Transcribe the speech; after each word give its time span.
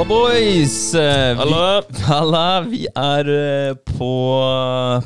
Walla 0.00 0.08
boys! 0.08 0.94
Halla. 0.94 1.82
vi- 1.84 2.02
Halla, 2.08 2.44
vi 2.64 2.86
er 2.96 3.28
eh, 3.28 3.74
på 3.84 4.08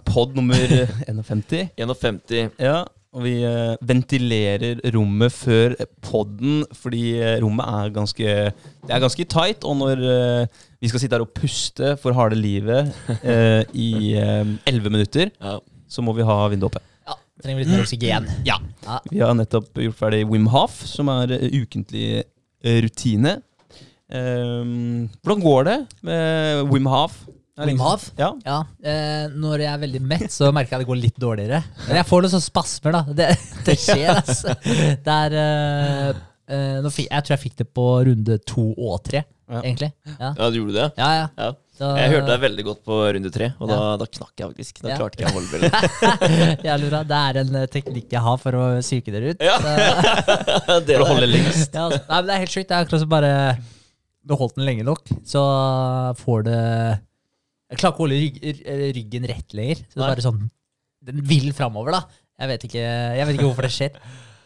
pod 0.06 0.36
nummer 0.36 0.54
51. 1.10 1.72
51. 1.74 2.52
Ja, 2.62 2.84
og 3.10 3.24
vi 3.24 3.32
eh, 3.42 3.72
ventilerer 3.82 4.78
rommet 4.94 5.34
før 5.34 5.74
podden, 6.04 6.60
fordi 6.78 7.02
eh, 7.18 7.40
rommet 7.42 7.66
er 7.66 7.90
ganske 7.96 8.22
Det 8.54 8.94
er 8.94 9.02
ganske 9.02 9.26
tight. 9.34 9.66
Og 9.66 9.80
når 9.82 10.04
eh, 10.12 10.46
vi 10.78 10.90
skal 10.92 11.02
sitte 11.02 11.18
her 11.18 11.24
og 11.26 11.32
puste 11.34 11.96
for 11.98 12.14
harde 12.14 12.38
livet 12.38 12.92
eh, 13.24 13.64
i 13.74 14.14
elleve 14.14 14.92
minutter, 14.94 15.32
Ja. 15.42 15.56
så 15.90 16.06
må 16.06 16.14
vi 16.14 16.22
ha 16.22 16.36
vinduet 16.52 16.70
oppe. 16.70 16.84
Trenger 17.42 17.58
vi 17.58 17.64
litt 17.66 17.72
mer 17.74 17.82
oksygen. 17.82 18.30
Ja. 18.46 18.60
Ja. 18.86 19.00
Vi 19.10 19.18
har 19.26 19.34
nettopp 19.34 19.74
gjort 19.82 19.98
ferdig 19.98 20.22
Wim 20.30 20.46
Hof, 20.54 20.78
som 20.86 21.10
er 21.10 21.34
eh, 21.34 21.50
ukentlig 21.64 22.06
eh, 22.62 22.78
rutine. 22.86 23.41
Ehm, 24.12 25.06
hvordan 25.24 25.42
går 25.44 25.64
det 25.70 25.78
med 26.05 26.69
Wim 26.72 26.86
Hav? 26.92 27.14
Wim 27.64 27.78
Hav? 27.80 28.02
Ja. 28.19 28.33
Ja, 28.44 28.58
eh, 28.83 29.28
Når 29.30 29.62
jeg 29.62 29.70
er 29.70 29.78
veldig 29.84 30.00
mett, 30.02 30.27
så 30.34 30.50
merker 30.52 30.74
jeg 30.77 30.83
det 30.84 30.88
går 30.91 30.98
litt 31.00 31.19
dårligere. 31.22 31.60
Men 31.86 31.97
jeg 32.00 32.08
får 32.08 32.25
noen 32.25 32.32
sånne 32.34 32.48
spasmer, 32.48 32.97
da. 32.98 33.02
Det, 33.14 33.28
det 33.69 33.77
skjer, 33.78 34.10
altså. 34.16 34.56
Det 34.64 35.14
er 35.19 35.36
eh, 35.41 36.08
eh, 36.50 36.80
nå 36.84 36.91
fikk, 36.92 37.08
Jeg 37.12 37.22
tror 37.28 37.36
jeg 37.36 37.44
fikk 37.47 37.56
det 37.62 37.69
på 37.78 37.86
runde 38.10 38.38
to 38.50 38.72
og 38.75 39.05
tre, 39.06 39.22
Ja. 39.48 39.60
egentlig. 39.62 39.92
Ja, 40.19 40.32
ja, 40.38 40.48
du 40.50 40.58
gjorde 40.58 40.75
det? 40.80 40.88
ja. 40.98 41.12
ja. 41.22 41.28
Ja. 41.38 41.52
Da, 41.75 41.88
Jeg 41.98 42.10
hørte 42.12 42.28
deg 42.30 42.42
veldig 42.44 42.64
godt 42.69 42.82
på 42.86 42.97
runde 43.16 43.30
tre, 43.34 43.48
og 43.58 43.66
da, 43.66 43.75
Ja. 43.75 43.94
da 43.98 44.06
knakk 44.06 44.30
jeg 44.38 44.50
faktisk. 44.52 44.77
Da 44.84 44.88
Ja. 44.92 44.98
klarte 45.00 45.16
ikke 45.19 45.25
jeg 45.25 45.32
å 45.32 45.38
holde 45.38 45.50
brillen. 45.50 46.60
Jævlig 46.69 46.91
bra. 46.92 47.00
Det 47.10 47.19
er 47.22 47.38
en 47.41 47.56
eh, 47.62 47.66
teknikk 47.72 48.12
jeg 48.14 48.22
har 48.22 48.36
for 48.38 48.58
å 48.60 48.66
psyke 48.78 49.10
dere 49.14 49.32
ut. 49.34 49.42
Ja. 49.42 49.56
Så, 49.58 50.77
Det 50.86 50.94
For 50.98 51.02
å 51.02 51.08
holde 51.14 51.27
lengst. 51.32 51.70
ja, 51.75 51.88
altså, 51.88 51.98
nei, 52.08 52.19
men 52.20 52.28
det 52.30 52.34
er 52.36 52.42
helt 52.44 52.55
sjukt. 52.55 52.69
Det 52.70 52.77
er 52.78 52.86
akkurat 52.86 53.02
som 53.02 53.10
bare 53.10 53.32
beholdt 54.28 54.58
den 54.58 54.67
lenge 54.69 54.86
nok, 54.86 55.08
så 55.27 55.42
får 56.20 56.44
det 56.48 56.58
Jeg 56.58 57.80
klarer 57.80 57.94
ikke 57.94 58.03
å 58.03 58.05
holde 58.06 58.20
rygg, 58.22 58.42
ryggen 58.98 59.31
rett 59.31 59.56
lenger. 59.56 59.84
Så 59.89 59.98
det 59.98 60.05
er 60.05 60.12
bare 60.12 60.27
sånn 60.27 60.44
Den 61.05 61.25
vil 61.28 61.50
framover, 61.56 61.98
da. 61.98 62.20
Jeg 62.41 62.50
vet, 62.50 62.69
ikke, 62.69 62.84
jeg 62.84 63.27
vet 63.28 63.36
ikke 63.36 63.48
hvorfor 63.48 63.66
det 63.69 63.75
skjer. 63.75 63.98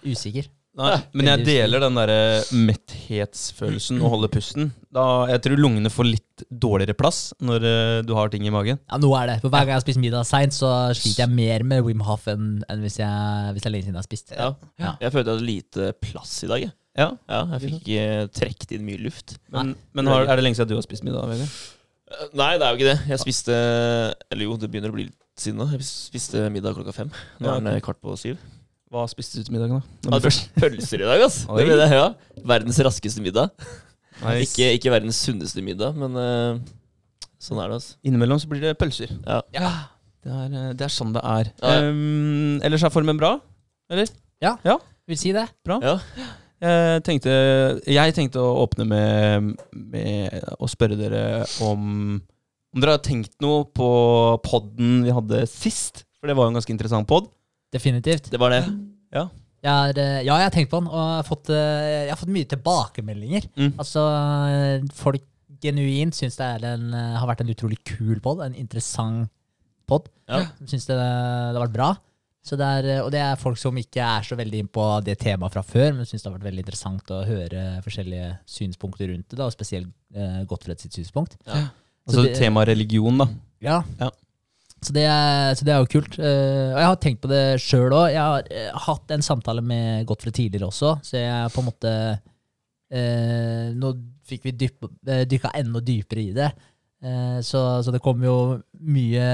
Usikker. 0.04 0.48
Nei, 0.78 0.94
men 1.16 1.26
jeg 1.26 1.42
deler 1.46 1.82
den 1.82 1.96
derre 1.98 2.18
metthetsfølelsen 2.54 3.98
og 3.98 4.12
holder 4.12 4.30
pusten. 4.30 4.68
Da, 4.94 5.26
jeg 5.32 5.42
tror 5.42 5.58
lungene 5.58 5.90
får 5.90 6.06
litt 6.06 6.44
dårligere 6.46 6.94
plass 6.98 7.32
når 7.42 7.66
eh, 7.66 7.94
du 8.06 8.12
har 8.14 8.30
ting 8.30 8.46
i 8.46 8.52
magen. 8.54 8.78
Ja, 8.86 9.00
nå 9.02 9.10
er 9.18 9.32
det. 9.32 9.36
For 9.42 9.50
Hver 9.50 9.64
gang 9.66 9.74
jeg 9.74 9.80
har 9.80 9.86
spist 9.86 10.02
middag 10.02 10.28
seint, 10.28 10.54
så 10.54 10.70
sliter 10.94 11.24
jeg 11.24 11.34
mer 11.34 11.64
med 11.66 11.82
Wim 11.86 12.04
Hof 12.06 12.28
enn, 12.30 12.60
enn 12.70 12.84
hvis, 12.84 13.00
jeg, 13.00 13.54
hvis 13.56 13.64
det 13.64 13.70
er 13.70 13.74
lenge 13.74 13.88
siden 13.88 13.98
jeg 13.98 14.04
har 14.04 14.10
spist. 14.10 14.34
Ja. 14.36 14.50
Ja. 14.78 14.94
Jeg 15.02 15.14
følte 15.16 15.32
jeg 15.32 15.40
hadde 15.40 15.48
lite 15.48 15.90
plass 16.04 16.36
i 16.46 16.52
dag. 16.52 16.68
jeg. 16.68 16.74
Ja, 16.98 17.08
Ja, 17.30 17.40
jeg 17.54 17.62
fikk 17.64 17.80
ikke 17.84 18.06
trukket 18.40 18.72
inn 18.76 18.86
mye 18.88 19.00
luft. 19.06 19.36
Men, 19.54 19.74
men 19.94 20.10
har, 20.10 20.26
er 20.26 20.40
det 20.40 20.44
lenge 20.48 20.58
siden 20.58 20.72
du 20.72 20.76
har 20.78 20.84
spist 20.86 21.06
middag? 21.06 21.28
Vegard? 21.30 21.56
Eh, 22.08 22.28
Nei, 22.40 22.52
det 22.58 22.66
er 22.66 22.70
jo 22.74 22.78
ikke 22.80 22.90
det. 22.90 22.98
Jeg 23.12 23.22
spiste 23.22 23.56
Eller 24.32 24.48
jo, 24.48 24.56
det 24.60 24.70
begynner 24.72 24.90
å 24.92 24.96
bli 24.96 25.06
litt 25.08 25.18
siden 25.38 25.60
nå. 25.62 25.68
Jeg 25.76 25.86
spiste 25.86 26.46
middag 26.50 26.74
klokka 26.78 26.94
fem. 26.96 27.12
Nå 27.38 27.52
er 27.52 27.60
den 27.62 27.70
eh, 27.76 27.82
kvart 27.84 28.00
på 28.02 28.16
syv. 28.18 28.40
Hva 28.88 29.04
spiste 29.10 29.38
du 29.38 29.44
til 29.44 29.54
middagen, 29.54 29.82
da? 30.08 30.18
Først- 30.24 30.48
pølser 30.56 31.04
i 31.04 31.06
dag, 31.06 31.22
ass. 31.26 31.42
Det 31.44 31.66
det, 31.68 31.88
ja. 31.92 32.06
Verdens 32.48 32.80
raskeste 32.86 33.20
middag. 33.22 33.52
Nice. 34.18 34.48
Ikke, 34.48 34.70
ikke 34.78 34.90
verdens 34.94 35.20
sunneste 35.22 35.62
middag, 35.62 35.94
men 35.94 36.16
uh, 36.18 36.56
sånn 37.38 37.60
er 37.62 37.68
det, 37.70 37.76
altså. 37.78 37.98
Innimellom 38.08 38.40
så 38.42 38.48
blir 38.50 38.64
det 38.64 38.72
pølser. 38.80 39.12
Ja. 39.28 39.42
Det 40.24 40.32
er, 40.34 40.48
eh, 40.48 40.72
det 40.74 40.88
er 40.88 40.90
sånn 40.92 41.12
det 41.14 41.22
er. 41.22 41.52
Ja, 41.62 41.74
ja. 41.76 41.92
Um, 41.92 42.56
ellers 42.66 42.82
er 42.88 42.90
formen 42.90 43.20
bra? 43.20 43.36
Eller? 43.92 44.10
Vil 45.08 45.20
si 45.20 45.30
det. 45.36 45.46
Bra. 45.64 45.78
Ja. 45.84 45.94
Jeg 46.58 47.02
tenkte, 47.06 47.32
jeg 47.86 48.14
tenkte 48.16 48.42
å 48.42 48.64
åpne 48.64 48.86
med, 48.88 49.52
med 49.72 50.48
å 50.58 50.66
spørre 50.70 50.98
dere 50.98 51.22
om 51.62 52.18
Om 52.74 52.82
dere 52.82 52.96
har 52.96 53.04
tenkt 53.04 53.36
noe 53.40 53.62
på 53.72 53.88
podden 54.44 55.04
vi 55.06 55.14
hadde 55.14 55.44
sist. 55.48 56.02
For 56.18 56.28
det 56.28 56.34
var 56.36 56.48
jo 56.48 56.52
en 56.52 56.58
ganske 56.58 56.74
interessant 56.74 57.08
pod. 57.08 57.30
Definitivt. 57.72 58.28
Det 58.32 58.40
var 58.40 58.52
det. 58.52 58.64
Ja. 59.14 59.28
Jeg 59.64 59.70
har, 59.72 59.98
eh, 59.98 60.20
ja, 60.26 60.34
jeg 60.36 60.46
har 60.46 60.52
tenkt 60.54 60.70
på 60.70 60.78
den, 60.82 60.90
og 60.90 60.98
jeg 60.98 61.16
har 61.16 61.26
fått, 61.26 61.48
eh, 61.50 61.86
jeg 62.06 62.12
har 62.12 62.20
fått 62.20 62.34
mye 62.34 62.50
tilbakemeldinger. 62.52 63.48
Mm. 63.56 63.72
Altså, 63.80 64.04
eh, 64.52 64.84
folk 64.94 65.24
genuint 65.62 66.14
syns 66.14 66.36
det 66.38 66.46
er 66.46 66.66
en, 66.74 66.92
eh, 66.94 67.16
har 67.18 67.26
vært 67.26 67.40
en 67.42 67.50
utrolig 67.54 67.78
kul 67.84 68.20
pod, 68.20 68.40
en 68.44 68.54
interessant 68.54 69.30
pod. 69.88 70.08
Ja. 70.28 70.44
Syns 70.62 70.86
det, 70.86 70.94
det 70.94 71.56
har 71.56 71.64
vært 71.64 71.74
bra. 71.74 71.90
Så 72.48 72.56
det 72.56 72.68
er, 72.78 72.86
eh, 72.94 73.02
og 73.04 73.10
det 73.12 73.20
er 73.20 73.40
folk 73.40 73.58
som 73.60 73.76
ikke 73.76 74.04
er 74.04 74.24
så 74.24 74.38
veldig 74.38 74.62
inn 74.62 74.70
på 74.72 74.84
det 75.04 75.18
temaet 75.20 75.52
fra 75.52 75.64
før, 75.66 75.90
men 75.98 76.08
syns 76.08 76.24
det 76.24 76.30
har 76.30 76.38
vært 76.38 76.48
veldig 76.48 76.64
interessant 76.64 77.12
å 77.12 77.24
høre 77.28 77.66
forskjellige 77.84 78.30
synspunkter 78.48 79.12
rundt 79.12 79.28
det, 79.28 79.36
da, 79.40 79.48
og 79.48 79.56
spesielt 79.56 79.90
eh, 80.16 80.40
Gottfred 80.48 80.80
sitt 80.80 80.96
synspunkt. 80.96 81.36
Ja. 81.46 81.66
Altså 82.08 82.24
temaet 82.24 82.40
tema 82.40 82.64
religion, 82.64 83.20
da. 83.20 83.28
Ja. 83.64 83.82
Ja. 84.00 84.08
Så, 84.78 84.94
det 84.94 85.04
er, 85.10 85.56
så 85.58 85.66
det 85.66 85.74
er 85.74 85.82
jo 85.82 85.90
kult. 85.90 86.16
Uh, 86.20 86.70
og 86.70 86.78
jeg 86.78 86.86
har 86.86 86.98
tenkt 87.02 87.22
på 87.24 87.30
det 87.32 87.42
sjøl 87.62 87.90
òg. 87.90 88.12
Jeg 88.14 88.22
har 88.22 88.46
uh, 88.46 88.82
hatt 88.86 89.14
en 89.14 89.24
samtale 89.26 89.64
med 89.66 90.06
Gottfred 90.06 90.36
tidligere 90.36 90.68
også, 90.70 90.92
så 91.02 91.18
jeg 91.18 91.50
på 91.50 91.64
en 91.64 91.66
måte 91.66 91.94
uh, 92.14 93.64
Nå 93.74 93.90
fikk 94.28 94.46
vi 94.46 94.54
dyp, 94.60 94.86
dykka 95.02 95.50
enda 95.58 95.82
dypere 95.82 96.22
i 96.22 96.34
det. 96.36 96.52
Eh, 96.98 97.38
så, 97.46 97.60
så 97.84 97.92
det 97.94 98.00
kom 98.02 98.22
jo 98.26 98.58
mye 98.82 99.26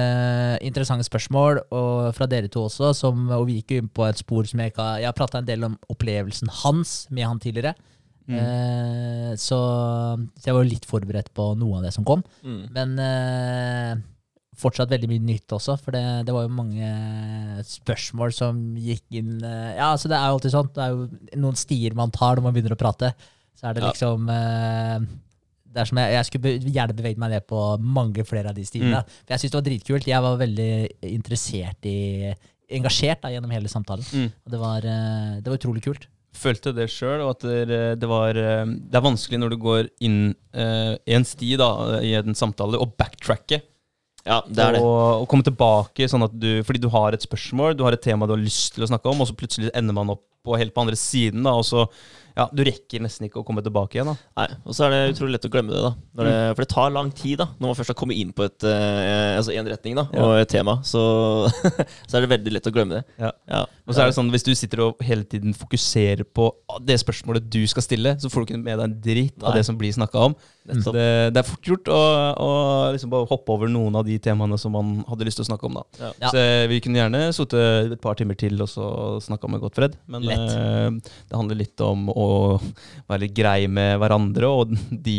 interessante 0.60 1.06
spørsmål 1.06 1.62
og 1.72 2.10
fra 2.16 2.28
dere 2.28 2.50
to 2.52 2.66
også. 2.68 2.92
Som, 2.96 3.26
og 3.32 3.48
vi 3.48 3.60
gikk 3.60 3.74
jo 3.74 3.82
inn 3.82 3.90
på 3.92 4.06
et 4.08 4.20
spor 4.20 4.48
som 4.48 4.60
jeg 4.60 4.74
ikke 4.74 4.84
har 4.84 5.02
Jeg 5.02 5.10
har 5.10 5.18
prata 5.18 5.40
en 5.40 5.48
del 5.48 5.68
om 5.70 5.76
opplevelsen 5.92 6.52
hans 6.62 7.04
med 7.10 7.28
han 7.28 7.42
tidligere. 7.42 7.74
Mm. 8.24 8.38
Eh, 8.40 9.30
så, 9.36 9.60
så 10.16 10.48
jeg 10.48 10.56
var 10.56 10.64
jo 10.64 10.72
litt 10.72 10.88
forberedt 10.88 11.30
på 11.36 11.52
noe 11.60 11.80
av 11.80 11.86
det 11.88 11.94
som 11.96 12.06
kom. 12.08 12.24
Mm. 12.44 12.62
Men 12.76 12.94
eh, 13.04 13.92
fortsatt 14.60 14.92
veldig 14.92 15.10
mye 15.10 15.24
nytt 15.24 15.56
også, 15.56 15.76
for 15.82 15.96
det, 15.96 16.04
det 16.28 16.34
var 16.34 16.46
jo 16.46 16.54
mange 16.54 16.88
spørsmål 17.68 18.32
som 18.36 18.60
gikk 18.78 19.02
inn 19.18 19.38
eh, 19.42 19.74
Ja, 19.74 19.90
altså 19.90 20.12
det 20.12 20.18
er 20.18 20.28
jo 20.28 20.38
alltid 20.38 20.56
sånn. 20.56 20.72
Det 20.76 20.84
er 20.84 20.94
jo 20.94 21.40
noen 21.46 21.60
stier 21.60 21.96
man 21.96 22.14
tar 22.14 22.38
når 22.38 22.48
man 22.48 22.56
begynner 22.56 22.76
å 22.76 22.80
prate. 22.80 23.14
Så 23.54 23.68
er 23.70 23.76
det 23.76 23.86
liksom 23.86 24.28
eh, 25.74 26.00
jeg, 26.00 26.14
jeg 26.16 26.28
skulle 26.30 26.54
gjerne 26.62 26.96
beveget 26.96 27.20
meg 27.20 27.34
ned 27.34 27.46
på 27.50 27.60
mange 27.82 28.24
flere 28.28 28.52
av 28.52 28.58
de 28.58 28.64
stiene. 28.66 29.02
For 29.24 29.34
jeg 29.34 29.44
syns 29.44 29.54
det 29.54 29.60
var 29.60 29.68
dritkult. 29.68 30.10
Jeg 30.10 30.26
var 30.26 30.42
veldig 30.42 30.72
interessert 31.12 31.90
i 31.90 32.00
Engasjert 32.74 33.20
da, 33.20 33.30
gjennom 33.34 33.52
hele 33.52 33.68
samtalen. 33.68 34.06
Mm. 34.08 34.30
Og 34.46 34.54
det 34.54 34.60
var, 34.60 34.86
eh, 34.88 35.32
det 35.42 35.50
var 35.50 35.58
utrolig 35.60 35.84
kult. 35.84 36.08
Følte 36.34 36.72
det 36.74 36.88
sjøl, 36.90 37.20
og 37.22 37.36
at 37.36 37.44
det, 37.68 37.82
det 38.02 38.08
var 38.10 38.34
eh, 38.34 38.64
Det 38.66 38.98
er 38.98 39.04
vanskelig 39.04 39.38
når 39.38 39.52
du 39.52 39.58
går 39.62 39.90
inn 40.02 40.18
uh, 40.56 40.96
i 41.06 41.14
en 41.14 41.26
sti 41.28 41.52
da, 41.60 41.68
i 42.02 42.14
en 42.18 42.34
samtale, 42.34 42.80
å 42.80 42.88
backtracke. 42.90 43.60
Ja, 44.24 44.40
det 44.48 44.64
er 44.64 44.76
det. 44.78 44.80
Og, 44.82 45.22
og 45.22 45.28
komme 45.30 45.44
tilbake 45.44 46.08
sånn 46.08 46.24
at 46.24 46.32
du 46.32 46.64
Fordi 46.64 46.80
du 46.80 46.88
har 46.88 47.12
et 47.12 47.24
spørsmål, 47.24 47.76
du 47.76 47.84
har 47.84 47.92
et 47.92 48.00
tema 48.00 48.24
du 48.26 48.32
har 48.32 48.40
lyst 48.40 48.72
til 48.74 48.86
å 48.86 48.88
snakke 48.88 49.10
om, 49.12 49.20
og 49.20 49.28
så 49.28 49.36
plutselig 49.36 49.70
ender 49.76 49.96
man 49.96 50.14
opp 50.16 50.24
på 50.44 50.56
helt 50.60 50.74
på 50.74 50.82
andre 50.82 50.96
siden, 50.98 51.44
da, 51.44 51.54
og 51.56 51.64
så 51.68 51.86
Ja, 52.34 52.48
du 52.50 52.64
rekker 52.66 52.98
nesten 53.04 53.28
ikke 53.28 53.38
å 53.42 53.44
komme 53.46 53.62
tilbake 53.62 53.94
igjen, 53.94 54.08
da. 54.10 54.14
Nei, 54.40 54.46
Og 54.66 54.74
så 54.74 54.86
er 54.86 54.90
det 54.90 55.14
utrolig 55.14 55.36
lett 55.36 55.44
å 55.46 55.50
glemme 55.54 55.70
det. 55.70 55.82
da 55.84 55.92
når 56.18 56.24
det, 56.30 56.38
For 56.56 56.64
det 56.64 56.70
tar 56.72 56.90
lang 56.90 57.10
tid 57.14 57.38
da 57.38 57.46
når 57.60 57.68
man 57.70 57.76
først 57.78 57.92
har 57.92 57.98
kommet 58.00 58.18
inn 58.18 58.32
på 58.34 58.42
et, 58.48 58.64
eh, 58.66 59.36
altså 59.38 59.54
en 59.54 59.68
retning 59.70 59.94
da 60.00 60.08
Ja. 60.12 60.24
og 60.24 60.34
et 60.40 60.48
tema. 60.50 60.74
Så, 60.82 60.98
så 62.08 62.16
er 62.18 62.24
det 62.26 62.30
veldig 62.34 62.52
lett 62.56 62.66
å 62.66 62.72
glemme 62.74 62.98
det. 62.98 63.04
Ja. 63.22 63.30
Ja. 63.46 63.60
Og 63.86 63.94
så 63.94 64.02
er 64.02 64.10
det 64.10 64.16
sånn, 64.18 64.32
Hvis 64.34 64.42
du 64.46 64.50
sitter 64.58 64.82
og 64.88 65.02
hele 65.04 65.22
tiden 65.28 65.54
fokuserer 65.54 66.24
på 66.26 66.48
det 66.82 66.98
spørsmålet 67.02 67.46
du 67.52 67.60
skal 67.70 67.82
stille, 67.86 68.16
så 68.18 68.30
får 68.32 68.42
du 68.46 68.52
ikke 68.52 68.62
med 68.64 68.78
deg 68.80 68.84
en 68.88 68.98
dritt 69.04 69.44
av 69.44 69.54
det 69.54 69.64
som 69.68 69.78
blir 69.78 69.92
snakka 69.94 70.26
om. 70.30 70.34
Nettopp. 70.64 70.94
Det, 70.96 71.08
det 71.36 71.40
er 71.42 71.44
fort 71.46 71.68
gjort 71.68 71.88
å, 71.92 72.00
å 72.40 72.50
liksom 72.96 73.10
bare 73.12 73.28
hoppe 73.28 73.52
over 73.52 73.68
noen 73.68 73.94
av 74.00 74.06
de 74.08 74.16
temaene 74.18 74.56
som 74.58 74.72
man 74.72 74.94
hadde 75.06 75.26
lyst 75.28 75.36
til 75.36 75.44
å 75.44 75.50
snakke 75.50 75.68
om. 75.68 75.76
da. 75.76 76.10
Ja. 76.22 76.30
Så 76.32 76.44
Vi 76.72 76.80
kunne 76.80 77.02
gjerne 77.02 77.20
sittet 77.36 77.92
et 77.92 78.00
par 78.00 78.16
timer 78.18 78.34
til 78.40 78.56
og 78.64 78.70
så 78.72 78.86
snakka 79.22 79.50
med 79.52 79.60
Gottfred, 79.60 79.98
men 80.08 80.24
eh, 80.32 80.90
det 81.28 81.36
handler 81.36 81.60
litt 81.60 81.84
om 81.84 82.08
å 82.08 82.23
være 83.08 83.22
litt 83.24 83.34
grei 83.36 83.64
med 83.70 83.98
hverandre 84.02 84.50
og 84.50 84.74
de 84.90 85.18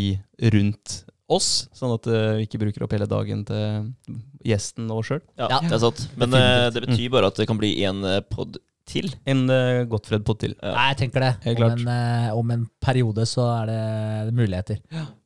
rundt 0.54 1.02
oss, 1.32 1.66
sånn 1.74 1.94
at 1.96 2.06
eh, 2.12 2.36
vi 2.40 2.46
ikke 2.46 2.60
bruker 2.62 2.86
opp 2.86 2.94
hele 2.94 3.08
dagen 3.10 3.42
til 3.48 3.90
gjesten 4.46 4.90
og 4.94 5.02
oss 5.02 5.10
sjøl. 5.10 5.22
Ja, 5.40 5.48
Ja. 5.56 5.60
det 5.64 5.74
er 5.74 5.82
sant. 5.82 6.04
Men 6.22 6.36
uh, 6.38 6.68
det 6.74 6.84
betyr 6.86 7.10
bare 7.16 7.32
at 7.32 7.40
det 7.42 7.48
kan 7.50 7.58
bli 7.58 7.72
en 7.88 8.04
eh, 8.06 8.20
pod 8.30 8.60
til. 8.86 9.10
En 9.26 9.48
uh, 9.50 9.82
Gottfred-pod 9.90 10.44
til. 10.44 10.54
Ja. 10.62 10.76
Nei, 10.76 10.88
jeg 10.92 11.00
tenker 11.00 11.26
det. 11.26 11.32
Om 11.56 11.64
en, 11.72 11.88
uh, 11.90 12.30
om 12.38 12.52
en 12.54 12.68
periode 12.86 13.26
så 13.30 13.48
er 13.64 13.72
det 13.72 14.36
muligheter. 14.38 14.84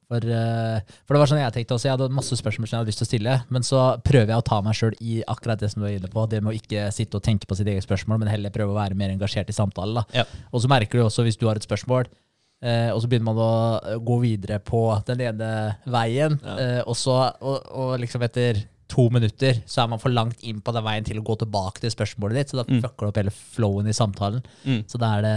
For, 0.09 0.25
eh, 0.25 0.79
for 1.05 1.13
det 1.13 1.19
var 1.21 1.29
sånn 1.29 1.37
jeg 1.43 1.53
tenkte 1.53 1.75
også. 1.75 1.85
Jeg 1.85 1.93
hadde 1.93 2.07
masse 2.17 2.33
spørsmål 2.39 2.65
som 2.67 2.73
jeg 2.75 2.81
hadde 2.81 2.89
lyst 2.89 3.01
til 3.03 3.05
å 3.05 3.11
stille, 3.11 3.33
men 3.53 3.65
så 3.67 3.81
prøver 4.01 4.31
jeg 4.33 4.41
å 4.41 4.45
ta 4.47 4.57
meg 4.65 4.73
sjøl 4.79 4.95
i 5.05 5.19
akkurat 5.29 5.61
det 5.61 5.69
som 5.69 5.83
du 5.83 5.87
er 5.87 5.99
inne 5.99 6.09
på. 6.09 6.23
Det 6.31 6.39
med 6.41 6.49
å 6.55 6.57
ikke 6.57 6.87
sitte 6.95 7.19
og 7.19 7.25
tenke 7.27 7.45
på 7.45 7.57
sitt 7.59 7.69
eget 7.69 7.85
spørsmål, 7.85 8.17
men 8.23 8.31
heller 8.33 8.49
prøve 8.55 8.73
å 8.73 8.79
være 8.79 8.97
mer 8.97 9.13
engasjert 9.13 9.51
i 9.53 9.53
samtalen. 9.53 10.01
da. 10.01 10.03
Ja. 10.23 10.25
Og 10.51 10.63
så 10.65 10.71
merker 10.71 10.97
du 10.97 11.05
også 11.05 11.21
hvis 11.27 11.37
du 11.37 11.45
har 11.45 11.55
et 11.61 11.67
spørsmål, 11.67 12.09
eh, 12.63 12.89
og 12.89 13.03
så 13.03 13.07
begynner 13.11 13.29
man 13.29 13.37
å 13.45 13.51
eh, 13.85 13.99
gå 14.01 14.17
videre 14.25 14.57
på 14.59 14.81
den 15.05 15.21
ene 15.29 15.51
veien, 15.85 16.39
Ja. 16.43 16.57
eh, 16.57 16.81
og 16.87 16.97
så 16.97 17.19
og, 17.41 17.69
og 17.69 17.99
liksom 18.01 18.25
etter 18.25 18.63
to 18.89 19.05
minutter 19.13 19.59
så 19.69 19.83
er 19.83 19.89
man 19.91 20.01
for 20.01 20.09
langt 20.13 20.41
inn 20.49 20.59
på 20.65 20.73
den 20.73 20.83
veien 20.85 21.05
til 21.05 21.19
å 21.21 21.25
gå 21.27 21.35
tilbake 21.43 21.83
til 21.83 21.91
spørsmålet 21.93 22.39
ditt, 22.39 22.49
så 22.53 22.59
da 22.61 22.65
Mm. 22.69 22.81
fucker 22.81 23.05
du 23.05 23.11
opp 23.11 23.19
hele 23.21 23.33
flowen 23.35 23.87
i 23.87 23.93
samtalen. 23.93 24.41
Mm. 24.65 24.81
Så 24.89 24.97
da 25.01 25.11
er 25.17 25.21
det 25.27 25.35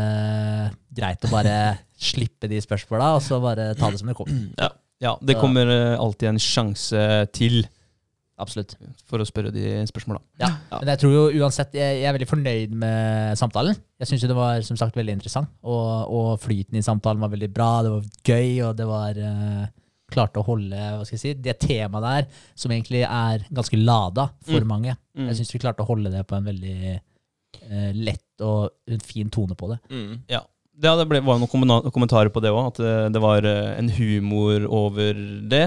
greit 0.97 1.27
å 1.29 1.31
bare 1.33 1.57
slippe 2.13 2.49
de 2.51 2.61
spørsmåla, 2.65 3.15
og 3.17 3.23
så 3.23 3.39
bare 3.45 3.75
ta 3.79 3.91
det 3.93 4.01
som 4.01 4.09
det 4.09 4.17
kommer. 4.19 4.49
Ja. 4.59 4.71
Ja, 5.03 5.17
det 5.21 5.35
kommer 5.41 5.67
eh, 5.67 5.99
alltid 5.99 6.29
en 6.31 6.39
sjanse 6.39 7.27
til 7.35 7.65
Absolutt. 8.39 8.77
for 9.11 9.19
å 9.19 9.27
spørre 9.27 9.51
de 9.55 9.83
spørsmåla. 9.91 10.21
Ja. 10.41 10.49
Men 10.79 10.89
jeg 10.93 11.01
tror 11.03 11.13
jo 11.13 11.43
uansett 11.43 11.75
Jeg, 11.75 11.99
jeg 12.01 12.07
er 12.09 12.15
veldig 12.17 12.29
fornøyd 12.31 12.71
med 12.79 13.37
samtalen. 13.39 13.77
Jeg 13.99 14.09
syns 14.13 14.25
det 14.31 14.37
var 14.39 14.63
som 14.67 14.79
sagt 14.79 14.97
veldig 14.99 15.17
interessant, 15.19 15.51
og, 15.63 16.07
og 16.11 16.31
flyten 16.43 16.79
i 16.79 16.83
samtalen 16.87 17.21
var 17.23 17.31
veldig 17.35 17.51
bra. 17.55 17.69
Det 17.83 17.91
var 17.97 18.09
gøy, 18.31 18.63
og 18.69 18.77
det 18.79 18.87
var 18.89 19.19
eh, 19.19 19.67
klarte 20.13 20.41
å 20.43 20.47
holde 20.47 20.77
hva 20.77 21.03
skal 21.09 21.17
jeg 21.19 21.23
si, 21.25 21.35
det 21.43 21.57
temaet 21.65 22.05
der, 22.07 22.29
som 22.55 22.73
egentlig 22.75 23.03
er 23.09 23.47
ganske 23.51 23.81
lada 23.81 24.29
for 24.47 24.61
Mm. 24.63 24.69
mange. 24.69 24.97
Mm. 25.17 25.29
Jeg 25.33 25.41
syns 25.41 25.55
vi 25.57 25.63
klarte 25.65 25.83
å 25.85 25.89
holde 25.89 26.13
det 26.13 26.23
på 26.29 26.37
en 26.39 26.47
veldig 26.49 26.79
eh, 26.95 27.93
lett 27.97 28.45
og 28.47 28.71
en 28.89 29.01
fin 29.05 29.31
tone 29.31 29.55
på 29.59 29.69
det. 29.73 29.79
Mm. 29.93 30.23
Ja, 30.33 30.41
det 30.97 31.05
ble, 31.07 31.21
var 31.21 31.37
noen 31.39 31.91
kommentarer 31.93 32.31
på 32.33 32.41
det 32.43 32.51
òg. 32.51 32.71
At 32.73 32.79
det, 32.81 32.93
det 33.15 33.21
var 33.23 33.45
eh, 33.45 33.75
en 33.79 33.91
humor 33.93 34.65
over 34.73 35.15
det. 35.53 35.67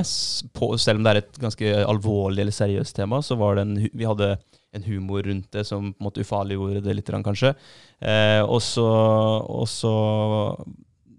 På, 0.58 0.74
selv 0.82 1.00
om 1.00 1.06
det 1.06 1.12
er 1.14 1.22
et 1.22 1.38
ganske 1.40 1.74
alvorlig 1.86 2.42
eller 2.42 2.56
seriøst 2.56 2.96
tema, 2.98 3.22
så 3.24 3.38
var 3.40 3.56
det 3.60 3.68
en, 3.68 3.76
vi 3.94 4.08
hadde 4.10 4.32
en 4.76 4.84
humor 4.84 5.24
rundt 5.24 5.52
det 5.56 5.64
som 5.70 5.94
på 5.94 6.02
en 6.02 6.08
måte 6.10 6.26
ufarliggjorde 6.26 6.82
det 6.84 6.98
litt, 6.98 7.12
kanskje. 7.24 7.54
Eh, 8.02 8.42
og 8.44 8.60
så 8.60 8.90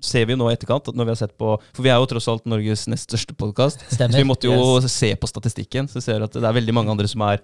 ser 0.06 0.26
vi 0.26 0.34
jo 0.34 0.40
nå 0.40 0.48
i 0.50 0.56
etterkant, 0.56 0.88
at 0.90 0.96
når 0.96 1.08
vi 1.08 1.14
har 1.14 1.20
sett 1.20 1.36
på 1.38 1.54
For 1.76 1.84
vi 1.84 1.92
er 1.92 2.00
jo 2.00 2.08
tross 2.10 2.28
alt 2.32 2.46
Norges 2.48 2.86
nest 2.90 3.08
største 3.10 3.36
podkast. 3.38 3.84
Så 3.92 4.08
vi 4.14 4.26
måtte 4.26 4.50
jo 4.50 4.80
se 4.90 5.12
på 5.18 5.30
statistikken, 5.30 5.90
så 5.90 6.02
ser 6.04 6.20
vi 6.20 6.28
at 6.28 6.36
det 6.38 6.46
er 6.46 6.58
veldig 6.60 6.76
mange 6.76 6.94
andre 6.94 7.10
som 7.10 7.24
er 7.26 7.42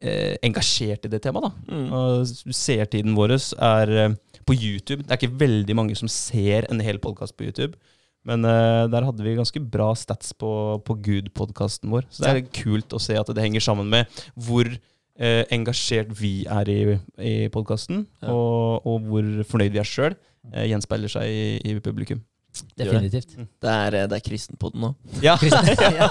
eh, 0.00 0.36
engasjert 0.46 1.08
i 1.08 1.12
det 1.12 1.22
temaet. 1.24 1.50
da. 1.50 1.74
Mm. 1.74 1.88
Og 1.98 2.54
seertiden 2.54 3.18
vår 3.18 3.36
er 3.36 3.96
eh, 4.04 4.14
på 4.44 4.56
YouTube. 4.56 5.02
Det 5.02 5.12
er 5.12 5.20
ikke 5.20 5.42
veldig 5.44 5.76
mange 5.76 5.98
som 5.98 6.10
ser 6.10 6.68
en 6.70 6.82
hel 6.84 7.00
podkast 7.02 7.36
på 7.36 7.48
YouTube. 7.48 7.76
Men 8.24 8.44
eh, 8.48 8.86
der 8.92 9.04
hadde 9.04 9.24
vi 9.24 9.36
ganske 9.36 9.60
bra 9.60 9.90
stats 9.98 10.32
på, 10.40 10.50
på 10.84 10.98
Gud-podkasten 11.04 11.92
vår. 11.92 12.08
Så 12.08 12.24
det 12.24 12.32
er 12.32 12.44
kult 12.62 12.96
å 12.96 13.02
se 13.02 13.16
at 13.20 13.30
det 13.36 13.44
henger 13.44 13.64
sammen 13.64 13.90
med 13.92 14.24
hvor 14.34 14.70
eh, 15.18 15.42
engasjert 15.54 16.12
vi 16.20 16.44
er 16.50 16.68
i, 16.70 16.78
i 17.22 17.34
podkasten, 17.54 18.06
Ja. 18.22 18.28
og, 18.32 18.86
og 18.86 19.00
hvor 19.08 19.28
fornøyd 19.50 19.72
vi 19.74 19.82
er 19.82 19.88
sjøl, 19.88 20.16
eh, 20.52 20.66
gjenspeiler 20.70 21.08
seg 21.12 21.28
i, 21.30 21.44
i 21.64 21.76
publikum. 21.80 22.22
Definitivt. 22.78 23.32
Det 23.62 23.70
er, 23.70 23.94
eh, 23.98 24.06
det 24.10 24.18
er 24.20 24.22
kristenpodden 24.28 24.80
nå. 24.84 24.92
Ja, 25.22 25.34
Ja. 25.42 26.08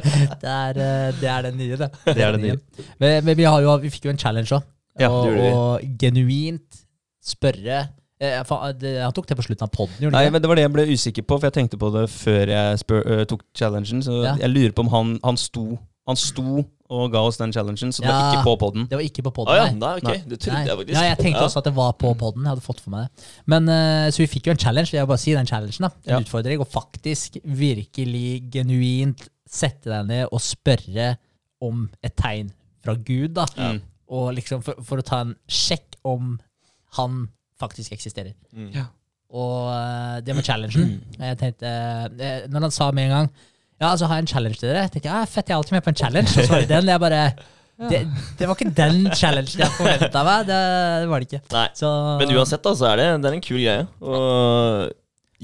det, 0.00 0.50
er, 0.52 0.78
eh, 0.78 1.12
det 1.20 1.28
er 1.30 1.42
den 1.48 1.56
nye, 1.58 1.76
det. 1.80 1.90
det 2.06 2.22
er 2.22 2.36
det 2.36 2.40
nye. 2.44 2.58
Men, 3.02 3.24
men 3.24 3.36
vi, 3.36 3.46
har 3.48 3.60
jo, 3.64 3.76
vi 3.82 3.90
fikk 3.90 4.06
jo 4.06 4.14
en 4.14 4.20
challenge 4.20 4.54
òg. 4.54 4.66
Ja, 5.00 5.10
og, 5.12 5.80
det 5.82 5.98
genuint 6.00 6.78
spørre 7.26 7.82
eh, 8.22 8.52
det, 8.80 8.92
Han 9.02 9.12
tok 9.12 9.26
det 9.28 9.36
på 9.36 9.44
slutten 9.44 9.66
av 9.66 9.72
poden, 9.74 9.98
gjorde 10.00 10.14
Nei, 10.14 10.22
han 10.24 10.30
ikke? 10.30 10.32
men 10.38 10.42
Det 10.44 10.48
var 10.48 10.56
det 10.56 10.62
jeg 10.64 10.72
ble 10.72 10.86
usikker 10.94 11.26
på, 11.26 11.36
for 11.36 11.48
jeg 11.50 11.56
tenkte 11.58 11.80
på 11.82 11.90
det 11.92 12.06
før 12.14 12.52
jeg 12.54 12.78
spør, 12.80 13.02
uh, 13.10 13.24
tok 13.28 13.42
challengen. 13.58 14.00
Så 14.06 14.22
Ja. 14.24 14.36
jeg 14.40 14.54
lurer 14.54 14.72
på 14.72 14.86
om 14.86 14.92
han, 14.94 15.12
han 15.24 15.36
sto 15.36 15.66
Han 16.06 16.16
sto 16.16 16.62
og 16.88 17.10
ga 17.12 17.18
oss 17.26 17.36
den 17.40 17.52
challengen, 17.52 17.90
så 17.92 18.02
det 18.02 18.08
var 18.10 18.34
ikke 18.36 18.44
på 18.46 18.54
poden. 18.62 18.84
Det 18.90 18.96
var 18.98 19.04
ikke 19.06 19.22
på 19.26 19.32
podden, 19.34 19.52
ah, 19.54 19.66
ja, 19.66 19.72
nei. 19.74 19.92
okay. 19.98 20.18
Nei. 20.20 20.28
Det 20.30 20.38
trodde 20.40 20.58
Nei. 20.58 20.66
jeg 20.68 20.76
faktisk. 20.80 20.94
Ja, 20.96 21.02
jeg 21.08 21.18
tenkte 21.18 21.40
Ja. 21.40 21.46
også 21.48 21.58
at 21.58 21.64
det 21.64 21.74
var 21.74 21.92
på 21.98 22.12
poden. 22.18 22.42
Jeg 22.44 22.50
hadde 22.54 22.64
fått 22.66 22.80
for 22.84 22.90
meg 22.94 23.06
det. 23.08 23.24
Men, 23.46 23.68
uh, 23.68 24.10
så 24.14 24.18
vi 24.22 24.26
fikk 24.26 24.46
jo 24.46 24.54
en 24.54 24.58
challenge. 24.62 24.92
Jeg 24.92 25.02
vil 25.02 25.10
bare 25.10 25.18
si 25.24 25.34
den 25.34 25.46
challengen 25.46 25.86
da 25.86 25.90
En 26.06 26.12
Ja. 26.14 26.20
utfordring. 26.20 26.60
Og 26.60 26.68
faktisk 26.70 27.38
virkelig 27.44 28.50
genuint 28.52 29.28
sette 29.48 29.90
deg 29.90 30.06
ned 30.06 30.28
og 30.30 30.40
spørre 30.40 31.16
om 31.62 31.88
et 32.02 32.14
tegn 32.16 32.50
fra 32.84 32.94
Gud. 32.94 33.34
da 33.34 33.46
Mm. 33.56 33.80
Og 34.08 34.34
liksom 34.34 34.62
for, 34.62 34.74
for 34.82 34.98
å 34.98 35.02
ta 35.02 35.20
en 35.24 35.34
sjekk 35.48 35.96
om 36.04 36.38
han 36.94 37.28
faktisk 37.58 37.92
eksisterer. 37.92 38.34
Mm. 38.54 38.70
Ja. 38.74 38.84
Og 39.34 39.66
uh, 39.74 40.20
det 40.20 40.36
var 40.36 40.42
challengen. 40.42 41.00
Jeg 41.18 41.38
tenkte, 41.38 41.66
uh, 41.66 42.46
når 42.48 42.60
han 42.60 42.70
sa 42.70 42.92
med 42.92 43.10
en 43.10 43.10
gang 43.16 43.30
Ja, 43.80 43.90
altså 43.92 44.06
har 44.08 44.16
jeg 44.16 44.24
en 44.26 44.30
challenge 44.30 44.56
til 44.60 44.68
dere. 44.70 44.86
Jeg 44.86 44.92
tenkte, 44.96 45.10
ja, 45.12 45.24
fett, 45.28 45.48
jeg 45.50 45.54
er 45.54 45.60
alltid 45.60 45.76
med 45.76 45.84
på 45.84 45.92
en 45.92 46.00
challenge. 46.00 46.32
Og 46.32 46.46
så 46.46 46.52
var 46.54 46.60
det 46.64 46.68
den. 46.70 46.88
Jeg 46.94 47.00
bare 47.02 47.22
det, 47.76 47.98
det 48.38 48.46
var 48.48 48.56
ikke 48.56 48.70
den 48.72 49.02
challengen 49.12 49.60
jeg 49.60 49.72
forventa 49.76 50.22
meg. 50.24 50.46
Det, 50.48 50.60
det 51.02 51.08
var 51.10 51.20
det 51.20 51.26
ikke. 51.28 51.40
Nei. 51.52 51.66
Så, 51.76 51.90
Men 52.22 52.32
uansett, 52.38 52.62
da, 52.64 52.72
så 52.78 52.86
er 52.88 53.02
det, 53.02 53.08
det 53.20 53.28
er 53.28 53.36
en 53.36 53.44
kul 53.44 53.58
greie. 53.60 53.82
Og 54.00 54.94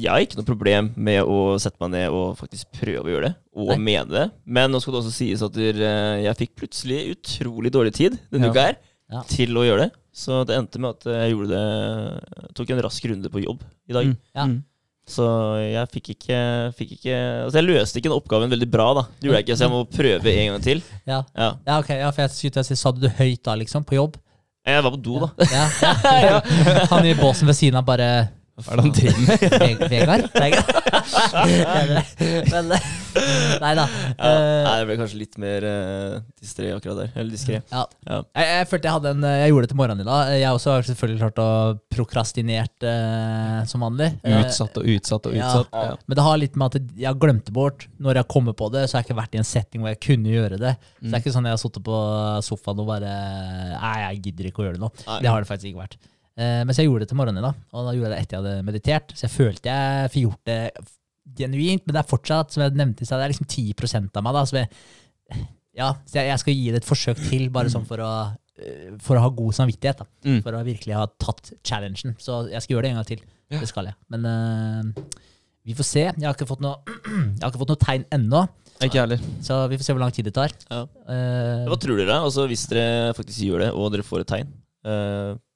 jeg 0.01 0.09
har 0.09 0.25
ikke 0.25 0.39
noe 0.41 0.49
problem 0.49 0.89
med 0.97 1.21
å 1.29 1.37
sette 1.61 1.77
meg 1.85 1.93
ned 1.93 2.15
og 2.17 2.39
faktisk 2.41 2.71
prøve 2.81 3.05
å 3.05 3.13
gjøre 3.13 3.27
det, 3.29 3.35
og 3.61 3.75
Nei. 3.75 3.77
mene 3.91 4.09
det. 4.15 4.25
Men 4.49 4.73
nå 4.73 4.81
skal 4.81 4.95
det 4.97 5.03
også 5.03 5.13
sies 5.13 5.45
at 5.45 5.59
jeg 5.61 6.39
fikk 6.41 6.55
plutselig 6.63 7.03
utrolig 7.13 7.75
dårlig 7.75 7.93
tid 8.01 8.17
denne 8.33 8.49
Ja. 8.49 8.55
uka 8.57 8.65
her 8.71 8.79
Ja. 9.13 9.21
til 9.29 9.53
å 9.61 9.67
gjøre 9.69 9.85
det. 9.91 9.91
Så 10.17 10.41
det 10.49 10.57
endte 10.57 10.81
med 10.81 10.97
at 10.97 11.05
jeg 11.13 11.35
gjorde 11.35 11.53
det 11.53 12.55
tok 12.57 12.71
en 12.73 12.81
rask 12.89 13.05
runde 13.13 13.29
på 13.33 13.45
jobb 13.45 13.61
i 13.89 13.93
dag. 13.93 14.09
Mm. 14.09 14.17
Ja. 14.37 14.47
Så 15.09 15.25
jeg 15.59 15.89
fikk 15.91 16.13
ikke, 16.15 16.37
fikk 16.79 16.93
ikke 16.95 17.15
Altså 17.45 17.59
jeg 17.59 17.67
løste 17.67 17.99
ikke 17.99 18.07
den 18.09 18.15
oppgaven 18.15 18.53
veldig 18.53 18.69
bra, 18.71 18.85
da. 19.01 19.03
Det 19.19 19.27
gjorde 19.27 19.41
jeg 19.41 19.47
ikke, 19.49 19.57
så 19.59 19.65
jeg 19.67 19.73
må 19.73 19.81
prøve 19.91 20.35
en 20.35 20.53
gang 20.53 20.63
til. 20.63 20.83
ja. 21.11 21.23
Ja. 21.37 21.49
ja, 21.67 21.79
ok, 21.81 21.91
ja, 21.99 22.11
for 22.11 22.23
jeg 22.23 22.31
skulle 22.37 22.63
til 22.63 22.79
Sa 22.79 22.93
du 22.95 23.01
det 23.03 23.11
høyt 23.19 23.43
da, 23.45 23.57
liksom? 23.59 23.85
På 23.89 23.99
jobb? 23.99 24.17
Jeg 24.67 24.85
var 24.85 24.95
på 24.95 25.01
do, 25.03 25.19
da. 25.25 25.49
Ja, 25.51 25.65
ja. 26.23 26.37
Han 26.93 27.07
i 27.11 27.17
båsen 27.19 27.51
ved 27.51 27.59
siden 27.59 27.81
av 27.81 27.87
bare 27.89 28.13
Hva 28.61 28.75
er 28.75 28.79
det 28.79 28.85
han 28.85 28.93
driver 28.99 29.21
med? 29.25 30.27
Vegard? 30.43 30.67
Men 32.53 32.69
Nei 32.73 33.71
da. 33.77 33.85
Ja. 33.85 34.29
Eh, 34.29 34.63
Nei, 34.67 34.75
jeg 34.81 34.87
ble 34.89 34.97
kanskje 35.01 35.19
litt 35.21 35.39
mer 35.41 35.65
uh, 35.67 36.15
distré 36.41 36.71
akkurat 36.75 37.01
der. 37.03 37.11
Eller 37.17 37.33
diskré. 37.33 37.59
Ja. 37.73 37.83
Ja. 38.09 38.19
Jeg, 38.37 38.49
jeg 38.51 38.69
følte 38.71 38.89
jeg 38.89 38.97
hadde 38.99 39.13
en 39.17 39.27
Jeg 39.29 39.53
gjorde 39.53 39.67
det 39.67 39.73
til 39.73 39.81
morgenen 39.81 40.05
i 40.05 40.09
dag. 40.09 40.33
Jeg 40.37 40.59
også 40.59 40.75
har 40.75 40.87
selvfølgelig 40.89 41.23
klart 41.23 41.41
å 41.43 41.49
prokrastinert 41.93 42.87
uh, 42.89 43.59
som 43.69 43.85
vanlig. 43.85 44.11
Eh, 44.25 44.39
Utsatt 44.43 44.79
og 44.81 44.89
utsatt 44.95 45.29
og 45.29 45.37
utsatt. 45.37 45.73
Ja. 45.73 45.97
Men 46.07 46.21
det 46.21 46.29
har 46.29 46.41
litt 46.41 46.57
med 46.61 46.69
at 46.71 46.95
jeg 47.03 47.09
har 47.09 47.19
glemt 47.21 47.45
det 47.49 47.57
bort 47.57 47.87
Når 48.03 48.21
jeg 48.23 48.31
kommer 48.33 48.57
på 48.57 48.69
det, 48.75 48.87
så 48.89 48.97
har 48.99 49.05
jeg 49.05 49.11
ikke 49.11 49.21
vært 49.23 49.37
i 49.37 49.43
en 49.43 49.49
setting 49.49 49.85
hvor 49.85 49.93
jeg 49.95 50.03
kunne 50.09 50.33
gjøre 50.33 50.61
det. 50.61 50.77
Så 51.01 51.09
det 51.09 51.17
er 51.19 51.25
ikke 51.25 51.35
sånn 51.37 51.49
jeg 51.49 51.57
har 51.57 51.63
sittet 51.65 51.85
på 51.89 51.99
sofaen 52.49 52.81
og 52.85 52.89
bare 52.93 53.13
Nei, 53.77 53.95
jeg 54.07 54.25
gidder 54.29 54.49
ikke 54.51 54.65
å 54.65 54.69
gjøre 54.69 54.79
det 54.79 54.85
nå. 54.85 54.91
Nei. 55.09 55.21
Det 55.25 55.33
har 55.33 55.45
det 55.45 55.49
faktisk 55.51 55.73
ikke 55.73 55.85
vært. 55.85 56.01
Eh, 56.37 56.63
mens 56.65 56.79
jeg 56.81 56.89
gjorde 56.89 57.05
det 57.05 57.11
til 57.13 57.19
morgenen 57.21 57.45
da, 57.45 57.51
og 57.77 57.87
da 57.89 57.93
gjorde 57.97 58.09
jeg 58.09 58.15
det 58.15 58.21
etter 58.25 58.37
jeg 58.39 58.43
hadde 58.45 58.67
meditert. 58.69 59.13
Så 59.17 59.27
jeg 59.27 59.35
følte 59.35 59.73
jeg 59.73 60.13
fikk 60.15 60.27
gjort 60.29 60.45
det 60.49 60.61
genuint, 61.39 61.85
men 61.87 61.95
det 61.97 62.01
er 62.03 62.09
fortsatt, 62.11 62.53
som 62.55 62.65
jeg 62.65 62.75
nevnte 62.79 63.07
så 63.07 63.19
det 63.21 63.27
er 63.27 63.33
liksom 63.35 63.49
10 63.49 64.17
av 64.17 64.25
meg. 64.27 64.33
da, 64.37 64.45
som 64.49 64.59
jeg, 64.63 64.71
ja, 65.79 65.91
så 66.09 66.19
jeg, 66.21 66.31
jeg 66.33 66.41
skal 66.43 66.57
gi 66.59 66.71
det 66.73 66.81
et 66.83 66.89
forsøk 66.89 67.21
til, 67.29 67.45
bare 67.55 67.71
sånn 67.73 67.87
for 67.89 68.03
å, 68.05 68.09
eh, 68.61 68.89
for 69.01 69.17
å 69.21 69.23
ha 69.27 69.31
god 69.33 69.55
samvittighet. 69.61 70.03
da. 70.03 70.09
Mm. 70.29 70.41
For 70.45 70.57
å 70.59 70.65
virkelig 70.67 70.97
ha 70.99 71.07
tatt 71.21 71.53
challengen. 71.65 72.17
Så 72.21 72.43
jeg 72.53 72.65
skal 72.65 72.77
gjøre 72.77 72.89
det 72.89 72.91
en 72.95 72.99
gang 73.01 73.11
til. 73.13 73.23
Ja. 73.53 73.61
Det 73.61 73.69
skal 73.69 73.91
jeg. 73.91 73.97
Men 74.13 74.25
uh, 74.25 75.05
vi 75.69 75.77
får 75.77 75.85
se. 75.89 76.03
Jeg 76.09 76.25
har 76.27 76.35
ikke 76.35 76.49
fått 76.49 76.63
noe, 76.65 76.81
jeg 77.07 77.41
har 77.45 77.53
ikke 77.53 77.61
fått 77.63 77.73
noe 77.75 77.81
tegn 77.85 78.05
ennå, 78.17 78.43
Ikke 78.83 79.03
heller. 79.05 79.21
så 79.45 79.61
vi 79.71 79.77
får 79.79 79.85
se 79.87 79.95
hvor 79.95 80.03
lang 80.03 80.15
tid 80.17 80.27
det 80.31 80.35
tar. 80.37 80.53
Ja. 80.73 80.83
Uh, 81.07 81.69
Hva 81.71 81.79
tror 81.81 82.01
dere? 82.01 82.17
Altså, 82.25 82.49
hvis 82.51 82.65
dere 82.73 83.13
faktisk 83.17 83.45
gjør 83.47 83.67
det, 83.67 83.71
og 83.77 83.93
dere 83.95 84.07
får 84.09 84.25
et 84.25 84.31
tegn, 84.33 84.53
eh, 84.89 85.33
t- 85.37 85.52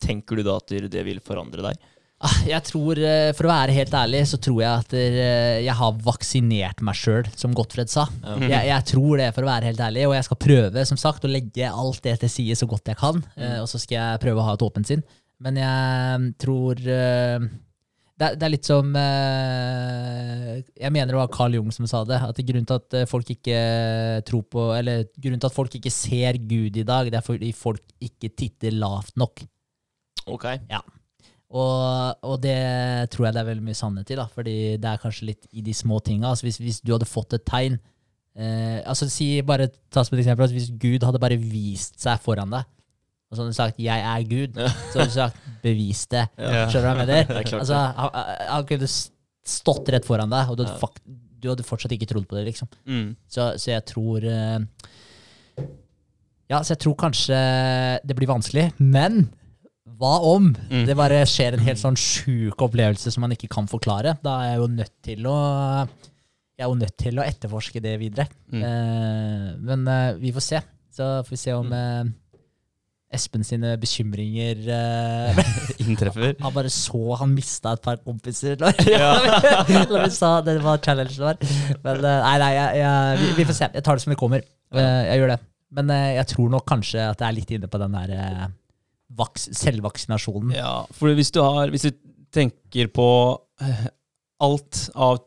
tenker 0.00 0.36
du 0.40 0.42
da 0.46 0.56
at 0.60 0.72
det 0.90 1.04
vil 1.06 1.20
forandre 1.24 1.62
deg? 1.70 1.82
Ah, 2.24 2.36
Jeg 2.48 2.62
tror, 2.64 2.96
eh, 2.96 3.32
For 3.36 3.44
å 3.44 3.50
være 3.50 3.74
helt 3.76 3.92
ærlig, 3.92 4.22
så 4.30 4.38
tror 4.40 4.60
jeg 4.62 4.70
at 4.84 4.94
eh, 4.96 5.58
jeg 5.66 5.74
har 5.76 5.98
vaksinert 6.06 6.80
meg 6.86 6.96
sjøl, 6.96 7.26
som 7.36 7.52
Gottfred 7.52 7.90
sa. 7.92 8.06
Jeg, 8.40 8.68
jeg 8.70 8.86
tror 8.88 9.18
det, 9.20 9.26
for 9.36 9.44
å 9.44 9.50
være 9.50 9.68
helt 9.68 9.82
ærlig, 9.84 10.06
og 10.08 10.14
jeg 10.16 10.24
skal 10.30 10.40
prøve 10.40 10.86
som 10.88 10.96
sagt, 11.00 11.26
å 11.26 11.28
legge 11.32 11.68
alt 11.68 12.00
det 12.06 12.14
til 12.22 12.32
side 12.32 12.56
så 12.56 12.68
godt 12.70 12.88
jeg 12.88 12.96
kan. 13.02 13.20
eh, 13.36 13.58
Og 13.60 13.68
så 13.68 13.78
skal 13.82 13.98
jeg 13.98 14.22
prøve 14.24 14.40
å 14.40 14.46
ha 14.48 14.54
et 14.56 14.64
åpent 14.64 14.88
sinn. 14.88 15.04
Men 15.44 15.58
jeg 15.60 16.30
tror 16.40 16.80
det, 18.20 18.42
er- 18.46 18.52
litt 18.52 18.64
som 18.68 18.92
eh, 18.96 20.62
Jeg 20.78 20.92
mener 20.94 21.10
det 21.12 21.18
var 21.18 21.30
Carl 21.34 21.56
Jung 21.56 21.70
som 21.74 21.86
sa 21.90 22.04
det. 22.06 22.20
At 22.22 22.38
grunnen 22.46 22.66
til 22.68 22.78
at 22.80 23.08
folk 23.10 23.30
ikke 23.34 23.56
tror 24.28 24.44
på 24.54 24.66
Eller 24.76 25.06
grunnen 25.18 25.40
til 25.42 25.50
at 25.50 25.56
folk 25.56 25.74
ikke 25.78 25.92
ser 25.92 26.38
Gud 26.38 26.76
i 26.78 26.86
dag, 26.86 27.10
det 27.10 27.18
er 27.20 27.26
fordi 27.26 27.52
folk 27.56 27.82
ikke 28.04 28.30
titter 28.38 28.76
lavt 28.76 29.16
nok. 29.20 29.42
Ok. 30.30 30.46
Og, 31.54 32.14
og 32.26 32.38
det 32.42 32.54
tror 33.12 33.28
jeg 33.28 33.34
det 33.36 33.42
er 33.42 33.50
veldig 33.50 33.66
mye 33.66 33.76
sannhet 33.78 34.08
i, 34.10 34.16
da, 34.18 34.24
fordi 34.32 34.54
det 34.82 34.88
er 34.90 35.02
kanskje 35.02 35.28
litt 35.28 35.44
i 35.54 35.62
de 35.62 35.74
små 35.76 36.00
tinga. 36.02 36.30
Altså 36.32 36.48
hvis, 36.48 36.58
hvis 36.62 36.80
du 36.82 36.94
hadde 36.96 37.06
fått 37.06 37.36
et 37.36 37.44
tegn 37.46 37.76
eh, 38.34 38.80
altså 38.88 39.06
si 39.12 39.28
bare 39.46 39.68
ta 39.92 40.02
som 40.02 40.16
et 40.16 40.24
eksempel, 40.24 40.46
altså 40.48 40.56
Hvis 40.56 40.72
Gud 40.82 41.04
hadde 41.06 41.20
bare 41.22 41.38
vist 41.38 42.00
seg 42.02 42.18
foran 42.24 42.50
deg, 42.56 42.66
og 43.34 43.36
så 43.36 43.42
hadde 43.42 43.52
du 43.52 43.58
sagt 43.58 43.82
'jeg 43.82 44.06
er 44.06 44.24
Gud', 44.30 44.54
så 44.92 44.98
hadde 45.00 45.10
du 45.10 45.14
sagt 45.18 45.36
'bevis 45.64 46.06
det'. 46.06 46.28
Ja. 46.38 46.64
Skjønner 46.70 46.80
du 46.80 46.86
hva 46.86 46.94
jeg 46.94 47.00
mener? 47.02 47.42
Er 47.42 47.58
Altså, 47.58 47.74
han, 47.74 48.10
han 48.48 48.66
kunne 48.70 48.88
stått 49.44 49.88
rett 49.92 50.06
foran 50.06 50.30
deg, 50.30 50.48
og 50.50 50.56
du 50.56 50.64
hadde, 50.64 50.78
fakt, 50.80 51.02
du 51.04 51.48
hadde 51.50 51.66
fortsatt 51.66 51.92
ikke 51.92 52.06
trodd 52.08 52.28
på 52.30 52.36
det. 52.38 52.44
liksom. 52.46 52.68
Mm. 52.86 53.16
Så, 53.28 53.58
så 53.58 53.74
jeg 53.74 53.84
tror 53.90 54.24
uh, 54.24 54.60
Ja, 56.50 56.60
så 56.62 56.74
jeg 56.74 56.82
tror 56.84 56.94
kanskje 57.00 57.36
det 58.04 58.16
blir 58.16 58.28
vanskelig, 58.30 58.70
men 58.78 59.26
hva 59.98 60.16
om 60.24 60.54
Mm. 60.70 60.86
det 60.86 60.96
bare 60.96 61.24
skjer 61.28 61.54
en 61.54 61.64
helt 61.66 61.78
sånn 61.78 61.96
sjuk 61.96 62.60
opplevelse 62.64 63.10
som 63.12 63.20
man 63.24 63.32
ikke 63.32 63.48
kan 63.52 63.66
forklare? 63.68 64.16
Da 64.24 64.38
er 64.42 64.48
jeg 64.54 64.58
jo 64.62 64.66
nødt 64.66 64.94
til 65.02 65.26
å 65.26 65.38
Jeg 66.56 66.64
er 66.64 66.68
jo 66.70 66.74
nødt 66.78 66.96
til 66.96 67.18
å 67.18 67.24
etterforske 67.26 67.80
det 67.82 67.98
videre. 67.98 68.28
Mm. 68.52 68.62
Uh, 68.62 69.56
men 69.58 69.88
uh, 69.88 70.12
vi 70.20 70.30
får 70.32 70.40
se. 70.46 70.60
Så 70.94 71.02
får 71.26 71.30
vi 71.34 71.36
se 71.36 71.52
om 71.52 71.72
eh, 71.74 72.04
Espen 73.14 73.44
sine 73.46 73.74
bekymringer 73.80 74.60
uh, 74.68 75.40
Inntreffer. 75.84 76.34
Han 76.42 76.54
bare 76.54 76.72
så 76.72 77.18
han 77.20 77.34
mista 77.34 77.74
et 77.76 77.84
par 77.84 78.00
kompiser 78.04 78.58
når, 78.62 79.94
vi 80.04 80.10
sa 80.14 80.36
det 80.44 80.58
var 80.64 80.82
challenge 80.84 81.16
det 81.16 81.24
var. 81.24 81.40
Men 81.86 82.02
uh, 82.02 82.10
nei, 82.26 82.36
nei, 82.42 82.52
jeg, 82.56 82.82
jeg, 82.82 83.18
vi, 83.22 83.30
vi 83.38 83.48
får 83.48 83.58
se. 83.60 83.70
Jeg 83.78 83.86
tar 83.86 83.98
det 83.98 84.04
som 84.06 84.14
det 84.14 84.20
kommer. 84.20 84.44
Uh, 84.74 85.02
jeg 85.08 85.22
gjør 85.22 85.34
det. 85.34 85.40
Men 85.74 85.90
jeg 85.90 86.26
tror 86.30 86.50
nok 86.52 86.68
kanskje 86.70 87.02
at 87.02 87.18
jeg 87.18 87.26
er 87.26 87.34
litt 87.34 87.52
inne 87.56 87.68
på 87.70 87.80
den 87.82 87.96
der 87.96 88.10
vaks, 89.18 89.48
selvvaksinasjonen. 89.58 90.52
Ja, 90.54 90.84
for 90.94 91.10
hvis 91.18 91.32
du 91.34 91.40
har 91.42 91.72
Hvis 91.72 91.88
du 91.88 91.96
tenker 92.34 92.92
på 92.94 93.08
alt 94.44 94.84
av 94.94 95.18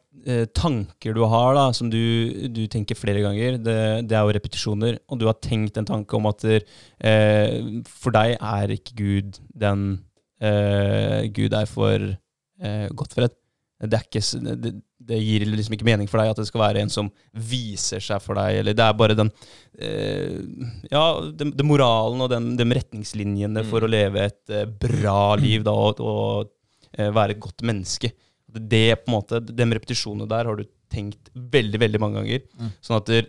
tanker 0.58 1.16
du 1.16 1.22
har, 1.30 1.54
da, 1.56 1.68
som 1.76 1.92
du, 1.92 2.48
du 2.52 2.66
tenker 2.72 2.98
flere 3.00 3.22
ganger, 3.24 3.60
det, 3.62 3.78
det 4.10 4.18
er 4.18 4.26
jo 4.26 4.36
repetisjoner, 4.36 4.98
og 5.08 5.22
du 5.22 5.28
har 5.30 5.38
tenkt 5.44 5.78
en 5.80 5.88
tanke 5.88 6.18
om 6.18 6.28
at 6.30 6.44
eh, 6.50 7.58
for 7.88 8.16
deg 8.16 8.36
er 8.36 8.74
ikke 8.76 8.98
Gud 9.00 9.40
den 9.56 9.88
eh, 10.42 11.28
Gud 11.34 11.54
er 11.54 11.70
for 11.70 12.02
eh, 12.02 12.88
Godtfred. 12.94 13.36
Det, 13.78 14.00
ikke, 14.08 14.22
det, 14.58 14.72
det 15.06 15.18
gir 15.22 15.44
liksom 15.46 15.76
ikke 15.76 15.86
mening 15.86 16.08
for 16.10 16.18
deg 16.18 16.32
at 16.32 16.40
det 16.42 16.48
skal 16.50 16.64
være 16.64 16.82
en 16.82 16.90
som 16.90 17.12
viser 17.32 18.02
seg 18.02 18.24
for 18.24 18.40
deg, 18.40 18.62
eller 18.62 18.78
det 18.78 18.86
er 18.86 18.96
bare 18.98 19.18
den 19.18 19.30
eh, 19.78 20.40
Ja, 20.90 21.04
den, 21.38 21.54
moralen 21.68 22.24
og 22.26 22.32
den, 22.34 22.56
de 22.58 22.66
retningslinjene 22.80 23.66
for 23.70 23.86
å 23.86 23.92
leve 23.92 24.26
et 24.32 24.54
eh, 24.54 24.66
bra 24.66 25.36
liv 25.38 25.66
da, 25.68 25.76
og, 25.78 26.02
og 26.02 26.50
eh, 26.98 27.12
være 27.14 27.38
et 27.38 27.44
godt 27.44 27.66
menneske. 27.70 28.12
Det 28.48 28.86
på 29.04 29.12
en 29.12 29.16
måte, 29.18 29.42
De 29.44 29.66
repetisjonene 29.66 30.30
der 30.30 30.48
har 30.48 30.60
du 30.60 30.63
tenkt 30.92 31.32
veldig 31.36 31.82
veldig 31.84 32.00
mange 32.00 32.22
ganger. 32.22 32.46
Mm. 32.56 32.72
Sånn 32.84 33.00
at 33.01 33.10
der, 33.12 33.27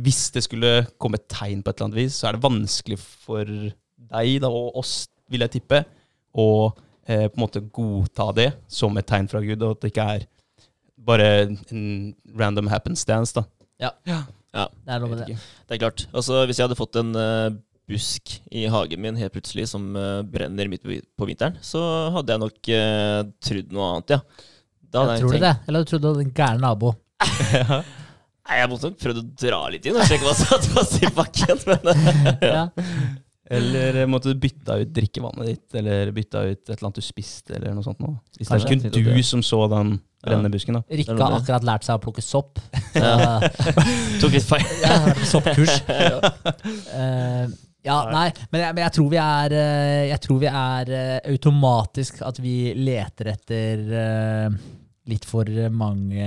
hvis 0.00 0.30
det 0.32 0.44
skulle 0.46 0.72
komme 1.00 1.20
et 1.20 1.28
tegn 1.32 1.62
på 1.62 1.70
et 1.70 1.76
eller 1.76 1.90
annet 1.90 2.00
vis, 2.00 2.16
så 2.16 2.28
er 2.28 2.36
det 2.36 2.46
vanskelig 2.46 2.98
for 3.00 3.44
deg 3.46 4.40
da, 4.42 4.48
og 4.48 4.80
oss, 4.80 4.94
vil 5.32 5.44
jeg 5.44 5.58
tippe, 5.58 5.82
å 6.36 6.48
eh, 7.08 7.26
på 7.28 7.36
en 7.36 7.42
måte 7.42 7.64
godta 7.74 8.30
det 8.36 8.48
som 8.72 8.96
et 8.96 9.08
tegn 9.08 9.28
fra 9.28 9.42
Gud, 9.44 9.60
og 9.60 9.76
at 9.76 9.84
det 9.84 9.92
ikke 9.92 10.08
er 10.16 10.26
bare 11.06 11.28
en 11.70 11.86
random 12.38 12.68
happenstance. 12.72 13.36
da. 13.36 13.44
Ja. 14.56 14.72
Det 14.86 14.94
er 14.94 15.02
lov 15.02 15.12
med 15.12 15.20
det. 15.20 15.36
Det 15.68 15.76
er 15.76 15.82
klart. 15.82 16.06
Altså, 16.16 16.40
hvis 16.48 16.58
jeg 16.58 16.64
hadde 16.64 16.78
fått 16.78 16.96
en 16.96 17.12
eh, 17.20 17.56
busk 17.86 18.36
i 18.50 18.66
hagen 18.70 19.02
min 19.02 19.18
helt 19.20 19.34
plutselig 19.34 19.68
som 19.70 19.88
eh, 19.96 20.22
brenner 20.26 20.70
midt 20.70 20.82
på, 20.82 21.28
vinteren, 21.28 21.58
så 21.62 21.80
hadde 22.16 22.34
jeg 22.34 22.42
nok 22.42 22.70
uh, 22.74 23.20
trodd 23.46 23.74
noe 23.76 23.90
annet, 23.92 24.16
ja. 24.16 24.20
Da 24.86 25.02
hadde 25.04 25.14
Jeg 25.16 25.22
tror 25.22 25.36
du 25.36 25.44
det? 25.44 25.54
Eller 25.68 25.84
du 25.86 25.92
du 25.92 25.98
du 26.02 26.08
hadde 26.10 26.24
en 26.26 26.34
gæren 26.34 26.64
nabo? 26.64 26.94
Nei, 28.46 28.58
jeg 28.60 28.70
måtte 28.70 28.90
nok 28.90 28.98
prøvd 29.02 29.20
å 29.22 29.28
dra 29.42 29.60
litt 29.74 29.86
inn 29.90 29.96
og 29.98 30.06
sjekke 30.06 30.26
hva 30.26 30.34
som 30.38 30.66
fast 30.76 30.98
i 31.02 31.10
bakken. 31.14 31.62
Men 31.66 31.92
eh, 31.92 32.50
Ja. 32.56 32.66
Eller 33.56 34.00
måtte 34.10 34.32
du 34.32 34.40
bytta 34.42 34.80
ut 34.80 34.90
drikkevannet 34.90 35.46
ditt, 35.46 35.74
eller 35.78 36.10
bytta 36.14 36.40
ut 36.48 36.56
et 36.64 36.70
eller 36.72 36.88
annet 36.88 36.98
du 36.98 37.04
spiste, 37.06 37.54
eller 37.54 37.76
noe 37.76 37.86
sånt. 37.86 38.00
Nå. 38.02 38.16
Hvis 38.38 38.50
det 38.50 38.56
er 38.58 38.66
kun 38.66 38.82
det- 38.82 39.04
du 39.06 39.22
som 39.22 39.42
så 39.46 39.60
den 39.70 40.00
brennende 40.24 40.50
busken, 40.50 40.80
da. 40.80 40.82
Rikke 40.90 41.14
har 41.20 41.36
akkurat 41.38 41.66
lært 41.66 41.86
seg 41.86 42.00
å 42.00 42.02
plukke 42.02 42.24
sopp. 42.26 42.58
Ja. 42.96 43.38
tok 44.18 44.34
litt 44.34 44.48
feil. 44.48 44.66
ja, 44.82 44.96
soppkurs. 45.30 45.76
Eh, 45.86 47.46
ja, 47.86 47.96
nei, 48.10 48.26
men 48.50 48.60
jeg, 48.64 48.74
men 48.76 48.82
jeg 48.84 48.94
tror 48.96 49.10
vi 49.12 49.18
er 49.22 49.52
eh, 49.54 50.04
Jeg 50.10 50.20
tror 50.24 50.40
vi 50.42 50.48
er 50.50 50.90
eh, 50.96 51.18
automatisk 51.32 52.20
at 52.26 52.40
vi 52.42 52.54
leter 52.74 53.30
etter 53.32 53.84
eh, 54.02 54.56
litt 55.06 55.26
for 55.28 55.46
mange 55.70 56.26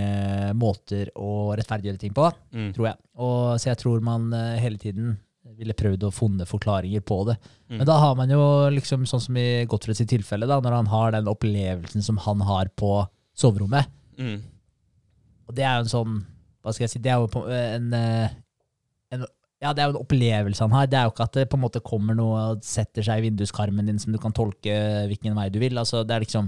måter 0.56 1.10
å 1.20 1.52
rettferdiggjøre 1.60 2.00
ting 2.00 2.14
på, 2.16 2.30
Mm. 2.56 2.70
tror 2.78 2.86
jeg. 2.88 2.98
Og, 3.20 3.42
så 3.60 3.74
jeg 3.74 3.80
tror 3.82 4.00
man 4.06 4.30
hele 4.32 4.80
tiden 4.80 5.18
ville 5.60 5.76
prøvd 5.76 6.06
å 6.08 6.12
funne 6.16 6.46
forklaringer 6.48 7.04
på 7.04 7.18
det. 7.28 7.36
Mm. 7.68 7.82
Men 7.82 7.88
da 7.90 7.98
har 8.00 8.16
man 8.16 8.32
jo 8.32 8.40
liksom 8.72 9.04
sånn 9.10 9.24
som 9.26 9.36
i 9.42 9.66
Gottfreds 9.68 10.00
tilfelle, 10.08 10.48
da, 10.48 10.62
når 10.64 10.78
han 10.78 10.92
har 10.94 11.12
den 11.18 11.28
opplevelsen 11.28 12.06
som 12.06 12.22
han 12.24 12.46
har 12.48 12.72
på 12.80 12.94
soverommet. 13.36 13.92
Mm. 14.16 14.38
Og 15.50 15.58
det 15.58 15.66
er 15.68 15.76
jo 15.80 15.84
en 15.88 15.92
sånn 15.92 16.16
Hva 16.64 16.74
skal 16.76 16.84
jeg 16.86 16.92
si 16.92 17.00
Det 17.04 17.12
er 17.14 17.22
jo 17.24 17.44
en, 17.50 17.94
en 19.16 19.22
Ja, 19.62 19.74
det 19.76 19.82
er 19.84 19.90
jo 19.90 19.98
en 19.98 20.04
opplevelse 20.06 20.64
han 20.64 20.72
har. 20.72 20.88
Det 20.88 20.96
er 20.96 21.04
jo 21.08 21.12
ikke 21.12 21.26
at 21.28 21.34
det 21.36 21.50
på 21.52 21.58
en 21.60 21.64
måte 21.66 21.82
kommer 21.84 22.16
noe 22.16 22.38
og 22.54 22.62
setter 22.64 23.04
seg 23.04 23.20
i 23.20 23.26
vinduskarmen 23.28 23.90
din 23.90 24.00
som 24.00 24.14
du 24.16 24.20
kan 24.24 24.32
tolke 24.32 24.72
hvilken 25.12 25.36
vei 25.36 25.50
du 25.52 25.60
vil. 25.60 25.76
Altså, 25.82 26.06
det 26.08 26.16
er 26.16 26.24
liksom 26.24 26.48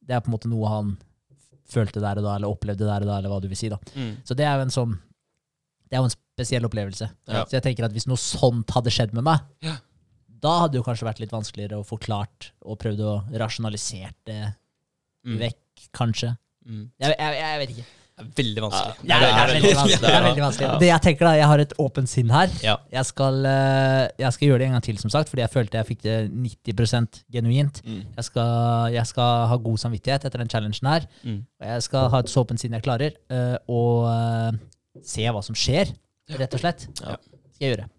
Det 0.00 0.16
er 0.16 0.22
på 0.24 0.30
en 0.32 0.34
måte 0.38 0.48
noe 0.48 0.68
han 0.72 0.94
følte 1.70 2.00
der 2.02 2.18
og 2.18 2.24
da, 2.24 2.32
eller 2.38 2.48
opplevde 2.50 2.82
der 2.88 3.04
og 3.04 3.06
da, 3.10 3.18
eller 3.20 3.30
hva 3.30 3.40
du 3.44 3.46
vil 3.50 3.56
si. 3.60 3.68
da. 3.68 3.76
Mm. 3.94 4.16
Så 4.24 4.34
det 4.34 4.46
er 4.48 4.56
jo 4.56 4.64
en 4.64 4.72
sånn 4.74 4.96
Det 5.90 5.98
er 5.98 6.00
jo 6.00 6.08
en 6.08 6.14
spesiell 6.16 6.64
opplevelse. 6.66 7.10
Ja. 7.28 7.44
Så 7.44 7.58
jeg 7.58 7.62
tenker 7.66 7.84
at 7.84 7.92
hvis 7.92 8.06
noe 8.08 8.16
sånt 8.18 8.70
hadde 8.70 8.90
skjedd 8.94 9.12
med 9.12 9.24
meg, 9.26 9.40
Ja. 9.60 9.76
da 10.40 10.52
hadde 10.62 10.72
det 10.72 10.78
jo 10.80 10.86
kanskje 10.88 11.06
vært 11.10 11.20
litt 11.20 11.32
vanskeligere 11.34 11.76
å 11.82 11.84
forklart 11.86 12.52
og 12.62 12.78
prøvd 12.78 13.00
å 13.04 13.14
rasjonalisere 13.36 14.14
det 14.24 14.54
Mm. 15.26 15.36
vekk, 15.38 15.88
kanskje. 15.92 16.30
Mm. 16.64 16.90
Jeg, 16.98 17.14
jeg, 17.18 17.34
jeg 17.36 17.58
vet 17.60 17.70
ikke. 17.76 17.84
Veldig 18.36 18.62
vanskelig. 18.64 19.08
Ja, 19.08 19.18
det, 19.22 19.28
er 19.30 19.50
veldig 19.50 19.72
vanskelig. 19.76 19.98
Det 20.02 20.10
er 20.10 20.24
veldig 20.26 20.44
vanskelig. 20.44 20.70
Det 20.82 20.88
jeg 20.88 21.04
tenker 21.06 21.28
da, 21.28 21.32
jeg 21.38 21.48
har 21.50 21.62
et 21.64 21.74
åpent 21.84 22.10
sinn 22.10 22.32
her. 22.34 22.56
Ja. 22.64 22.74
Jeg 22.92 23.08
skal, 23.08 23.38
eh, 23.50 24.02
jeg 24.22 24.36
skal 24.36 24.48
gjøre 24.48 24.62
det 24.62 24.68
en 24.68 24.76
gang 24.76 24.84
til, 24.86 24.98
som 25.02 25.12
sagt, 25.12 25.32
fordi 25.32 25.44
jeg 25.44 25.52
følte 25.54 25.80
jeg 25.80 25.88
fikk 25.90 26.02
det 26.06 26.16
90% 26.32 27.22
genuint. 27.36 27.80
Mm. 27.86 28.02
Jeg 28.16 28.28
skal, 28.28 28.52
jeg 28.96 29.06
skal 29.12 29.46
ha 29.52 29.60
god 29.68 29.80
samvittighet 29.84 30.26
etter 30.28 30.44
den 30.44 30.52
challengen 30.52 30.92
her. 30.92 31.08
Mm. 31.22 31.40
Og 31.60 31.70
jeg 31.72 31.86
skal 31.88 32.10
ha 32.12 32.22
et 32.24 32.32
så 32.32 32.44
åpent 32.44 32.62
sinn 32.62 32.76
jeg 32.76 32.86
klarer, 32.86 33.16
eh, 33.32 33.56
og 33.70 34.10
eh, 34.10 34.60
se 35.06 35.24
hva 35.26 35.42
som 35.46 35.58
skjer, 35.58 35.94
rett 36.40 36.58
og 36.58 36.62
slett. 36.62 36.86
Ja. 37.00 37.16
Skal 37.54 37.66
jeg 37.66 37.74
gjøre. 37.76 37.90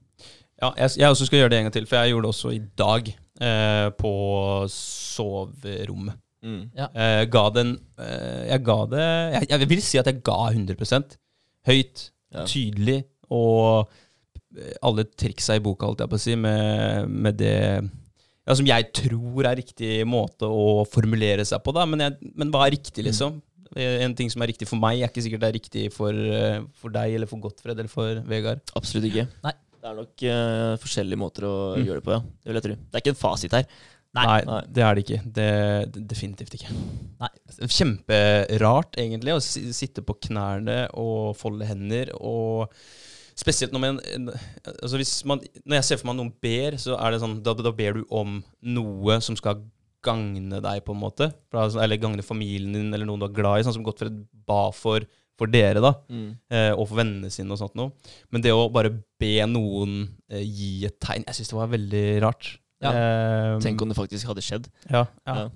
Ja, 0.62 0.70
jeg, 0.78 0.98
jeg 1.02 1.10
også 1.10 1.26
skal 1.26 1.42
gjøre 1.42 1.54
det 1.54 1.60
en 1.60 1.68
gang 1.68 1.74
til, 1.74 1.88
for 1.90 1.98
jeg 1.98 2.14
gjorde 2.14 2.28
det 2.28 2.34
også 2.36 2.54
i 2.54 2.62
dag 2.78 3.08
eh, 3.42 3.88
på 3.98 4.12
soverommet. 4.70 6.21
Mm. 6.42 6.62
Jeg 6.74 7.28
ga 7.30 7.42
den 7.54 7.76
uh, 8.02 8.44
Jeg 8.50 8.64
ga 8.66 8.78
det 8.90 9.04
jeg, 9.36 9.48
jeg 9.52 9.68
vil 9.70 9.82
si 9.86 10.00
at 10.02 10.08
jeg 10.10 10.24
ga 10.26 10.38
100 10.50 11.18
Høyt, 11.70 12.08
Ja. 12.34 12.46
tydelig, 12.50 13.04
og 13.30 13.90
eh, 14.58 14.72
alle 14.82 15.04
triksa 15.06 15.58
i 15.60 15.62
boka, 15.62 15.86
holdt 15.86 16.00
jeg 16.02 16.10
på 16.10 16.18
å 16.18 16.22
si, 16.24 16.34
med, 16.40 17.10
med 17.12 17.36
det 17.38 17.52
ja, 17.84 18.56
som 18.58 18.66
jeg 18.66 18.88
tror 18.96 19.46
er 19.46 19.60
riktig 19.60 20.00
måte 20.10 20.48
å 20.50 20.82
formulere 20.90 21.44
seg 21.46 21.62
på, 21.62 21.74
da. 21.76 21.84
Men, 21.86 22.02
jeg, 22.08 22.32
men 22.40 22.50
hva 22.50 22.64
er 22.66 22.74
riktig, 22.78 23.04
liksom? 23.06 23.36
Mm. 23.76 23.84
En 24.08 24.16
ting 24.18 24.32
som 24.34 24.42
er 24.44 24.50
riktig 24.54 24.66
for 24.68 24.82
meg, 24.82 25.04
er 25.04 25.12
ikke 25.12 25.22
sikkert 25.28 25.44
det 25.44 25.50
er 25.52 25.58
riktig 25.60 25.84
for, 25.94 26.18
for 26.82 26.92
deg, 26.96 27.14
eller 27.20 27.30
for 27.30 27.44
Gottfred, 27.44 27.78
eller 27.78 27.92
for 27.92 28.24
Vegard. 28.32 28.64
Absolutt 28.80 29.06
ikke. 29.12 29.28
Nei. 29.46 29.54
Det 29.82 29.90
er 29.90 29.96
nok 29.98 30.24
uh, 30.30 30.74
forskjellige 30.82 31.18
måter 31.18 31.46
å 31.48 31.54
Mm. 31.76 31.86
gjøre 31.88 32.02
det 32.02 32.06
på, 32.06 32.12
ja. 32.14 32.20
Det 32.22 32.50
vil 32.52 32.58
jeg 32.60 32.66
tro. 32.68 32.74
Det 32.82 32.98
er 32.98 33.02
ikke 33.06 33.14
en 33.16 33.22
fasit 33.22 33.56
her. 33.58 33.64
Nei. 34.18 34.42
Nei, 34.44 34.60
det 34.68 34.84
er 34.84 34.98
det 34.98 35.04
ikke. 35.06 35.20
Det, 35.24 35.50
det, 35.96 36.02
definitivt 36.12 36.56
ikke. 36.58 36.74
Nei. 37.22 37.30
Kjemperart, 37.62 38.98
egentlig, 39.00 39.38
å 39.38 39.44
sitte 39.44 40.04
på 40.04 40.18
knærne 40.28 40.84
og 41.00 41.38
folde 41.40 41.68
hender. 41.70 42.12
Og 42.20 42.68
spesielt 43.40 43.72
når, 43.72 43.86
man, 43.86 44.32
altså 44.74 45.00
hvis 45.00 45.14
man, 45.30 45.40
når 45.64 45.80
jeg 45.80 45.88
ser 45.88 46.02
for 46.02 46.12
meg 46.12 46.20
noen 46.20 46.34
ber, 46.44 46.76
så 46.82 46.98
er 47.00 47.14
det 47.14 47.22
sånn 47.24 47.40
da, 47.46 47.56
da 47.56 47.72
ber 47.76 48.02
du 48.02 48.04
om 48.12 48.42
noe 48.76 49.22
som 49.24 49.40
skal 49.40 49.64
gagne 50.04 50.60
deg, 50.60 50.84
på 50.84 50.96
en 50.96 51.02
måte. 51.02 51.30
Eller 51.56 52.02
gagne 52.02 52.26
familien 52.26 52.76
din, 52.76 52.92
eller 52.92 53.08
noen 53.08 53.22
du 53.22 53.30
er 53.30 53.36
glad 53.38 53.62
i. 53.62 53.66
Sånn 53.68 53.78
som 53.78 53.86
Gottfred 53.86 54.18
ba 54.50 54.66
for, 54.76 55.06
for 55.40 55.52
dere, 55.52 55.80
da. 55.84 55.94
Mm. 56.12 56.34
og 56.76 56.84
for 56.84 57.00
vennene 57.00 57.32
sine 57.32 57.56
og 57.56 57.62
sånt 57.62 57.80
noe. 57.80 57.94
Men 58.34 58.44
det 58.44 58.52
å 58.52 58.68
bare 58.74 58.92
be 59.22 59.38
noen 59.48 60.02
eh, 60.34 60.44
gi 60.44 60.74
et 60.90 60.98
tegn, 61.00 61.24
jeg 61.30 61.40
syns 61.40 61.54
det 61.54 61.60
var 61.62 61.72
veldig 61.78 62.06
rart. 62.26 62.52
Ja. 62.82 62.92
Um, 63.56 63.60
Tenk 63.62 63.82
om 63.86 63.90
det 63.92 63.98
faktisk 63.98 64.28
hadde 64.32 64.42
skjedd. 64.46 64.70
ja, 64.90 65.06
ja. 65.28 65.36
Ja. 65.36 65.50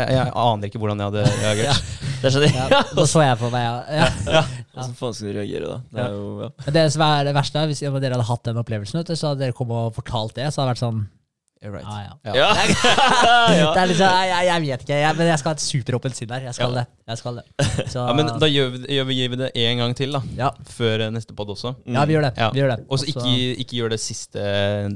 Jeg, 0.00 0.14
jeg 0.16 0.30
aner 0.40 0.64
ikke 0.70 0.78
hvordan 0.80 0.96
jeg 1.02 1.10
hadde 1.10 1.24
reagert. 1.44 1.88
Det 2.22 2.30
skjønner 2.32 2.52
sånn, 2.54 2.70
Ja, 2.72 2.78
da 2.96 3.04
så 3.10 3.20
jeg 3.20 3.36
på 3.36 3.50
meg, 3.52 3.64
ja. 3.66 4.06
ja. 4.32 4.40
Hvordan 4.72 4.94
faen 4.96 5.12
skal 5.18 5.28
du 5.28 5.34
reagere 5.36 5.66
da? 5.68 5.76
Det 5.92 5.98
Ja. 6.00 6.06
er 6.06 6.14
jo, 6.14 6.30
ja. 6.40 6.48
Men 6.64 6.76
det 6.78 6.84
som 6.94 7.02
er 7.04 7.26
det 7.28 7.34
verste, 7.36 7.60
er 7.60 7.68
hvis 7.68 7.82
dere 7.84 8.14
hadde 8.14 8.24
hatt 8.30 8.44
den 8.48 8.62
opplevelsen, 8.62 9.04
så 9.12 9.28
hadde 9.34 9.42
dere 9.44 9.52
kommet 9.58 9.76
og 9.76 9.92
fortalt 9.98 10.32
det, 10.38 10.46
så 10.54 10.62
hadde 10.62 10.70
det 10.70 10.76
vært 10.78 10.84
sånn 10.86 11.02
right. 11.64 11.84
Ja, 11.84 12.00
ja. 12.00 12.14
Ja. 12.24 12.48
Ja. 13.58 13.68
Det 13.76 13.82
er 13.82 13.86
liksom, 13.92 14.08
jeg, 14.08 14.32
jeg, 14.32 14.48
jeg 14.48 14.64
vet 14.64 14.86
ikke, 14.88 14.98
jeg, 15.04 15.16
men 15.20 15.30
jeg 15.34 15.38
skal 15.42 15.52
ha 15.52 15.58
et 15.60 15.66
superåpent 15.68 16.16
sinn 16.22 16.32
der. 16.32 16.48
Jeg 16.48 16.56
skal 16.56 16.72
Ja. 16.72 16.80
det. 16.80 16.86
Jeg 17.12 17.20
skal 17.20 17.38
det. 17.42 17.44
Så, 17.92 18.00
Ja, 18.08 18.16
men 18.16 18.32
da 18.40 18.48
gjør 18.54 18.72
vi, 18.78 18.82
gjør 18.96 19.06
vi, 19.12 19.20
gir 19.20 19.32
vi 19.36 19.42
det 19.44 19.52
en 19.68 19.84
gang 19.84 19.94
til, 20.00 20.16
da. 20.16 20.22
ja. 20.40 20.50
Før 20.72 21.04
eh, 21.10 21.12
neste 21.12 21.36
pod 21.36 21.52
også. 21.52 21.74
ja, 21.84 22.08
vi 22.08 22.16
gjør 22.16 22.30
det. 22.30 22.34
Ja. 22.40 22.48
Vi 22.56 22.64
gjør 22.64 22.72
det. 22.76 22.80
Og 22.88 22.98
så- 23.04 23.12
ikke, 23.12 23.36
ikke 23.66 23.82
gjør 23.82 23.92
det 23.98 24.00
siste 24.00 24.40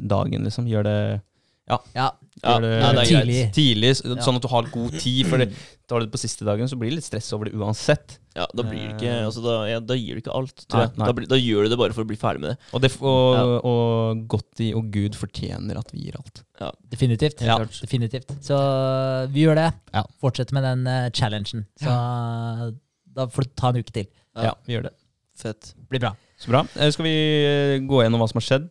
dagen, 0.08 0.48
liksom. 0.48 0.64
Gjør 0.72 0.88
det, 0.88 0.98
ja. 1.68 1.78
Ja, 1.94 2.06
ja. 2.42 2.54
det, 2.62 2.70
ja, 2.70 2.92
det 2.94 3.02
er 3.02 3.08
Tidlig. 3.10 3.34
greit. 3.42 3.56
tidlig, 3.56 3.90
sånn 4.24 4.38
at 4.38 4.44
du 4.44 4.48
har 4.52 4.70
god 4.72 4.94
tid. 4.96 5.26
For 5.28 5.42
det, 5.42 5.50
tar 5.88 6.00
du 6.00 6.06
det 6.06 6.12
på 6.14 6.20
siste 6.20 6.46
dagen, 6.46 6.68
så 6.70 6.78
blir 6.80 6.92
det 6.92 6.98
litt 7.00 7.06
stress 7.08 7.28
over 7.36 7.48
det 7.48 7.58
uansett. 7.58 8.18
Ja, 8.38 8.44
da 8.54 8.62
blir 8.62 8.78
det 8.78 8.90
ikke 8.94 9.14
altså, 9.26 9.42
da, 9.42 9.54
ja, 9.66 9.78
da 9.82 9.96
gir 9.98 10.14
du 10.14 10.22
ikke 10.22 10.34
alt, 10.36 10.62
tror 10.68 10.78
Nei, 10.78 10.84
jeg. 10.86 10.98
nei. 11.00 11.08
Da, 11.08 11.24
da 11.32 11.38
gjør 11.40 11.66
du 11.66 11.72
det 11.72 11.78
bare 11.80 11.96
for 11.96 12.06
å 12.06 12.10
bli 12.10 12.18
ferdig 12.20 12.44
med 12.44 12.52
det. 12.54 12.58
Og, 12.70 12.82
det, 12.84 12.90
og, 13.02 13.54
og 13.66 14.20
Gotti 14.30 14.68
og 14.78 14.92
Gud 14.94 15.18
fortjener 15.18 15.80
at 15.80 15.90
vi 15.94 16.04
gir 16.06 16.20
alt. 16.20 16.44
Definitivt. 16.92 17.42
Ja. 17.46 17.58
Definitivt. 17.66 18.30
Så 18.46 18.58
vi 19.34 19.46
gjør 19.46 19.58
det. 19.58 19.68
Ja. 19.96 20.04
Fortsett 20.22 20.54
med 20.54 20.66
den 20.68 20.86
uh, 20.86 21.08
challengen. 21.10 21.66
Så 21.82 21.98
da 23.18 23.26
får 23.34 23.48
du 23.48 23.54
ta 23.58 23.72
en 23.72 23.82
uke 23.82 23.94
til. 23.94 24.06
Ja. 24.38 24.52
Ja, 24.52 24.56
vi 24.68 24.76
gjør 24.76 24.88
det. 24.88 24.94
Fett. 25.38 25.72
Blir 25.90 26.02
bra. 26.02 26.14
Så 26.38 26.50
bra. 26.52 26.62
Eh, 26.78 26.90
Skal 26.94 27.06
vi 27.08 27.14
eh, 27.42 27.76
gå 27.86 28.02
gjennom 28.04 28.22
hva 28.22 28.28
som 28.30 28.38
har 28.38 28.46
skjedd? 28.46 28.68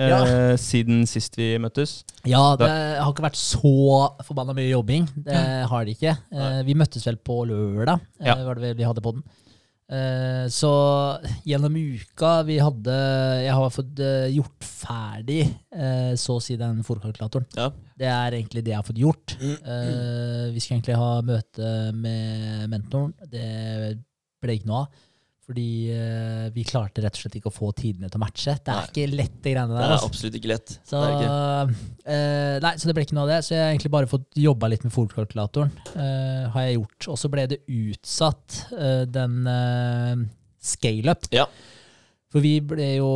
Eh, 0.00 0.56
siden 0.56 1.02
sist 1.06 1.36
vi 1.36 1.52
møttes. 1.60 2.04
Ja, 2.28 2.56
det 2.56 2.68
har 2.70 3.10
ikke 3.12 3.26
vært 3.28 3.36
så 3.40 3.72
forbanna 4.24 4.54
mye 4.56 4.70
jobbing. 4.72 5.06
Det 5.26 5.36
har 5.68 5.84
det 5.84 5.96
ikke. 5.98 6.16
Eh, 6.32 6.62
vi 6.64 6.74
møttes 6.78 7.04
vel 7.06 7.16
på 7.16 7.42
lørdag, 7.50 8.00
eh, 8.20 8.26
Ja. 8.26 8.34
var 8.44 8.54
det 8.54 8.62
vel 8.68 8.74
vi 8.80 8.88
hadde 8.88 9.02
på 9.04 9.12
den. 9.18 9.22
Eh, 9.90 10.46
så 10.54 10.70
gjennom 11.44 11.74
uka 11.74 12.44
vi 12.46 12.60
hadde 12.62 12.94
Jeg 13.42 13.50
har 13.58 13.70
fått 13.74 13.98
eh, 13.98 14.28
gjort 14.36 14.62
ferdig 14.62 15.40
eh, 15.74 16.12
så 16.14 16.36
å 16.38 16.42
si 16.44 16.54
den 16.56 16.84
fòrkalkulatoren. 16.86 17.46
Ja. 17.58 17.70
Det 17.98 18.06
er 18.06 18.30
egentlig 18.38 18.62
det 18.64 18.70
jeg 18.70 18.78
har 18.78 18.86
fått 18.86 19.00
gjort. 19.02 19.34
Eh, 19.42 20.46
vi 20.54 20.60
skulle 20.62 20.78
egentlig 20.78 20.94
ha 21.00 21.20
møte 21.26 21.92
med 21.98 22.70
mentoren. 22.70 23.12
Det 23.26 23.98
ble 24.40 24.54
ikke 24.60 24.70
noe 24.70 24.84
av. 24.84 25.06
Fordi 25.50 25.90
uh, 25.90 26.44
vi 26.54 26.62
klarte 26.62 27.02
rett 27.02 27.16
og 27.16 27.24
slett 27.24 27.36
ikke 27.40 27.50
å 27.50 27.54
få 27.54 27.72
tidene 27.74 28.06
til 28.06 28.20
å 28.20 28.22
matche. 28.22 28.52
Det 28.54 28.70
er 28.70 28.76
Nei. 28.78 28.90
ikke 28.92 29.06
lett, 29.18 29.32
de 29.42 29.54
greiene 29.56 29.74
der. 29.74 29.80
Det 29.80 29.88
er 29.88 29.94
altså. 29.96 30.10
absolutt 30.12 30.36
ikke 30.38 30.50
lett. 30.52 30.74
Så, 30.86 31.00
det 31.02 31.08
ikke. 31.16 31.88
eh, 32.14 32.58
nei, 32.62 32.72
så 32.78 32.86
det 32.86 32.94
ble 32.94 33.04
ikke 33.08 33.16
noe 33.18 33.24
av 33.24 33.32
det. 33.32 33.38
Så 33.42 33.56
jeg 33.56 33.64
har 33.64 33.72
egentlig 33.72 33.90
bare 33.96 34.10
fått 34.12 34.38
jobba 34.38 34.70
litt 34.70 34.86
med 34.86 34.94
fòrkalkulatoren. 34.94 35.72
Uh, 35.96 36.44
har 36.54 36.68
jeg 36.68 36.76
gjort. 36.78 37.08
Og 37.10 37.18
så 37.18 37.30
ble 37.34 37.48
det 37.50 37.58
utsatt, 37.66 38.60
eh, 38.78 39.02
den 39.10 39.40
uh, 39.50 40.22
scaleup. 40.70 41.26
Ja. 41.34 41.48
For 42.30 42.44
vi 42.44 42.54
ble 42.62 42.92
jo 43.00 43.10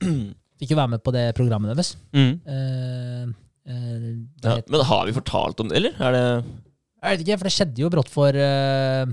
Fikk 0.58 0.72
jo 0.72 0.78
være 0.80 0.94
med 0.96 1.02
på 1.04 1.12
det 1.14 1.26
programmet 1.38 1.70
deres. 1.70 1.92
Mm. 2.16 2.32
Eh, 2.50 3.28
eh, 3.70 4.08
det 4.42 4.56
Ja. 4.56 4.64
Men 4.72 4.88
har 4.88 5.04
vi 5.06 5.14
fortalt 5.14 5.60
om 5.62 5.68
det, 5.70 5.76
eller? 5.78 6.00
Er 6.02 6.16
det 6.16 6.24
jeg 6.98 7.12
vet 7.14 7.20
ikke, 7.22 7.36
for 7.38 7.46
det 7.46 7.54
skjedde 7.54 7.82
jo 7.84 7.88
brått 7.94 8.08
for 8.10 8.34
eh, 8.34 9.10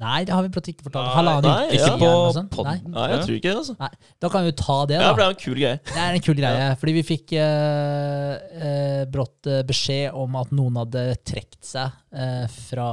Nei, 0.00 0.20
det 0.24 0.32
har 0.32 0.46
vi 0.46 0.48
ikke 0.50 0.86
fortalt. 0.86 1.06
Nei, 1.06 1.14
Halvannen 1.18 1.50
nei, 1.50 1.64
uke 1.66 1.76
ikke 1.76 1.96
på 2.00 2.10
podden. 2.24 2.46
Nei, 2.66 2.76
Nei, 2.94 3.06
jeg 3.12 3.18
tror 3.26 3.34
ikke 3.36 3.50
det, 3.50 3.56
altså. 3.60 3.90
Da 4.24 4.30
kan 4.32 4.46
vi 4.46 4.52
jo 4.52 4.56
ta 4.60 4.76
det, 4.88 4.96
Ja, 5.00 5.10
for 5.10 5.20
det 5.20 5.26
er 5.26 5.34
en 5.34 5.40
kul 5.42 5.58
greie. 5.58 5.80
Det 5.90 6.00
er 6.04 6.16
en 6.16 6.24
kul 6.24 6.38
greie, 6.38 6.68
fordi 6.80 6.94
vi 6.96 7.02
fikk 7.10 7.34
eh, 7.40 8.32
eh, 8.70 9.02
brått 9.12 9.50
eh, 9.50 9.60
beskjed 9.68 10.16
om 10.16 10.38
at 10.40 10.54
noen 10.56 10.80
hadde 10.80 11.04
trukket 11.28 11.60
seg 11.68 12.00
eh, 12.16 12.46
fra 12.70 12.88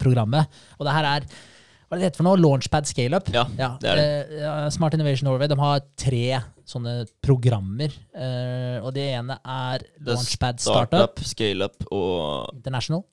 programmet. 0.00 0.62
Og 0.78 0.86
det 0.86 0.94
her 0.94 1.10
er 1.16 1.28
hva 1.84 1.98
er 1.98 2.00
det 2.00 2.06
heter 2.08 2.22
for 2.22 2.26
noe? 2.26 2.38
Launchpad 2.40 2.88
scaleup. 2.88 3.26
Ja, 3.34 3.44
det 3.82 3.90
er 3.90 3.98
det. 4.00 4.06
eh, 4.40 4.68
Smart 4.74 4.94
Innovation 4.96 5.28
Norway 5.28 5.50
de 5.52 5.58
har 5.60 5.82
tre 6.00 6.22
sånne 6.64 6.94
programmer. 7.22 7.92
eh, 8.16 8.78
og 8.80 8.94
det 8.96 9.04
ene 9.18 9.36
er 9.42 9.84
Launchpad 10.06 10.62
Startup 10.64 10.94
Startup, 10.94 11.20
scale-up 11.28 11.84
og 11.92 12.54
International. 12.56 13.04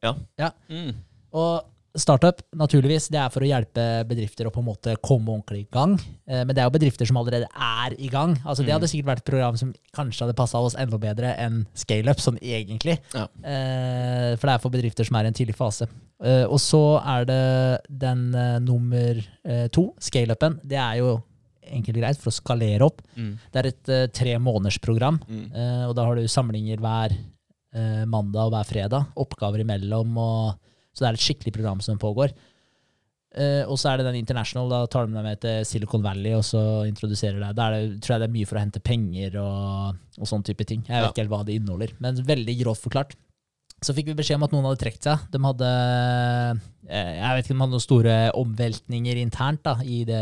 Mm. 0.71 0.93
Og 1.33 1.67
startup, 1.99 2.41
naturligvis, 2.55 3.09
det 3.11 3.19
er 3.19 3.31
for 3.33 3.43
å 3.43 3.49
hjelpe 3.49 3.83
bedrifter 4.07 4.47
å 4.47 4.51
på 4.53 4.61
en 4.61 4.67
måte 4.69 4.93
komme 5.03 5.33
ordentlig 5.33 5.65
i 5.65 5.69
gang. 5.73 5.97
Eh, 6.29 6.43
men 6.45 6.53
det 6.55 6.63
er 6.63 6.69
jo 6.69 6.75
bedrifter 6.75 7.09
som 7.09 7.19
allerede 7.19 7.49
er 7.51 7.95
i 7.99 8.09
gang. 8.11 8.37
Altså 8.45 8.65
Det 8.65 8.73
hadde 8.75 8.89
sikkert 8.91 9.09
vært 9.11 9.23
et 9.23 9.31
program 9.31 9.57
som 9.59 9.73
kanskje 9.95 10.25
hadde 10.25 10.37
passa 10.37 10.61
oss 10.63 10.77
enda 10.79 10.99
bedre 11.01 11.33
enn 11.41 11.65
scaleup, 11.77 12.21
sånn 12.23 12.39
egentlig. 12.39 12.97
Ja. 13.15 13.27
Eh, 13.43 14.31
for 14.37 14.47
det 14.47 14.55
er 14.55 14.63
for 14.63 14.73
bedrifter 14.73 15.07
som 15.07 15.19
er 15.19 15.27
i 15.27 15.33
en 15.33 15.37
tidlig 15.37 15.57
fase. 15.59 15.89
Eh, 16.23 16.45
og 16.45 16.61
så 16.63 17.01
er 17.01 17.27
det 17.27 17.41
den 17.89 18.29
nummer 18.63 19.19
to, 19.73 19.89
scaleupen. 19.99 20.59
Det 20.63 20.79
er 20.79 21.01
jo 21.01 21.17
enkelt 21.71 21.97
og 21.97 22.03
greit 22.03 22.19
for 22.19 22.31
å 22.31 22.35
skalere 22.35 22.87
opp. 22.87 23.03
Mm. 23.15 23.35
Det 23.51 23.59
er 23.59 23.67
et 23.69 23.91
uh, 23.91 24.07
tre 24.11 24.33
måneders 24.43 24.79
program. 24.83 25.21
mm. 25.27 25.45
Og 25.87 25.93
da 25.95 26.03
har 26.07 26.17
du 26.19 26.27
samlinger 26.27 26.81
hver 26.81 27.15
mandag 28.11 28.49
og 28.49 28.51
hver 28.51 28.67
fredag. 28.67 29.13
Oppgaver 29.15 29.61
imellom. 29.63 30.17
Og, 30.19 30.70
så 30.91 31.03
det 31.03 31.09
er 31.09 31.19
et 31.19 31.25
skikkelig 31.25 31.53
program 31.55 31.81
som 31.83 31.99
pågår. 32.01 32.33
Uh, 33.31 33.63
og 33.71 33.77
så 33.79 33.93
er 33.93 34.01
det 34.01 34.09
den 34.09 34.17
international. 34.19 34.67
Da 34.67 34.81
tar 34.91 35.07
de 35.07 35.15
deg 35.15 35.23
med 35.23 35.39
til 35.39 35.61
Silicon 35.63 36.03
Valley 36.03 36.33
og 36.35 36.43
så 36.43 36.83
introduserer 36.89 37.39
deg. 37.39 37.55
Da 37.55 37.69
det, 37.71 37.83
tror 38.03 38.17
jeg 38.17 38.23
det 38.25 38.27
er 38.27 38.33
mye 38.33 38.49
for 38.49 38.59
å 38.59 38.63
hente 38.65 38.81
penger 38.83 39.37
og, 39.39 40.01
og 40.19 40.27
sånn 40.27 40.43
type 40.43 40.67
ting. 40.67 40.81
Jeg 40.83 40.97
vet 40.97 41.05
Ja. 41.07 41.11
ikke 41.13 41.23
helt 41.23 41.31
hva 41.31 41.43
det 41.47 41.55
inneholder, 41.55 41.93
men 42.03 42.19
veldig 42.27 42.57
grovt 42.59 42.83
forklart. 42.83 43.15
Så 43.81 43.95
fikk 43.97 44.11
vi 44.11 44.17
beskjed 44.19 44.37
om 44.37 44.43
at 44.45 44.51
noen 44.53 44.67
hadde 44.67 44.81
trukket 44.83 45.07
seg. 45.07 45.23
De 45.33 45.39
hadde 45.41 45.69
eh, 46.85 47.13
jeg 47.17 47.37
vet 47.37 47.47
ikke 47.47 47.55
om 47.55 47.61
de 47.61 47.63
hadde 47.63 47.73
noen 47.77 47.85
store 47.87 48.17
omveltninger 48.37 49.21
internt 49.23 49.63
da, 49.65 49.77
i 49.81 50.03
det, 50.05 50.19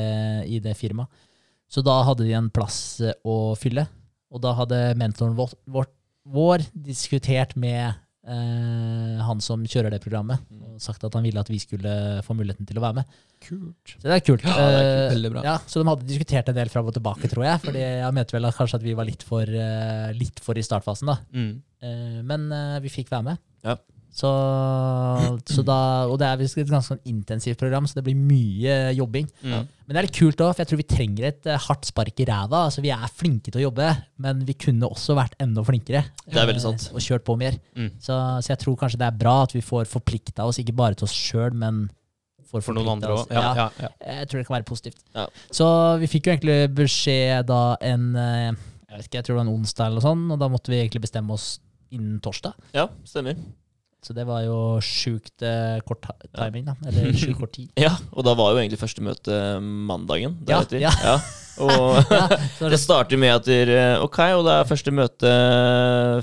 i 0.48 0.62
det 0.64 0.78
firmaet. 0.80 1.10
Så 1.70 1.84
da 1.86 1.98
hadde 2.08 2.26
de 2.26 2.38
en 2.38 2.48
plass 2.54 2.78
eh, 3.04 3.18
å 3.28 3.56
fylle. 3.60 3.84
Og 4.30 4.42
da 4.46 4.54
hadde 4.58 4.80
mentoren 5.02 5.36
vår, 5.38 5.58
vår, 5.66 5.90
vår 6.30 6.64
diskutert 6.74 7.58
med 7.60 7.98
han 8.30 9.40
som 9.42 9.64
kjører 9.66 9.94
det 9.94 10.00
programmet, 10.04 10.44
og 10.54 10.78
sagt 10.84 11.04
at 11.08 11.16
han 11.18 11.26
ville 11.26 11.42
at 11.42 11.50
vi 11.50 11.58
skulle 11.62 11.92
få 12.26 12.36
muligheten 12.38 12.68
til 12.70 12.78
å 12.78 12.84
være 12.84 13.00
med. 13.02 13.16
Kult. 13.44 13.94
Så 13.96 14.04
det 14.06 14.18
er 14.18 14.24
kult. 14.26 14.44
Ja, 14.46 14.54
det 14.56 14.66
er 14.68 14.84
kult. 14.84 15.00
Eh, 15.00 15.14
Veldig 15.16 15.32
bra. 15.34 15.44
Ja, 15.48 15.56
så 15.66 15.82
de 15.82 15.88
hadde 15.90 16.08
diskutert 16.10 16.52
en 16.52 16.58
del 16.60 16.70
fram 16.74 16.90
og 16.92 16.96
tilbake, 16.98 17.30
tror 17.32 17.46
jeg. 17.48 17.62
Fordi 17.66 17.82
jeg 17.86 18.16
mente 18.20 18.36
vel 18.38 18.50
at 18.50 18.58
kanskje 18.60 18.80
at 18.82 18.86
vi 18.86 18.96
var 19.00 19.08
litt 19.10 19.24
for, 19.28 19.42
eh, 19.66 20.10
litt 20.18 20.42
for 20.46 20.60
i 20.60 20.66
startfasen, 20.66 21.10
da. 21.10 21.18
Mm. 21.34 21.54
Eh, 21.82 22.20
men 22.30 22.50
eh, 22.52 22.80
vi 22.86 22.92
fikk 23.00 23.10
være 23.14 23.32
med. 23.32 23.42
Ja. 23.66 23.78
Så, 24.10 24.30
så 25.48 25.64
da, 25.64 25.76
og 26.10 26.18
det 26.20 26.28
er 26.28 26.42
et 26.42 26.56
ganske 26.58 26.96
sånn 26.96 27.02
intensivt 27.08 27.60
program, 27.62 27.86
så 27.88 28.00
det 28.00 28.04
blir 28.08 28.18
mye 28.18 28.78
jobbing. 28.98 29.28
Mm. 29.44 29.68
Men 29.86 29.94
det 29.94 30.02
er 30.02 30.08
litt 30.08 30.18
kult 30.18 30.42
òg, 30.44 30.52
for 30.54 30.64
jeg 30.64 30.72
tror 30.72 30.82
vi 30.82 30.88
trenger 30.90 31.28
et 31.30 31.48
eh, 31.50 31.62
hardt 31.68 31.88
spark 31.88 32.20
i 32.20 32.28
ræva. 32.28 32.66
Altså, 32.68 32.84
vi 32.84 32.92
er 32.94 33.14
flinke 33.22 33.54
til 33.54 33.62
å 33.62 33.68
jobbe, 33.68 33.92
men 34.26 34.42
vi 34.48 34.58
kunne 34.60 34.90
også 34.90 35.16
vært 35.18 35.38
enda 35.42 35.64
flinkere. 35.66 36.04
Det 36.26 36.42
er 36.42 36.50
veldig 36.50 36.66
sant. 36.66 36.90
Og 36.92 37.06
kjørt 37.06 37.28
på 37.28 37.38
mer. 37.40 37.60
Mm. 37.78 37.94
Så, 38.02 38.18
så 38.18 38.54
jeg 38.54 38.62
tror 38.66 38.80
kanskje 38.82 39.00
det 39.02 39.08
er 39.08 39.22
bra 39.22 39.38
at 39.46 39.56
vi 39.56 39.64
får 39.66 39.88
forplikta 39.94 40.50
oss, 40.50 40.60
ikke 40.62 40.76
bare 40.82 41.00
til 41.00 41.10
oss 41.10 41.16
sjøl, 41.16 41.56
men 41.58 41.88
for, 42.50 42.66
For 42.66 42.74
noen 42.74 42.96
andre 42.96 43.14
òg. 43.14 43.30
Ja, 43.30 43.50
ja, 43.54 43.68
ja. 43.78 43.90
Jeg 44.02 44.30
tror 44.30 44.40
det 44.40 44.48
kan 44.48 44.56
være 44.56 44.66
positivt. 44.66 45.04
Ja. 45.14 45.28
Så 45.54 45.68
vi 46.02 46.10
fikk 46.10 46.26
jo 46.26 46.34
egentlig 46.34 46.58
beskjed 46.80 47.46
da 47.46 47.62
en 47.86 48.08
eh, 48.18 48.58
jeg 48.90 48.98
vet 48.98 49.06
ikke, 49.06 49.20
jeg 49.20 49.28
tror 49.28 49.36
det 49.36 49.40
var 49.40 49.46
en 49.46 49.54
onsdag 49.54 49.86
eller 49.86 50.02
noe 50.02 50.08
sånt, 50.08 50.32
og 50.34 50.40
da 50.42 50.48
måtte 50.50 50.74
vi 50.74 50.80
egentlig 50.82 51.04
bestemme 51.04 51.36
oss 51.36 51.60
innen 51.94 52.18
torsdag. 52.26 52.58
Ja, 52.74 52.88
stemmer. 53.06 53.38
Så 54.06 54.14
det 54.16 54.24
var 54.30 54.46
jo 54.46 54.58
sjukt 54.80 55.44
eh, 55.44 55.82
kort 55.84 56.06
timing, 56.38 56.64
da. 56.70 56.76
Eller 56.88 57.12
sjukt 57.20 57.36
kort 57.42 57.52
tid. 57.58 57.68
Ja, 57.80 57.98
og 58.16 58.24
da 58.24 58.32
var 58.40 58.54
jo 58.56 58.62
egentlig 58.62 58.80
første 58.80 59.04
møte 59.04 59.36
mandagen 59.62 60.38
Ja, 60.48 60.62
deretter. 60.64 60.80
ja. 60.88 61.18
Og 61.60 61.98
Ja, 62.16 62.28
så 62.56 62.70
det 62.72 62.80
starter 62.80 63.20
med 63.20 63.34
at 63.36 63.44
dere 63.50 63.82
Ok, 64.06 64.16
og 64.38 64.46
det 64.48 64.54
er 64.56 64.70
første 64.70 64.94
møte 64.96 65.32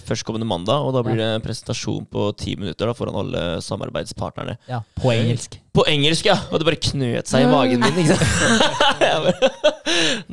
førstkommende 0.09 0.49
mandag, 0.49 0.81
og 0.89 0.95
da 0.97 1.03
blir 1.05 1.21
det 1.21 1.27
en 1.35 1.45
presentasjon 1.45 2.07
på 2.09 2.31
ti 2.41 2.55
minutter 2.57 2.89
da, 2.89 2.95
foran 2.97 3.19
alle 3.21 3.43
samarbeidspartnerne. 3.61 4.57
ja, 4.73 4.81
på 4.97 5.13
engelsk. 5.13 5.59
På 5.77 5.85
engelsk, 5.93 6.31
ja! 6.33 6.39
Og 6.49 6.57
det 6.63 6.71
bare 6.71 6.81
knøt 6.81 7.29
seg 7.29 7.45
i 7.45 7.53
magen 7.53 7.85
min. 7.85 8.01
ikke 8.01 8.17
sant? 8.17 9.37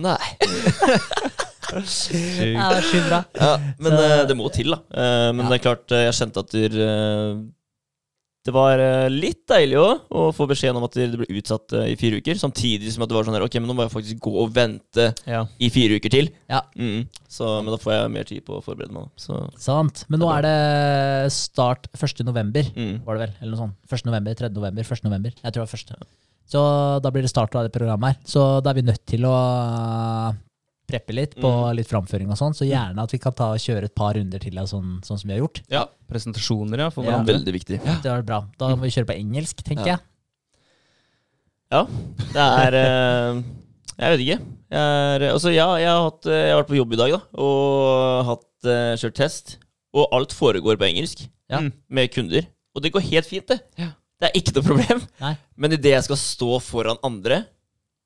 Nei. 0.07 1.51
Ja, 1.71 2.69
det 2.75 3.01
bra. 3.07 3.23
Ja, 3.39 3.55
men 3.79 3.97
eh, 3.97 4.21
det 4.29 4.37
må 4.37 4.51
til, 4.53 4.73
da. 4.75 4.81
Uh, 4.93 5.29
men 5.33 5.45
Ja. 5.45 5.49
det 5.51 5.59
er 5.59 5.67
klart, 5.67 5.91
eh, 5.91 6.07
jeg 6.07 6.17
kjente 6.19 6.43
at 6.43 6.53
du, 6.53 6.79
det 8.43 8.51
var 8.51 8.81
litt 9.07 9.45
deilig 9.47 9.77
òg 9.79 10.09
å 10.19 10.23
få 10.35 10.43
beskjeden 10.49 10.75
om 10.75 10.83
at 10.83 10.97
det 10.99 11.05
ble 11.15 11.27
utsatt 11.39 11.71
i 11.87 11.93
fire 11.95 12.19
uker. 12.19 12.35
Samtidig 12.35 12.91
som 12.91 13.05
at 13.05 13.11
det 13.11 13.15
var 13.15 13.23
sånn 13.23 13.37
her, 13.37 13.45
ok, 13.45 13.55
men 13.61 13.69
nå 13.71 13.75
må 13.77 13.85
jeg 13.85 13.93
faktisk 13.93 14.19
gå 14.25 14.33
og 14.41 14.51
vente 14.51 15.05
Ja. 15.29 15.45
i 15.63 15.69
fire 15.71 15.95
uker 15.95 16.11
til. 16.11 16.27
Ja. 16.51 16.59
Mm. 16.75 17.05
Så, 17.31 17.47
men 17.63 17.71
da 17.71 17.79
får 17.79 17.93
jeg 17.95 18.11
mer 18.17 18.27
tid 18.27 18.43
på 18.43 18.57
å 18.59 18.63
forberede 18.65 18.91
meg. 18.91 19.07
Så, 19.15 19.39
Sant. 19.55 20.03
Men 20.11 20.19
nå 20.19 20.27
er 20.35 20.43
det 20.43 21.31
start 21.31 21.87
1. 21.95 22.25
november, 22.27 22.67
mm. 22.75 22.97
var 23.07 23.15
det 23.15 23.29
vel? 23.29 23.37
Eller 23.39 23.55
noe 23.55 23.61
sånt. 23.63 23.79
1. 23.87 24.05
november, 24.11 24.35
3. 24.43 24.51
november, 24.59 24.91
1. 24.91 25.07
november. 25.07 25.39
Jeg 25.39 25.55
tror 25.55 25.63
det 25.63 25.71
var 25.71 26.03
1. 26.03 26.11
Så 26.53 26.61
da 27.01 27.09
blir 27.15 27.23
det 27.23 27.31
start 27.31 27.55
av 27.55 27.63
det 27.65 27.71
programmet 27.73 28.11
her. 28.11 28.19
Så 28.27 28.43
da 28.59 28.73
er 28.73 28.81
vi 28.81 28.89
nødt 28.91 29.05
til 29.07 29.23
å 29.25 29.37
preppe 30.93 31.15
litt 31.17 31.33
på 31.41 31.49
Mm. 31.51 31.75
litt 31.81 31.89
framføring 31.89 32.29
og 32.31 32.37
sånn. 32.39 32.53
Så 32.55 32.67
gjerne 32.69 33.01
at 33.03 33.11
vi 33.11 33.19
kan 33.19 33.33
ta 33.33 33.51
og 33.57 33.61
kjøre 33.65 33.89
et 33.89 33.95
par 33.97 34.13
runder 34.15 34.39
til, 34.39 34.53
deg, 34.55 34.69
sånn, 34.69 34.99
sånn 35.03 35.17
som 35.19 35.27
vi 35.27 35.33
har 35.35 35.41
gjort. 35.43 35.61
ja. 35.73 35.85
Presentasjoner, 36.13 36.77
ja, 36.85 36.89
for 36.93 37.03
Ja. 37.09 37.23
Veldig 37.25 37.53
viktig. 37.55 37.79
Det 37.81 38.05
var 38.05 38.21
bra. 38.21 38.43
Da 38.59 38.75
må 38.75 38.81
vi 38.85 38.89
kjøre 38.93 39.07
på 39.09 39.17
engelsk, 39.17 39.63
tenker 39.65 39.87
Ja. 39.87 39.95
jeg. 39.97 39.99
Ja, 41.73 41.83
det 42.33 42.43
er 42.43 42.75
eh, 42.77 43.43
Jeg 43.97 44.09
vet 44.17 44.21
ikke. 44.25 44.37
Jeg, 44.73 44.81
er, 45.21 45.23
altså, 45.33 45.51
ja, 45.53 45.67
jeg, 45.77 45.87
har 45.89 46.03
hatt, 46.09 46.25
eh, 46.25 46.39
jeg 46.47 46.53
har 46.53 46.63
vært 46.63 46.69
på 46.71 46.77
jobb 46.79 46.93
i 46.95 46.99
dag 46.99 47.11
da, 47.13 47.19
og 47.37 48.25
hatt 48.29 48.69
eh, 48.69 48.93
kjørt 49.01 49.17
test. 49.19 49.57
Og 49.93 50.07
alt 50.17 50.33
foregår 50.33 50.77
på 50.81 50.87
engelsk 50.89 51.27
Ja. 51.49 51.59
Mm. 51.61 51.71
med 51.89 52.11
kunder. 52.13 52.47
Og 52.75 52.81
det 52.81 52.91
går 52.93 53.01
helt 53.11 53.25
fint, 53.29 53.45
det. 53.47 53.59
Ja. 53.77 53.91
Det 54.21 54.29
er 54.31 54.39
ikke 54.39 54.53
noe 54.55 54.63
problem. 54.65 55.01
Nei. 55.21 55.33
Men 55.57 55.71
idet 55.75 55.91
jeg 55.93 56.03
skal 56.07 56.17
stå 56.17 56.59
foran 56.63 56.97
andre 57.03 57.43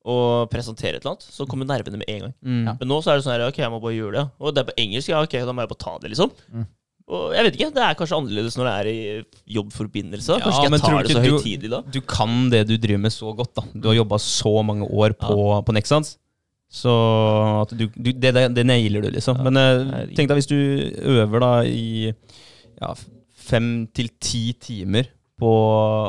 og 0.08 0.48
presentere 0.52 0.98
et 0.98 1.04
eller 1.04 1.16
annet, 1.16 1.28
så 1.34 1.46
kommer 1.50 1.68
nervene 1.68 2.00
med 2.00 2.10
en 2.12 2.26
gang. 2.28 2.34
Mm. 2.42 2.64
Ja. 2.70 2.74
Men 2.80 2.92
nå 2.92 2.98
så 3.04 3.12
er 3.12 3.20
det 3.20 3.26
sånn 3.26 3.36
her, 3.36 3.48
ok, 3.50 3.62
jeg 3.64 3.74
må 3.74 3.80
bare 3.84 3.98
gjøre 3.98 4.16
det. 4.20 4.26
Og 4.40 4.54
det 4.56 4.62
er 4.62 4.70
på 4.70 4.76
engelsk, 4.84 5.12
ja, 5.12 5.22
ok, 5.26 5.38
da 5.48 5.56
må 5.56 5.66
jeg 5.66 5.72
bare 5.74 5.84
ta 5.84 5.96
det, 6.04 6.12
liksom. 6.14 6.32
Mm. 6.54 6.68
Og 7.08 7.32
jeg 7.32 7.48
vet 7.48 7.58
ikke, 7.58 7.72
det 7.72 7.84
er 7.86 7.98
kanskje 8.00 8.18
annerledes 8.20 8.56
når 8.60 8.68
det 8.68 8.72
er 8.78 8.88
i 8.92 9.54
jobbforbindelse. 9.56 10.38
Ja, 10.38 10.44
Kanskje 10.44 10.64
jeg 10.68 10.82
tar 10.84 11.06
det 11.08 11.16
så 11.16 11.24
høytidelig 11.24 11.72
da. 11.72 11.82
Du 11.96 12.00
kan 12.04 12.50
det 12.52 12.66
du 12.68 12.74
driver 12.76 13.04
med 13.06 13.16
så 13.16 13.32
godt, 13.36 13.54
da. 13.56 13.64
Du 13.72 13.88
har 13.88 13.96
jobba 13.96 14.20
så 14.20 14.56
mange 14.68 14.88
år 14.92 15.16
på, 15.16 15.38
på 15.64 15.76
Nexans. 15.76 16.18
Så 16.68 16.92
at 17.62 17.72
du, 17.72 17.86
du, 17.96 18.12
det, 18.12 18.34
det, 18.36 18.44
det 18.58 18.66
nailer 18.68 19.06
du, 19.06 19.12
liksom. 19.16 19.40
Ja. 19.40 19.48
Men 19.48 19.60
eh, 19.62 20.10
tenk 20.18 20.28
deg 20.28 20.42
hvis 20.42 20.52
du 20.52 20.58
øver 21.16 21.44
da 21.46 21.52
i 21.64 22.12
ja, 22.12 22.92
fem 23.48 23.88
til 23.96 24.12
ti 24.20 24.44
timer 24.60 25.08
på 25.38 25.52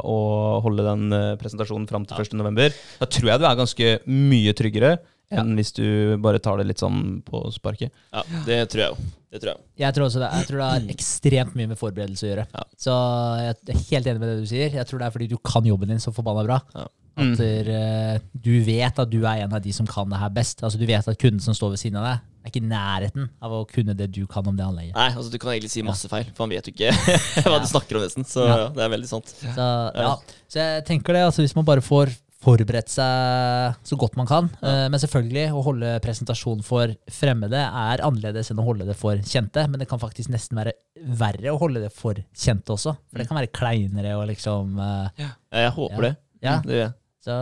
å 0.09 0.19
holde 0.65 0.87
den 0.87 1.13
eh, 1.13 1.37
presentasjonen 1.41 1.87
fram 1.91 2.07
til 2.09 2.17
Ja. 2.17 2.25
1. 2.25 2.39
november. 2.41 2.75
Da 3.01 3.07
tror 3.07 3.33
jeg 3.33 3.41
du 3.41 3.47
er 3.47 3.63
ganske 3.63 3.89
mye 4.09 4.55
tryggere 4.57 4.99
Ja. 5.29 5.43
enn 5.43 5.55
hvis 5.59 5.75
du 5.77 6.17
bare 6.25 6.41
tar 6.41 6.57
det 6.57 6.67
litt 6.67 6.81
sånn 6.81 7.21
på 7.23 7.53
sparket. 7.53 7.93
Ja, 8.13 8.23
det 8.47 8.71
tror 8.73 8.81
jeg 8.81 8.95
jo. 8.95 9.09
Det 9.29 9.43
tror 9.43 9.51
jeg. 9.53 9.61
Jeg 9.77 9.95
tror 9.95 10.07
også 10.07 10.21
det. 10.23 10.31
Jeg 10.33 10.47
tror 10.49 10.59
det 10.59 10.69
har 10.73 10.93
ekstremt 10.95 11.55
mye 11.55 11.69
med 11.69 11.79
forberedelse 11.79 12.25
å 12.25 12.31
gjøre. 12.31 12.47
Ja. 12.55 12.63
Så 12.81 12.95
jeg 13.37 13.51
er 13.53 13.83
helt 13.91 14.07
enig 14.07 14.21
med 14.23 14.29
det 14.31 14.39
du 14.41 14.47
sier. 14.49 14.73
Jeg 14.73 14.89
tror 14.89 15.03
det 15.03 15.07
er 15.07 15.13
fordi 15.19 15.29
du 15.29 15.37
kan 15.37 15.69
jobben 15.69 15.93
din 15.93 16.01
så 16.01 16.15
forbanna 16.17 16.47
bra. 16.49 16.63
Ja. 16.75 16.87
At 17.19 17.41
mm. 17.43 18.23
du 18.33 18.53
vet 18.63 18.99
at 19.03 19.11
du 19.11 19.19
er 19.27 19.43
en 19.43 19.53
av 19.53 19.61
de 19.61 19.73
som 19.75 19.87
kan 19.91 20.09
det 20.09 20.21
her 20.21 20.31
best. 20.31 20.63
Altså 20.63 20.79
Du 20.79 20.87
vet 20.87 21.07
at 21.07 21.19
kunden 21.19 21.43
som 21.43 21.53
står 21.57 21.75
ved 21.75 21.83
siden 21.83 21.99
av 21.99 22.07
deg, 22.07 22.21
er 22.49 22.53
ikke 22.53 22.63
i 22.65 22.69
nærheten 22.69 23.29
av 23.45 23.55
å 23.55 23.63
kunne 23.69 23.95
det 23.99 24.11
du 24.17 24.23
kan 24.27 24.47
om 24.49 24.57
det 24.59 24.65
anlegget. 24.67 24.97
Nei, 24.97 25.11
altså 25.13 25.31
Du 25.31 25.39
kan 25.39 25.53
egentlig 25.55 25.71
si 25.77 25.83
masse 25.87 26.09
feil, 26.11 26.25
for 26.35 26.47
han 26.49 26.55
vet 26.57 26.67
jo 26.71 26.73
ikke 26.75 26.93
hva 27.45 27.59
Ja. 27.59 27.59
du 27.63 27.69
snakker 27.71 28.01
om, 28.01 28.07
nesten. 28.09 28.25
Så 28.27 28.47
Ja. 28.49 28.57
ja, 28.65 28.71
det 28.75 28.87
er 28.89 28.95
veldig 28.97 29.11
sant. 29.11 29.29
Så, 29.43 29.69
ja. 29.95 30.17
så 30.49 30.65
jeg 30.65 30.87
tenker 30.89 31.15
det, 31.19 31.27
altså 31.29 31.45
hvis 31.45 31.55
man 31.59 31.65
bare 31.69 31.85
får 31.85 32.15
forberedt 32.39 32.87
seg 32.87 33.75
så 33.83 33.97
godt 33.99 34.15
man 34.17 34.29
kan. 34.31 34.47
Ja. 34.63 34.85
eh, 34.85 34.89
Men 34.93 35.01
selvfølgelig, 35.03 35.49
å 35.59 35.63
holde 35.67 35.89
presentasjon 36.05 36.61
for 36.63 36.93
fremmede 37.11 37.59
er 37.59 37.99
annerledes 38.07 38.53
enn 38.55 38.61
å 38.63 38.67
holde 38.69 38.87
det 38.87 38.95
for 38.97 39.19
kjente. 39.27 39.65
Men 39.69 39.83
det 39.83 39.89
kan 39.91 39.99
faktisk 39.99 40.31
nesten 40.31 40.55
være 40.61 40.73
verre 41.19 41.51
å 41.51 41.59
holde 41.59 41.83
det 41.83 41.91
for 41.93 42.15
kjente 42.39 42.71
også. 42.77 42.95
For 43.11 43.19
det 43.19 43.27
kan 43.29 43.41
være 43.41 43.51
kleinere 43.59 44.15
og 44.21 44.29
liksom 44.31 44.79
eh, 44.79 45.25
Ja, 45.25 45.33
jeg 45.65 45.75
håper 45.81 45.99
Ja. 45.99 46.07
det. 46.07 46.15
Ja. 46.47 46.57
Det 46.63 46.77
gjør 46.77 46.85
jeg. 46.87 46.95
Så 47.27 47.35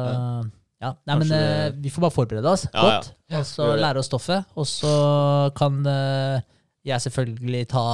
ja. 0.87 0.93
Nei, 1.07 1.17
men 1.21 1.29
Kanskje 1.29 1.39
eh, 1.69 1.71
vi 1.85 1.93
får 1.95 2.07
bare 2.07 2.15
forberede 2.17 2.51
oss 2.57 2.67
Ja, 2.71 2.83
godt, 2.87 3.09
ja. 3.33 3.41
og 3.43 3.47
så 3.49 3.65
gjør 3.67 3.79
det. 3.79 3.85
lære 3.87 4.03
oss 4.03 4.11
stoffet. 4.13 4.53
Og 4.57 4.69
så 4.71 4.93
kan 5.59 5.81
eh, 5.93 6.45
jeg 6.87 7.05
selvfølgelig 7.09 7.65
ta 7.75 7.87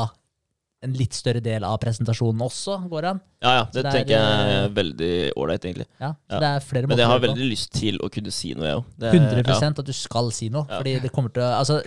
en 0.83 0.96
litt 0.98 1.14
større 1.14 1.38
del 1.38 1.62
av 1.62 1.76
presentasjonen 1.78 2.40
også, 2.42 2.74
går 2.90 3.05
an. 3.12 3.20
Ja, 3.44 3.50
ja, 3.61 3.64
det, 3.70 3.85
det 3.85 3.87
er, 3.87 3.94
tenker 3.94 4.14
jeg 4.16 4.46
eh, 4.48 4.55
er 4.64 4.72
veldig 4.74 5.11
ålreit, 5.38 5.66
egentlig. 5.68 5.87
Ja, 6.02 6.09
så 6.26 6.35
Ja. 6.35 6.40
det 6.42 6.48
er 6.57 6.64
flere 6.66 6.88
Men 6.90 6.98
jeg 6.98 7.07
har 7.07 7.14
gjøre 7.14 7.22
det 7.22 7.28
på. 7.28 7.37
veldig 7.37 7.50
lyst 7.52 7.72
til 7.78 8.00
å 8.02 8.09
kunne 8.16 8.33
si 8.35 8.50
noe, 8.59 8.66
jeg 8.66 8.81
òg. 8.81 8.88
100% 9.12 9.78
at 9.85 9.87
du 9.87 9.92
skal 9.94 10.33
si 10.35 10.48
noe. 10.50 10.66
Ja. 10.68 10.81
Fordi 10.83 10.96
det 11.05 11.12
kommer 11.14 11.31
til 11.35 11.44
å 11.46 11.52
altså, 11.61 11.78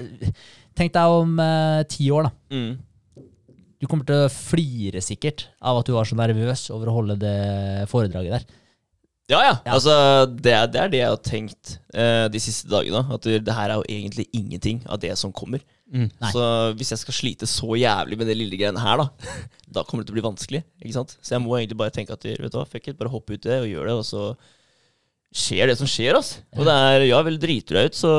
Tenk 0.76 0.91
deg 0.96 1.08
om 1.20 1.38
eh, 1.39 1.84
ti 1.91 2.08
år, 2.12 2.30
da. 2.30 2.32
Mm. 2.56 3.26
Du 3.84 3.88
kommer 3.91 4.08
til 4.08 4.24
å 4.26 4.32
flire 4.32 5.02
sikkert 5.04 5.50
av 5.62 5.78
at 5.82 5.88
du 5.88 5.94
var 5.96 6.08
så 6.08 6.15
nervøs 6.15 6.65
over 6.72 6.88
å 6.89 6.96
holde 6.96 7.15
det 7.20 7.36
foredraget 7.91 8.32
der. 8.38 8.46
Ja, 9.32 9.40
ja. 9.42 9.54
Ja. 9.66 9.74
Altså, 9.74 9.94
det, 10.30 10.52
er, 10.54 10.68
det 10.70 10.80
er 10.84 10.90
det 10.94 11.00
jeg 11.00 11.10
har 11.10 11.22
tenkt 11.26 11.72
uh, 11.98 12.28
de 12.30 12.42
siste 12.44 12.70
dagene. 12.70 13.02
At 13.16 13.24
det, 13.26 13.40
det 13.48 13.56
her 13.58 13.72
er 13.74 13.80
jo 13.82 13.88
egentlig 13.90 14.28
ingenting 14.38 14.84
av 14.86 15.00
det 15.02 15.16
som 15.18 15.34
kommer. 15.34 15.64
Mm. 15.90 16.10
Så 16.34 16.44
hvis 16.78 16.92
jeg 16.94 17.02
skal 17.02 17.14
slite 17.18 17.48
så 17.50 17.74
jævlig 17.78 18.18
med 18.20 18.28
det 18.30 18.36
lille 18.38 18.58
greiene 18.60 18.82
her, 18.82 19.02
da, 19.02 19.08
da 19.80 19.84
kommer 19.86 20.04
det 20.06 20.12
til 20.12 20.16
å 20.16 20.20
bli 20.20 20.28
vanskelig. 20.28 20.62
Ikke 20.84 20.98
sant? 21.00 21.16
Så 21.26 21.34
jeg 21.36 21.42
må 21.46 21.58
egentlig 21.58 21.80
bare 21.82 21.94
tenke 21.96 22.14
at 22.14 22.26
vet 22.28 22.38
du 22.54 22.60
hva, 22.60 22.68
fuck 22.70 22.86
it, 22.92 23.00
bare 23.02 23.10
hoppe 23.14 23.34
ut 23.40 23.46
det 23.48 23.58
og 23.64 23.70
gjøre 23.72 23.90
det, 23.90 23.98
og 24.04 24.06
så 24.06 24.26
skjer 25.36 25.68
det 25.68 25.76
som 25.82 25.90
skjer, 25.90 26.16
altså. 26.16 26.40
Og 26.56 26.64
det 26.70 26.74
er, 26.80 27.02
ja 27.10 27.18
vel, 27.26 27.36
driter 27.42 27.76
du 27.76 27.80
deg 27.82 27.90
ut, 27.92 27.98
så, 28.00 28.12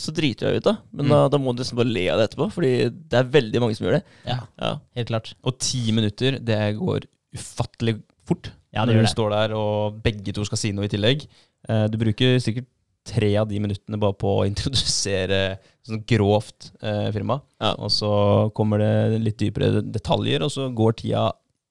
så 0.00 0.14
driter 0.16 0.46
du 0.46 0.54
deg 0.54 0.62
ut, 0.62 0.68
da. 0.70 0.76
Men 0.96 1.04
Mm. 1.10 1.12
da, 1.12 1.18
da 1.34 1.40
må 1.42 1.52
du 1.52 1.60
nesten 1.60 1.76
bare 1.76 1.90
le 1.92 2.04
av 2.14 2.22
det 2.22 2.30
etterpå, 2.30 2.46
fordi 2.54 2.70
det 3.10 3.18
er 3.18 3.32
veldig 3.34 3.60
mange 3.60 3.76
som 3.76 3.84
gjør 3.88 3.98
det. 3.98 4.04
Ja, 4.30 4.38
Ja. 4.62 4.70
helt 4.96 5.10
klart. 5.10 5.34
Og 5.44 5.58
ti 5.60 5.82
minutter, 5.92 6.38
det 6.40 6.60
går 6.78 7.04
ufattelig 7.36 7.98
fort. 8.24 8.48
Ja, 8.74 8.84
det 8.84 8.92
når 8.92 8.98
gjør 8.98 9.04
du 9.04 9.08
det. 9.08 9.14
står 9.16 9.34
der 9.34 9.54
og 9.58 9.98
begge 10.04 10.34
to 10.36 10.44
skal 10.48 10.60
si 10.60 10.72
noe 10.74 10.88
i 10.88 10.92
tillegg. 10.92 11.26
Eh, 11.68 11.86
Du 11.92 11.98
bruker 12.00 12.38
sikkert 12.42 12.68
tre 13.04 13.34
av 13.36 13.48
de 13.50 13.58
minuttene 13.60 13.98
bare 14.00 14.16
på 14.16 14.30
å 14.40 14.44
introdusere 14.48 15.58
sånn 15.84 16.00
grovt 16.08 16.70
eh, 16.82 17.10
firma. 17.12 17.40
Ja. 17.60 17.74
Og 17.78 17.90
så 17.92 18.10
kommer 18.56 18.80
det 18.80 19.20
litt 19.20 19.36
dypere 19.42 19.82
detaljer, 19.84 20.42
og 20.46 20.50
så 20.54 20.70
går 20.72 20.96
tida 21.02 21.26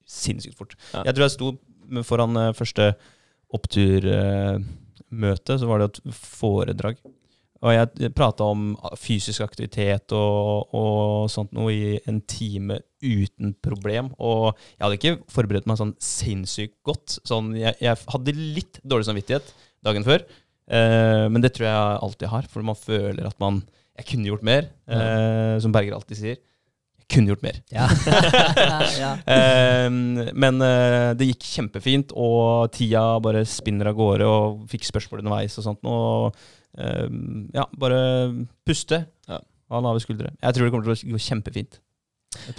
sinnssykt 0.06 0.54
fort. 0.58 0.76
Ja. 0.92 1.02
Jeg 1.08 1.14
tror 1.16 1.24
jeg 1.26 1.34
sto 1.34 1.50
foran 2.06 2.36
eh, 2.38 2.52
første 2.54 2.92
oppturmøte, 3.54 5.56
så 5.60 5.68
var 5.68 5.82
det 5.82 5.90
et 5.90 6.00
foredrag. 6.16 6.96
Og 7.64 7.72
jeg 7.72 8.12
prata 8.12 8.46
om 8.52 8.74
fysisk 9.00 9.40
aktivitet 9.44 10.12
og, 10.16 10.74
og 10.76 11.30
sånt 11.32 11.54
noe 11.56 11.72
i 11.72 11.92
en 12.10 12.20
time 12.28 12.78
uten 13.00 13.54
problem. 13.64 14.10
Og 14.20 14.50
jeg 14.52 14.82
hadde 14.84 14.98
ikke 14.98 15.14
forberedt 15.32 15.68
meg 15.68 15.80
sånn 15.80 15.94
sinnssykt 16.02 16.76
godt. 16.84 17.18
Sånn, 17.24 17.54
jeg, 17.56 17.76
jeg 17.80 18.00
hadde 18.12 18.36
litt 18.36 18.80
dårlig 18.84 19.08
samvittighet 19.08 19.52
dagen 19.84 20.04
før, 20.04 20.24
eh, 20.72 21.24
men 21.32 21.44
det 21.44 21.54
tror 21.56 21.68
jeg 21.70 22.02
alltid 22.08 22.32
har. 22.34 22.50
For 22.52 22.66
man 22.66 22.78
føler 22.78 23.30
at 23.30 23.40
man 23.42 23.64
Jeg 23.94 24.08
kunne 24.08 24.26
gjort 24.26 24.42
mer, 24.42 24.64
eh, 24.90 25.54
som 25.62 25.70
Berger 25.70 25.94
alltid 25.94 26.18
sier. 26.18 26.38
Jeg 26.98 27.06
kunne 27.14 27.30
gjort 27.30 27.44
mer. 27.44 27.60
Ja. 27.76 27.86
ja. 28.98 29.10
Eh, 29.30 29.86
men 30.34 30.58
eh, 30.66 31.12
det 31.14 31.28
gikk 31.28 31.46
kjempefint, 31.46 32.10
og 32.18 32.72
tida 32.74 33.04
bare 33.22 33.44
spinner 33.46 33.92
av 33.92 33.96
gårde, 34.00 34.26
og 34.26 34.64
fikk 34.72 34.88
spørsmål 34.88 35.22
underveis 35.22 35.54
og 35.62 35.68
sånt. 35.68 35.86
Og 35.86 36.34
ja, 36.74 37.64
bare 37.78 37.98
puste. 38.66 39.04
Ja. 39.30 39.40
Ha 39.72 39.80
lave 39.80 40.02
skuldre. 40.02 40.32
Jeg 40.42 40.56
tror 40.56 40.66
det 40.66 40.72
kommer 40.74 40.88
til 40.88 40.94
å 40.94 41.14
gå 41.14 41.20
kjempefint. 41.22 41.80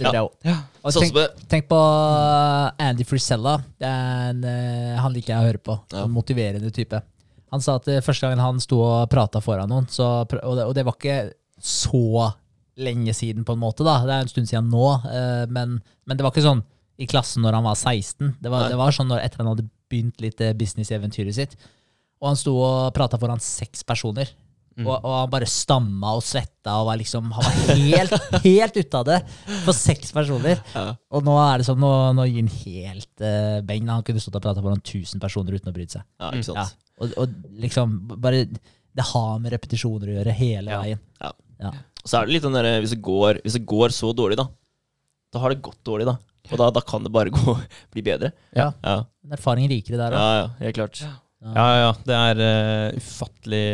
Ja. 0.00 0.56
Sånn 0.88 1.10
tenk, 1.10 1.42
tenk 1.50 1.68
på 1.70 1.78
uh, 1.78 2.72
Andy 2.82 3.04
Frisella. 3.06 3.58
En, 3.82 4.42
uh, 4.44 4.96
han 5.02 5.14
liker 5.14 5.34
jeg 5.34 5.38
å 5.38 5.50
høre 5.50 5.62
på. 5.62 5.76
Ja. 5.92 6.06
En 6.06 6.14
motiverende 6.14 6.72
type. 6.74 7.00
Han 7.54 7.62
sa 7.62 7.76
at 7.80 7.88
uh, 7.90 8.00
første 8.04 8.26
gangen 8.26 8.42
han 8.42 8.62
sto 8.62 8.80
og 8.84 9.10
prata 9.12 9.42
foran 9.44 9.70
noen, 9.70 9.88
så, 9.92 10.08
og, 10.24 10.56
det, 10.58 10.66
og 10.66 10.74
det 10.76 10.86
var 10.86 10.98
ikke 10.98 11.18
så 11.62 12.30
lenge 12.76 13.14
siden, 13.16 13.46
på 13.48 13.56
en 13.56 13.62
måte. 13.62 13.86
da 13.86 13.98
Det 14.04 14.16
er 14.16 14.26
en 14.26 14.32
stund 14.32 14.50
siden 14.50 14.72
nå, 14.72 14.88
uh, 15.04 15.44
men, 15.52 15.78
men 16.04 16.18
det 16.18 16.26
var 16.26 16.34
ikke 16.34 16.46
sånn 16.46 16.64
i 16.96 17.08
klassen 17.08 17.44
når 17.44 17.58
han 17.58 17.66
var 17.66 17.76
16. 17.76 18.36
Det 18.40 18.52
var, 18.52 18.70
det 18.72 18.80
var 18.80 18.94
sånn 18.96 19.10
når, 19.12 19.24
etter 19.24 19.42
han 19.42 19.52
hadde 19.52 19.68
begynt 19.92 20.22
litt 20.24 20.40
businesseventyret 20.58 21.36
sitt. 21.36 21.58
Og 22.20 22.30
han 22.30 22.38
sto 22.40 22.54
og 22.62 22.90
prata 22.96 23.18
foran 23.20 23.42
seks 23.42 23.84
personer. 23.86 24.30
Mm. 24.76 24.84
Og, 24.84 24.92
og 24.98 25.12
han 25.22 25.30
bare 25.32 25.46
stamma 25.48 26.10
og 26.18 26.24
svetta 26.24 26.74
og 26.82 26.90
var 26.90 26.98
liksom 27.00 27.30
Han 27.32 27.46
var 27.46 27.78
helt, 27.80 28.16
helt 28.44 28.74
ute 28.76 28.98
av 28.98 29.06
det 29.08 29.18
for 29.64 29.72
seks 29.76 30.12
personer. 30.12 30.60
Ja. 30.74 30.90
Og 31.16 31.24
nå 31.24 31.36
er 31.40 31.62
det 31.62 31.68
sånn, 31.68 31.80
nå, 31.80 31.92
nå 32.16 32.26
gir 32.28 32.42
han 32.42 32.52
helt 32.60 33.24
uh, 33.24 33.60
beng. 33.64 33.88
Han 33.88 34.04
kunne 34.04 34.20
stått 34.20 34.36
og 34.36 34.44
prata 34.44 34.64
foran 34.64 34.82
1000 34.84 35.22
personer 35.22 35.56
uten 35.56 35.72
å 35.72 35.76
bryte 35.76 35.98
seg. 35.98 36.04
Ja, 36.20 36.32
ikke 36.32 36.50
sant. 36.50 36.60
Ja. 36.60 36.92
Og, 37.00 37.16
og 37.20 37.60
liksom 37.60 37.96
bare 38.16 38.46
Det 38.48 39.04
har 39.10 39.34
med 39.40 39.52
repetisjoner 39.52 40.12
å 40.12 40.18
gjøre 40.18 40.36
hele 40.36 40.72
Ja. 40.72 40.84
veien. 40.84 41.02
Og 42.06 42.10
så 42.12 42.20
er 42.20 42.28
det 42.28 42.36
litt 42.36 42.44
den 42.46 42.54
derre 42.54 42.76
hvis 42.84 42.94
hvis 42.94 43.56
det 43.56 43.64
går 43.66 43.90
så 43.90 44.12
dårlig, 44.14 44.36
da, 44.38 44.46
da 45.34 45.40
har 45.42 45.50
det 45.50 45.64
gått 45.64 45.80
dårlig, 45.84 46.06
da. 46.06 46.14
Og 46.52 46.60
da, 46.60 46.68
da 46.70 46.82
kan 46.86 47.02
det 47.02 47.10
bare 47.10 47.32
gå, 47.34 47.56
bli 47.94 48.04
bedre. 48.06 48.30
Ja. 48.54 48.70
Ja, 48.84 49.00
En 49.26 49.34
erfaring 49.34 49.66
rikere 49.72 49.98
der 49.98 50.14
ja, 50.14 50.26
ja 50.38 50.46
helt 50.60 50.76
klart. 50.78 51.00
Ja, 51.02 51.16
ja, 51.44 51.66
ja. 51.82 51.90
Det 52.06 52.16
er 52.16 52.40
uh, 52.40 52.96
ufattelig 52.96 53.66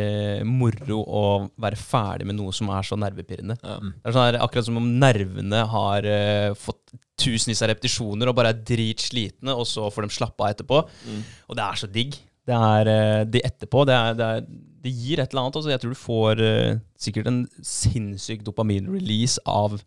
moro 0.49 0.99
å 1.03 1.23
være 1.63 1.79
ferdig 1.79 2.27
med 2.29 2.37
noe 2.41 2.55
som 2.55 2.71
er 2.75 2.87
så 2.87 2.99
nervepirrende. 2.99 3.57
Ja. 3.63 3.79
Det 3.79 4.11
er 4.11 4.17
sånn 4.17 4.27
her, 4.27 4.41
akkurat 4.45 4.69
som 4.69 4.81
om 4.81 4.91
nervene 5.03 5.63
har 5.71 6.09
uh, 6.09 6.59
fått 6.59 6.97
tusenvis 7.23 7.63
av 7.63 7.71
repetisjoner 7.71 8.29
og 8.29 8.37
bare 8.37 8.51
er 8.53 8.67
dritslitne, 8.67 9.55
og 9.55 9.65
så 9.69 9.87
får 9.93 10.09
de 10.09 10.19
slappe 10.19 10.43
av 10.43 10.57
etterpå. 10.57 10.83
Mm. 11.07 11.23
Og 11.49 11.59
det 11.59 11.65
er 11.69 11.81
så 11.83 11.91
digg. 11.95 12.19
Det 12.51 12.59
er 12.59 12.91
uh, 12.91 13.23
de 13.31 13.45
etterpå. 13.47 13.87
Det, 13.89 13.97
er, 13.97 14.19
det, 14.19 14.29
er, 14.29 14.71
det 14.83 14.95
gir 14.99 15.23
et 15.23 15.31
eller 15.31 15.45
annet. 15.47 15.61
Altså, 15.61 15.73
jeg 15.73 15.83
tror 15.83 15.95
du 15.95 16.01
får 16.03 16.43
eh, 16.43 16.81
sikkert 16.99 17.31
en 17.31 17.43
sinnssyk 17.63 18.43
dopamin-release 18.49 19.43
av 19.49 19.79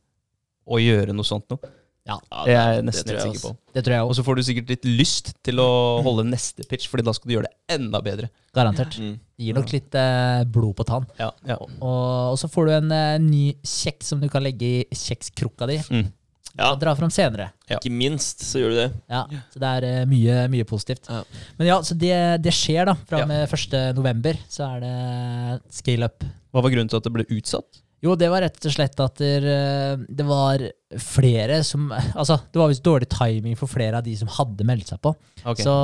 å 0.66 0.80
gjøre 0.82 1.14
noe 1.14 1.28
sånt 1.28 1.52
noe. 1.52 1.76
Ja, 2.06 2.20
Det 2.46 2.54
er 2.54 2.74
jeg 2.76 2.84
nesten 2.86 3.08
tror 3.10 3.18
helt 3.18 3.36
sikker 3.36 3.50
på. 3.50 3.58
Det 3.74 3.82
tror 3.86 3.94
jeg 3.96 4.06
Og 4.06 4.16
så 4.16 4.24
får 4.28 4.36
du 4.38 4.42
sikkert 4.46 4.70
litt 4.76 4.84
lyst 4.86 5.32
til 5.44 5.58
å 5.64 5.70
holde 6.06 6.26
neste 6.30 6.66
pitch, 6.70 6.86
Fordi 6.92 7.06
da 7.08 7.14
skal 7.18 7.30
du 7.32 7.34
gjøre 7.36 7.48
det 7.50 7.80
enda 7.80 8.02
bedre. 8.06 8.30
Garantert. 8.54 8.98
Mm. 9.02 9.16
Det 9.36 9.48
gir 9.48 9.58
nok 9.58 9.74
litt 9.74 9.96
eh, 10.00 10.44
blod 10.46 10.76
på 10.78 10.86
tann. 10.86 11.08
Ja, 11.20 11.32
ja. 11.50 11.58
Og, 11.58 11.74
og 11.82 12.38
så 12.40 12.48
får 12.52 12.70
du 12.70 12.76
en 12.78 12.92
eh, 12.94 13.16
ny 13.24 13.42
kjeks 13.66 14.14
som 14.14 14.22
du 14.22 14.30
kan 14.30 14.46
legge 14.46 14.70
i 14.70 14.86
kjekskrukka 14.94 15.68
di. 15.72 15.80
Mm. 15.90 16.06
Ja, 16.56 16.70
Og 16.72 16.80
dra 16.80 16.94
fram 16.96 17.10
senere. 17.12 17.50
Ja. 17.68 17.82
ikke 17.82 17.92
minst 17.92 18.46
så 18.48 18.62
gjør 18.62 18.70
du 18.72 18.78
det. 18.80 18.86
Ja, 19.12 19.26
Så 19.52 19.60
det 19.60 19.72
er 19.82 19.88
eh, 19.90 20.06
mye, 20.08 20.38
mye 20.54 20.64
positivt. 20.70 21.10
Ja. 21.12 21.24
Men 21.58 21.68
ja, 21.68 21.80
så 21.84 21.98
det, 22.00 22.14
det 22.46 22.54
skjer, 22.56 22.86
da. 22.88 22.94
Fra 23.10 23.20
Ja. 23.20 23.26
og 23.26 23.34
med 23.34 23.50
1. 23.50 23.76
november 23.98 24.38
så 24.48 24.70
er 24.78 24.86
det 24.86 25.74
scale 25.82 26.08
up. 26.08 26.24
Hva 26.54 26.64
var 26.64 26.72
grunnen 26.72 26.88
til 26.94 27.02
at 27.02 27.10
det 27.10 27.12
ble 27.18 27.26
utsatt? 27.36 27.82
Jo, 28.06 28.14
det 28.20 28.28
var 28.30 28.44
rett 28.46 28.68
og 28.68 28.74
slett 28.74 29.00
at 29.02 29.18
der, 29.18 29.46
eh, 29.50 30.04
det 30.06 30.26
var 30.28 30.62
flere 31.02 31.62
som 31.66 31.88
Altså, 31.92 32.38
det 32.52 32.60
var 32.60 32.70
visst 32.70 32.86
dårlig 32.86 33.08
timing 33.10 33.58
for 33.58 33.72
flere 33.72 33.98
av 33.98 34.06
de 34.06 34.14
som 34.20 34.30
hadde 34.30 34.68
meldt 34.68 34.92
seg 34.92 35.02
på. 35.02 35.14
Okay. 35.42 35.66
Så, 35.66 35.76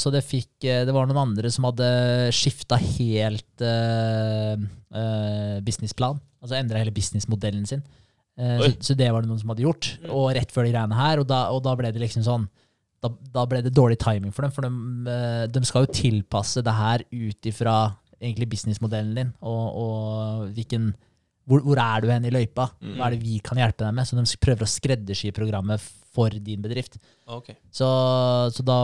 så 0.00 0.12
det 0.14 0.24
fikk 0.26 0.66
eh, 0.66 0.82
Det 0.88 0.94
var 0.94 1.06
noen 1.06 1.22
andre 1.28 1.52
som 1.54 1.68
hadde 1.68 1.88
skifta 2.34 2.78
helt 2.80 3.62
uh, 3.62 4.58
uh, 4.58 5.56
businessplan. 5.64 6.18
Altså 6.42 6.58
endra 6.58 6.82
hele 6.82 6.94
businessmodellen 6.94 7.66
sin. 7.68 7.84
Uh, 8.38 8.58
så, 8.58 8.72
så 8.90 8.98
det 8.98 9.10
var 9.14 9.22
det 9.22 9.30
noen 9.30 9.40
som 9.42 9.54
hadde 9.54 9.66
gjort. 9.66 9.92
Og 10.08 10.32
rett 10.36 10.54
før 10.54 10.66
de 10.66 10.74
greiene 10.74 10.98
her, 10.98 11.22
og 11.22 11.28
da, 11.30 11.46
og 11.54 11.62
da 11.66 11.76
ble 11.78 11.92
det 11.94 12.02
liksom 12.02 12.26
sånn 12.26 12.48
da, 12.98 13.12
da 13.30 13.44
ble 13.46 13.60
det 13.62 13.70
dårlig 13.76 14.00
timing 14.02 14.32
for 14.34 14.42
dem, 14.42 14.50
for 14.50 14.66
de, 14.66 15.18
de 15.54 15.60
skal 15.66 15.84
jo 15.84 15.94
tilpasse 15.94 16.64
det 16.66 16.72
her 16.74 17.04
ut 17.14 17.46
ifra 17.46 17.76
egentlig 18.18 18.48
businessmodellen 18.50 19.12
din, 19.14 19.28
og, 19.46 19.76
og 19.78 20.48
hvilken 20.56 20.88
hvor, 21.48 21.62
hvor 21.64 21.80
er 21.80 22.04
du 22.04 22.10
hen 22.12 22.26
i 22.28 22.32
løypa? 22.34 22.68
Hva 22.96 23.08
er 23.08 23.16
det 23.16 23.22
vi 23.24 23.38
kan 23.44 23.58
hjelpe 23.60 23.86
deg 23.86 23.96
med? 23.96 24.08
Så 24.08 24.18
de 24.18 24.40
prøver 24.42 24.66
å 24.66 24.70
skreddersy 24.70 25.32
programmet 25.36 25.82
for 26.14 26.34
din 26.44 26.60
bedrift. 26.64 26.98
Okay. 27.28 27.56
Så, 27.72 27.88
så 28.54 28.64
da 28.64 28.78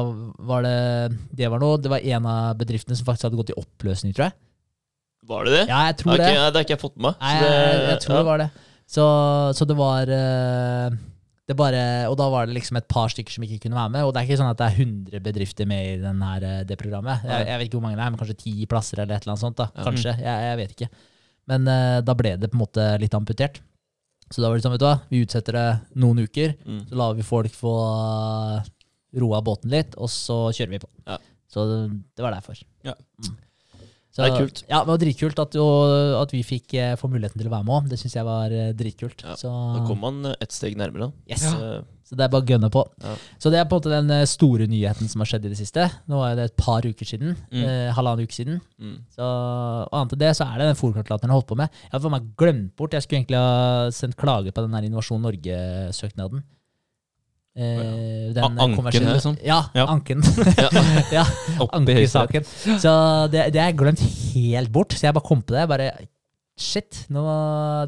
var 0.44 0.64
det 0.66 0.76
Det 1.32 1.48
var 1.48 1.62
noe 1.62 1.78
Det 1.80 1.88
var 1.88 2.04
en 2.04 2.26
av 2.28 2.58
bedriftene 2.60 2.92
som 2.98 3.06
faktisk 3.06 3.30
hadde 3.30 3.38
gått 3.40 3.54
i 3.54 3.56
oppløsning, 3.60 4.12
tror 4.16 4.28
jeg. 4.28 4.36
Var 5.24 5.48
det 5.48 5.56
det? 5.56 5.64
Ja, 5.70 5.80
jeg 5.88 5.98
tror 6.02 6.14
okay, 6.14 6.26
det. 6.26 6.36
ja, 6.36 6.44
det 6.52 6.60
har 6.60 6.66
ikke 6.66 6.76
jeg 6.76 6.84
fått 6.84 6.96
med 6.98 7.06
meg. 7.08 7.18
Nei, 7.22 7.34
så 7.40 7.48
jeg, 7.48 7.82
jeg 7.88 8.04
tror 8.04 8.14
ja. 8.14 8.20
det 8.20 8.28
var 8.28 8.42
det. 8.42 8.48
Så, 8.94 9.04
så 9.56 9.66
det 9.68 9.76
var 9.78 10.10
eh, 10.12 10.96
det 11.48 11.56
bare, 11.56 11.80
Og 12.10 12.16
da 12.20 12.26
var 12.32 12.48
det 12.48 12.56
liksom 12.56 12.78
et 12.80 12.88
par 12.88 13.08
stykker 13.12 13.36
som 13.36 13.46
ikke 13.46 13.62
kunne 13.64 13.78
være 13.78 13.92
med. 13.96 14.04
Og 14.04 14.12
det 14.12 14.20
er 14.20 14.28
ikke 14.28 14.40
sånn 14.40 14.52
at 14.52 14.60
det 14.60 14.68
er 14.68 14.84
100 14.84 15.24
bedrifter 15.24 15.68
med 15.68 15.88
i 15.88 15.96
denne, 16.02 16.30
eh, 16.40 16.60
det 16.68 16.78
programmet. 16.80 17.24
Jeg, 17.24 17.48
jeg 17.48 17.60
vet 17.60 17.68
ikke 17.68 17.80
hvor 17.80 17.86
mange 17.86 17.98
det 17.98 18.04
er, 18.04 18.12
men 18.12 18.20
kanskje 18.20 18.38
ti 18.44 18.54
plasser 18.68 19.00
eller 19.00 19.16
et 19.16 19.24
eller 19.24 19.34
annet 19.34 19.44
sånt. 19.46 19.60
da, 19.60 19.70
Kanskje, 19.88 20.14
jeg, 20.20 20.48
jeg 20.48 20.60
vet 20.60 20.76
ikke. 20.76 20.90
Men 21.50 21.68
eh, 21.68 22.00
da 22.04 22.14
ble 22.16 22.36
det 22.40 22.50
på 22.52 22.58
en 22.58 22.64
måte 22.64 22.86
litt 23.02 23.14
amputert. 23.16 23.60
Så 24.32 24.40
da 24.40 24.48
var 24.48 24.56
det 24.58 24.64
sånn, 24.64 24.74
vet 24.74 24.82
du 24.82 24.88
hva, 24.88 24.96
vi 25.12 25.22
utsetter 25.24 25.56
det 25.58 25.68
noen 26.00 26.24
uker. 26.24 26.54
Mm. 26.64 26.82
Så 26.88 26.98
lar 26.98 27.14
vi 27.18 27.26
folk 27.26 27.54
få 27.54 27.74
eh, 27.92 28.72
roa 29.20 29.40
båten 29.44 29.72
litt, 29.74 29.94
og 30.00 30.10
så 30.10 30.46
kjører 30.56 30.76
vi 30.76 30.82
på. 30.82 30.90
Ja. 31.06 31.18
Så 31.52 31.66
det, 31.70 31.80
det 32.16 32.24
var 32.24 32.34
derfor. 32.34 32.58
Ja. 32.86 32.96
Mm. 33.20 33.36
Så, 34.14 34.22
Det 34.22 34.26
er 34.30 34.36
kult. 34.44 34.60
Ja, 34.70 34.80
det 34.84 34.92
var 34.92 35.00
dritkult 35.02 35.40
at, 35.42 35.56
at 36.22 36.32
vi 36.34 36.40
fikk 36.46 36.74
eh, 36.78 36.92
få 36.98 37.10
muligheten 37.10 37.40
til 37.40 37.48
å 37.50 37.54
være 37.56 37.66
med 37.66 37.74
òg. 37.74 37.88
Det 37.90 37.98
syns 37.98 38.14
jeg 38.14 38.26
var 38.28 38.52
eh, 38.54 38.70
dritkult. 38.78 39.24
Ja, 39.26 39.34
Så, 39.38 39.50
Da 39.50 39.82
kom 39.88 40.00
man 40.06 40.20
et 40.30 40.44
ett 40.46 40.54
steg 40.54 40.76
nærmere. 40.78 41.10
yes. 41.30 41.42
Så, 41.50 41.82
så 42.14 42.18
det 42.20 42.28
er 42.28 42.30
bare 42.30 42.46
å 42.46 42.48
gønne 42.54 42.70
på. 42.70 42.84
Ja. 43.02 43.14
Så 43.42 43.50
det 43.50 43.58
er 43.58 43.66
på 43.66 43.74
en 43.74 43.82
måte 43.82 43.90
den 43.92 44.14
eh, 44.14 44.24
store 44.30 44.68
nyheten 44.70 45.10
som 45.10 45.20
har 45.24 45.28
skjedd 45.32 45.48
i 45.48 45.52
det 45.52 45.58
siste. 45.58 45.88
Nå 46.06 46.22
er 46.24 46.38
det 46.38 46.44
et 46.52 46.56
par 46.62 46.86
uker 46.86 47.10
siden. 47.10 47.34
Mm. 47.50 47.60
Eh, 47.66 47.90
halvannen 47.98 48.24
uke 48.28 48.38
siden. 48.38 48.60
mm. 48.78 48.96
Så, 49.18 49.26
og 49.26 49.98
annet 49.98 50.14
enn 50.14 50.22
det 50.22 50.32
så 50.38 50.46
er 50.46 50.62
det 50.62 50.70
den 50.70 50.78
fòrkartlateren 50.78 51.34
jeg 51.34 51.40
holdt 51.40 51.50
på 51.50 51.58
med. 51.58 51.74
Jeg 51.88 51.96
har 51.98 52.04
for 52.06 52.14
meg 52.14 52.30
glemt 52.38 52.72
bort. 52.78 52.94
Jeg 52.94 53.02
skulle 53.04 53.24
egentlig 53.24 53.42
ha 53.42 53.90
sendt 53.98 54.16
klage 54.20 54.54
på 54.54 54.62
den 54.64 54.78
her 54.78 54.86
Innovasjon 54.86 55.22
Norge-søknaden. 55.26 56.44
Eh, 57.54 58.32
den 58.34 58.58
anken, 58.58 58.88
liksom? 58.90 59.36
Ja, 59.46 59.60
Ja. 59.74 59.84
anken. 59.86 60.22
Ja. 61.14 61.22
ankesaken. 61.78 62.42
Så 62.82 62.94
det, 63.30 63.52
det 63.54 63.60
har 63.62 63.70
jeg 63.70 63.78
glemt 63.78 64.02
helt 64.34 64.72
bort. 64.74 64.92
Så 64.96 65.06
jeg 65.06 65.14
bare 65.14 65.26
kom 65.28 65.42
på 65.42 65.54
det. 65.54 65.62
Jeg 65.62 65.70
Bare 65.70 65.90
Shit, 66.56 67.00
nå, 67.10 67.22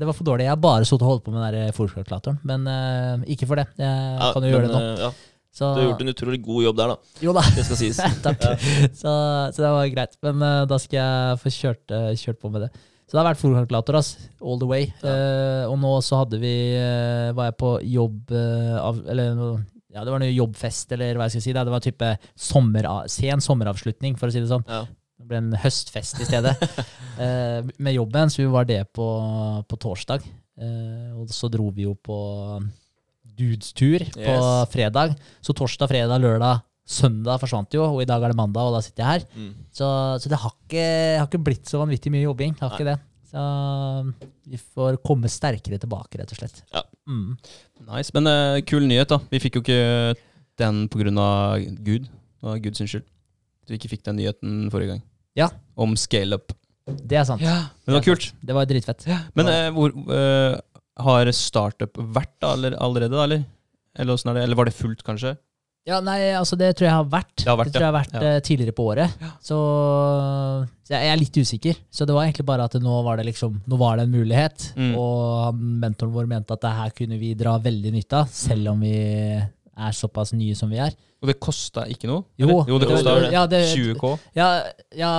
det 0.01 0.07
var 0.09 0.17
for 0.19 0.27
dårlig. 0.27 0.47
Jeg 0.49 0.51
har 0.57 0.59
bare 0.63 0.83
sittet 0.89 1.05
og 1.07 1.13
holdt 1.13 1.25
på 1.29 1.33
med 1.35 1.55
den 1.55 1.73
fòrkalkulatoren. 1.77 2.41
Men 2.49 2.67
uh, 2.67 3.23
ikke 3.31 3.47
for 3.47 3.61
det. 3.61 3.69
Jeg 3.79 3.87
Ja, 4.19 4.33
kan 4.35 4.43
jo 4.43 4.51
gjøre 4.51 4.67
det 4.67 4.75
nå. 4.75 4.81
eh, 4.83 5.05
Ja, 5.05 5.11
Så, 5.55 5.69
du 5.77 5.81
har 5.81 5.87
gjort 5.93 6.03
en 6.03 6.11
utrolig 6.13 6.41
god 6.43 6.65
jobb 6.65 6.77
der, 6.81 6.91
da. 6.93 6.97
Jo 7.23 7.33
da. 7.37 7.45
Det 7.55 7.65
skal 7.69 7.79
sies. 7.79 8.01
Takk. 8.27 8.43
Så, 8.91 9.13
så 9.55 9.63
det 9.63 9.71
var 9.77 9.87
greit. 9.95 10.19
Men 10.27 10.43
uh, 10.43 10.65
da 10.67 10.81
skal 10.83 10.99
jeg 10.99 11.39
få 11.45 11.53
kjørt, 11.61 11.95
uh, 11.95 12.11
kjørt 12.19 12.41
på 12.43 12.51
med 12.51 12.67
det. 12.67 12.73
Så 13.07 13.15
det 13.15 13.21
har 13.23 13.29
vært 13.31 13.39
fòrkalkulator 13.45 14.01
ass, 14.01 14.09
all 14.43 14.59
the 14.59 14.67
way. 14.67 14.89
Eh, 15.07 15.63
og 15.71 15.77
nå 15.79 15.93
så 16.03 16.25
hadde 16.25 16.41
vi 16.43 16.51
eh, 16.75 17.29
Var 17.39 17.53
jeg 17.53 17.55
på 17.61 17.69
jobb 17.87 18.33
eh, 18.35 18.73
av, 18.83 18.99
Eller 19.07 19.37
ja, 19.95 20.03
det 20.03 20.11
var 20.11 20.19
noe 20.25 20.33
jobbfest, 20.35 20.91
eller 20.97 21.15
hva 21.15 21.29
jeg 21.31 21.37
skal 21.37 21.45
si. 21.45 21.53
Det, 21.55 21.63
Det 21.69 21.75
var 21.77 21.85
type 21.87 22.09
sommer, 22.35 22.89
sen 23.07 23.39
sommeravslutning, 23.47 24.19
for 24.19 24.27
å 24.27 24.35
si 24.35 24.43
det 24.43 24.51
sånn. 24.51 24.67
Det 25.27 25.33
ble 25.33 25.41
en 25.43 25.57
høstfest 25.59 26.21
i 26.23 26.27
stedet 26.29 26.53
eh, 27.23 27.67
med 27.83 27.97
jobben, 27.97 28.31
så 28.31 28.45
vi 28.45 28.51
var 28.53 28.69
det 28.69 28.85
på, 28.95 29.07
på 29.67 29.79
torsdag. 29.83 30.23
Eh, 30.62 31.09
og 31.19 31.33
så 31.35 31.51
dro 31.51 31.67
vi 31.75 31.83
jo 31.83 31.97
på 31.99 32.19
dudestur 33.37 34.05
på 34.12 34.23
Yes. 34.23 34.71
fredag. 34.71 35.17
Så 35.43 35.51
torsdag, 35.51 35.91
fredag, 35.91 36.23
lørdag, 36.23 36.62
søndag 36.87 37.43
forsvant 37.43 37.75
jo, 37.75 37.83
og 37.97 38.05
i 38.05 38.07
dag 38.07 38.23
er 38.23 38.31
det 38.31 38.39
mandag, 38.39 38.71
og 38.71 38.79
da 38.79 38.85
sitter 38.87 39.03
jeg 39.03 39.11
her. 39.17 39.27
Mm. 39.35 39.51
Så, 39.75 39.89
så 40.23 40.31
det 40.31 40.39
har 40.45 40.55
ikke, 40.55 40.87
har 41.19 41.27
ikke 41.27 41.43
blitt 41.51 41.67
så 41.67 41.83
vanvittig 41.83 42.15
mye 42.15 42.29
jobbing. 42.29 42.55
Har 42.62 42.79
ikke 42.79 42.87
det. 42.93 42.97
Så 43.27 43.43
vi 44.47 44.62
får 44.62 45.01
komme 45.03 45.27
sterkere 45.27 45.83
tilbake, 45.83 46.23
rett 46.23 46.31
og 46.31 46.39
slett. 46.39 46.62
Ja. 46.71 46.85
Mm. 47.11 47.35
Nice, 47.91 48.15
men 48.15 48.31
uh, 48.31 48.62
kul 48.62 48.87
nyhet 48.87 49.11
da. 49.11 49.19
Vi 49.35 49.43
fikk 49.43 49.59
jo 49.59 49.67
ikke 49.67 50.15
den 50.62 50.87
på 50.87 51.03
av 51.19 51.59
Gud. 51.83 52.07
Det 52.07 52.47
var 52.47 52.62
Guds 52.62 52.79
skyld. 52.87 53.05
At 53.67 53.75
vi 53.75 53.81
ikke 53.81 53.91
fikk 53.97 54.07
den 54.07 54.21
nyheten 54.23 54.71
forrige 54.71 54.95
gang. 54.95 55.03
Ja. 55.37 55.51
Om 55.77 55.96
scale-up. 56.01 56.53
Det 56.87 57.18
er 57.18 57.25
sant. 57.29 57.42
Men 57.42 57.90
det 57.90 57.99
var 57.99 58.07
kult. 58.07 58.31
Det 58.46 58.55
var 58.57 58.68
dritfett. 58.70 59.07
Men 59.37 59.51
eh, 59.51 59.68
hvor, 59.75 59.92
eh, 60.14 60.55
har 61.07 61.33
startup 61.37 61.99
vært 61.99 62.33
da, 62.40 62.53
eller, 62.55 62.77
allerede, 62.81 63.12
da, 63.16 63.25
eller? 63.27 63.42
Eller, 63.96 64.12
hvordan 64.14 64.33
er 64.33 64.38
det? 64.40 64.44
eller 64.46 64.59
var 64.61 64.68
det 64.70 64.77
fullt, 64.77 65.03
kanskje? 65.05 65.35
Ja, 65.87 66.01
nei, 66.03 66.18
altså 66.35 66.57
det 66.59 66.72
tror 66.75 66.88
jeg 66.88 66.94
har 66.96 67.05
vært. 67.11 67.35
Det 67.44 67.46
har 67.46 67.59
vært, 67.61 67.68
tror 67.75 67.85
jeg 67.85 67.90
har 67.92 67.94
vært 67.94 68.14
Ja. 68.16 68.22
eh, 68.27 68.40
tidligere 68.42 68.75
på 68.75 68.87
året. 68.90 69.12
Så, 69.38 69.59
så 70.83 70.94
jeg 70.96 71.11
er 71.12 71.20
litt 71.20 71.37
usikker. 71.38 71.77
Så 71.94 72.07
det 72.09 72.14
var 72.16 72.25
egentlig 72.27 72.46
bare 72.49 72.64
at 72.66 72.75
nå 72.83 72.96
var 73.07 73.20
det 73.20 73.27
liksom 73.29 73.61
Nå 73.70 73.79
var 73.79 73.96
det 74.01 74.07
en 74.09 74.14
mulighet. 74.16 74.72
Mm. 74.75 74.96
Og 74.99 75.44
han, 75.44 75.61
mentoren 75.85 76.14
vår 76.16 76.27
mente 76.31 76.57
at 76.57 76.64
det 76.64 76.72
her 76.81 76.90
kunne 76.96 77.18
vi 77.20 77.35
dra 77.38 77.55
veldig 77.62 77.92
nytte 77.94 78.22
av, 78.25 78.33
selv 78.35 78.72
om 78.72 78.83
vi 78.83 78.96
er 79.77 79.93
såpass 79.97 80.33
nye 80.37 80.55
som 80.57 80.71
vi 80.73 80.79
er. 80.81 80.95
Og 81.21 81.29
det 81.31 81.39
kosta 81.41 81.85
ikke 81.91 82.09
noe? 82.09 82.25
Jo, 82.41 82.62
jo 82.69 82.79
det 82.81 82.89
kosta 82.91 83.15
ja, 83.33 83.43
20K. 83.49 84.11
Ja, 84.37 84.49
ja, 84.97 85.11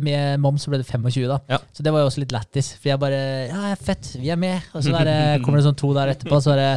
med 0.00 0.40
moms 0.40 0.64
ble 0.68 0.80
det 0.82 0.86
25, 0.88 1.26
da. 1.30 1.38
Ja. 1.52 1.58
Så 1.76 1.84
det 1.84 1.92
var 1.92 2.02
jo 2.04 2.10
også 2.10 2.22
litt 2.24 2.32
lættis. 2.34 2.74
For 2.80 2.90
jeg 2.92 3.00
bare 3.00 3.20
Ja, 3.50 3.74
fett, 3.80 4.14
vi 4.20 4.30
er 4.32 4.40
med. 4.40 4.60
Og 4.74 4.84
så 4.84 4.92
der, 4.96 5.40
kommer 5.44 5.60
det 5.60 5.66
sånn 5.68 5.78
to 5.80 5.92
der 5.96 6.12
etterpå, 6.14 6.40
så 6.44 6.54
er 6.56 6.62
det 6.62 6.70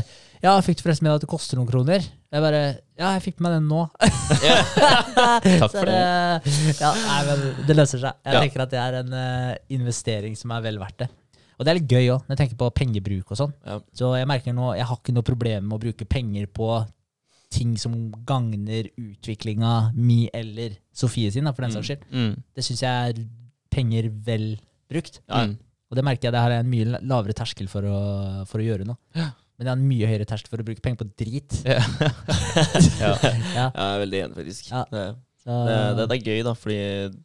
Ja, 0.44 0.54
fikk 0.64 0.80
du 0.80 0.86
forresten 0.86 1.04
med 1.08 1.12
deg 1.12 1.20
at 1.20 1.26
det 1.26 1.32
koster 1.32 1.60
noen 1.60 1.68
kroner? 1.72 2.04
Jeg 2.32 2.44
bare 2.46 2.62
Ja, 3.00 3.14
jeg 3.18 3.24
fikk 3.30 3.40
med 3.44 3.56
den 3.58 3.68
nå. 3.72 3.86
Takk 4.00 5.72
for 5.74 5.88
det, 5.90 5.96
det. 6.46 6.76
ja, 6.80 6.92
nei, 6.96 7.22
men 7.30 7.66
det 7.68 7.76
løser 7.80 8.04
seg. 8.04 8.20
Jeg 8.26 8.36
Ja. 8.36 8.44
tenker 8.44 8.64
at 8.66 8.72
det 8.76 8.80
er 8.84 9.00
en 9.02 9.16
uh, 9.16 9.56
investering 9.76 10.36
som 10.40 10.52
er 10.56 10.62
vel 10.68 10.80
verdt 10.82 11.04
det. 11.06 11.10
Og 11.60 11.66
det 11.68 11.72
er 11.74 11.80
litt 11.82 11.92
gøy 11.92 12.06
òg, 12.14 12.22
når 12.24 12.36
jeg 12.36 12.40
tenker 12.44 12.60
på 12.62 12.70
pengebruk 12.72 13.32
og 13.34 13.40
sånn. 13.40 13.54
Ja. 13.68 13.80
Så 13.96 14.14
jeg 14.16 14.28
merker 14.30 14.54
nå, 14.56 14.70
jeg 14.80 14.86
har 14.88 15.00
ikke 15.02 15.16
noe 15.16 15.28
problem 15.28 15.66
med 15.68 15.76
å 15.76 15.82
bruke 15.84 16.06
penger 16.08 16.48
på 16.56 16.70
ting 17.50 17.76
som 17.82 17.94
gagner 18.28 18.92
utviklinga 19.00 19.92
mi 19.98 20.28
eller 20.34 20.78
Sofie 20.94 21.32
sin, 21.34 21.48
da, 21.48 21.54
for 21.56 21.66
den 21.66 21.74
saks 21.74 21.90
skyld. 21.90 22.08
Mm. 22.14 22.34
Det 22.56 22.66
syns 22.66 22.84
jeg 22.86 23.12
er 23.14 23.22
penger 23.74 24.10
vel 24.26 24.52
brukt. 24.90 25.22
Ja. 25.26 25.46
Mm. 25.48 25.56
Og 25.90 25.98
det 25.98 26.06
merker 26.06 26.30
jeg 26.30 26.36
det 26.36 26.42
her 26.46 26.54
er 26.54 26.64
en 26.64 26.70
mye 26.70 27.00
lavere 27.02 27.34
terskel 27.38 27.70
for 27.72 27.86
å, 27.90 28.02
for 28.50 28.62
å 28.62 28.66
gjøre 28.66 28.86
noe. 28.86 29.00
Men 29.60 29.66
det 29.66 29.72
er 29.72 29.76
en 29.76 29.88
mye 29.90 30.10
høyere 30.12 30.28
terskel 30.30 30.54
for 30.54 30.62
å 30.62 30.68
bruke 30.68 30.84
penger 30.86 31.02
på 31.02 31.10
drit. 31.20 31.58
Ja. 31.66 31.82
ja. 33.02 33.10
Ja, 33.18 33.66
Jeg 33.66 33.88
er 33.88 34.04
veldig 34.06 34.22
enig, 34.26 34.38
faktisk. 34.38 34.70
Ja. 34.70 34.84
Det, 34.94 35.08
det, 35.50 35.80
det, 35.98 36.06
det 36.06 36.16
er 36.20 36.30
gøy, 36.30 36.44
da, 36.46 36.54
fordi 36.56 36.80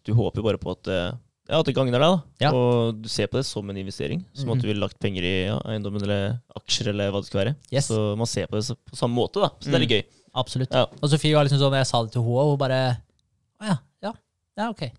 du 0.07 0.15
håper 0.17 0.41
jo 0.41 0.47
bare 0.49 0.61
på 0.63 0.73
at, 0.73 0.91
eh, 0.91 1.13
ja, 1.49 1.59
at 1.61 1.67
det 1.67 1.75
gagner 1.77 1.93
deg. 1.93 2.01
da. 2.01 2.23
Ja. 2.41 2.51
Og 2.57 3.03
du 3.03 3.09
ser 3.09 3.27
på 3.29 3.37
det 3.39 3.45
som 3.47 3.69
en 3.71 3.77
investering. 3.77 4.25
Som 4.33 4.51
at 4.51 4.57
Mhm. 4.57 4.63
du 4.63 4.69
ville 4.69 4.81
lagt 4.81 4.99
penger 4.99 5.23
i 5.23 5.35
ja, 5.47 5.59
eiendommen 5.69 6.03
eller 6.03 6.41
aksjer 6.57 6.89
eller 6.89 7.11
hva 7.13 7.21
det 7.21 7.27
skulle 7.29 7.45
være. 7.45 7.57
Yes. 7.73 7.89
Så 7.89 8.17
man 8.17 8.27
ser 8.27 8.47
på 8.47 8.57
det 8.61 8.77
på 8.91 8.97
samme 8.97 9.15
måte, 9.15 9.41
da. 9.45 9.51
Så 9.61 9.69
det 9.71 9.75
er 9.75 9.85
litt 9.87 9.91
gøy. 9.91 10.05
Absolutt. 10.35 10.73
Ja. 10.73 10.87
Og 11.03 11.09
Sofie 11.11 11.35
var 11.37 11.45
liksom 11.45 11.61
sånn, 11.61 11.77
jeg 11.79 11.87
sa 11.87 12.03
det 12.03 12.13
til 12.13 12.23
henne, 12.23 12.35
og 12.43 12.51
hun 12.51 12.59
bare 12.59 12.99
Å 13.61 13.67
ja, 13.69 13.77
ja, 14.03 14.13
ja, 14.59 14.71
ok. 14.71 14.91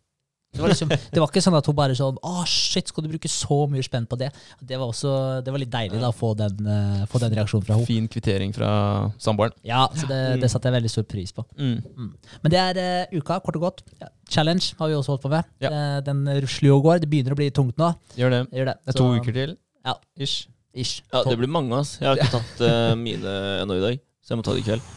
Det 0.56 0.64
var, 0.64 0.72
liksom, 0.72 0.90
det 0.90 1.20
var 1.20 1.28
ikke 1.30 1.44
sånn 1.44 1.58
at 1.60 1.68
hun 1.68 1.76
bare 1.76 1.96
sånn 1.98 2.18
Å, 2.24 2.46
shit, 2.48 2.88
skal 2.92 3.04
du 3.04 3.10
bruke 3.12 3.30
så 3.32 3.58
mye 3.72 3.84
spenn 3.86 4.06
på 4.08 4.18
det? 4.20 4.30
Det 4.64 4.78
var 4.80 4.88
også, 4.88 5.12
det 5.46 5.52
var 5.52 5.62
litt 5.62 5.72
deilig 5.74 6.00
da, 6.00 6.10
å 6.14 6.16
få 6.16 6.32
den, 6.40 6.62
uh, 6.64 7.04
få 7.12 7.20
den 7.24 7.36
reaksjonen 7.36 7.66
fra 7.68 7.76
henne. 7.78 7.88
Fin 7.90 8.08
kvittering 8.12 8.56
fra 8.56 8.70
samboeren. 9.22 9.56
Ja, 9.68 9.84
så 9.92 10.08
det, 10.10 10.20
det 10.42 10.50
satte 10.54 10.72
jeg 10.72 10.78
veldig 10.78 10.92
stor 10.94 11.06
pris 11.12 11.36
på. 11.36 11.44
Mm. 11.60 12.10
Men 12.46 12.54
det 12.54 12.62
er 12.62 12.80
uh, 12.80 13.18
uka, 13.20 13.40
kort 13.44 13.60
og 13.60 13.68
godt. 13.68 13.86
Ja. 14.02 14.10
Challenge 14.32 14.72
har 14.80 14.90
vi 14.92 14.98
også 14.98 15.16
holdt 15.16 15.26
på 15.28 15.32
med. 15.36 15.54
Ja. 15.64 15.72
Uh, 15.76 16.00
den 16.08 16.24
rusler 16.46 16.72
jo 16.72 16.80
og 16.80 16.88
går. 16.88 17.04
Det 17.04 17.12
begynner 17.12 17.36
å 17.36 17.40
bli 17.40 17.52
tungt 17.56 17.80
nå. 17.82 17.92
Gjør 18.18 18.36
det. 18.38 18.42
Gjør 18.56 18.72
det. 18.72 18.76
Det 18.82 18.94
er 18.94 18.98
Så- 18.98 19.04
to 19.04 19.22
uker 19.22 19.40
til. 19.42 19.56
Ja. 19.86 19.96
Ish. 20.18 20.48
Ish. 20.76 21.04
Ja, 21.14 21.24
det 21.28 21.38
blir 21.40 21.52
mange, 21.52 21.76
ass. 21.78 21.98
Jeg 22.02 22.10
har 22.10 22.20
ikke 22.20 22.34
tatt 22.40 22.62
eh, 22.68 22.96
mine 23.00 23.34
ennå 23.62 23.78
i 23.78 23.84
dag, 23.84 24.00
så 24.26 24.34
jeg 24.34 24.40
må 24.40 24.44
ta 24.48 24.56
det 24.56 24.64
i 24.64 24.68
kveld. 24.68 24.88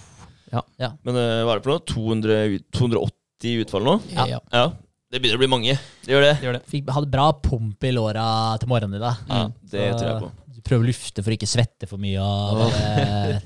Ja. 0.50 0.62
Ja. 0.80 0.88
Men 1.06 1.18
hva 1.18 1.52
er 1.52 1.60
det 1.60 1.66
for 1.66 1.74
noe? 1.74 1.84
200, 1.86 2.62
280 2.74 3.60
utfall 3.62 3.84
nå? 3.86 3.94
Ja. 4.16 4.40
Ja. 4.50 4.64
Det 5.10 5.20
begynner 5.22 5.38
å 5.38 5.42
bli 5.42 5.48
mange. 5.48 5.74
Det 6.04 6.12
gjør 6.12 6.24
det. 6.26 6.34
Gjør 6.44 6.56
det. 6.58 6.62
Fikk, 6.68 6.90
hadde 6.92 7.08
bra 7.12 7.30
pump 7.32 7.84
i 7.88 7.92
låra 7.96 8.26
til 8.60 8.68
morgenen 8.68 8.98
i 8.98 9.02
dag. 9.02 9.16
Ja, 9.28 9.44
det 9.72 9.86
Så- 9.92 9.98
tror 9.98 10.08
jeg 10.10 10.22
på. 10.26 10.32
Prøv 10.68 10.82
å 10.82 10.86
lufte 10.88 11.22
for 11.24 11.30
å 11.32 11.36
ikke 11.38 11.48
svette 11.48 11.88
for 11.88 11.96
mye. 12.02 12.20
Og 12.20 12.58
bare, 12.60 13.42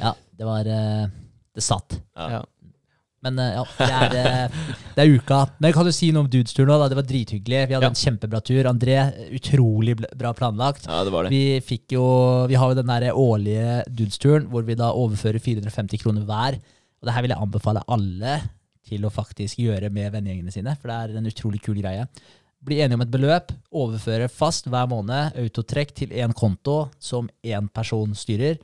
ja, 0.00 0.12
det 0.38 0.46
var 0.48 0.64
eh, 0.66 1.06
Det 1.54 1.62
satt. 1.62 1.98
Ja. 2.16 2.28
Ja. 2.38 2.42
Men 3.24 3.38
eh, 3.38 3.52
ja, 3.56 3.64
det 3.78 3.90
er, 3.90 4.16
eh, 4.46 4.48
det 4.96 5.02
er 5.04 5.12
uka. 5.18 5.42
Men 5.60 5.72
kan 5.76 5.84
du 5.84 5.92
si 5.92 6.08
noe 6.12 6.24
om 6.24 6.30
Dudes-turen 6.32 6.68
nå? 6.72 6.88
Det 6.88 6.96
var 6.96 7.06
drithyggelig. 7.08 7.60
Vi 7.68 7.74
hadde 7.76 7.84
Ja. 7.84 7.92
en 7.92 8.00
kjempebra 8.00 8.40
tur. 8.44 8.64
André, 8.72 8.96
utrolig 9.36 9.94
bra 10.16 10.32
planlagt. 10.32 10.86
ja, 10.88 11.04
det 11.04 11.12
var 11.12 11.24
det. 11.24 11.30
Vi 11.36 11.60
fikk 11.60 11.92
jo 11.98 12.46
Vi 12.48 12.54
har 12.54 12.72
jo 12.72 12.80
den 12.80 12.86
der 12.86 13.12
årlige 13.12 13.84
Dudes-turen 13.92 14.48
hvor 14.48 14.64
vi 14.64 14.74
da 14.74 14.90
overfører 14.92 15.40
450 15.40 16.00
kroner 16.00 16.24
hver. 16.24 16.54
Og 17.00 17.04
det 17.08 17.12
her 17.12 17.22
vil 17.22 17.34
jeg 17.36 17.42
anbefale 17.44 17.82
alle 17.92 18.40
til 18.88 19.04
å 19.06 19.12
faktisk 19.12 19.60
gjøre 19.62 19.90
med 19.92 20.12
vennegjengene 20.14 20.54
sine, 20.54 20.74
for 20.80 20.90
det 20.90 20.96
er 20.96 21.18
en 21.18 21.30
utrolig 21.30 21.60
kul 21.64 21.78
greie. 21.80 22.06
Bli 22.64 22.80
enige 22.80 22.96
om 22.96 23.04
et 23.04 23.12
beløp, 23.12 23.52
overføre 23.76 24.30
fast 24.32 24.70
hver 24.72 24.88
måned, 24.88 25.36
autotrekk 25.40 25.92
til 25.98 26.14
én 26.16 26.32
konto 26.36 26.86
som 27.02 27.28
én 27.44 27.68
person 27.72 28.14
styrer. 28.16 28.56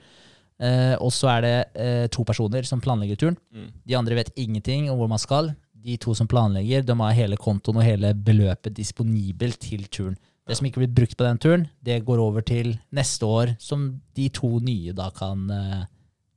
Eh, 0.61 0.95
og 1.01 1.13
så 1.13 1.31
er 1.35 1.45
det 1.45 1.57
eh, 1.81 2.07
to 2.13 2.25
personer 2.29 2.67
som 2.69 2.81
planlegger 2.85 3.21
turen. 3.21 3.37
Mm. 3.53 3.69
De 3.89 3.97
andre 3.97 4.19
vet 4.21 4.33
ingenting 4.41 4.91
om 4.93 5.01
hvor 5.01 5.11
man 5.11 5.21
skal. 5.21 5.53
De 5.81 5.97
to 6.01 6.15
som 6.17 6.29
planlegger, 6.29 6.85
de 6.85 6.97
har 7.01 7.17
hele 7.17 7.39
kontoen 7.41 7.81
og 7.81 7.87
hele 7.87 8.13
beløpet 8.13 8.77
disponibelt 8.77 9.61
til 9.65 9.87
turen. 9.89 10.19
Det 10.49 10.57
som 10.59 10.67
ikke 10.67 10.83
blir 10.83 10.93
brukt 10.93 11.17
på 11.17 11.25
den 11.25 11.39
turen, 11.41 11.67
det 11.85 12.01
går 12.05 12.21
over 12.21 12.45
til 12.45 12.75
neste 12.97 13.27
år, 13.29 13.55
som 13.63 13.87
de 14.17 14.29
to 14.35 14.59
nye 14.65 14.93
da 14.97 15.09
kan 15.15 15.45
eh, 15.55 15.85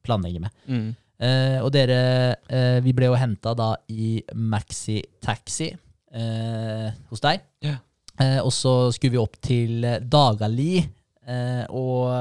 planlegge 0.06 0.44
med. 0.44 0.60
Mm. 0.68 0.90
Eh, 1.24 1.60
og 1.64 1.72
dere, 1.72 2.36
eh, 2.52 2.78
vi 2.84 2.94
ble 2.96 3.08
jo 3.08 3.18
henta 3.20 3.54
da 3.56 3.72
i 3.94 4.18
Maxi 4.36 5.00
Taxi 5.24 5.70
eh, 5.72 6.90
hos 7.10 7.24
deg. 7.24 7.44
Ja. 7.64 7.78
Eh, 8.20 8.40
og 8.44 8.52
så 8.54 8.92
skulle 8.94 9.16
vi 9.16 9.22
opp 9.22 9.40
til 9.42 9.88
Dagali, 10.04 10.84
eh, 11.26 11.64
og 11.70 12.12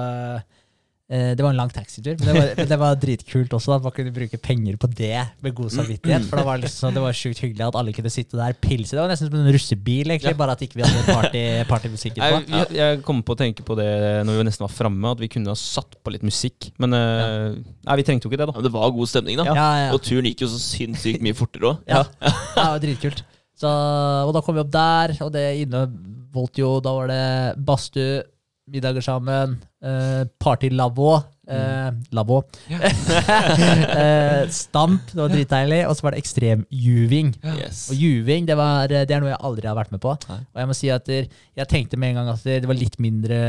det 1.12 1.44
var 1.44 1.53
en 1.53 1.59
lang 1.61 1.70
taxitur. 1.72 2.14
Men 2.16 2.29
det 2.29 2.35
var, 2.37 2.46
men 2.57 2.68
det 2.70 2.79
var 2.81 2.98
dritkult 3.03 3.53
også, 3.59 3.75
at 3.77 3.85
man 3.85 3.92
kunne 3.92 4.12
bruke 4.14 4.38
penger 4.40 4.79
på 4.81 4.88
det 4.88 5.18
med 5.44 5.55
god 5.59 5.72
samvittighet. 5.75 6.25
For 6.31 6.40
det 6.40 6.44
var, 6.46 6.61
liksom, 6.62 6.94
det 6.96 7.03
var 7.05 7.18
sjukt 7.18 7.42
hyggelig 7.44 7.66
at 7.66 7.79
alle 7.81 7.92
kunne 7.96 8.12
sitte 8.12 8.38
der 8.38 8.57
pilse. 8.57 8.96
Det 8.96 9.03
var 9.03 9.12
nesten 9.12 9.29
som 9.29 9.37
en 9.40 9.53
russebil, 9.53 10.14
egentlig, 10.14 10.35
bare 10.38 10.57
at 10.57 10.64
ikke 10.64 10.81
vi 10.81 10.87
hadde 10.87 11.03
party, 11.09 11.42
partymusikken 11.68 12.25
Jeg, 12.25 12.38
på. 12.38 12.57
jeg, 12.57 12.79
jeg 12.79 13.03
kom 13.05 13.20
på 13.27 13.37
å 13.37 13.40
tenke 13.42 13.66
på 13.66 13.77
det 13.79 13.90
når 14.25 14.40
vi 14.40 14.46
nesten 14.48 14.66
var 14.66 14.72
framme, 14.72 15.12
at 15.12 15.20
vi 15.20 15.31
kunne 15.33 15.53
ha 15.53 15.59
satt 15.59 15.98
på 16.01 16.14
litt 16.14 16.25
musikk. 16.27 16.70
Men 16.83 16.96
ja. 16.96 17.29
nei, 17.53 17.98
vi 18.01 18.09
trengte 18.09 18.29
jo 18.29 18.33
ikke 18.33 18.40
det, 18.40 18.48
da. 18.48 18.57
Men 18.57 18.68
det 18.68 18.75
var 18.79 18.96
god 18.96 19.12
stemning, 19.12 19.40
da. 19.42 19.46
Ja, 19.51 19.57
ja, 19.61 19.87
ja. 19.87 19.92
Og 19.96 20.03
turen 20.07 20.31
gikk 20.31 20.46
jo 20.46 20.51
så 20.53 20.61
sinnssykt 20.62 21.25
mye 21.25 21.37
fortere 21.37 21.75
òg. 21.75 21.87
Ja, 21.92 22.05
ja 22.25 22.35
det 22.57 22.68
var 22.72 22.85
dritkult. 22.87 23.25
Så, 23.62 23.70
og 23.70 24.33
da 24.35 24.42
kom 24.42 24.57
vi 24.57 24.62
opp 24.64 24.72
der, 24.75 25.16
og 25.22 25.31
det 25.35 25.44
inneholdt 25.62 26.59
jo 26.59 26.75
Da 26.83 26.94
var 26.96 27.11
det 27.12 27.25
badstue, 27.62 28.22
middager 28.70 29.03
sammen, 29.03 29.57
eh, 29.83 30.22
party-lavvo. 30.40 31.16
Eh, 31.51 31.90
lavvo. 32.14 32.37
eh, 32.70 34.46
stamp, 34.55 35.11
det 35.11 35.18
var 35.18 35.33
dritdeilig. 35.33 35.81
Og 35.88 35.96
så 35.98 36.07
var 36.07 36.14
det 36.14 36.20
ekstremjuving. 36.22 37.33
Yes. 37.59 37.81
Og 37.90 37.98
juving 37.98 38.46
det, 38.48 38.57
var, 38.57 38.87
det 38.92 39.11
er 39.11 39.22
noe 39.22 39.33
jeg 39.33 39.40
aldri 39.48 39.68
har 39.68 39.77
vært 39.79 39.92
med 39.94 40.03
på. 40.05 40.14
Nei. 40.31 40.38
Og 40.55 40.62
jeg 40.62 40.70
må 40.70 40.77
si 40.79 40.90
at 40.94 41.11
jeg 41.12 41.68
tenkte 41.70 41.98
med 42.01 42.12
en 42.12 42.20
gang 42.20 42.31
at 42.35 42.44
det 42.46 42.68
var 42.70 42.79
litt 42.79 42.98
mindre 43.03 43.40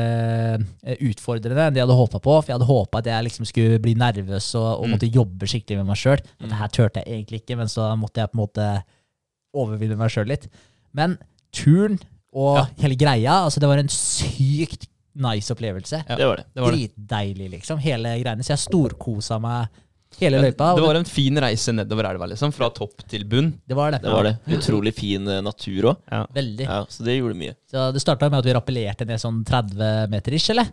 eh, 0.82 0.98
utfordrende 1.10 1.68
enn 1.70 1.76
det 1.78 1.84
jeg 1.84 1.88
hadde 1.88 2.00
håpa 2.02 2.22
på. 2.24 2.38
For 2.42 2.50
jeg 2.52 2.58
hadde 2.58 2.70
håpa 2.72 3.04
at 3.04 3.12
jeg 3.14 3.28
liksom 3.30 3.48
skulle 3.50 3.82
bli 3.84 3.94
nervøs 4.00 4.50
og, 4.60 4.70
og 4.80 4.84
Mm. 4.88 4.96
måtte 4.98 5.08
jobbe 5.14 5.48
skikkelig 5.48 5.78
med 5.80 5.88
meg 5.94 5.98
sjøl. 6.02 6.20
og 6.20 6.44
Dette 6.48 6.60
her 6.60 6.74
turte 6.74 7.04
jeg 7.06 7.14
egentlig 7.22 7.44
ikke, 7.44 7.56
men 7.62 7.70
så 7.72 7.92
måtte 7.98 8.20
jeg 8.24 8.32
på 8.34 8.38
en 8.40 8.44
måte 8.44 8.66
overvinne 9.54 9.96
meg 10.00 10.12
sjøl 10.14 10.28
litt. 10.34 10.50
Men 10.98 11.16
turen 11.54 12.00
og 12.34 12.58
Ja. 12.58 12.66
hele 12.82 12.98
greia, 12.98 13.44
altså 13.46 13.62
det 13.62 13.70
var 13.70 13.78
en 13.78 13.90
sykt 13.94 14.88
nice 15.14 15.54
opplevelse. 15.54 16.04
Ja. 16.08 16.18
Det 16.18 16.26
var 16.26 16.38
det. 16.42 16.46
Det 16.54 16.62
var 16.62 16.72
det. 16.72 16.78
Dritdeilig, 16.78 17.50
liksom. 17.58 17.82
Hele 17.84 18.18
greiene. 18.22 18.44
Så 18.46 18.54
jeg 18.56 18.64
storkosa 18.66 19.40
meg 19.44 19.68
hele 20.20 20.42
løypa. 20.44 20.72
Det 20.78 20.86
var 20.86 21.00
en 21.00 21.08
fin 21.10 21.40
reise 21.42 21.74
nedover 21.74 22.06
elva, 22.12 22.28
liksom. 22.30 22.54
Fra 22.54 22.70
topp 22.74 23.06
til 23.10 23.26
bunn. 23.30 23.54
det 23.66 23.78
var 23.78 23.92
det. 23.96 24.02
Det 24.04 24.14
var 24.14 24.28
det. 24.28 24.36
Utrolig 24.58 24.94
fin 24.98 25.28
eh, 25.28 25.42
natur 25.46 25.92
òg. 25.94 26.14
Veldig. 26.34 26.68
Ja, 26.70 26.84
så 26.90 27.06
det 27.08 27.18
gjorde 27.18 27.38
mye. 27.40 27.56
Så 27.72 27.92
det 27.94 28.02
starta 28.04 28.30
med 28.30 28.44
at 28.44 28.50
vi 28.50 28.54
rappellerte 28.58 29.08
ned 29.10 29.22
sånn 29.22 29.44
30 29.46 30.10
meter 30.14 30.38
ish, 30.38 30.52
eller? 30.54 30.70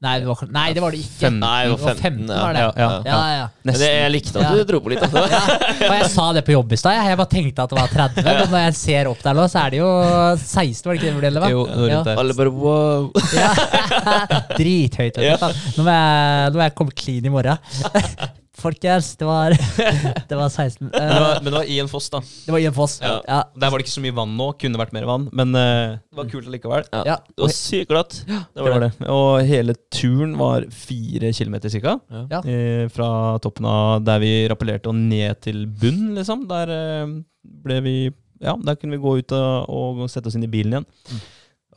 Nei, 0.00 0.14
det 0.22 0.24
var, 0.30 0.38
nei, 0.48 0.72
det 0.72 0.80
var 0.80 0.94
det 0.94 0.98
ikke. 1.02 1.18
Fem- 1.26 1.34
Nei, 1.42 1.56
det 1.68 1.74
var 1.76 1.94
15. 2.00 2.28
var 2.32 2.54
det. 2.56 2.60
Ja, 2.62 2.68
ja. 2.80 2.86
Ja, 3.04 3.16
ja. 3.36 3.42
Men 3.68 3.74
det, 3.76 3.88
jeg 3.92 4.12
likte 4.14 4.40
at 4.40 4.46
Ja. 4.46 4.52
du 4.56 4.64
dro 4.70 4.78
på 4.80 4.88
litt. 4.94 5.02
Altså. 5.04 5.24
Og 5.90 5.92
jeg 5.98 6.06
sa 6.14 6.24
det 6.32 6.42
på 6.46 6.54
jobb 6.54 6.72
i 6.72 6.78
stad. 6.80 6.96
Jeg, 6.96 7.18
bare 7.20 7.28
tenkte 7.34 7.66
at 7.66 7.74
det 7.74 7.78
var 7.82 7.92
30, 7.92 8.24
men 8.24 8.48
når 8.54 8.64
jeg 8.64 8.74
ser 8.80 9.10
opp 9.12 9.20
der 9.26 9.36
nå, 9.36 9.44
så 9.52 9.60
er 9.66 9.74
det 9.76 9.82
jo 9.82 9.90
16, 10.40 10.88
var 10.88 10.96
det 10.96 11.02
ikke 11.04 11.20
det? 11.20 11.28
Eller 11.30 11.44
hva? 11.44 11.50
Jo, 11.52 11.66
Ja. 11.90 12.00
Alle 12.16 12.36
bare 12.40 12.48
wow. 12.48 13.10
Drithøyt. 14.58 15.20
Nå 15.20 15.84
må 15.84 15.92
jeg, 15.92 16.52
nå 16.54 16.56
må 16.56 16.64
jeg 16.64 16.74
komme 16.80 16.96
clean 16.96 17.28
i 17.28 17.34
morgen. 17.36 17.60
Folkens, 18.60 19.14
det 19.16 19.26
var, 19.28 19.54
det 20.30 20.36
var 20.36 20.48
16 20.48 20.90
Men 20.90 20.92
det 20.92 21.00
eh, 21.00 21.22
var, 21.24 21.40
men 21.40 21.48
det 21.48 21.56
var 21.56 21.70
i 21.72 21.78
en 21.82 21.88
foss, 21.90 22.10
da. 22.12 22.20
Det 22.20 22.54
var 22.54 22.62
i 22.62 22.66
en 22.68 22.76
foss. 22.76 22.98
Ja. 23.02 23.14
Ja. 23.26 23.40
Der 23.56 23.72
var 23.72 23.80
det 23.80 23.86
ikke 23.86 23.94
så 23.94 24.04
mye 24.04 24.16
vann 24.16 24.36
nå. 24.38 24.50
Kunne 24.60 24.80
vært 24.80 24.94
mer 24.96 25.08
vann. 25.08 25.26
Men 25.36 25.56
uh, 25.56 25.96
det 25.96 26.20
var 26.20 26.30
kult 26.32 26.50
allikevel. 26.50 26.86
Ja. 26.92 27.02
Ja. 27.08 27.16
Det 27.32 27.46
var 27.46 27.54
sykt 27.56 27.90
glatt. 27.92 28.20
Det 28.26 28.40
Det 28.54 28.68
var 28.68 28.84
det. 28.84 28.90
Og 29.08 29.30
hele 29.48 29.76
turen 29.94 30.36
var 30.40 30.68
fire 30.74 31.32
kilometer 31.36 31.72
cirka. 31.72 31.98
Ja. 32.10 32.42
Eh, 32.44 32.86
fra 32.92 33.10
toppen 33.42 33.68
av 33.68 34.04
der 34.04 34.22
vi 34.22 34.32
rappellerte 34.50 34.92
og 34.92 34.98
ned 34.98 35.40
til 35.46 35.64
bunn, 35.66 36.14
liksom. 36.18 36.46
Der 36.50 36.76
eh, 36.76 37.18
ble 37.66 37.82
vi 37.86 37.98
Ja, 38.40 38.54
der 38.56 38.76
kunne 38.80 38.96
vi 38.96 39.02
gå 39.02 39.18
ut 39.20 39.32
og, 39.36 39.68
og 39.68 40.06
sette 40.08 40.30
oss 40.30 40.36
inn 40.38 40.46
i 40.46 40.52
bilen 40.52 40.78
igjen. 40.78 40.86
Det 41.10 41.20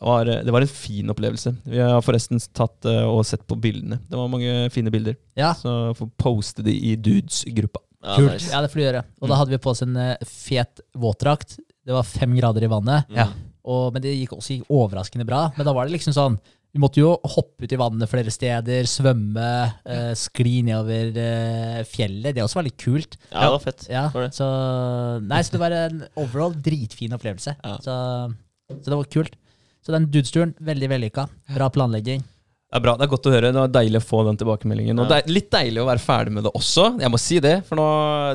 var, 0.01 0.27
eh, 0.27 0.41
det 0.43 0.51
var 0.51 0.61
en 0.65 0.67
fin 0.71 1.09
opplevelse. 1.13 1.55
Vi 1.69 1.79
har 1.79 2.01
forresten 2.03 2.41
tatt 2.53 2.85
eh, 2.89 3.03
og 3.07 3.25
sett 3.27 3.45
på 3.47 3.55
bildene. 3.59 3.99
Det 4.09 4.17
var 4.19 4.31
mange 4.31 4.69
fine 4.73 4.91
bilder. 4.93 5.15
Ja. 5.37 5.53
Så 5.55 5.93
får 5.99 6.09
poste 6.19 6.63
de 6.65 6.73
i 6.73 6.95
Dudes-gruppa. 6.95 7.79
Ja, 8.03 8.17
Kult. 8.17 8.33
nice. 8.33 8.51
Ja, 8.51 8.59
det 8.61 8.71
får 8.73 8.79
du 8.81 8.83
gjøre. 8.83 9.03
Og 9.21 9.29
da 9.31 9.35
hadde 9.39 9.53
vi 9.55 9.61
på 9.63 9.71
oss 9.71 9.81
en 9.85 9.95
eh, 9.95 10.17
fet 10.27 10.81
våtdrakt. 10.99 11.55
Det 11.83 11.95
var 11.95 12.03
fem 12.07 12.33
grader 12.35 12.65
i 12.65 12.71
vannet. 12.71 13.07
Mm. 13.07 13.15
Ja. 13.21 13.29
Og, 13.63 13.93
men 13.95 14.03
det 14.03 14.11
gikk 14.17 14.33
også 14.35 14.57
gikk 14.57 14.73
overraskende 14.75 15.23
bra. 15.27 15.45
Men 15.55 15.67
da 15.67 15.71
var 15.75 15.87
det 15.87 15.95
liksom 15.95 16.11
sånn 16.15 16.35
Vi 16.73 16.81
måtte 16.81 16.99
jo 16.99 17.13
hoppe 17.35 17.63
ut 17.67 17.71
i 17.71 17.77
vannet 17.77 18.09
flere 18.09 18.31
steder, 18.33 18.87
svømme, 18.89 19.45
eh, 19.85 20.09
skli 20.17 20.63
nedover 20.65 21.19
eh, 21.21 21.83
fjellet. 21.85 22.33
Det 22.33 22.41
også 22.43 22.57
var 22.59 22.65
litt 22.65 22.79
kult. 22.81 23.13
Ja, 23.29 23.43
det 23.45 23.51
var 23.53 23.61
fett. 23.61 23.85
Ja, 23.93 24.07
Var 24.09 24.25
det? 24.25 24.31
så, 24.33 24.47
nei, 25.21 25.41
så 25.45 25.53
det 25.53 25.61
var 25.61 25.75
en 25.77 26.01
overall 26.17 26.55
dritfin 26.65 27.13
opplevelse. 27.13 27.53
Ja. 27.61 27.75
Så, 27.85 27.93
så 28.73 28.89
det 28.89 28.97
var 28.97 29.11
kult. 29.13 29.37
Så 29.83 29.91
den 29.95 30.07
dudesturen, 30.11 30.53
veldig 30.63 30.89
vellykka. 30.93 31.27
Bra 31.57 31.67
planlegging. 31.73 32.23
Det 32.73 32.79
er 32.79 32.81
bra, 32.87 32.93
det 32.97 33.05
er 33.05 33.09
godt 33.11 33.27
å 33.29 33.31
høre. 33.35 33.49
Det 33.53 33.61
var 33.61 33.73
deilig 33.75 33.99
å 33.99 34.05
få 34.07 34.19
den 34.25 34.37
tilbakemeldingen. 34.41 34.97
Og 34.97 35.09
det 35.11 35.17
er 35.19 35.27
litt 35.29 35.49
deilig 35.53 35.81
å 35.83 35.85
være 35.85 36.01
ferdig 36.01 36.31
med 36.33 36.47
det 36.47 36.51
også. 36.57 36.87
Jeg 37.03 37.13
må 37.13 37.19
si 37.21 37.35
det, 37.43 37.51
for 37.67 37.77
nå, 37.77 37.83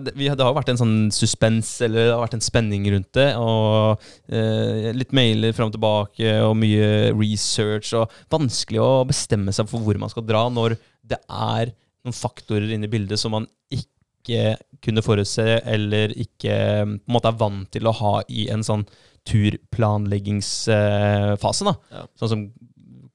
det, 0.06 0.12
vi, 0.14 0.28
det 0.30 0.46
har 0.46 0.54
vært 0.54 0.70
en 0.70 0.78
sånn 0.78 0.92
suspens, 1.10 1.72
eller 1.82 2.04
det 2.04 2.12
har 2.12 2.22
vært 2.22 2.36
en 2.38 2.44
spenning 2.46 2.86
rundt 2.94 3.10
det. 3.18 3.26
Og 3.42 4.04
eh, 4.30 4.92
litt 4.94 5.16
mailer 5.16 5.56
fram 5.56 5.72
og 5.72 5.74
tilbake, 5.74 6.36
og 6.46 6.54
mye 6.60 7.10
research. 7.18 7.90
Og 7.98 8.14
vanskelig 8.30 8.78
å 8.84 8.92
bestemme 9.08 9.56
seg 9.56 9.66
for 9.72 9.82
hvor 9.82 9.98
man 9.98 10.14
skal 10.14 10.28
dra 10.28 10.44
når 10.54 10.76
det 11.08 11.18
er 11.26 11.74
noen 12.06 12.14
faktorer 12.14 12.70
inne 12.76 12.86
i 12.86 12.94
bildet 12.94 13.18
som 13.18 13.34
man 13.34 13.50
ikke 13.74 14.54
kunne 14.86 15.02
forutse, 15.02 15.48
eller 15.66 16.14
ikke 16.14 16.54
på 16.54 16.94
en 16.94 17.18
måte 17.18 17.34
er 17.34 17.42
vant 17.42 17.66
til 17.74 17.90
å 17.90 17.98
ha 18.04 18.14
i 18.30 18.46
en 18.54 18.62
sånn 18.62 18.86
turplanleggingsfase. 19.26 21.74
Ja. 21.94 22.02
Sånn 22.18 22.32
som 22.32 22.42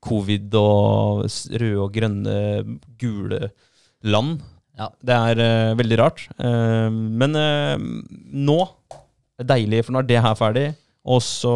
covid 0.03 0.55
og 0.59 1.23
røde 1.61 1.79
og 1.79 1.93
grønne, 1.95 2.35
gule 2.99 3.51
land. 4.03 4.41
Ja. 4.79 4.87
Det 5.05 5.15
er 5.15 5.37
uh, 5.39 5.77
veldig 5.79 5.97
rart. 6.01 6.19
Uh, 6.39 6.89
men 6.91 7.35
uh, 7.37 7.77
nå 7.77 8.59
er 8.63 9.43
det 9.43 9.49
deilig, 9.53 9.85
for 9.85 9.91
nå 9.95 9.99
er 10.03 10.07
det 10.09 10.25
her 10.25 10.35
ferdig. 10.39 10.67
Og 11.03 11.19
så 11.23 11.55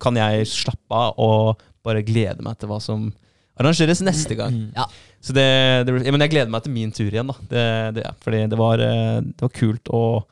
kan 0.00 0.16
jeg 0.16 0.48
slappe 0.48 0.94
av 0.96 1.14
og 1.20 1.60
bare 1.84 2.02
glede 2.04 2.42
meg 2.44 2.58
til 2.60 2.68
hva 2.70 2.80
som 2.82 3.12
arrangeres 3.60 4.00
neste 4.04 4.34
gang. 4.38 4.54
Ja. 4.76 4.84
Så 5.20 5.32
det, 5.36 5.44
det, 5.84 5.92
ja, 6.06 6.12
men 6.14 6.22
jeg 6.24 6.32
gleder 6.32 6.52
meg 6.52 6.62
til 6.64 6.72
min 6.72 6.92
tur 6.96 7.12
igjen, 7.12 7.28
da. 7.28 7.34
Det, 7.50 7.64
det, 7.98 8.04
fordi 8.24 8.40
det 8.48 8.56
var, 8.56 8.80
det 8.80 9.42
var 9.44 9.52
kult 9.52 9.88
å 9.92 10.24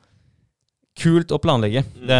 Kult 0.99 1.31
å 1.31 1.39
planlegge. 1.41 1.83
Det, 2.09 2.17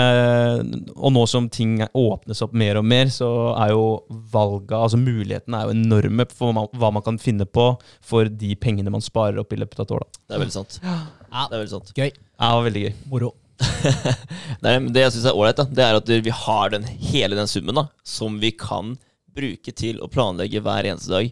og 0.95 1.11
nå 1.15 1.25
som 1.27 1.49
ting 1.51 1.77
åpnes 1.97 2.39
opp 2.45 2.53
mer 2.57 2.79
og 2.79 2.85
mer, 2.87 3.11
så 3.11 3.27
er 3.59 3.73
jo 3.73 3.83
valga, 4.31 4.79
altså 4.85 4.99
mulighetene 5.01 5.59
er 5.59 5.67
jo 5.67 5.75
enorme 5.75 6.25
for 6.31 6.49
hva 6.49 6.55
man, 6.61 6.69
hva 6.79 6.91
man 6.95 7.05
kan 7.05 7.19
finne 7.21 7.47
på 7.49 7.65
for 8.05 8.29
de 8.31 8.53
pengene 8.59 8.93
man 8.93 9.03
sparer 9.03 9.41
opp 9.43 9.51
i 9.55 9.59
løpet 9.59 9.81
av 9.81 9.87
et 9.87 9.93
år. 9.97 10.05
Da. 10.05 10.23
Det 10.29 10.37
er 10.37 10.43
veldig 10.45 10.55
sant. 10.55 10.79
Ja, 10.83 10.97
Det 11.43 11.49
er 11.51 11.61
veldig 11.63 11.73
sant. 11.75 11.93
gøy. 11.97 12.09
Ja, 12.09 12.47
det 12.47 12.55
var 12.55 12.67
veldig 12.69 12.85
gøy. 12.85 12.93
Moro. 13.11 13.33
det, 14.63 14.73
det 14.95 15.03
jeg 15.03 15.13
syns 15.17 15.27
er 15.27 15.35
ålreit, 15.35 15.59
det 15.75 15.83
er 15.83 15.99
at 15.99 16.13
vi 16.29 16.35
har 16.45 16.71
den, 16.71 16.87
hele 17.11 17.35
den 17.35 17.51
summen 17.51 17.75
da, 17.81 17.85
som 18.07 18.39
vi 18.39 18.53
kan 18.55 18.95
bruke 19.35 19.73
til 19.75 19.99
å 20.03 20.07
planlegge 20.11 20.63
hver 20.63 20.87
eneste 20.89 21.11
dag. 21.11 21.29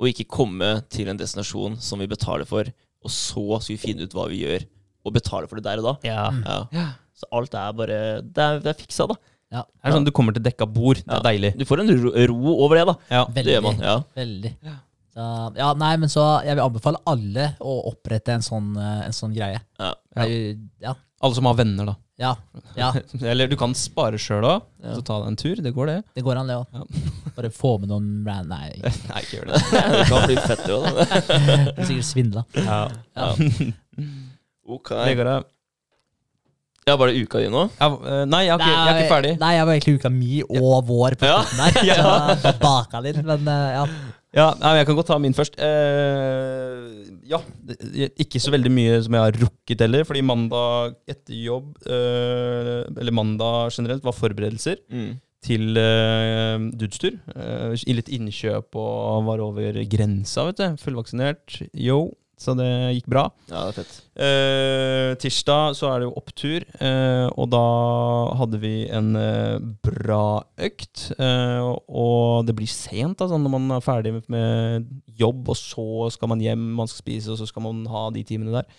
Og 0.00 0.10
ikke 0.10 0.28
komme 0.32 0.74
til 0.92 1.10
en 1.12 1.18
destinasjon 1.20 1.78
som 1.82 2.02
vi 2.02 2.08
betaler 2.10 2.48
for, 2.48 2.66
og 3.00 3.12
så 3.12 3.60
skal 3.62 3.74
vi 3.76 3.80
finne 3.80 4.04
ut 4.08 4.14
hva 4.16 4.26
vi 4.32 4.42
gjør, 4.42 4.66
og 5.04 5.12
betale 5.16 5.48
for 5.50 5.56
det 5.60 5.64
der 5.64 5.78
og 5.82 5.88
da. 5.90 5.94
Ja. 6.08 6.30
Ja. 6.72 6.86
Så 7.20 7.26
alt 7.36 7.54
er 7.54 7.72
bare 7.76 7.96
Det 8.22 8.38
er, 8.44 8.60
det 8.64 8.70
er 8.74 8.78
fiksa, 8.80 9.06
da. 9.10 9.16
Ja, 9.50 9.64
Det 9.66 9.88
er 9.90 9.96
sånn 9.96 10.04
Du 10.06 10.12
kommer 10.14 10.32
til 10.36 10.42
dekka 10.46 10.66
bord. 10.70 11.00
Det 11.02 11.08
er 11.10 11.18
Ja. 11.18 11.24
deilig. 11.26 11.56
Du 11.58 11.64
får 11.66 11.80
en 11.82 11.90
ro, 12.04 12.12
ro 12.30 12.54
over 12.64 12.76
det, 12.78 12.86
da. 12.86 12.94
Ja. 13.10 13.24
veldig. 13.26 13.44
Det 13.44 13.54
gjør 13.56 13.62
man. 13.66 13.78
ja 13.82 13.96
Veldig. 14.16 14.52
Så, 15.10 15.24
ja, 15.58 15.72
nei, 15.74 15.96
men 15.98 16.08
så 16.08 16.24
Jeg 16.46 16.54
vil 16.56 16.62
anbefale 16.64 17.00
alle 17.06 17.48
å 17.60 17.72
opprette 17.90 18.28
en 18.36 18.40
sånn, 18.46 18.76
eh, 18.78 19.06
en 19.08 19.12
sånn 19.16 19.34
greie. 19.34 19.58
Ja. 19.80 19.94
Ja. 20.80 20.94
Alle 21.20 21.34
som 21.34 21.44
har 21.50 21.54
venner, 21.58 21.84
da. 21.90 21.96
Ja, 22.20 22.34
ja, 22.76 22.92
Eller 23.32 23.48
du 23.48 23.56
kan 23.56 23.72
spare 23.74 24.18
sjøl 24.20 24.44
òg. 24.44 24.62
Ja. 24.84 24.94
Så 24.94 25.02
ta 25.08 25.18
deg 25.22 25.28
en 25.32 25.36
tur. 25.40 25.56
Det 25.64 25.72
går, 25.74 25.86
det. 25.88 26.04
det 26.14 26.22
går 26.24 26.36
an, 26.36 26.46
det 26.52 26.56
òg. 26.60 26.66
Ja. 26.72 26.84
Bare 27.36 27.50
få 27.50 27.78
med 27.80 27.88
noen 27.88 28.22
brand 28.24 28.48
Nei, 28.52 28.70
Nei, 29.10 29.22
ikke 29.24 29.40
gjør 29.40 29.50
det. 29.50 29.60
Det 29.72 30.08
kan 30.10 30.26
bli 30.28 30.36
fett, 30.36 30.64
det 30.66 30.76
òg. 30.76 31.00
er 31.80 31.84
sikkert 31.88 32.08
svindla. 32.12 32.44
Ja. 32.54 32.80
Ja. 33.16 34.10
Ok. 34.66 34.90
Legger 35.06 35.26
ja. 35.26 35.40
Ja, 36.88 36.96
var 36.96 37.10
det 37.10 37.20
uka 37.22 37.38
di 37.38 37.48
nå? 37.52 37.66
Ja, 37.78 37.86
eh, 37.92 38.22
Nei, 38.26 38.44
jeg 38.46 38.54
er, 38.56 38.62
ikke, 38.62 38.70
jeg 38.72 38.92
er 38.94 39.00
ikke 39.02 39.12
ferdig. 39.14 39.32
Nei, 39.38 39.50
jeg 39.54 39.66
var 39.68 39.74
egentlig 39.76 39.98
uka 40.00 40.10
mi 40.10 40.40
og 40.42 40.86
vår 40.88 41.16
på 41.20 41.28
Ja. 41.28 41.42
slutten 41.44 41.84
der. 41.86 42.40
Så 42.42 42.52
baka 42.62 43.02
litt, 43.04 43.20
men 43.26 43.46
eh, 43.52 43.68
ja. 43.76 43.84
Ja, 44.30 44.44
nei, 44.60 44.76
Jeg 44.78 44.86
kan 44.86 44.94
godt 44.96 45.08
ta 45.10 45.16
min 45.18 45.34
først. 45.34 45.56
Eh, 45.58 47.06
ja, 47.30 47.40
det- 47.66 48.12
ikke 48.22 48.38
så 48.42 48.52
veldig 48.54 48.70
mye 48.70 49.00
som 49.02 49.14
jeg 49.16 49.24
har 49.26 49.38
rukket 49.42 49.80
heller. 49.84 50.04
Fordi 50.06 50.22
mandag 50.22 50.94
etter 51.10 51.34
jobb, 51.34 51.72
eh, 51.86 52.84
eller 52.96 53.12
mandag 53.12 53.72
generelt, 53.74 54.04
var 54.06 54.12
forberedelser 54.16 54.76
Mm. 54.90 55.18
til 55.42 55.76
uh, 55.78 56.58
dudstur. 56.76 57.18
Uh, 57.34 57.72
litt 57.90 58.08
innkjøp 58.12 58.74
og 58.76 59.24
var 59.26 59.40
over 59.40 59.72
grensa, 59.88 60.44
vet 60.50 60.56
du. 60.62 60.76
Fullvaksinert. 60.82 61.62
Yo. 61.74 62.10
Så 62.40 62.54
det 62.56 62.68
gikk 62.96 63.08
bra. 63.12 63.26
Ja, 63.50 63.66
det 63.66 63.70
er 63.70 63.76
fett. 63.76 63.96
Eh, 64.16 65.10
tirsdag 65.20 65.74
så 65.76 65.90
er 65.90 66.00
det 66.00 66.06
jo 66.08 66.14
opptur, 66.16 66.64
eh, 66.80 67.26
og 67.36 67.50
da 67.52 67.64
hadde 68.40 68.60
vi 68.62 68.74
en 68.88 69.10
eh, 69.20 69.58
bra 69.84 70.40
økt. 70.56 71.10
eh, 71.20 71.68
og 71.68 72.46
det 72.48 72.56
blir 72.56 72.70
sent 72.70 73.20
altså, 73.20 73.36
når 73.36 73.52
man 73.58 73.76
er 73.76 73.84
ferdig 73.84 74.14
med, 74.32 74.88
jobb, 75.20 75.50
og 75.52 75.58
så 75.60 76.08
skal 76.14 76.32
man 76.32 76.40
hjem, 76.40 76.62
man 76.78 76.88
skal 76.88 77.02
spise, 77.04 77.34
og 77.34 77.40
så 77.42 77.48
skal 77.50 77.66
man 77.66 77.82
ha 77.92 78.06
de 78.14 78.24
timene 78.24 78.56
der. 78.56 78.70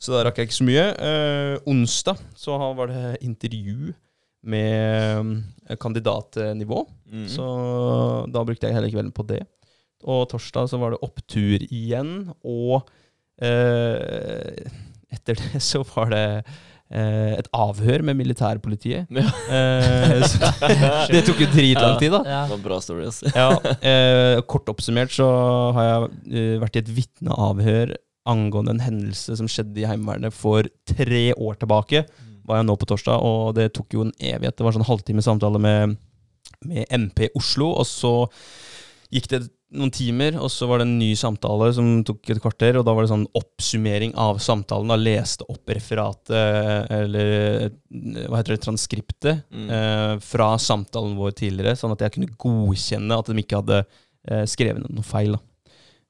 Så 0.00 0.14
da 0.14 0.22
rakk 0.24 0.40
jeg 0.40 0.48
ikke 0.48 0.56
så 0.62 0.68
mye. 0.70 0.86
Eh, 0.96 1.56
onsdag 1.68 2.22
så 2.40 2.56
var 2.56 2.88
det 2.88 3.18
intervju 3.20 3.92
med 4.48 5.34
eh, 5.68 5.76
kandidatnivå. 5.76 6.86
Mm. 7.12 7.26
Så 7.28 7.46
da 8.32 8.44
brukte 8.48 8.70
jeg 8.70 8.78
hele 8.78 8.88
kvelden 8.94 9.12
på 9.12 9.26
det. 9.28 9.42
Og 10.08 10.24
torsdag 10.32 10.70
så 10.72 10.80
var 10.80 10.94
det 10.94 11.02
opptur 11.04 11.60
igjen, 11.68 12.30
og 12.40 12.88
etter 13.40 15.38
det 15.40 15.60
så 15.64 15.80
var 15.94 16.10
det 16.12 16.24
eh, 16.90 17.38
et 17.38 17.48
avhør 17.56 18.04
med 18.06 18.18
militærpolitiet. 18.18 19.10
Ja. 19.10 19.26
Eh, 19.56 20.22
så 20.26 20.52
det 21.14 21.24
tok 21.28 21.42
jo 21.44 21.50
dritlang 21.52 21.98
tid, 22.02 22.14
da. 22.14 22.22
Ja. 22.26 22.42
Det 22.48 22.56
var 22.56 22.64
bra 22.64 22.80
story, 22.84 23.06
altså. 23.08 23.30
Ja, 23.34 23.50
eh, 23.80 24.40
kort 24.50 24.70
oppsummert 24.72 25.14
så 25.14 25.28
har 25.76 25.90
jeg 25.90 26.10
eh, 26.32 26.56
vært 26.62 26.78
i 26.78 26.84
et 26.84 26.94
vitneavhør 27.00 27.96
angående 28.30 28.76
en 28.76 28.84
hendelse 28.84 29.38
som 29.38 29.48
skjedde 29.50 29.80
i 29.80 29.86
Heimevernet 29.88 30.34
for 30.36 30.66
tre 30.88 31.30
år 31.32 31.56
tilbake. 31.60 32.04
Var 32.46 32.60
jeg 32.60 32.66
nå 32.68 32.76
på 32.78 32.88
torsdag, 32.90 33.22
og 33.24 33.54
det 33.56 33.70
tok 33.76 33.96
jo 33.96 34.04
en 34.06 34.14
evighet. 34.18 34.56
Det 34.58 34.66
var 34.66 34.76
sånn 34.76 34.86
halvtime 34.86 35.24
samtale 35.24 35.60
med, 35.62 35.96
med 36.66 36.92
MP 36.92 37.30
Oslo, 37.38 37.72
og 37.80 37.88
så 37.88 38.12
gikk 39.10 39.30
det 39.32 39.44
noen 39.72 39.90
timer, 39.94 40.34
og 40.42 40.50
så 40.50 40.66
var 40.66 40.80
det 40.80 40.86
en 40.88 40.98
ny 40.98 41.12
samtale 41.18 41.68
som 41.76 41.88
tok 42.06 42.30
et 42.32 42.40
kvarter, 42.42 42.78
og 42.80 42.84
da 42.86 42.94
var 42.96 43.06
det 43.06 43.12
sånn 43.12 43.26
oppsummering 43.38 44.14
av 44.18 44.40
samtalen. 44.42 44.90
Da 44.90 44.96
leste 44.98 45.46
opp 45.48 45.70
referatet, 45.70 46.90
eller 46.90 47.70
hva 48.26 48.40
heter 48.40 48.56
det, 48.56 48.62
transkriptet, 48.64 49.44
Mm. 49.50 49.68
eh, 49.70 50.18
fra 50.18 50.56
samtalen 50.58 51.16
vår 51.16 51.32
tidligere, 51.38 51.76
sånn 51.78 51.92
at 51.92 52.00
jeg 52.00 52.12
kunne 52.12 52.34
godkjenne 52.36 53.18
at 53.18 53.26
de 53.26 53.42
ikke 53.42 53.60
hadde 53.62 53.84
eh, 54.28 54.44
skrevet 54.44 54.84
noe 54.90 55.02
feil. 55.06 55.32
Da. 55.32 55.38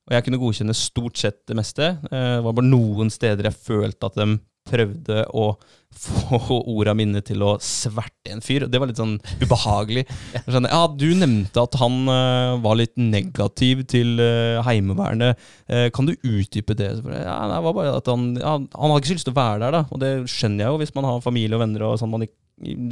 Og 0.09 0.15
jeg 0.17 0.25
kunne 0.25 0.41
godkjenne 0.43 0.75
stort 0.75 1.17
sett 1.17 1.47
det 1.47 1.55
meste. 1.57 1.83
Eh, 2.11 2.37
det 2.41 2.45
var 2.45 2.53
bare 2.57 2.67
noen 2.67 3.11
steder 3.11 3.45
jeg 3.45 3.55
følte 3.55 4.07
at 4.07 4.15
de 4.17 4.41
prøvde 4.71 5.27
å 5.35 5.53
få 5.91 6.61
orda 6.71 6.93
mine 6.95 7.21
til 7.27 7.43
å 7.43 7.57
sverte 7.65 8.31
en 8.33 8.43
fyr. 8.45 8.65
Det 8.71 8.79
var 8.81 8.89
litt 8.89 9.01
sånn 9.01 9.17
ubehagelig. 9.43 10.05
Sånn, 10.55 10.69
ja, 10.71 10.85
Du 10.87 11.09
nevnte 11.19 11.65
at 11.65 11.75
han 11.81 11.97
uh, 12.07 12.61
var 12.63 12.79
litt 12.79 12.95
negativ 13.01 13.83
til 13.91 14.23
uh, 14.23 14.63
Heimevernet. 14.67 15.41
Uh, 15.67 15.89
kan 15.95 16.09
du 16.09 16.15
utdype 16.15 16.79
det? 16.79 16.93
Ja, 17.03 17.41
det 17.51 17.59
var 17.67 17.77
bare 17.77 17.97
at 17.99 18.09
han, 18.11 18.31
ja, 18.39 18.55
han 18.61 18.95
hadde 18.95 19.03
ikke 19.03 19.13
så 19.13 19.19
lyst 19.19 19.29
til 19.29 19.35
å 19.35 19.41
være 19.41 19.65
der, 19.65 19.77
da. 19.81 19.83
Og 19.91 20.03
det 20.03 20.13
skjønner 20.31 20.65
jeg 20.65 20.73
jo, 20.73 20.81
hvis 20.85 20.95
man 20.97 21.11
har 21.11 21.27
familie 21.27 21.59
og 21.59 21.65
venner 21.67 21.89
og 21.91 21.99
sånn 22.01 22.15
man 22.15 22.29
ikke 22.29 22.39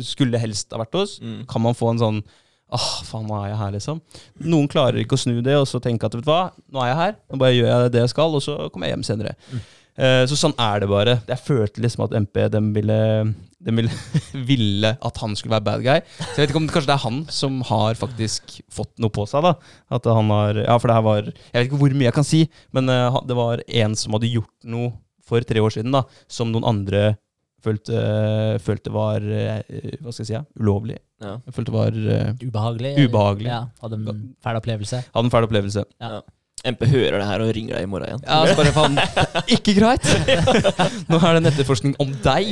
skulle 0.05 0.41
helst 0.43 0.75
ha 0.75 0.83
vært 0.83 0.99
hos. 0.99 1.19
Mm. 1.23 1.41
Kan 1.49 1.65
man 1.65 1.79
få 1.79 1.95
en 1.95 2.03
sånn 2.03 2.23
Åh, 2.69 2.89
faen, 3.09 3.25
nå 3.25 3.33
er 3.39 3.47
jeg 3.49 3.59
her, 3.63 3.71
liksom. 3.79 4.01
Noen 4.45 4.67
klarer 4.69 5.01
ikke 5.01 5.17
å 5.17 5.21
snu 5.23 5.39
det 5.41 5.55
og 5.57 5.65
så 5.71 5.79
tenke 5.81 6.05
at 6.05 6.13
vet 6.13 6.27
du 6.27 6.29
hva, 6.29 6.51
nå 6.69 6.83
er 6.85 6.91
jeg 6.91 6.99
her, 6.99 7.15
nå 7.33 7.39
bare 7.41 7.55
gjør 7.57 7.69
jeg 7.71 7.93
det 7.95 8.03
jeg 8.03 8.11
skal, 8.13 8.37
og 8.37 8.45
så 8.45 8.57
kommer 8.69 8.91
jeg 8.91 8.93
hjem 8.93 9.07
senere. 9.09 9.33
Eh, 9.57 9.71
så 9.99 10.37
sånn 10.39 10.55
er 10.63 10.83
det 10.85 10.89
bare. 10.91 11.15
Jeg 11.27 11.43
følte 11.43 11.83
liksom 11.83 12.05
at 12.07 12.13
MP 12.15 12.39
dem 12.53 12.71
ville, 12.77 12.99
dem 13.67 13.81
ville, 13.81 13.97
ville 14.51 14.93
at 14.95 15.21
han 15.23 15.35
skulle 15.39 15.57
være 15.57 15.67
bad 15.67 15.83
guy. 15.87 16.03
Så 16.21 16.37
jeg 16.37 16.45
vet 16.45 16.53
ikke 16.53 16.63
om 16.63 16.69
det, 16.69 16.75
kanskje 16.77 16.93
det 16.93 16.97
er 16.97 17.05
han 17.07 17.21
som 17.35 17.61
har 17.67 17.99
faktisk 17.99 18.59
fått 18.73 18.95
noe 19.03 19.15
på 19.15 19.27
seg. 19.31 19.47
da 19.49 19.55
At 19.99 20.07
han 20.07 20.31
har, 20.35 20.63
Ja, 20.69 20.79
for 20.79 20.91
det 20.91 20.99
her 20.99 21.07
var 21.07 21.23
Jeg 21.27 21.57
vet 21.57 21.71
ikke 21.71 21.83
hvor 21.83 21.97
mye 21.99 22.11
jeg 22.11 22.19
kan 22.21 22.29
si, 22.29 22.45
men 22.77 22.91
eh, 22.93 23.23
det 23.27 23.39
var 23.39 23.65
en 23.67 23.99
som 23.99 24.15
hadde 24.15 24.31
gjort 24.31 24.55
noe 24.71 24.93
for 25.29 25.45
tre 25.45 25.61
år 25.61 25.75
siden, 25.75 25.93
da 25.93 26.07
som 26.31 26.53
noen 26.53 26.67
andre 26.69 27.03
følte, 27.65 27.99
følte 28.65 28.95
var 28.95 29.25
eh, 29.25 29.99
Hva 30.01 30.15
skal 30.15 30.23
jeg 30.23 30.31
si? 30.31 30.37
Ja, 30.37 30.45
ulovlig. 30.61 30.99
Ja. 31.23 31.37
Jeg 31.49 31.57
følte 31.57 31.75
var 31.75 31.97
uh, 31.97 32.31
Ubehagelig. 32.39 32.95
Ubehagelig. 33.03 33.51
Ja, 33.51 33.63
hadde 33.83 33.99
en 33.99 34.27
fæl 34.45 34.61
opplevelse. 34.61 35.03
Hadde 35.11 35.27
en 35.27 35.35
fæl 35.35 35.49
opplevelse. 35.49 35.85
MP 36.67 36.85
hører 36.91 37.19
det 37.21 37.27
her 37.29 37.45
og 37.45 37.51
ringer 37.55 37.79
deg 37.79 37.87
i 37.87 37.91
morgen 37.91 38.09
igjen. 38.09 38.23
Ja, 38.27 38.39
så 38.49 38.57
bare 38.59 38.73
faen 38.75 38.99
Ikke 39.57 39.75
greit! 39.79 40.07
Nå 41.09 41.21
er 41.21 41.37
det 41.37 41.43
en 41.43 41.51
etterforskning 41.53 41.95
om 42.03 42.15
deg. 42.25 42.51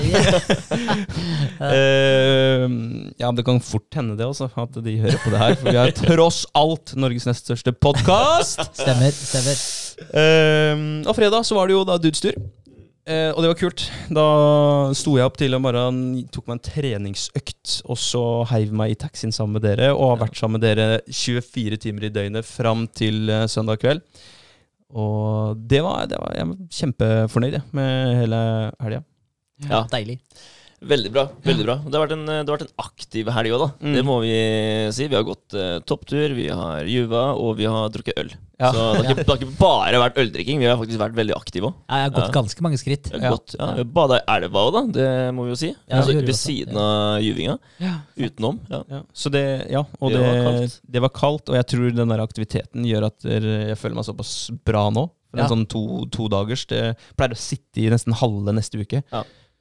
uh, 1.60 2.66
ja, 3.22 3.32
det 3.32 3.46
kan 3.46 3.62
fort 3.64 3.98
hende 3.98 4.18
det 4.18 4.28
også, 4.28 4.50
at 4.62 4.78
de 4.84 4.98
hører 5.02 5.18
på 5.24 5.32
det 5.34 5.42
her. 5.42 5.56
For 5.60 5.70
vi 5.72 5.80
er 5.82 5.96
tross 5.96 6.44
alt 6.56 6.94
Norges 6.98 7.26
nest 7.28 7.48
største 7.48 7.74
podkast. 7.74 8.62
Stemmer. 8.78 9.10
stemmer. 9.16 9.66
og 11.06 11.16
fredag 11.16 11.46
så 11.48 11.58
var 11.58 11.68
det 11.68 11.78
jo 11.78 11.84
da 11.88 11.98
Dudes-tur. 12.00 12.38
Eh, 13.06 13.30
og 13.30 13.38
det 13.38 13.50
var 13.52 13.58
kult. 13.60 13.84
Da 14.10 14.26
sto 14.98 15.14
jeg 15.14 15.28
opp 15.28 15.36
tidlig 15.38 15.60
om 15.60 15.66
morgenen, 15.68 16.24
tok 16.34 16.48
meg 16.48 16.56
en 16.56 16.64
treningsøkt, 16.66 17.76
og 17.86 18.00
så 18.02 18.22
heiv 18.50 18.72
meg 18.74 18.96
i 18.96 18.98
taxien 18.98 19.34
sammen 19.34 19.60
med 19.60 19.66
dere, 19.68 19.92
og 19.94 20.16
har 20.16 20.24
vært 20.24 20.40
sammen 20.40 20.58
med 20.58 20.66
dere 20.66 20.98
24 21.06 21.78
timer 21.86 22.08
i 22.08 22.12
døgnet 22.14 22.48
fram 22.48 22.88
til 22.90 23.30
eh, 23.30 23.46
søndag 23.50 23.78
kveld. 23.84 24.02
Og 24.96 25.58
det 25.70 25.80
var, 25.82 26.04
det 26.10 26.18
var 26.22 26.34
Jeg 26.34 26.46
var 26.46 26.58
kjempefornøyd 26.80 27.56
med 27.74 28.12
hele 28.20 28.40
helga. 28.82 29.00
Ja. 29.66 29.80
Deilig. 29.90 30.18
Veldig 30.80 31.10
bra. 31.14 31.22
veldig 31.42 31.64
bra 31.64 31.74
Det 31.86 31.94
har 31.96 32.02
vært 32.04 32.12
en, 32.16 32.26
det 32.26 32.34
har 32.50 32.58
vært 32.58 32.66
en 32.66 32.84
aktiv 32.84 33.28
helg 33.32 33.52
òg, 33.56 33.62
da. 33.62 33.68
Mm. 33.80 33.94
Det 33.96 34.02
må 34.04 34.16
vi 34.20 34.32
si. 34.92 35.06
Vi 35.08 35.16
har 35.16 35.24
gått 35.24 35.54
uh, 35.56 35.78
topptur, 35.88 36.34
vi 36.36 36.48
har 36.52 36.84
juva, 36.90 37.22
og 37.40 37.56
vi 37.56 37.64
har 37.70 37.88
drukket 37.94 38.18
øl. 38.20 38.34
Ja. 38.60 38.70
Så 38.72 38.76
det 38.76 38.84
har, 38.84 39.00
ikke, 39.04 39.16
det 39.24 39.26
har 39.32 39.40
ikke 39.40 39.56
bare 39.60 39.98
vært 40.00 40.20
øldrikking, 40.20 40.60
vi 40.60 40.68
har 40.68 40.76
faktisk 40.80 41.00
vært 41.00 41.16
veldig 41.16 41.34
aktive 41.36 41.70
òg. 41.70 41.74
Jeg 41.88 42.04
har 42.06 42.12
gått 42.14 42.28
Ja. 42.28 42.34
ganske 42.36 42.64
mange 42.66 42.78
skritt. 42.80 43.10
Ja. 43.12 43.32
gått, 43.34 43.56
ja, 43.58 43.84
Bada 43.96 44.18
i 44.20 44.24
elva 44.36 44.62
òg, 44.68 44.72
da. 44.76 44.82
Det 44.98 45.08
må 45.36 45.44
vi 45.48 45.54
jo 45.54 45.58
si. 45.60 45.70
Ja, 45.88 46.02
altså, 46.02 46.16
ved 46.20 46.38
siden 46.40 46.76
av 46.80 47.20
juvinga. 47.24 47.56
Utenom. 48.16 48.60
Ja. 48.70 48.82
Ja, 48.90 49.02
så 49.16 49.32
det, 49.32 49.44
ja, 49.72 49.82
og 50.00 50.12
Det 50.12 50.20
det, 50.20 50.26
var 50.28 50.44
kaldt. 50.50 50.80
det 50.96 51.02
var 51.06 51.14
kaldt, 51.22 51.48
og 51.52 51.56
jeg 51.58 51.66
tror 51.72 51.96
den 52.02 52.12
der 52.14 52.22
aktiviteten 52.24 52.84
gjør 52.88 53.08
at 53.10 53.24
jeg 53.28 53.76
føler 53.80 53.96
meg 54.00 54.08
såpass 54.08 54.36
bra 54.64 54.88
nå. 54.90 55.08
For 55.32 55.40
Ja. 55.40 55.48
en 55.48 55.50
sånn 55.50 55.66
to, 55.68 55.80
to 56.14 56.28
dagers 56.30 56.62
Det 56.70 56.94
pleier 57.18 57.34
å 57.34 57.36
sitte 57.36 57.82
i 57.82 57.88
nesten 57.90 58.14
halve 58.14 58.54
neste 58.54 58.78
uke. 58.78 59.02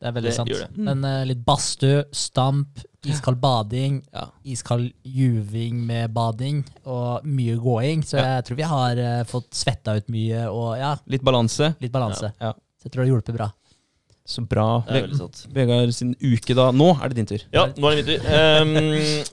Det 0.02 0.10
er 0.10 0.12
veldig 0.18 0.30
Det 0.32 0.36
sant. 0.36 0.50
det. 0.50 0.68
Men 0.78 1.04
uh, 1.08 1.24
litt 1.26 1.40
badstue, 1.46 2.04
stamp, 2.12 2.82
iskald 3.06 3.38
bading, 3.42 4.02
Ja. 4.14 4.26
iskald 4.44 4.92
juving 5.06 5.80
med 5.88 6.12
bading 6.14 6.64
og 6.86 7.24
mye 7.26 7.56
gåing. 7.62 8.04
Så 8.04 8.18
Ja. 8.18 8.36
jeg 8.40 8.46
tror 8.50 8.58
vi 8.60 8.64
har 8.72 8.98
uh, 8.98 9.24
fått 9.30 9.52
svetta 9.56 9.96
ut 9.98 10.10
mye 10.10 10.48
og 10.52 10.78
ja, 10.78 10.96
Litt 11.08 11.24
balanse. 11.24 11.76
litt 11.80 11.92
balanse. 11.94 12.34
Ja. 12.42 12.52
Så 12.82 12.90
jeg 12.90 12.92
tror 12.92 13.04
det 13.04 13.10
har 13.10 13.14
hjulpet 13.16 13.38
bra. 13.38 13.52
Så 14.28 14.42
bra. 14.50 14.82
Det 14.90 15.04
veldig 15.06 15.18
sant. 15.20 15.44
Vegard 15.54 15.92
sin 15.94 16.16
uke, 16.18 16.56
da. 16.58 16.72
Nå 16.74 16.88
er 17.00 17.10
det 17.14 17.16
din 17.20 17.28
tur. 17.30 17.44
Ja, 17.54 17.68
nå 17.78 17.92
er 17.92 17.96
det 17.96 18.06
min 18.06 18.08
tur. 18.10 18.30
Ehm, 18.34 19.24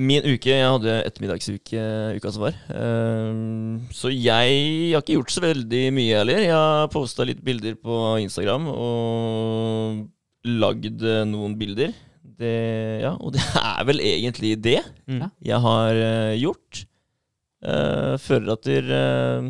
min 0.00 0.24
uke 0.24 0.50
Jeg 0.52 0.66
hadde 0.66 0.94
ettermiddagsuke 1.04 1.82
uka 2.16 2.32
som 2.32 2.44
var. 2.46 2.56
Ehm, 2.72 3.88
så 3.94 4.10
jeg 4.12 4.92
har 4.94 5.02
ikke 5.02 5.18
gjort 5.18 5.34
så 5.34 5.44
veldig 5.44 5.82
mye 5.96 6.20
heller. 6.20 6.42
Jeg 6.44 6.56
har 6.56 6.90
posta 6.92 7.26
litt 7.28 7.42
bilder 7.44 7.76
på 7.80 7.98
Instagram 8.24 8.68
og 8.72 10.06
lagd 10.48 11.04
eh, 11.04 11.24
noen 11.28 11.56
bilder. 11.60 11.92
Det, 12.40 12.54
ja, 13.04 13.14
og 13.20 13.34
det 13.36 13.44
er 13.74 13.82
vel 13.88 14.04
egentlig 14.04 14.56
det 14.62 14.80
Mm. 15.10 15.24
Jeg 15.42 15.58
har 15.58 15.96
eh, 15.98 16.36
gjort. 16.38 16.84
Uh, 17.60 18.14
føler 18.16 18.54
at 18.54 18.62
det 18.64 18.78
uh, 18.88 19.48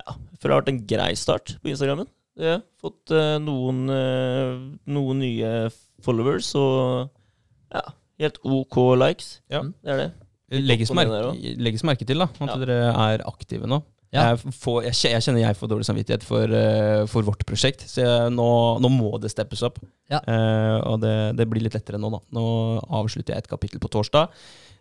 Ja, 0.00 0.14
føler 0.38 0.46
det 0.46 0.54
har 0.54 0.60
vært 0.62 0.70
en 0.72 0.86
grei 0.88 1.10
start 1.20 1.58
på 1.60 1.68
Instagrammen. 1.68 2.08
Jeg 2.38 2.52
har 2.54 2.60
fått 2.78 3.10
eh, 3.10 3.36
noen, 3.42 3.88
eh, 3.90 4.52
noen 4.94 5.22
nye 5.24 5.48
followers 6.04 6.52
og 6.58 7.08
ja, 7.74 7.82
helt 8.20 8.38
OK 8.44 8.76
likes. 9.00 9.38
Ja. 9.52 9.62
Det 9.62 9.92
er 9.94 10.02
det. 10.04 10.08
Legges, 10.64 10.90
merke, 10.96 11.34
legges 11.60 11.82
merke 11.84 12.06
til 12.08 12.18
da 12.22 12.24
at 12.30 12.48
Ja. 12.48 12.56
dere 12.56 12.76
er 12.94 13.24
aktive 13.28 13.66
nå. 13.68 13.82
Ja. 14.10 14.30
Jeg, 14.30 14.54
får, 14.56 14.78
jeg, 14.86 14.94
jeg 15.12 15.20
kjenner 15.26 15.42
jeg 15.42 15.56
får 15.58 15.68
dårlig 15.68 15.84
samvittighet 15.84 16.22
for, 16.24 16.48
eh, 16.56 17.02
for 17.12 17.26
vårt 17.26 17.42
prosjekt, 17.44 17.82
så 17.84 18.00
jeg, 18.00 18.30
nå, 18.32 18.46
nå 18.80 18.88
må 18.88 19.10
det 19.20 19.28
steppes 19.34 19.60
opp. 19.68 19.76
Ja. 20.08 20.22
Eh, 20.24 20.78
og 20.88 21.02
det, 21.02 21.12
det 21.36 21.44
blir 21.50 21.60
litt 21.66 21.76
lettere 21.76 22.00
nå, 22.00 22.08
da. 22.14 22.22
Nå 22.32 22.44
avslutter 23.02 23.34
jeg 23.36 23.44
et 23.44 23.50
kapittel 23.52 23.82
på 23.84 23.90
torsdag. 23.92 24.32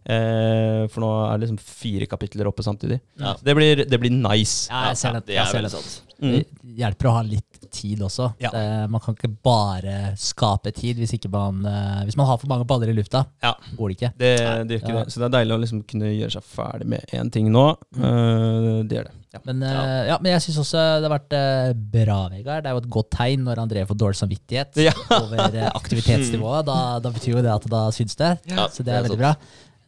eh, 0.08 0.88
for 0.88 1.04
nå 1.04 1.10
er 1.28 1.36
det 1.36 1.50
liksom 1.50 1.60
fire 1.60 2.08
kapitler 2.08 2.48
oppe 2.48 2.64
samtidig. 2.64 3.02
Ja. 3.20 3.36
Det, 3.44 3.56
blir, 3.60 3.84
det 3.84 4.00
blir 4.00 4.14
nice. 4.16 4.70
Ja, 4.72 4.86
jeg 4.94 5.02
ser 5.04 5.18
det. 5.20 5.26
det 5.28 5.36
Jeg 5.36 5.44
er 5.44 5.52
ser 5.52 5.60
veldig 5.60 5.72
det. 5.76 6.04
Mm. 6.18 6.67
Hjelper 6.78 7.08
å 7.10 7.12
ha 7.16 7.22
litt 7.26 7.44
tid 7.74 8.00
også. 8.06 8.28
Ja. 8.40 8.52
Det, 8.54 8.64
man 8.94 9.02
kan 9.02 9.16
ikke 9.18 9.32
bare 9.44 10.14
skape 10.22 10.70
tid 10.78 11.00
hvis, 11.02 11.16
ikke 11.18 11.30
man, 11.34 11.64
eh, 11.66 12.04
hvis 12.06 12.18
man 12.20 12.28
har 12.30 12.38
for 12.38 12.48
mange 12.52 12.68
baller 12.70 12.92
i 12.92 12.96
lufta. 12.96 13.24
Ja. 13.44 13.56
Går 13.80 13.90
det 13.90 13.96
ikke. 13.98 14.12
Det, 14.22 14.32
det 14.70 14.78
gjør 14.78 14.84
ikke 14.84 14.94
Ja. 14.94 15.04
det. 15.04 15.14
Så 15.14 15.20
det 15.24 15.26
er 15.28 15.34
deilig 15.40 15.56
å 15.58 15.62
liksom 15.64 15.82
kunne 15.90 16.12
gjøre 16.14 16.36
seg 16.38 16.46
ferdig 16.54 16.88
med 16.94 17.16
én 17.18 17.32
ting 17.34 17.50
nå. 17.52 17.66
Eh, 17.98 18.70
det 18.88 19.00
gjør 19.00 19.10
det. 19.10 19.14
Ja. 19.34 19.42
Men, 19.50 19.62
eh, 19.68 20.08
ja, 20.08 20.18
men 20.22 20.32
jeg 20.32 20.46
syns 20.46 20.60
også 20.64 20.84
det 21.02 21.10
har 21.10 21.16
vært 21.18 21.34
eh, 21.36 21.74
bra, 21.98 22.20
Vegard. 22.32 22.64
Det 22.64 22.70
er 22.72 22.78
jo 22.78 22.84
et 22.86 22.90
godt 22.96 23.10
tegn 23.18 23.44
når 23.50 23.64
André 23.66 23.84
får 23.90 24.00
dårlig 24.06 24.22
samvittighet 24.22 24.80
Ja. 24.86 24.94
over 25.18 25.44
eh, 25.50 25.70
aktivitetsnivået. 25.74 26.66
Da, 26.70 26.78
da 27.04 27.12
betyr 27.14 27.36
jo 27.40 27.44
det 27.46 27.52
at 27.58 27.66
da 27.74 27.88
syns 27.96 28.16
det. 28.22 28.36
Ja, 28.54 28.70
så 28.72 28.86
det 28.88 28.94
er 28.96 29.04
veldig 29.10 29.20
bra. 29.20 29.34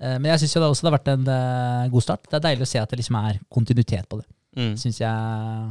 Eh, 0.02 0.18
men 0.18 0.32
jeg 0.34 0.42
syns 0.44 0.58
det 0.58 0.66
også 0.68 0.86
det 0.86 0.92
har 0.92 0.98
vært 1.00 1.14
en 1.14 1.30
eh, 1.38 1.88
god 1.94 2.06
start. 2.10 2.26
Det 2.30 2.38
er 2.42 2.48
deilig 2.50 2.66
å 2.68 2.72
se 2.74 2.82
at 2.84 2.90
det 2.92 3.00
liksom 3.02 3.18
er 3.24 3.40
kontinuitet 3.54 4.10
på 4.12 4.20
det. 4.22 4.28
Mm. 4.60 4.74
Synes 4.82 5.00
jeg 5.00 5.70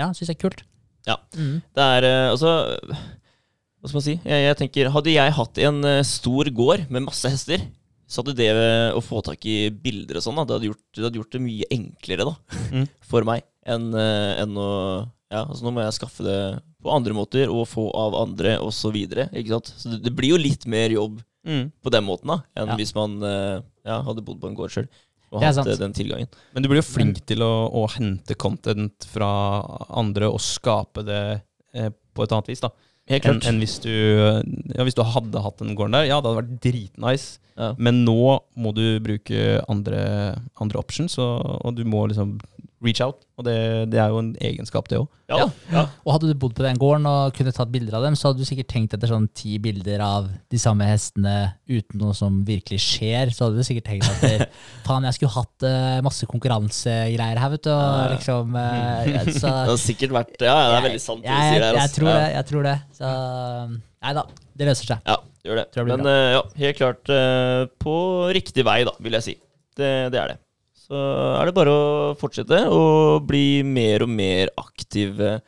Ja, 0.00 0.08
syns 0.16 0.30
jeg 0.32 0.38
er 0.38 0.42
kult. 0.48 0.62
Ja. 1.08 1.16
Mm. 1.36 1.60
Det 1.76 1.84
er 1.96 2.04
eh, 2.08 2.30
altså 2.34 2.50
Hva 3.80 3.88
skal 3.88 3.96
man 3.96 4.04
si? 4.04 4.14
Jeg, 4.20 4.40
jeg 4.44 4.56
tenker, 4.60 4.90
Hadde 4.92 5.12
jeg 5.14 5.32
hatt 5.38 5.60
en 5.64 5.78
eh, 5.88 6.02
stor 6.04 6.50
gård 6.56 6.82
med 6.92 7.06
masse 7.06 7.30
hester, 7.32 7.62
så 8.10 8.20
hadde 8.24 8.34
det 8.40 8.48
eh, 8.52 8.90
å 8.96 9.00
få 9.04 9.22
tak 9.24 9.44
i 9.48 9.70
bilder 9.72 10.18
og 10.20 10.24
sånn, 10.26 10.40
det 10.48 10.58
det 10.60 11.04
hadde 11.06 11.20
gjort 11.20 11.32
det 11.36 11.42
mye 11.46 11.68
enklere 11.76 12.26
da, 12.28 12.34
Mm. 12.74 12.84
for 13.10 13.24
meg 13.28 13.46
enn 13.66 13.88
en 13.94 14.56
å 14.60 14.68
Ja, 15.30 15.44
altså 15.46 15.62
nå 15.62 15.70
må 15.76 15.82
jeg 15.84 15.94
skaffe 15.94 16.24
det 16.26 16.38
på 16.82 16.90
andre 16.90 17.14
måter 17.14 17.50
og 17.52 17.68
få 17.70 17.84
av 17.94 18.16
andre 18.18 18.56
osv. 18.58 18.74
Så, 18.80 18.90
videre, 18.96 19.28
ikke 19.36 19.52
sant? 19.54 19.68
så 19.78 19.92
det, 19.92 20.00
det 20.08 20.12
blir 20.16 20.32
jo 20.34 20.40
litt 20.42 20.66
mer 20.70 20.90
jobb 20.96 21.20
Mm. 21.40 21.70
på 21.80 21.88
den 21.88 22.04
måten 22.04 22.28
da 22.28 22.34
enn 22.52 22.68
Ja. 22.68 22.74
hvis 22.76 22.90
man 22.92 23.14
ja, 23.24 23.94
hadde 24.04 24.20
bodd 24.26 24.42
på 24.42 24.50
en 24.50 24.56
gård 24.58 24.74
sjøl 24.74 24.88
og 25.30 25.44
hatt 25.44 25.66
eh, 25.66 25.78
den 25.78 25.94
tilgangen. 25.94 26.30
Men 26.54 26.64
du 26.64 26.70
blir 26.70 26.80
jo 26.80 26.86
flink 26.86 27.22
til 27.28 27.44
å, 27.46 27.52
å 27.70 27.86
hente 27.94 28.36
content 28.40 29.06
fra 29.10 29.30
andre 30.00 30.30
og 30.30 30.40
skape 30.42 31.04
det 31.06 31.24
eh, 31.74 31.90
på 31.90 32.26
et 32.26 32.34
annet 32.34 32.50
vis, 32.50 32.62
da. 32.64 32.72
Helt 33.10 33.24
klart. 33.24 33.46
enn 33.48 33.58
hvis 33.58 33.80
du 33.82 33.90
Ja, 33.90 34.84
hvis 34.86 34.94
du 34.94 35.02
hadde 35.02 35.42
hatt 35.42 35.58
den 35.58 35.74
gården 35.78 35.96
der, 35.98 36.08
ja, 36.10 36.20
det 36.20 36.30
hadde 36.30 36.42
vært 36.42 36.58
dritnice. 36.62 37.40
Ja. 37.58 37.72
Men 37.76 38.04
nå 38.06 38.38
må 38.60 38.72
du 38.76 38.84
bruke 39.02 39.60
andre, 39.68 40.02
andre 40.62 40.80
options, 40.80 41.18
og, 41.20 41.42
og 41.60 41.74
du 41.76 41.82
må 41.88 42.06
liksom 42.10 42.38
reach 42.84 43.00
out. 43.04 43.22
Og 43.40 43.44
det, 43.46 43.56
det 43.92 44.00
er 44.00 44.12
jo 44.12 44.20
en 44.20 44.30
egenskap, 44.40 44.88
det 44.90 44.98
òg. 45.00 45.08
Ja, 45.30 45.46
ja. 45.70 45.84
Og 46.02 46.14
hadde 46.14 46.30
du 46.30 46.38
bodd 46.40 46.56
på 46.58 46.64
den 46.64 46.78
gården 46.80 47.06
og 47.06 47.34
kunne 47.36 47.52
tatt 47.54 47.70
bilder 47.72 47.98
av 47.98 48.06
dem, 48.06 48.16
så 48.18 48.30
hadde 48.30 48.42
du 48.42 48.48
sikkert 48.48 48.70
tenkt 48.72 48.96
etter 48.96 49.12
sånn 49.12 49.28
ti 49.36 49.58
bilder 49.62 50.02
av 50.04 50.26
de 50.50 50.60
samme 50.60 50.88
hestene 50.88 51.52
uten 51.70 52.00
noe 52.02 52.16
som 52.16 52.40
virkelig 52.48 52.80
skjer. 52.84 53.32
Så 53.36 53.46
hadde 53.46 53.60
du 53.60 53.66
sikkert 53.66 53.88
tenkt 53.92 54.08
at 54.10 54.50
faen, 54.86 55.06
jeg 55.08 55.18
skulle 55.18 55.34
hatt 55.36 55.68
uh, 55.68 56.00
masse 56.06 56.28
konkurransegreier 56.30 57.40
her, 57.40 57.54
vet 57.56 57.68
du. 57.68 57.72
Og 57.74 58.00
Ja, 58.00 58.10
liksom, 58.16 58.56
uh, 58.58 59.30
så, 59.30 59.54
Det 59.54 59.74
har 59.74 59.80
sikkert 59.84 60.16
vært 60.20 60.36
Ja, 60.40 60.56
ja, 60.56 60.68
det 60.74 60.80
er 60.80 60.86
veldig 60.90 61.04
sant 61.04 61.24
det 61.24 61.30
du 61.30 61.36
jeg, 61.36 61.54
sier 61.54 61.64
jeg, 61.64 61.70
Altså. 61.70 61.80
jeg 61.80 61.96
tror 61.96 62.10
ja. 62.10 62.18
det. 62.18 62.30
jeg 62.34 62.50
tror 62.50 62.68
det. 62.70 62.76
Så 62.96 63.14
nei 64.00 64.12
da, 64.16 64.24
det 64.56 64.68
løser 64.68 64.92
seg. 64.94 65.08
Ja, 65.08 65.16
gjør 65.46 65.60
det. 65.60 65.66
Tror 65.74 65.90
Men 65.92 66.06
uh, 66.08 66.28
ja, 66.36 66.44
helt 66.64 66.78
klart 66.80 67.12
eh, 67.14 67.64
på 67.80 67.96
riktig 68.36 68.64
vei, 68.66 68.82
da, 68.88 68.94
vil 69.00 69.16
jeg 69.18 69.26
si. 69.26 69.34
Det, 69.76 69.90
det 70.12 70.20
er 70.20 70.34
det. 70.34 70.38
Så 70.90 70.98
er 71.38 71.46
det 71.46 71.54
bare 71.54 71.70
å 71.70 71.90
fortsette 72.18 72.56
å 72.74 72.80
bli 73.22 73.62
mer 73.62 74.02
og 74.02 74.10
mer 74.10 74.50
aktiv 74.58 75.20
eh, 75.22 75.38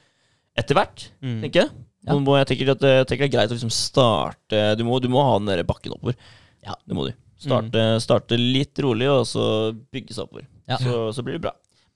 etter 0.59 0.78
hvert, 0.78 1.09
Mm. 1.24 1.40
tenker 1.43 1.64
jeg. 1.64 1.72
Ja. 2.07 2.14
Må 2.18 2.36
jeg 2.38 2.49
tenker 2.51 2.70
at 2.72 2.82
jeg 2.86 3.07
tenker 3.11 3.26
det 3.26 3.28
er 3.30 3.34
greit 3.36 3.51
å 3.53 3.55
liksom 3.55 3.70
starte 3.70 4.62
Du 4.78 4.82
må, 4.86 4.97
du 5.03 5.07
må 5.11 5.22
ha 5.22 5.36
den 5.38 5.47
der 5.51 5.62
bakken 5.66 5.95
oppover. 5.95 6.14
Ja. 6.62 6.74
Det 6.86 6.95
må 6.99 7.07
du. 7.09 7.12
Starte, 7.43 7.82
starte 8.03 8.38
litt 8.38 8.78
rolig, 8.82 9.09
og 9.11 9.24
så 9.26 9.45
bygge 9.90 10.14
seg 10.14 10.28
oppover. 10.28 10.47
Ja. 10.70 10.78
Så, 10.78 11.09
så 11.14 11.24
blir 11.26 11.38
det 11.38 11.43
bra. 11.43 11.53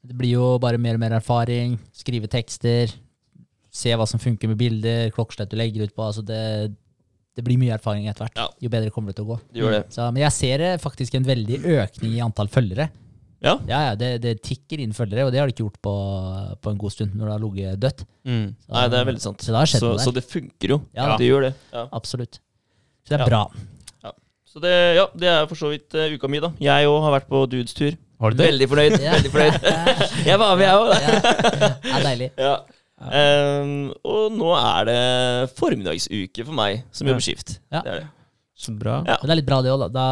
Det 0.07 0.15
blir 0.19 0.35
jo 0.37 0.47
bare 0.63 0.79
mer 0.79 0.95
og 0.99 1.03
mer 1.03 1.15
erfaring. 1.19 1.77
Skrive 1.95 2.27
tekster. 2.31 2.91
Se 3.71 3.95
hva 3.99 4.07
som 4.11 4.19
funker 4.23 4.51
med 4.51 4.59
bilder, 4.59 5.11
klokkeslett 5.15 5.51
du 5.53 5.57
legger 5.59 5.87
ut 5.87 5.95
på. 5.95 6.03
Altså 6.07 6.23
det, 6.27 6.75
det 7.37 7.45
blir 7.47 7.59
mye 7.63 7.75
erfaring 7.79 8.07
etter 8.11 8.27
hvert. 8.27 8.39
Ja. 8.39 8.47
Jo 8.63 8.71
bedre 8.73 8.91
kommer 8.95 9.11
det 9.13 9.19
til 9.21 9.27
å 9.27 9.35
gå. 9.35 9.41
Det 9.55 9.73
det. 9.75 9.83
Så, 9.95 10.07
men 10.15 10.23
jeg 10.25 10.35
ser 10.35 10.65
eh, 10.67 10.79
faktisk 10.83 11.15
en 11.19 11.27
veldig 11.29 11.61
økning 11.77 12.15
i 12.19 12.23
antall 12.27 12.51
følgere. 12.51 12.89
Ja. 13.45 13.59
Ja, 13.69 13.81
ja, 13.91 13.95
det, 14.01 14.11
det 14.25 14.35
tikker 14.43 14.81
inn 14.81 14.95
følgere, 14.97 15.27
og 15.27 15.33
det 15.33 15.39
har 15.41 15.47
det 15.51 15.55
ikke 15.55 15.67
gjort 15.67 15.81
på, 15.85 15.93
på 16.65 16.71
en 16.73 16.79
god 16.81 16.91
stund 16.95 17.15
når 17.15 17.27
det 17.29 17.35
har 17.35 17.43
ligget 17.45 17.81
dødt. 17.83 18.05
Mm. 18.25 18.47
Så- 18.65 18.73
Nei, 18.73 18.85
det 18.89 18.99
er 19.01 19.05
veldig 19.11 19.23
sant. 19.27 19.45
Så 19.45 19.53
det 19.53 19.69
Så, 19.77 19.91
så 20.07 20.13
det 20.17 20.25
funker 20.25 20.69
jo. 20.77 20.81
Ja, 20.97 21.17
det 21.21 21.29
gjør 21.29 21.49
det. 21.51 21.55
Ja. 21.73 21.87
Absolutt. 21.93 22.41
Så 23.05 23.13
det 23.13 23.21
er 23.21 23.25
Ja. 23.25 23.29
bra. 23.29 23.43
Så 24.57 24.61
det, 24.65 24.73
ja, 24.97 25.05
det 25.13 25.29
er 25.29 25.47
for 25.51 25.55
så 25.61 25.69
vidt 25.69 25.93
uh, 25.93 26.07
uka 26.17 26.29
mi, 26.33 26.39
da. 26.41 26.49
Jeg 26.65 26.87
òg 26.89 27.03
har 27.05 27.13
vært 27.13 27.27
på 27.29 27.43
dudes-tur. 27.53 27.93
Har 28.19 28.31
du 28.33 28.37
det? 28.39 28.47
Veldig 28.49 28.69
fornøyd. 28.71 28.95
Ja. 29.05 29.13
veldig 29.19 29.31
fornøyd. 29.35 29.67
Jeg 30.31 30.39
var 30.41 30.57
med, 30.57 30.65
jeg 30.65 30.77
òg. 30.81 30.89
Det 31.85 31.93
er 31.93 32.07
deilig. 32.09 32.31
Ja. 32.47 32.55
Um, 32.97 33.91
og 34.09 34.33
nå 34.33 34.55
er 34.57 34.87
det 34.89 35.51
formiddagsuke 35.59 36.47
for 36.47 36.57
meg 36.57 36.87
som 36.97 37.05
jobber 37.11 37.21
skift. 37.27 37.59
Ja. 37.69 37.83
Det 37.85 37.93
er 37.93 37.99
det. 38.01 38.07
Så 38.57 38.73
bra. 38.73 39.03
Ja. 39.05 39.19
Men 39.21 39.29
det 39.29 39.35
er 39.35 39.41
litt 39.43 39.49
bra, 39.51 39.59
det 39.65 39.73
òg. 39.75 39.83
Da. 39.85 39.89
Da, 39.93 40.05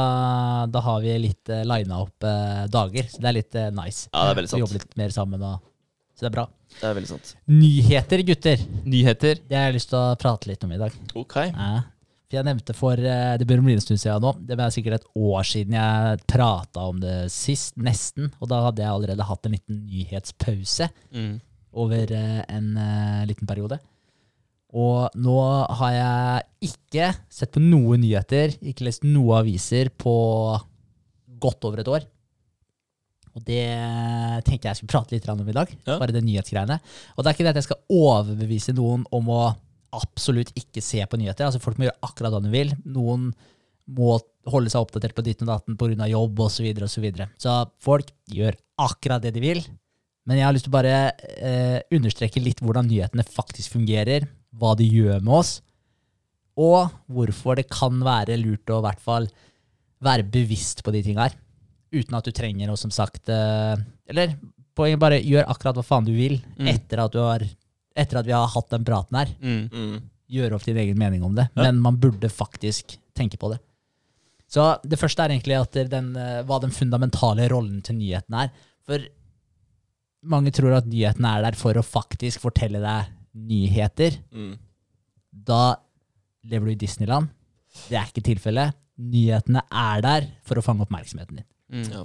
da 0.75 0.81
har 0.85 0.99
vi 1.01 1.15
litt 1.23 1.49
uh, 1.49 1.63
lina 1.65 2.03
opp 2.05 2.27
uh, 2.29 2.67
dager, 2.69 3.07
så 3.09 3.23
det 3.25 3.31
er 3.31 3.37
litt 3.39 3.57
uh, 3.57 3.71
nice. 3.73 4.05
Ja, 4.13 4.27
det 4.27 4.35
er 4.35 4.39
veldig 4.43 4.51
sant. 4.53 4.59
Vi 4.59 4.65
jobber 4.67 4.79
litt 4.83 4.99
mer 5.01 5.15
sammen, 5.17 5.47
og, 5.49 5.63
så 6.13 6.27
det 6.27 6.29
er 6.29 6.35
bra. 6.37 6.45
Det 6.75 6.85
er 6.91 6.95
veldig 6.99 7.09
sant. 7.15 7.33
Nyheter, 7.49 8.23
gutter. 8.29 8.63
Nyheter. 8.85 9.41
Det 9.49 9.57
har 9.57 9.71
jeg 9.71 9.79
lyst 9.79 9.89
til 9.95 9.99
å 10.03 10.05
prate 10.21 10.51
litt 10.53 10.67
om 10.69 10.75
i 10.77 10.81
dag. 10.85 11.01
Ok. 11.17 11.39
Ja. 11.49 11.73
For 12.25 12.39
jeg 12.39 12.47
nevnte 12.49 12.75
for 12.75 12.99
eh, 12.99 13.35
Det 13.39 13.47
bør 13.47 13.61
bli 13.63 13.75
en 13.77 13.83
stund 13.85 14.01
siden 14.01 14.23
nå. 14.25 14.31
Det 14.49 14.57
var 14.59 14.71
sikkert 14.75 14.97
et 15.01 15.09
år 15.15 15.45
siden 15.47 15.77
jeg 15.77 16.23
prata 16.31 16.87
om 16.91 17.01
det 17.03 17.17
sist, 17.33 17.77
nesten. 17.81 18.31
Og 18.41 18.49
da 18.51 18.63
hadde 18.65 18.83
jeg 18.85 18.91
allerede 18.91 19.27
hatt 19.29 19.47
en 19.49 19.55
liten 19.57 19.83
nyhetspause 19.89 20.89
Mm. 21.15 21.35
over 21.85 22.13
eh, 22.17 22.41
en 22.49 22.71
eh, 22.77 23.25
liten 23.31 23.47
periode. 23.51 23.79
Og 24.75 25.15
nå 25.23 25.39
har 25.79 25.93
jeg 25.95 26.71
ikke 26.73 27.13
sett 27.31 27.53
på 27.55 27.63
noen 27.63 28.03
nyheter, 28.03 28.57
ikke 28.59 28.89
lest 28.89 29.07
noen 29.07 29.39
aviser 29.39 29.93
på 29.95 30.15
godt 31.45 31.69
over 31.69 31.83
et 31.83 31.91
år. 31.91 32.09
Og 33.35 33.43
det 33.47 33.63
tenkte 34.47 34.69
jeg 34.71 34.79
skulle 34.79 34.93
prate 34.93 35.15
litt 35.15 35.27
om 35.31 35.43
i 35.43 35.55
dag. 35.55 35.71
Ja. 35.87 35.99
Bare 35.99 36.15
det 36.15 36.23
nyhetsgreiene. 36.27 36.79
Og 37.15 37.23
det 37.23 37.31
er 37.31 37.37
ikke 37.37 37.47
det 37.47 37.55
at 37.55 37.61
jeg 37.63 37.69
skal 37.69 38.03
overbevise 38.03 38.75
noen 38.77 39.07
om 39.15 39.31
å 39.35 39.43
absolutt 39.95 40.53
ikke 40.59 40.83
se 40.83 41.03
på 41.07 41.19
nyheter. 41.19 41.47
Altså 41.47 41.63
Folk 41.63 41.79
må 41.79 41.89
gjøre 41.89 42.03
akkurat 42.07 42.35
hva 42.35 42.43
de 42.43 42.53
vil. 42.53 42.75
Noen 42.87 43.31
må 43.95 44.17
holde 44.51 44.71
seg 44.73 44.85
oppdatert 44.85 45.17
på 45.17 45.25
ditten 45.27 45.49
og 45.49 45.55
datten 45.55 45.79
pga. 45.79 46.09
jobb 46.11 46.45
osv. 46.47 46.57
Så, 46.57 46.67
videre, 46.67 46.87
og 46.87 46.93
så, 46.93 47.03
videre. 47.05 47.29
så 47.39 47.57
folk 47.83 48.11
gjør 48.31 48.59
akkurat 48.83 49.23
det 49.23 49.35
de 49.35 49.43
vil. 49.43 49.63
Men 50.25 50.41
jeg 50.41 50.47
har 50.47 50.55
lyst 50.57 50.67
til 50.69 50.73
å 50.73 50.79
bare 50.79 50.97
eh, 51.37 51.81
understreke 51.93 52.41
litt 52.41 52.63
hvordan 52.65 52.89
nyhetene 52.89 53.27
faktisk 53.27 53.75
fungerer, 53.75 54.25
hva 54.59 54.75
de 54.79 54.87
gjør 54.87 55.23
med 55.25 55.35
oss, 55.41 55.55
og 56.57 56.93
hvorfor 57.11 57.57
det 57.59 57.67
kan 57.73 57.97
være 58.07 58.37
lurt 58.39 58.71
å 58.71 58.79
i 58.79 58.85
hvert 58.87 59.01
fall 59.03 59.27
være 60.05 60.27
bevisst 60.31 60.85
på 60.87 60.93
de 60.95 61.01
tinga 61.03 61.27
her. 61.29 61.35
Uten 61.95 62.15
at 62.19 62.27
du 62.27 62.33
trenger 62.35 62.71
å, 62.73 62.77
som 62.79 62.91
sagt 62.91 63.29
eh, 63.31 63.75
Eller 64.11 64.33
poenget 64.75 64.99
bare 65.03 65.21
gjør 65.23 65.47
akkurat 65.51 65.77
hva 65.79 65.85
faen 65.87 66.07
du 66.07 66.13
vil 66.15 66.41
Mm. 66.59 66.69
etter, 66.71 66.99
at 67.05 67.13
du 67.15 67.21
har, 67.23 67.43
etter 67.97 68.19
at 68.19 68.27
vi 68.27 68.35
har 68.35 68.49
hatt 68.51 68.71
den 68.71 68.85
praten 68.87 69.19
her. 69.19 69.31
Mm. 69.43 69.69
Mm. 69.71 70.01
Gjøre 70.35 70.57
opp 70.59 70.65
din 70.67 70.79
egen 70.83 70.99
mening 70.99 71.23
om 71.27 71.35
det. 71.39 71.49
Ja. 71.55 71.63
Men 71.69 71.79
man 71.83 71.99
burde 72.03 72.31
faktisk 72.31 72.97
tenke 73.15 73.39
på 73.39 73.53
det. 73.53 73.61
Så 74.51 74.67
det 74.87 74.99
første 75.01 75.23
er 75.25 75.35
egentlig 75.35 75.59
at 75.59 75.79
den, 75.91 76.13
eh, 76.17 76.43
hva 76.47 76.61
den 76.63 76.75
fundamentale 76.75 77.47
rollen 77.51 77.81
til 77.83 77.97
nyheten 77.99 78.35
er. 78.45 78.51
For 78.87 78.99
mange 80.25 80.53
tror 80.55 80.77
at 80.79 80.87
nyheten 80.91 81.27
er 81.29 81.43
der 81.47 81.59
for 81.59 81.77
å 81.79 81.85
faktisk 81.87 82.43
fortelle 82.45 82.81
deg 82.83 83.14
nyheter. 83.35 84.19
Mm. 84.35 84.55
Da 85.51 85.77
lever 86.47 86.71
du 86.71 86.75
i 86.75 86.83
Disneyland. 86.85 87.31
Det 87.89 87.99
er 87.99 88.09
ikke 88.09 88.25
tilfellet. 88.31 88.77
Nyhetene 89.01 89.65
er 89.75 90.05
der 90.05 90.29
for 90.47 90.61
å 90.61 90.65
fange 90.65 90.85
oppmerksomheten 90.87 91.41
din. 91.41 91.49
Mm. 91.75 91.89
Ja. 91.91 92.05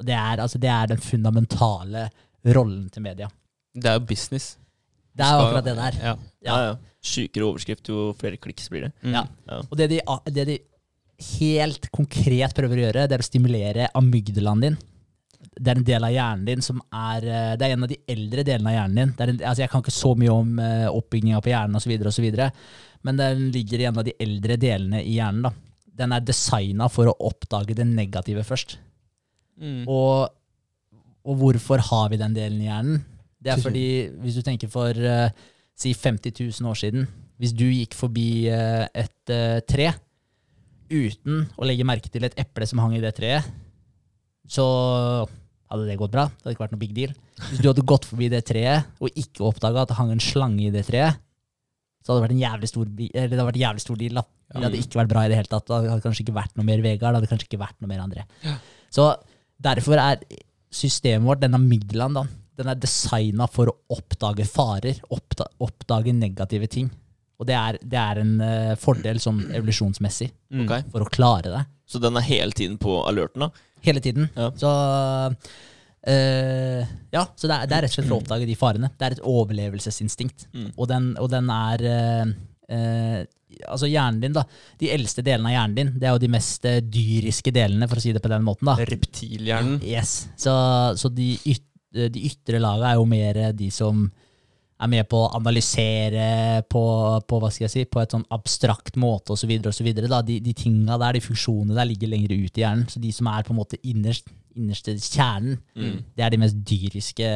Og 0.00 0.06
det 0.06 0.16
er, 0.16 0.42
altså, 0.44 0.60
det 0.62 0.70
er 0.72 0.92
den 0.92 1.02
fundamentale 1.02 2.08
rollen 2.54 2.86
til 2.92 3.04
media. 3.04 3.28
Det 3.74 3.90
er 3.90 3.98
jo 3.98 4.06
business. 4.08 4.54
Det 5.16 5.26
er 5.26 5.34
jo 5.34 5.46
akkurat 5.48 5.66
det 5.66 5.76
der. 5.76 5.98
Ja. 6.00 6.14
Ja, 6.46 6.58
ja. 6.68 6.76
Sjukere 7.00 7.48
overskrift, 7.48 7.88
jo 7.90 8.10
flere 8.18 8.38
kliks 8.40 8.68
blir 8.72 8.86
det. 8.86 8.92
Mm. 9.02 9.16
Ja. 9.18 9.60
Og 9.66 9.76
det 9.80 9.90
de, 9.92 10.00
det 10.30 10.46
de 10.48 10.58
helt 11.40 11.90
konkret 11.92 12.54
prøver 12.56 12.78
å 12.78 12.84
gjøre, 12.86 13.08
det 13.08 13.16
er 13.18 13.24
å 13.24 13.26
stimulere 13.26 13.90
amygdalaen 13.98 14.64
din. 14.64 14.78
Det 15.50 15.72
er 15.72 15.80
en 15.80 15.86
del 15.86 16.06
av 16.06 16.12
hjernen 16.14 16.44
din 16.46 16.62
som 16.62 16.78
er 16.94 17.24
eh, 17.26 17.54
Det 17.58 17.66
er 17.66 17.74
en 17.74 17.86
av 17.86 17.90
de 17.90 17.98
eldre 18.08 18.44
delene 18.46 18.70
av 18.70 18.76
hjernen 18.76 19.00
din. 19.00 19.14
En, 19.18 19.40
altså 19.50 19.64
jeg 19.64 19.72
kan 19.72 19.82
ikke 19.82 19.94
så 19.96 20.12
mye 20.18 20.34
om 20.34 20.52
uh, 20.62 20.86
oppbygginga 20.94 21.40
på 21.42 21.52
hjernen 21.52 21.80
osv., 21.80 22.36
men 23.00 23.16
den 23.16 23.46
ligger 23.54 23.80
i 23.80 23.86
en 23.88 23.98
av 23.98 24.04
de 24.04 24.12
eldre 24.20 24.58
delene 24.60 25.00
i 25.00 25.14
hjernen. 25.16 25.48
da. 25.48 25.52
Den 26.02 26.12
er 26.12 26.24
designa 26.24 26.88
for 26.92 27.08
å 27.08 27.16
oppdage 27.30 27.76
det 27.76 27.86
negative 27.88 28.44
først. 28.44 28.76
Mm. 29.60 29.88
Og, 29.88 30.28
og 31.24 31.40
hvorfor 31.40 31.80
har 31.90 32.12
vi 32.12 32.20
den 32.20 32.36
delen 32.36 32.60
i 32.60 32.68
hjernen? 32.68 33.00
Det 33.40 33.54
er 33.54 33.62
fordi, 33.62 33.86
hvis 34.20 34.36
du 34.36 34.44
tenker 34.44 34.68
for 34.68 34.92
uh, 34.92 35.32
si 35.76 35.94
50 35.96 36.36
000 36.36 36.68
år 36.68 36.76
siden, 36.76 37.08
hvis 37.40 37.56
du 37.56 37.64
gikk 37.72 37.96
forbi 37.96 38.50
uh, 38.52 38.84
et 38.92 39.32
uh, 39.32 39.58
tre 39.64 39.88
uten 40.90 41.46
å 41.56 41.66
legge 41.68 41.86
merke 41.88 42.10
til 42.12 42.26
et 42.26 42.36
eple 42.40 42.68
som 42.68 42.82
hang 42.82 42.98
i 42.98 43.02
det 43.02 43.14
treet, 43.16 43.46
så 44.50 44.66
hadde 45.70 45.86
det 45.86 45.98
gått 46.00 46.12
bra. 46.14 46.26
Det 46.28 46.44
hadde 46.44 46.56
ikke 46.56 46.64
vært 46.64 46.74
noe 46.74 46.82
big 46.82 46.94
deal. 46.96 47.14
Hvis 47.48 47.62
du 47.62 47.68
hadde 47.70 47.86
gått 47.86 48.08
forbi 48.10 48.28
det 48.32 48.42
treet 48.48 48.90
og 49.00 49.22
ikke 49.22 49.46
oppdaga 49.46 49.84
at 49.84 49.92
det 49.92 49.98
hang 50.00 50.12
en 50.14 50.22
slange 50.22 50.66
i 50.66 50.72
det 50.74 50.84
treet, 50.88 51.20
så 52.00 52.12
hadde 52.12 52.20
det 52.20 52.26
vært 52.26 52.36
en 52.36 52.44
jævlig 52.44 52.70
stor, 52.70 52.90
eller 52.90 53.30
det 53.30 53.36
hadde 53.36 53.48
vært 53.50 53.58
en 53.60 53.66
jævlig 53.66 53.84
stor 53.84 53.98
deal. 54.00 54.20
da. 54.20 54.24
Det 54.50 54.64
hadde 54.66 54.82
ikke 54.82 55.00
vært 55.00 55.12
bra 55.12 55.24
i 55.24 55.30
det 55.30 55.38
hele 55.38 55.52
tatt. 55.52 55.66
Det 55.68 55.80
hadde 55.92 56.04
kanskje 56.04 56.24
ikke 56.24 56.36
vært 56.40 56.54
noe 56.58 56.66
mer 56.66 56.84
Vegard, 56.84 57.14
det 57.14 57.20
hadde 57.20 57.30
kanskje 57.30 57.48
ikke 57.50 57.60
vært 57.60 57.76
noe 57.78 57.90
mer 57.92 58.02
André. 58.02 58.24
Så 58.90 59.06
derfor 59.62 60.00
er 60.02 60.24
systemet 60.74 61.28
vårt, 61.28 61.42
Denne 61.44 61.60
middelen 61.62 62.16
da, 62.16 62.24
den 62.58 62.70
er 62.72 62.80
designa 62.80 63.46
for 63.50 63.70
å 63.70 63.76
oppdage 63.94 64.46
farer, 64.48 64.98
oppda 65.12 65.46
oppdage 65.62 66.14
negative 66.16 66.68
ting. 66.72 66.90
Og 67.40 67.46
det 67.48 67.56
er, 67.56 67.78
det 67.80 68.00
er 68.00 68.20
en 68.20 68.32
uh, 68.42 68.74
fordel 68.80 69.20
sånn 69.22 69.46
evolusjonsmessig 69.48 70.32
Mm. 70.50 70.66
For 70.90 71.04
å 71.04 71.06
klare 71.06 71.46
det 71.46 71.60
Så 71.86 72.00
den 72.02 72.16
er 72.18 72.24
hele 72.26 72.50
tiden 72.50 72.74
på 72.82 72.96
alerten, 73.06 73.44
da? 73.44 73.68
Hele 73.86 74.04
tiden. 74.04 74.30
Ja. 74.36 74.52
Så 74.56 74.70
Eh, 76.00 76.86
ja, 77.12 77.26
så 77.36 77.48
det 77.48 77.56
er, 77.56 77.66
det 77.68 77.76
er 77.76 77.84
rett 77.84 77.92
og 77.92 77.98
slett 77.98 78.06
for 78.08 78.16
å 78.16 78.22
oppdage 78.22 78.48
de 78.48 78.56
farene. 78.58 78.88
Det 78.96 79.06
er 79.06 79.16
et 79.16 79.26
overlevelsesinstinkt. 79.28 80.46
Mm. 80.54 80.70
Og, 80.76 80.86
den, 80.88 81.10
og 81.20 81.28
den 81.32 81.52
er 81.52 81.84
eh, 81.90 82.32
eh, 82.72 83.20
Altså 83.66 83.88
hjernen 83.90 84.20
din, 84.22 84.32
da. 84.32 84.44
De 84.78 84.88
eldste 84.94 85.24
delene 85.26 85.50
av 85.50 85.52
hjernen 85.56 85.74
din, 85.74 85.88
det 85.98 86.06
er 86.06 86.12
jo 86.14 86.20
de 86.22 86.28
mest 86.30 86.68
dyriske 86.86 87.50
delene, 87.52 87.88
for 87.90 87.98
å 87.98 88.02
si 88.04 88.12
det 88.14 88.22
på 88.22 88.30
den 88.30 88.44
måten. 88.46 88.68
da. 88.70 88.76
Reptilhjernen. 88.88 89.80
Yes. 89.84 90.12
Så, 90.38 90.54
så 90.96 91.10
de, 91.12 91.32
yt, 91.50 91.64
de 91.90 92.22
ytre 92.30 92.60
laga 92.62 92.92
er 92.92 93.00
jo 93.00 93.08
mer 93.10 93.40
de 93.58 93.72
som 93.74 94.06
er 94.80 94.88
med 94.88 95.08
på 95.10 95.18
å 95.20 95.30
analysere 95.36 96.62
på, 96.72 96.82
på 97.28 97.40
hva 97.40 97.50
skal 97.52 97.66
jeg 97.66 97.72
si, 97.74 97.82
på 97.90 98.00
et 98.00 98.14
sånn 98.14 98.24
abstrakt 98.32 98.96
måte 99.00 99.34
osv. 99.34 99.50
De, 99.60 100.38
de 100.40 100.54
tinga 100.56 100.96
der, 101.02 101.18
de 101.18 101.24
funksjonene 101.24 101.76
der, 101.76 101.88
ligger 101.90 102.12
lenger 102.12 102.32
ut 102.32 102.60
i 102.60 102.64
hjernen. 102.64 102.86
Så 102.88 103.02
de 103.02 103.12
som 103.12 103.28
er 103.28 103.44
på 103.44 103.52
en 103.54 103.60
måte 103.60 103.80
innerst, 103.84 104.30
innerste 104.56 104.96
kjernen, 104.96 105.58
Mm. 105.76 106.00
det 106.16 106.24
er 106.24 106.32
de 106.32 106.40
mest 106.42 106.56
dyriske 106.66 107.28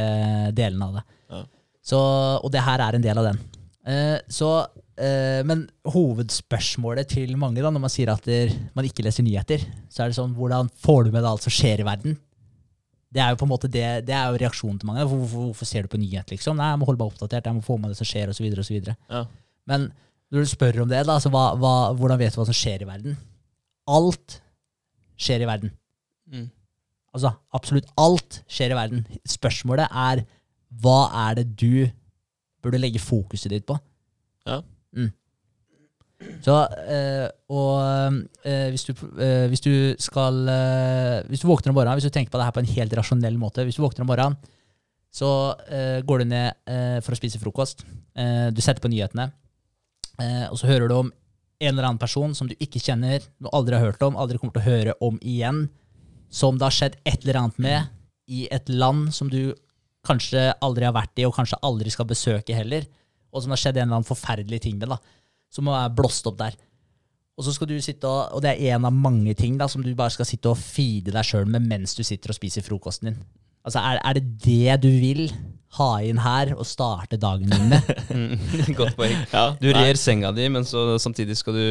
delene 0.57 0.89
av 0.89 0.97
det. 0.99 1.05
Ja. 1.31 1.43
Så, 1.85 2.01
og 2.41 2.51
det 2.53 2.65
her 2.65 2.81
er 2.81 2.97
en 2.97 3.05
del 3.05 3.21
av 3.21 3.29
den. 3.29 3.39
Eh, 3.87 4.19
så, 4.33 4.51
eh, 4.97 5.43
men 5.45 5.67
hovedspørsmålet 5.85 7.11
til 7.13 7.37
mange 7.41 7.63
da, 7.63 7.71
når 7.71 7.83
man 7.85 7.93
sier 7.93 8.13
at 8.13 8.25
der, 8.29 8.53
man 8.77 8.89
ikke 8.89 9.05
leser 9.05 9.27
nyheter, 9.27 9.63
så 9.93 10.05
er 10.05 10.11
det 10.13 10.17
sånn 10.19 10.35
hvordan 10.37 10.71
får 10.85 11.05
du 11.05 11.11
med 11.13 11.21
deg 11.23 11.31
alt 11.31 11.45
som 11.45 11.55
skjer 11.55 11.83
i 11.85 11.87
verden? 11.89 12.17
Det 13.15 13.23
er 13.23 13.31
jo 13.31 13.39
på 13.39 13.47
en 13.47 13.53
måte 13.53 13.71
det, 13.71 13.85
det 14.09 14.15
er 14.17 14.33
jo 14.33 14.41
reaksjonen 14.43 14.81
til 14.81 14.89
mange. 14.91 15.05
Hvorfor, 15.07 15.51
hvorfor 15.51 15.69
ser 15.71 15.87
du 15.87 15.93
på 15.93 16.01
nyhet, 16.03 16.33
liksom? 16.35 16.59
Nei, 16.59 16.73
jeg 16.73 16.81
må 16.81 16.89
holde 16.89 17.01
meg 17.01 17.13
oppdatert, 17.13 17.47
jeg 17.47 17.57
må 17.57 17.63
få 17.63 17.77
med 17.79 17.93
det 17.93 17.99
som 18.01 18.09
skjer, 18.11 18.33
osv. 18.33 18.49
osv. 18.59 18.91
Ja. 18.91 19.23
Men 19.71 19.87
når 20.35 20.43
du 20.43 20.51
spør 20.51 20.83
om 20.83 20.91
det, 20.91 21.05
da, 21.07 21.21
så 21.23 21.31
hva, 21.31 21.45
hva, 21.61 21.75
hvordan 21.95 22.19
vet 22.21 22.35
du 22.35 22.41
hva 22.41 22.49
som 22.49 22.59
skjer 22.59 22.83
i 22.83 22.89
verden? 22.89 23.17
Alt 23.95 24.41
skjer 25.21 25.45
i 25.45 25.49
verden. 25.49 25.75
Mm. 26.33 26.49
Altså, 27.15 27.31
absolutt 27.55 27.93
alt 28.03 28.41
skjer 28.51 28.75
i 28.75 28.79
verden. 28.79 29.05
Spørsmålet 29.31 29.87
er 29.91 30.25
hva 30.83 30.99
er 31.29 31.39
det 31.39 31.47
du 31.61 31.85
burde 32.65 32.81
legge 32.81 33.03
fokuset 33.03 33.53
ditt 33.53 33.67
på? 33.69 33.77
Ja. 34.49 34.59
Mm. 34.97 35.13
Så, 36.45 36.55
eh, 36.89 37.27
og 37.53 38.45
eh, 38.47 38.69
hvis, 38.73 38.85
du, 38.87 38.93
eh, 39.21 39.47
hvis 39.51 39.63
du 39.65 39.73
skal 40.01 40.37
Hvis 41.29 41.43
du 41.43 41.49
våkner 41.49 41.73
om 41.73 41.79
morgenen, 41.79 41.99
hvis 41.99 42.09
du 42.09 42.15
tenker 42.15 42.33
på 42.33 42.41
det 42.41 42.47
her 42.47 42.55
på 42.55 42.63
en 42.63 42.75
helt 42.77 42.95
rasjonell 42.97 43.39
måte 43.41 43.65
Hvis 43.67 43.79
du 43.79 43.83
våkner 43.85 44.07
om 44.07 44.13
morgenen, 44.13 44.39
så 45.15 45.55
går 46.03 46.25
du 46.25 46.25
ned 46.27 46.57
for 47.07 47.15
å 47.15 47.17
spise 47.17 47.39
frokost. 47.39 47.85
Du 48.51 48.59
setter 48.59 48.83
på 48.83 48.91
nyhetene, 48.91 49.29
og 50.51 50.57
så 50.59 50.67
hører 50.67 50.91
du 50.91 50.95
om 50.97 51.13
en 51.63 51.69
eller 51.71 51.87
annen 51.87 52.01
person 52.03 52.35
som 52.35 52.49
du 52.51 52.57
ikke 52.59 52.83
kjenner, 52.83 53.23
du 53.39 53.47
aldri 53.55 53.79
har 53.79 53.93
hørt 53.93 54.03
om, 54.03 54.19
aldri 54.19 54.41
kommer 54.43 54.57
til 54.57 54.65
å 54.65 54.73
høre 54.73 54.97
om 55.07 55.21
igjen, 55.23 55.69
som 56.35 56.59
det 56.59 56.67
har 56.67 56.75
skjedd 56.75 56.99
et 57.07 57.23
eller 57.23 57.39
annet 57.45 57.63
med 57.63 57.95
i 58.27 58.49
et 58.51 58.75
land 58.75 59.13
som 59.15 59.31
du 59.31 59.55
kanskje 60.03 60.49
aldri 60.59 60.89
har 60.89 60.97
vært 60.99 61.23
i, 61.23 61.29
og 61.29 61.37
kanskje 61.39 61.63
aldri 61.63 61.95
skal 61.95 62.11
besøke 62.11 62.59
heller, 62.59 62.83
og 63.31 63.39
som 63.39 63.53
det 63.53 63.61
har 63.61 63.65
skjedd 63.69 63.79
en 63.79 63.87
eller 63.87 64.01
annen 64.01 64.11
forferdelig 64.11 64.65
ting 64.67 64.83
med, 64.83 64.91
da, 64.97 64.99
som 65.55 65.71
er 65.71 65.93
blåst 65.95 66.27
opp 66.31 66.39
der. 66.43 66.57
Og 67.35 67.47
så 67.47 67.55
skal 67.55 67.67
du 67.71 67.75
sitte 67.83 68.07
og, 68.07 68.37
og 68.37 68.45
det 68.45 68.53
er 68.55 68.77
en 68.77 68.85
av 68.87 68.95
mange 68.95 69.33
ting 69.39 69.57
da, 69.59 69.67
som 69.71 69.83
du 69.83 69.91
bare 69.99 70.13
skal 70.15 70.27
sitte 70.29 70.53
og 70.53 70.59
feede 70.61 71.15
deg 71.15 71.27
sjøl 71.27 71.49
med 71.51 71.65
mens 71.67 71.97
du 71.99 72.05
sitter 72.07 72.31
og 72.31 72.37
spiser 72.39 72.63
frokosten 72.67 73.11
din. 73.11 73.19
Altså, 73.65 73.81
er, 73.81 73.99
er 74.05 74.19
det 74.19 74.25
det 74.45 74.75
du 74.85 74.91
vil 75.01 75.23
ha 75.79 75.89
inn 76.07 76.21
her 76.23 76.53
og 76.55 76.67
starte 76.69 77.17
dagen 77.19 77.49
din 77.51 77.71
med? 77.73 77.89
Godt 78.79 78.95
poeng. 78.99 79.15
Ja, 79.33 79.49
Du 79.59 79.67
nei. 79.73 79.81
rer 79.89 79.99
senga 79.99 80.31
di, 80.37 80.47
men 80.53 80.67
så 80.69 80.99
samtidig 81.03 81.35
skal 81.41 81.57
du 81.59 81.65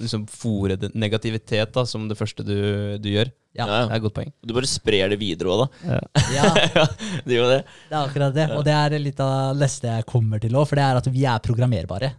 liksom 0.00 0.24
fòre 0.32 0.74
negativitet 0.98 1.70
da, 1.76 1.84
som 1.88 2.08
det 2.10 2.16
første 2.18 2.42
du, 2.44 2.56
du 2.98 3.10
gjør. 3.12 3.30
Ja. 3.56 3.64
Ja, 3.68 3.76
Det 3.86 3.92
er 3.92 3.96
et 4.00 4.04
godt 4.08 4.16
poeng. 4.18 4.32
Du 4.44 4.52
bare 4.56 4.68
sprer 4.68 5.12
det 5.14 5.20
videre 5.20 5.52
òg, 5.54 5.62
da. 5.86 6.00
Ja, 6.34 6.50
Det 7.28 7.36
gjør 7.38 7.52
det. 7.54 7.62
Det 7.92 7.94
er 7.94 8.02
akkurat 8.02 8.34
det. 8.36 8.48
Og 8.58 8.64
det 8.66 8.74
er 8.80 8.98
litt 9.00 9.22
av 9.24 9.54
det 9.54 9.62
neste 9.62 9.92
jeg 9.94 10.08
kommer 10.10 10.42
til 10.42 10.56
òg, 10.58 10.66
for 10.68 10.76
det 10.80 10.88
er 10.88 10.98
at 11.04 11.12
vi 11.14 11.24
er 11.30 11.44
programmerbare. 11.46 12.10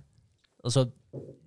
Altså, 0.68 0.88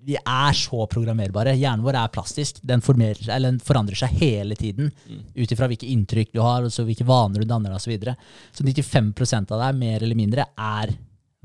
vi 0.06 0.16
er 0.16 0.56
så 0.56 0.86
programmerbare. 0.90 1.52
Hjernen 1.58 1.84
vår 1.84 1.98
er 2.00 2.12
plastisk. 2.14 2.62
Den, 2.66 2.82
formerer, 2.84 3.20
eller 3.28 3.52
den 3.52 3.60
forandrer 3.62 3.98
seg 4.00 4.16
hele 4.22 4.56
tiden 4.58 4.88
ut 5.36 5.52
ifra 5.52 5.68
hvilke 5.70 5.88
inntrykk 5.92 6.32
du 6.32 6.40
har, 6.42 6.64
og 6.64 6.88
hvilke 6.88 7.06
vaner 7.08 7.44
du 7.44 7.48
danner 7.48 7.72
deg 7.72 7.78
osv. 7.78 7.86
Så, 7.86 7.92
videre. 7.92 8.16
så 8.56 8.66
95 8.66 9.52
av 9.52 9.60
deg, 9.60 9.78
mer 9.80 10.06
eller 10.06 10.18
mindre, 10.18 10.48
er 10.56 10.94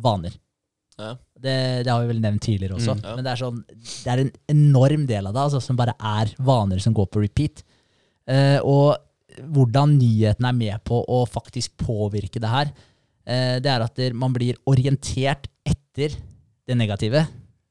vaner. 0.01 0.36
Ja. 0.95 1.13
Det, 1.36 1.55
det 1.84 1.91
har 1.91 2.03
vi 2.03 2.13
vel 2.13 2.21
nevnt 2.23 2.45
tidligere 2.45 2.78
også. 2.78 2.95
Mm, 2.95 3.03
ja. 3.03 3.15
Men 3.17 3.26
det 3.26 3.32
er, 3.34 3.41
sånn, 3.41 3.63
det 3.67 4.11
er 4.13 4.23
en 4.23 4.34
enorm 4.53 5.07
del 5.09 5.28
av 5.28 5.36
det 5.36 5.43
altså, 5.49 5.59
som 5.63 5.80
bare 5.80 5.97
er 5.99 6.32
vaner 6.47 6.80
som 6.84 6.95
går 6.95 7.09
på 7.11 7.23
repeat. 7.26 7.65
Uh, 8.26 8.59
og 8.63 9.41
hvordan 9.51 9.97
nyhetene 9.99 10.49
er 10.49 10.57
med 10.57 10.86
på 10.88 11.01
å 11.11 11.26
faktisk 11.28 11.76
påvirke 11.84 12.39
det 12.41 12.51
her, 12.51 12.71
uh, 12.71 13.57
det 13.59 13.71
er 13.73 13.84
at 13.84 14.05
man 14.15 14.34
blir 14.36 14.57
orientert 14.71 15.51
etter 15.67 16.15
det 16.65 16.80
negative. 16.80 17.26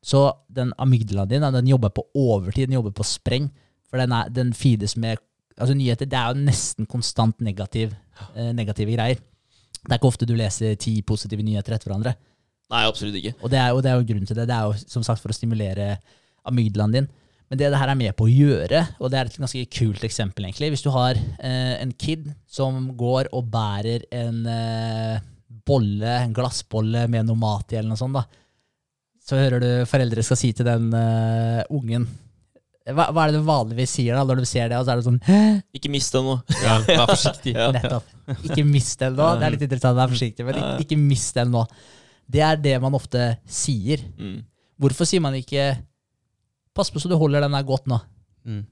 Så 0.05 0.27
den 0.53 0.73
amygdalaen 0.79 1.31
din 1.33 1.47
den 1.57 1.71
jobber 1.71 1.93
på 1.95 2.05
overtid, 2.15 2.69
den 2.69 2.77
jobber 2.77 2.93
på 2.97 3.07
spreng. 3.09 3.49
For 3.89 4.01
den, 4.01 4.13
er, 4.13 4.29
den 4.33 4.53
feedes 4.57 4.99
med 5.01 5.23
altså 5.55 5.75
Nyheter 5.77 6.09
det 6.11 6.19
er 6.19 6.33
jo 6.33 6.45
nesten 6.45 6.89
konstant 6.91 7.41
negativ, 7.45 7.95
eh, 8.35 8.53
negative 8.57 8.97
greier. 8.97 9.21
Det 9.85 9.93
er 9.93 10.01
ikke 10.01 10.11
ofte 10.11 10.29
du 10.29 10.35
leser 10.37 10.77
ti 10.81 10.97
positive 11.07 11.45
nyheter 11.45 11.77
etter 11.77 11.91
hverandre. 11.91 12.15
Nei, 12.73 12.87
absolutt 12.89 13.19
ikke. 13.21 13.35
Og 13.45 13.53
det 13.53 13.61
er, 13.61 13.69
jo, 13.71 13.83
det 13.85 13.91
er 13.91 14.01
jo 14.01 14.07
grunnen 14.09 14.29
til 14.29 14.39
det. 14.39 14.49
Det 14.49 14.57
er 14.57 14.71
jo 14.71 14.89
som 14.97 15.05
sagt 15.07 15.23
for 15.23 15.33
å 15.33 15.37
stimulere 15.37 15.99
amygdalaen 16.49 16.97
din. 16.97 17.11
Men 17.53 17.61
det 17.61 17.69
det 17.71 17.79
her 17.79 17.93
er 17.93 17.99
med 18.01 18.15
på 18.17 18.25
å 18.27 18.33
gjøre, 18.33 18.81
og 18.99 19.13
det 19.13 19.19
er 19.19 19.29
et 19.29 19.37
ganske 19.37 19.67
kult 19.77 20.05
eksempel, 20.07 20.47
egentlig 20.47 20.71
Hvis 20.73 20.83
du 20.83 20.89
har 20.95 21.15
eh, 21.15 21.75
en 21.77 21.93
kid 21.93 22.31
som 22.49 22.89
går 22.97 23.29
og 23.37 23.51
bærer 23.53 24.07
en 24.17 24.41
eh, 24.49 25.21
bolle, 25.69 26.17
en 26.25 26.33
glassbolle 26.35 27.05
med 27.13 27.29
noe 27.29 27.39
mat 27.39 27.73
i, 27.73 27.79
eller 27.79 27.93
noe 27.93 28.01
sånt, 28.01 28.17
da, 28.17 28.25
så 29.25 29.39
hører 29.41 29.63
du 29.63 29.71
foreldre 29.89 30.25
skal 30.27 30.39
si 30.39 30.53
til 30.57 30.69
den 30.69 30.91
uh, 30.93 31.65
ungen 31.73 32.07
hva, 32.85 33.07
hva 33.17 33.23
er 33.25 33.33
det 33.33 33.41
du 33.41 33.47
vanligvis 33.49 33.95
sier 33.97 34.19
da 34.19 34.27
når 34.29 34.43
du 34.43 34.49
ser 34.49 34.69
det, 34.69 34.77
og 34.77 34.85
så 34.85 34.93
er 34.93 35.01
det 35.01 35.07
sånn 35.07 35.21
Hæ? 35.25 35.41
Ikke 35.79 35.89
mist 35.93 36.13
det 36.13 36.21
nå. 36.21 36.35
Ja, 36.61 36.75
vær 36.85 37.13
forsiktig. 37.15 37.55
Ja. 37.57 37.71
Nettopp. 37.73 38.11
Ikke 38.45 38.65
mist 38.69 39.01
den 39.01 39.17
nå. 39.17 39.29
Det 39.41 39.47
er 39.47 39.55
litt 39.55 39.65
interessant, 39.65 39.97
vær 39.97 40.13
forsiktig, 40.13 40.45
men 40.45 40.59
ikke, 40.61 40.75
ikke 40.85 40.99
mist 41.01 41.39
den 41.39 41.55
nå. 41.55 41.63
Det 42.29 42.43
er 42.45 42.61
det 42.61 42.75
man 42.85 42.97
ofte 42.97 43.31
sier. 43.49 44.05
Mm. 44.21 44.43
Hvorfor 44.85 45.09
sier 45.09 45.25
man 45.25 45.37
ikke 45.39 45.73
Pass 46.75 46.89
på 46.91 46.99
så 46.99 47.07
du 47.07 47.15
holder 47.15 47.45
den 47.45 47.55
der 47.55 47.63
godt 47.63 47.85
nå. 47.87 48.01
Mm. 48.43 48.65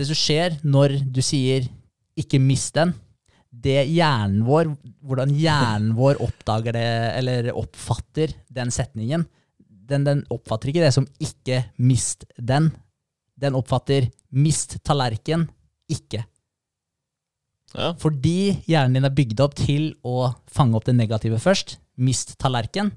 Det 0.00 0.06
som 0.08 0.16
skjer 0.16 0.54
når 0.64 0.94
du 1.12 1.18
sier 1.20 1.66
'ikke 2.16 2.40
mist 2.40 2.72
den', 2.78 2.94
det 3.52 3.84
hjernen 3.92 4.40
vår, 4.46 4.70
hvordan 5.04 5.34
hjernen 5.36 5.90
vår 5.92 6.16
oppdager 6.24 6.72
det, 6.72 6.88
eller 7.18 7.50
oppfatter 7.52 8.32
den 8.48 8.72
setningen, 8.72 9.26
den, 9.88 10.04
den 10.06 10.24
oppfatter 10.32 10.70
ikke 10.70 10.84
det 10.84 10.92
som 10.94 11.06
'ikke 11.20 11.64
mist 11.78 12.24
den'. 12.38 12.70
Den 13.38 13.56
oppfatter 13.58 14.10
'mist 14.32 14.78
tallerken', 14.84 15.48
ikke. 15.90 16.24
Ja. 17.74 17.92
Fordi 17.98 18.62
hjernen 18.68 18.98
din 18.98 19.08
er 19.08 19.16
bygd 19.16 19.40
opp 19.40 19.54
til 19.56 19.94
å 20.04 20.34
fange 20.46 20.76
opp 20.76 20.84
det 20.84 20.94
negative 20.94 21.40
først. 21.40 21.78
Mist 21.96 22.36
tallerken. 22.38 22.92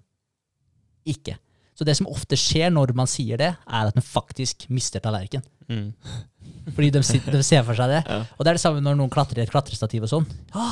Ikke. 1.06 1.38
Så 1.76 1.84
det 1.88 1.98
som 1.98 2.08
ofte 2.08 2.38
skjer 2.40 2.72
når 2.72 2.94
man 2.96 3.08
sier 3.08 3.40
det, 3.40 3.52
er 3.56 3.88
at 3.88 3.96
man 3.96 4.04
faktisk 4.04 4.68
mister 4.72 5.04
tallerken. 5.04 5.44
Mm. 5.68 5.94
Fordi 6.76 6.90
de, 6.92 7.02
de 7.02 7.44
ser 7.44 7.64
for 7.68 7.78
seg 7.78 7.92
det. 7.92 8.02
Ja. 8.08 8.24
Og 8.36 8.44
det 8.44 8.52
er 8.52 8.60
det 8.60 8.64
samme 8.64 8.84
når 8.84 9.00
noen 9.00 9.12
klatrer 9.14 9.42
i 9.42 9.46
et 9.46 9.52
klatrestativ 9.52 10.08
og 10.08 10.12
sånn. 10.12 10.28
Ja, 10.54 10.70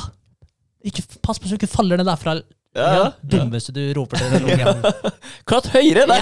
ikke, 0.84 1.04
pass 1.24 1.40
på 1.40 1.48
så 1.48 1.56
du 1.56 1.62
ikke 1.62 1.70
faller 1.70 2.00
ned 2.00 2.08
derfra. 2.08 2.38
Ja, 2.74 2.86
Ja, 2.94 3.02
dummeste 3.22 3.70
du 3.74 3.80
roper 3.94 4.18
til 4.18 4.32
den 4.34 4.48
ungen. 4.50 4.80
Klatt 5.48 5.68
høyere! 5.70 6.06
Nei. 6.10 6.18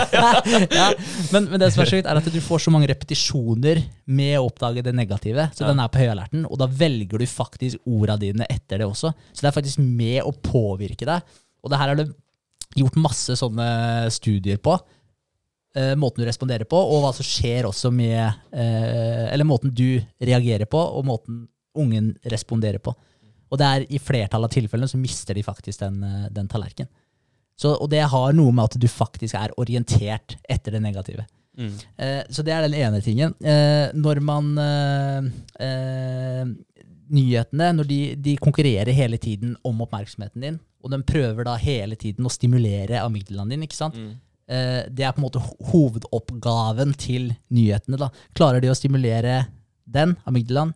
ja, 0.78 0.86
men, 1.34 1.48
men 1.50 1.58
det 1.58 1.72
som 1.74 1.82
er 1.82 1.90
sjukt, 1.90 2.06
er 2.06 2.20
at 2.20 2.28
du 2.30 2.38
får 2.44 2.62
så 2.62 2.70
mange 2.74 2.86
repetisjoner 2.92 3.82
med 4.06 4.36
å 4.38 4.44
oppdage 4.46 4.84
det 4.86 4.94
negative. 4.94 5.48
Så 5.56 5.64
Ja. 5.64 5.72
den 5.72 5.82
er 5.82 5.90
på 5.90 5.98
høyalerten, 6.02 6.46
og 6.46 6.60
da 6.62 6.68
velger 6.70 7.18
du 7.18 7.26
faktisk 7.26 7.82
orda 7.90 8.16
dine 8.20 8.46
etter 8.50 8.78
det 8.84 8.86
også. 8.86 9.10
Så 9.34 9.42
det 9.42 9.50
er 9.50 9.56
faktisk 9.58 9.82
med 9.82 10.22
å 10.22 10.30
påvirke 10.46 11.08
deg. 11.10 11.26
Og 11.64 11.72
det 11.74 11.82
her 11.82 11.92
er 11.96 12.00
det 12.04 12.08
gjort 12.78 12.96
masse 13.02 13.34
sånne 13.40 13.66
studier 14.14 14.62
på. 14.62 14.78
Eh, 15.74 15.92
måten 15.98 16.22
du 16.22 16.26
responderer 16.30 16.66
på, 16.70 16.78
og 16.78 17.02
hva 17.04 17.10
som 17.14 17.26
skjer 17.26 17.66
også 17.68 17.92
med 17.94 18.18
eh, 18.50 19.26
Eller 19.30 19.46
måten 19.46 19.70
du 19.74 20.00
reagerer 20.22 20.66
på, 20.70 20.78
og 20.78 21.06
måten 21.06 21.44
ungen 21.78 22.12
responderer 22.26 22.78
på. 22.82 22.94
Og 23.50 23.60
det 23.60 23.66
er 23.68 23.86
i 23.90 24.00
flertallet 24.02 24.50
av 24.50 24.54
tilfellene 24.54 24.90
så 24.90 25.00
mister 25.00 25.36
de 25.36 25.44
faktisk 25.46 25.82
den, 25.82 26.02
eh, 26.06 26.28
den 26.34 26.48
tallerkenen. 26.50 26.90
Så, 27.60 27.74
og 27.76 27.90
det 27.92 28.06
har 28.08 28.32
noe 28.32 28.54
med 28.56 28.70
at 28.70 28.78
du 28.80 28.88
faktisk 28.88 29.36
er 29.36 29.52
orientert 29.60 30.38
etter 30.48 30.76
det 30.76 30.80
negative. 30.80 31.26
Mm. 31.58 31.74
Eh, 32.00 32.22
så 32.32 32.44
det 32.46 32.54
er 32.54 32.64
den 32.64 32.78
ene 32.78 33.02
tingen. 33.04 33.34
Eh, 33.44 33.90
når 33.92 34.22
man 34.24 34.54
eh, 34.62 35.30
eh, 35.66 36.56
Nyhetene, 37.10 37.72
når 37.74 37.88
de, 37.90 38.00
de 38.22 38.36
konkurrerer 38.38 38.94
hele 38.94 39.18
tiden 39.18 39.56
om 39.66 39.80
oppmerksomheten 39.82 40.44
din, 40.44 40.58
og 40.80 40.92
de 40.92 41.00
prøver 41.02 41.44
da 41.44 41.56
hele 41.58 41.98
tiden 41.98 42.24
å 42.24 42.32
stimulere 42.32 43.02
amygdalaen 43.02 43.50
din, 43.50 43.64
ikke 43.66 43.76
sant? 43.76 43.98
Mm. 43.98 44.12
Eh, 44.50 44.82
det 44.88 45.04
er 45.04 45.14
på 45.16 45.20
en 45.20 45.26
måte 45.26 45.42
hovedoppgaven 45.72 46.94
til 46.98 47.32
nyhetene. 47.50 47.98
da. 48.00 48.08
Klarer 48.38 48.62
de 48.62 48.70
å 48.70 48.78
stimulere 48.78 49.42
den, 49.90 50.14
amygdalaen, 50.24 50.72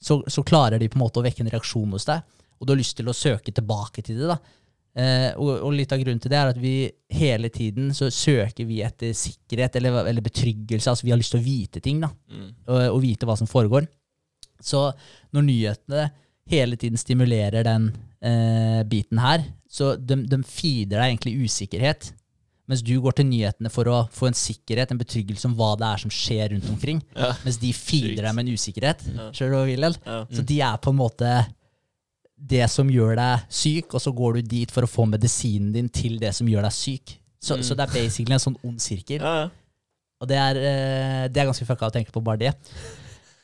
så, 0.00 0.20
så 0.30 0.44
klarer 0.46 0.78
de 0.78 0.88
på 0.88 0.98
en 0.98 1.04
måte 1.06 1.20
å 1.20 1.24
vekke 1.26 1.42
en 1.44 1.50
reaksjon 1.52 1.90
hos 1.96 2.06
deg, 2.08 2.22
og 2.58 2.66
du 2.66 2.72
har 2.74 2.80
lyst 2.80 2.96
til 2.98 3.08
å 3.10 3.14
søke 3.16 3.52
tilbake 3.54 4.02
til 4.06 4.18
det. 4.20 4.28
da. 4.30 4.38
Eh, 4.98 5.30
og, 5.38 5.50
og 5.68 5.74
litt 5.76 5.92
av 5.94 6.00
grunnen 6.00 6.18
til 6.22 6.32
det 6.32 6.38
er 6.40 6.50
at 6.50 6.58
vi 6.58 6.72
hele 7.14 7.50
tiden 7.54 7.92
så 7.94 8.08
søker 8.10 8.66
vi 8.66 8.80
etter 8.82 9.12
sikkerhet 9.14 9.76
eller, 9.78 10.00
eller 10.10 10.24
betryggelse. 10.24 10.90
altså 10.90 11.06
Vi 11.06 11.12
har 11.14 11.20
lyst 11.20 11.34
til 11.36 11.40
å 11.42 11.46
vite 11.46 11.82
ting, 11.84 12.00
da, 12.02 12.10
Mm. 12.30 12.48
og, 12.66 12.80
og 12.96 13.02
vite 13.04 13.26
hva 13.28 13.36
som 13.38 13.46
foregår. 13.50 13.86
Så 14.58 14.88
når 15.34 15.46
nyhetene 15.46 16.08
hele 16.50 16.78
tiden 16.80 16.98
stimulerer 16.98 17.62
den 17.66 17.90
eh, 18.24 18.82
biten 18.88 19.20
her, 19.22 19.44
så 19.70 19.92
de, 20.00 20.16
de 20.26 20.38
feeder 20.48 20.96
deg 20.98 21.12
egentlig 21.12 21.36
usikkerhet. 21.44 22.12
Mens 22.68 22.82
du 22.84 22.92
går 23.00 23.14
til 23.16 23.24
nyhetene 23.30 23.70
for 23.72 23.88
å 23.88 23.98
få 24.12 24.26
en 24.28 24.36
sikkerhet, 24.36 24.90
en 24.92 24.98
betryggelse 25.00 25.48
om 25.48 25.54
hva 25.56 25.70
det 25.80 25.86
er 25.88 26.02
som 26.02 26.10
skjer 26.12 26.50
rundt 26.52 26.68
omkring. 26.68 26.98
Ja. 27.16 27.30
Mens 27.46 27.56
de 27.62 27.70
feeder 27.72 28.26
deg 28.26 28.34
med 28.36 28.44
en 28.46 28.58
usikkerhet. 28.58 29.06
Ja. 29.14 29.30
Vil? 29.64 29.86
Ja. 30.04 30.18
Så 30.36 30.44
de 30.44 30.60
er 30.60 30.76
på 30.84 30.92
en 30.92 30.98
måte 31.00 31.30
det 32.38 32.68
som 32.70 32.90
gjør 32.92 33.16
deg 33.18 33.46
syk, 33.50 33.94
og 33.96 34.00
så 34.04 34.12
går 34.14 34.36
du 34.38 34.42
dit 34.52 34.70
for 34.70 34.84
å 34.86 34.90
få 34.90 35.08
medisinen 35.10 35.72
din 35.74 35.88
til 35.88 36.20
det 36.22 36.34
som 36.36 36.46
gjør 36.46 36.68
deg 36.68 36.72
syk. 36.76 37.16
Så, 37.40 37.56
Mm. 37.56 37.62
så 37.62 37.74
det 37.78 37.88
er 37.88 37.94
basically 38.02 38.34
en 38.34 38.44
sånn 38.44 38.56
ond 38.64 38.78
sirkel. 38.80 39.20
Ja, 39.22 39.34
ja. 39.44 39.48
Og 40.20 40.26
det 40.28 40.36
er, 40.36 40.56
eh, 40.56 41.28
det 41.28 41.36
er 41.40 41.46
ganske 41.46 41.64
fucka 41.66 41.86
å 41.88 41.92
tenke 41.94 42.10
på 42.12 42.22
bare 42.22 42.38
det. 42.38 42.52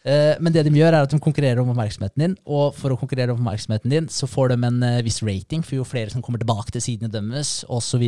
Eh, 0.04 0.36
Men 0.40 0.52
det 0.52 0.64
de 0.66 0.70
gjør, 0.76 0.92
er 0.92 1.02
at 1.06 1.10
de 1.10 1.18
konkurrerer 1.18 1.60
om 1.62 1.70
oppmerksomheten 1.72 2.20
din, 2.20 2.34
og 2.44 2.74
for 2.76 2.92
å 2.92 2.98
konkurrere 3.00 3.32
om 3.32 3.38
oppmerksomheten 3.40 3.88
din, 3.88 4.06
så 4.12 4.28
får 4.28 4.52
de 4.52 4.58
en 4.68 4.82
eh, 4.82 5.02
viss 5.02 5.22
rating, 5.24 5.62
for 5.64 5.76
jo 5.78 5.84
flere 5.88 6.10
som 6.12 6.20
kommer 6.22 6.38
tilbake 6.42 6.70
til 6.74 6.82
sidene 6.84 7.08
deres, 7.12 7.64
osv. 7.72 8.02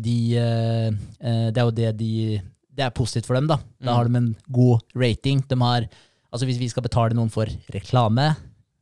De, 0.00 0.16
eh, 0.40 0.86
eh, 1.20 1.50
det 1.52 1.60
er 1.60 1.66
jo 1.66 1.70
det 1.76 1.96
de 1.98 2.40
Det 2.72 2.84
er 2.86 2.90
positivt 2.94 3.26
for 3.26 3.34
dem, 3.34 3.46
da. 3.50 3.56
Da 3.82 3.90
Mm. 3.90 3.96
har 3.96 4.04
de 4.08 4.16
en 4.16 4.36
god 4.50 4.80
rating. 4.94 5.40
De 5.48 5.56
har 5.60 5.88
Altså 6.32 6.46
Hvis 6.46 6.58
vi 6.60 6.68
skal 6.68 6.84
betale 6.84 7.12
noen 7.12 7.28
for 7.28 7.44
reklame, 7.74 8.36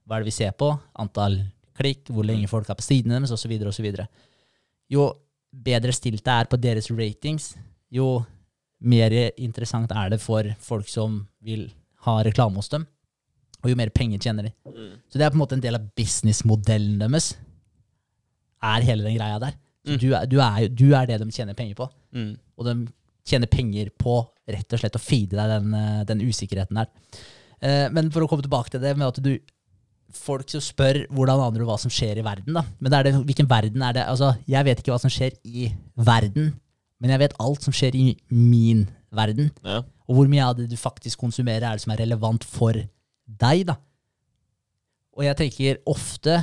hva 0.06 0.16
er 0.16 0.20
det 0.20 0.26
vi 0.26 0.30
ser 0.44 0.50
på? 0.52 0.78
Antall 0.98 1.38
klikk, 1.74 2.04
hvor 2.12 2.22
lenge 2.22 2.46
folk 2.46 2.68
er 2.68 2.74
på 2.74 2.82
sidene 2.84 3.18
deres, 3.18 3.30
osv., 3.32 3.50
osv. 3.66 4.06
Jo 4.90 5.14
bedre 5.64 5.90
stilt 5.94 6.22
det 6.22 6.28
er 6.30 6.44
på 6.44 6.60
deres 6.60 6.90
ratings, 6.90 7.56
jo 7.90 8.24
mer 8.82 9.10
interessant 9.38 9.90
er 9.90 10.10
det 10.10 10.20
for 10.20 10.44
folk 10.60 10.86
som 10.88 11.26
vil 11.42 11.70
ha 12.06 12.16
reklame 12.26 12.56
hos 12.60 12.68
dem, 12.72 12.86
og 13.62 13.70
jo 13.70 13.76
mer 13.78 13.90
penger 13.90 14.18
tjener 14.22 14.48
de. 14.48 14.52
Mm. 14.70 14.92
Så 15.10 15.18
det 15.18 15.26
er 15.26 15.30
på 15.32 15.38
en 15.38 15.42
måte 15.42 15.56
en 15.58 15.64
del 15.64 15.74
av 15.78 15.88
businessmodellen 15.98 16.98
deres, 17.02 17.32
er 18.62 18.86
hele 18.86 19.06
den 19.06 19.16
greia 19.18 19.38
der. 19.42 19.56
Så 19.86 19.94
Mm. 19.94 19.98
du, 20.02 20.08
er, 20.14 20.26
du, 20.26 20.36
er, 20.42 20.68
du 20.68 20.86
er 20.94 21.06
det 21.06 21.18
de 21.22 21.30
tjener 21.32 21.54
penger 21.54 21.74
på, 21.78 21.88
Mm. 22.12 22.36
og 22.58 22.64
de 22.66 22.88
tjener 23.24 23.46
penger 23.46 23.90
på 23.98 24.26
rett 24.48 24.72
og 24.72 24.80
slett 24.80 24.96
å 24.96 25.00
feede 25.02 25.36
deg 25.36 25.48
den, 25.48 25.74
eh, 25.74 26.04
den 26.04 26.20
usikkerheten 26.20 26.74
der. 26.74 26.86
Eh, 27.60 27.88
Men 27.90 28.10
for 28.10 28.22
å 28.22 28.28
komme 28.28 28.42
tilbake 28.42 28.70
til 28.70 28.80
det 28.80 28.96
med 28.96 29.06
at 29.08 29.22
du 29.22 29.38
Folk 30.10 30.48
som 30.48 30.60
spør 30.64 31.06
hvordan 31.12 31.38
aner 31.38 31.58
du 31.60 31.66
hva 31.66 31.78
som 31.78 31.90
skjer 31.90 32.16
i 32.16 32.22
verden, 32.24 32.54
da. 32.54 32.62
Men 32.80 32.90
det 32.90 32.96
er 32.98 33.02
det, 33.02 33.26
hvilken 33.28 33.46
verden 33.46 33.82
er 33.82 33.92
det? 33.92 34.06
Altså, 34.08 34.38
jeg 34.48 34.64
vet 34.64 34.78
ikke 34.80 34.94
hva 34.94 34.98
som 35.02 35.10
skjer 35.10 35.34
i 35.44 35.66
verden, 35.98 36.54
men 36.98 37.10
jeg 37.10 37.18
vet 37.18 37.34
alt 37.38 37.60
som 37.60 37.74
skjer 37.74 37.94
i 37.94 38.16
min 38.30 38.88
verden. 39.12 39.50
Ja. 39.62 39.82
Og 40.08 40.16
hvor 40.16 40.30
mye 40.30 40.44
av 40.44 40.56
det 40.56 40.68
du 40.70 40.76
faktisk 40.80 41.20
konsumerer, 41.20 41.66
er 41.68 41.76
det 41.76 41.84
som 41.84 41.92
er 41.92 42.02
relevant 42.02 42.46
for 42.48 42.76
deg, 43.28 43.66
da. 43.68 43.76
Og 45.18 45.26
jeg 45.26 45.36
tenker 45.40 45.80
ofte 45.90 46.38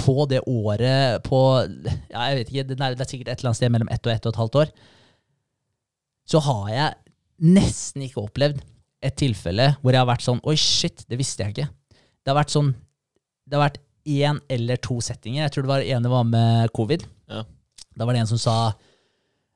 på 0.00 0.24
det 0.30 0.40
året 0.48 1.20
på 1.26 1.38
ja, 2.10 2.24
jeg 2.30 2.38
vet 2.38 2.50
ikke, 2.50 2.64
det 2.70 2.76
er, 2.78 2.96
er 2.96 3.08
sikkert 3.08 3.30
et 3.30 3.40
eller 3.40 3.50
annet 3.50 3.60
sted 3.60 3.72
mellom 3.72 3.90
ett 3.92 4.06
og 4.06 4.12
ett 4.14 4.26
og 4.26 4.32
et 4.32 4.40
halvt 4.40 4.58
år. 4.62 4.72
Så 6.30 6.40
har 6.44 6.66
jeg 6.72 6.98
nesten 7.56 8.04
ikke 8.06 8.24
opplevd 8.24 8.60
et 9.06 9.16
tilfelle 9.16 9.70
hvor 9.80 9.94
jeg 9.94 10.02
har 10.02 10.08
vært 10.10 10.24
sånn 10.26 10.42
Oi, 10.44 10.56
shit, 10.60 11.04
det 11.08 11.18
visste 11.20 11.44
jeg 11.44 11.54
ikke. 11.54 11.70
Det 12.20 12.32
har 12.32 12.36
vært 12.36 12.52
sånn 12.52 12.74
Det 13.48 13.56
har 13.56 13.64
vært 13.64 13.80
én 14.10 14.40
eller 14.50 14.80
to 14.80 14.98
settinger. 15.04 15.44
Jeg 15.44 15.54
tror 15.54 15.66
det 15.66 15.72
var 15.72 15.84
ene 15.84 16.12
var 16.12 16.26
med 16.28 16.72
covid. 16.76 17.04
Ja. 17.30 17.44
Da 17.96 18.06
var 18.06 18.16
det 18.16 18.24
en 18.24 18.30
som 18.30 18.40
sa 18.40 18.56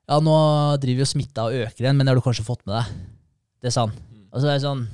Ja, 0.05 0.19
nå 0.21 0.37
driver 0.81 1.05
jo 1.05 1.09
smitta 1.09 1.47
og 1.49 1.65
øker 1.65 1.85
igjen, 1.85 1.97
men 1.97 2.05
det 2.05 2.13
har 2.13 2.19
du 2.19 2.25
kanskje 2.25 2.45
fått 2.47 2.65
med 2.67 2.77
deg? 2.77 2.95
Det 3.65 3.73
sa 3.73 3.87
han. 3.87 3.95
Og 4.31 4.41
så 4.43 4.49
er 4.51 4.57
jeg 4.59 4.65
sånn 4.67 4.85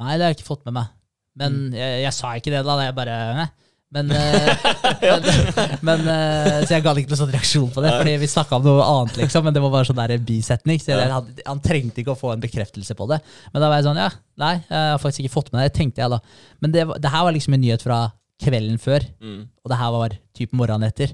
Nei, 0.00 0.14
det 0.16 0.24
har 0.24 0.30
jeg 0.30 0.38
ikke 0.40 0.48
fått 0.52 0.62
med 0.68 0.76
meg. 0.78 0.92
Men 1.40 1.56
jeg, 1.76 1.98
jeg 2.06 2.14
sa 2.16 2.30
ikke 2.38 2.52
det, 2.54 2.60
da. 2.64 2.76
Jeg 2.84 2.94
bare 2.96 3.16
nei. 3.40 3.48
Men, 3.90 4.10
eh, 4.14 4.62
men, 5.02 5.24
men 5.88 6.04
eh, 6.12 6.60
Så 6.62 6.76
jeg 6.76 6.84
ga 6.84 6.92
ikke 6.94 7.10
noen 7.10 7.20
sånn 7.20 7.32
reaksjon 7.34 7.72
på 7.74 7.82
det, 7.84 7.90
fordi 7.98 8.14
vi 8.22 8.28
snakka 8.30 8.60
om 8.60 8.66
noe 8.68 8.84
annet, 8.86 9.18
liksom. 9.18 9.44
Men 9.48 9.56
det 9.56 9.62
var 9.64 9.72
bare 9.74 9.88
sånn 9.88 9.98
der 9.98 10.14
bisetning. 10.24 10.78
Så 10.82 10.92
jeg, 10.94 11.10
han, 11.10 11.32
han 11.48 11.62
trengte 11.64 12.00
ikke 12.04 12.14
å 12.14 12.20
få 12.20 12.32
en 12.36 12.44
bekreftelse 12.44 12.96
på 12.98 13.08
det. 13.10 13.18
Men 13.50 13.64
da 13.64 13.68
var 13.72 13.80
jeg 13.80 13.88
sånn, 13.90 14.00
ja, 14.04 14.08
nei, 14.44 14.54
jeg 14.62 14.92
har 14.94 15.02
faktisk 15.02 15.24
ikke 15.26 15.34
fått 15.36 15.50
med 15.52 15.60
det. 15.64 15.72
Det 15.72 15.78
tenkte 15.80 16.04
jeg 16.04 16.14
da. 16.14 16.20
Men 16.62 16.76
det, 16.76 16.86
det 17.02 17.12
her 17.16 17.26
var 17.26 17.36
liksom 17.36 17.56
en 17.58 17.64
nyhet 17.66 17.84
fra 17.84 18.00
kvelden 18.40 18.78
før, 18.80 19.04
Mm. 19.20 19.40
og 19.60 19.72
det 19.74 19.80
her 19.82 19.90
var 19.98 20.14
typ 20.38 20.54
morgenen 20.56 20.88
etter. 20.88 21.12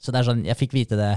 Så 0.00 0.10
det 0.10 0.22
er 0.22 0.30
sånn, 0.32 0.40
jeg 0.48 0.56
fikk 0.58 0.72
vite 0.74 0.96
det 0.98 1.12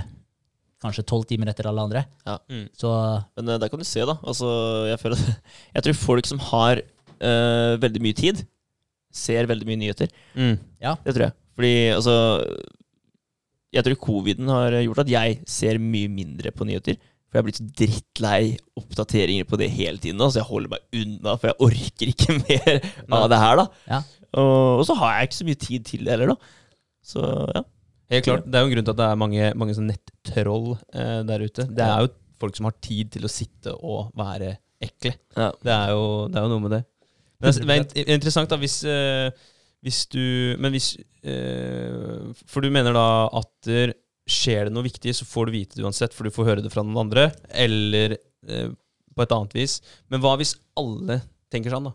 kanskje 0.84 1.06
tolv 1.08 1.28
timer 1.30 1.52
etter 1.52 1.70
alle 1.70 1.86
andre. 1.88 2.04
Ja. 2.28 2.38
Mm. 2.52 2.66
Så 2.78 2.92
Men 3.38 3.54
eh, 3.54 3.62
der 3.62 3.72
kan 3.72 3.82
du 3.82 3.88
se, 3.88 4.04
da. 4.08 4.18
Altså, 4.22 4.50
jeg, 4.90 5.00
føler, 5.02 5.24
jeg 5.78 5.88
tror 5.88 6.02
folk 6.02 6.30
som 6.30 6.42
har 6.52 6.84
uh, 6.84 7.74
veldig 7.82 8.04
mye 8.04 8.20
tid, 8.20 8.44
ser 9.14 9.50
veldig 9.50 9.70
mye 9.70 9.82
nyheter. 9.86 10.14
Mm. 10.36 10.58
Det 10.82 11.16
tror 11.16 11.28
jeg. 11.28 11.38
Fordi 11.54 11.74
altså 11.94 12.14
Jeg 13.74 13.86
tror 13.86 13.98
coviden 14.02 14.48
har 14.50 14.74
gjort 14.82 15.04
at 15.04 15.12
jeg 15.12 15.36
ser 15.50 15.78
mye 15.82 16.10
mindre 16.10 16.52
på 16.54 16.66
nyheter. 16.66 16.98
For 17.30 17.40
jeg 17.40 17.42
har 17.42 17.46
blitt 17.48 17.58
så 17.58 17.68
drittlei 17.82 18.42
oppdateringer 18.78 19.48
på 19.50 19.58
det 19.58 19.72
hele 19.74 19.98
tiden 19.98 20.22
så 20.22 20.38
jeg 20.38 20.46
holder 20.46 20.70
meg 20.76 21.00
unna, 21.00 21.34
for 21.42 21.50
jeg 21.50 21.58
orker 21.66 22.12
ikke 22.12 22.36
mer 22.46 23.18
av 23.18 23.30
det 23.32 23.40
her, 23.42 23.62
da. 23.62 23.66
Ja. 23.90 24.02
Og, 24.38 24.82
og 24.82 24.84
så 24.86 24.98
har 25.00 25.16
jeg 25.16 25.30
ikke 25.30 25.40
så 25.40 25.48
mye 25.48 25.62
tid 25.64 25.88
til 25.88 26.06
det 26.06 26.14
heller, 26.14 26.34
da. 26.36 26.52
Så 27.04 27.24
ja. 27.58 27.64
Helt 28.14 28.28
klart. 28.28 28.46
Det 28.48 28.60
er 28.60 28.66
jo 28.66 28.70
en 28.70 28.76
grunn 28.76 28.88
til 28.88 28.94
at 28.94 29.00
det 29.00 29.08
er 29.08 29.22
mange, 29.24 29.48
mange 29.60 29.78
sånn 29.78 29.90
nettroll 29.90 30.68
eh, 30.94 31.22
der 31.28 31.46
ute. 31.46 31.66
Det 31.70 31.88
er 31.88 32.06
jo 32.06 32.12
folk 32.44 32.60
som 32.60 32.68
har 32.68 32.76
tid 32.84 33.14
til 33.16 33.26
å 33.26 33.32
sitte 33.32 33.74
og 33.78 34.14
være 34.20 34.56
ekle. 34.84 35.16
Ja. 35.38 35.50
Det 35.64 35.74
er 35.74 35.94
jo, 35.96 36.06
det 36.30 36.40
er 36.40 36.46
jo 36.46 36.54
noe 36.54 36.66
med 36.66 36.76
det. 36.78 36.84
Men 37.44 37.58
det 37.58 37.76
er, 37.76 37.88
det 37.92 38.06
er 38.06 38.20
interessant 38.20 38.52
da, 38.52 38.60
hvis, 38.62 38.78
eh, 38.88 39.28
hvis 39.84 40.06
du 40.14 40.56
Men 40.64 40.72
hvis 40.72 40.94
eh, 41.28 42.30
For 42.48 42.64
du 42.64 42.70
mener 42.72 42.96
da 42.96 43.08
at 43.36 43.72
skjer 44.30 44.68
det 44.70 44.76
noe 44.76 44.86
viktig, 44.86 45.12
så 45.16 45.28
får 45.28 45.50
du 45.50 45.56
vite 45.58 45.80
det 45.80 45.84
uansett, 45.84 46.14
for 46.16 46.24
du 46.24 46.34
får 46.34 46.48
høre 46.48 46.64
det 46.64 46.72
fra 46.72 46.84
noen 46.86 47.02
andre, 47.06 47.28
eller 47.52 48.16
eh, 48.16 48.70
på 49.14 49.26
et 49.26 49.36
annet 49.36 49.56
vis. 49.58 49.78
Men 50.12 50.24
hva 50.24 50.38
hvis 50.40 50.56
alle 50.80 51.20
tenker 51.54 51.74
sånn, 51.74 51.90
da? 51.90 51.94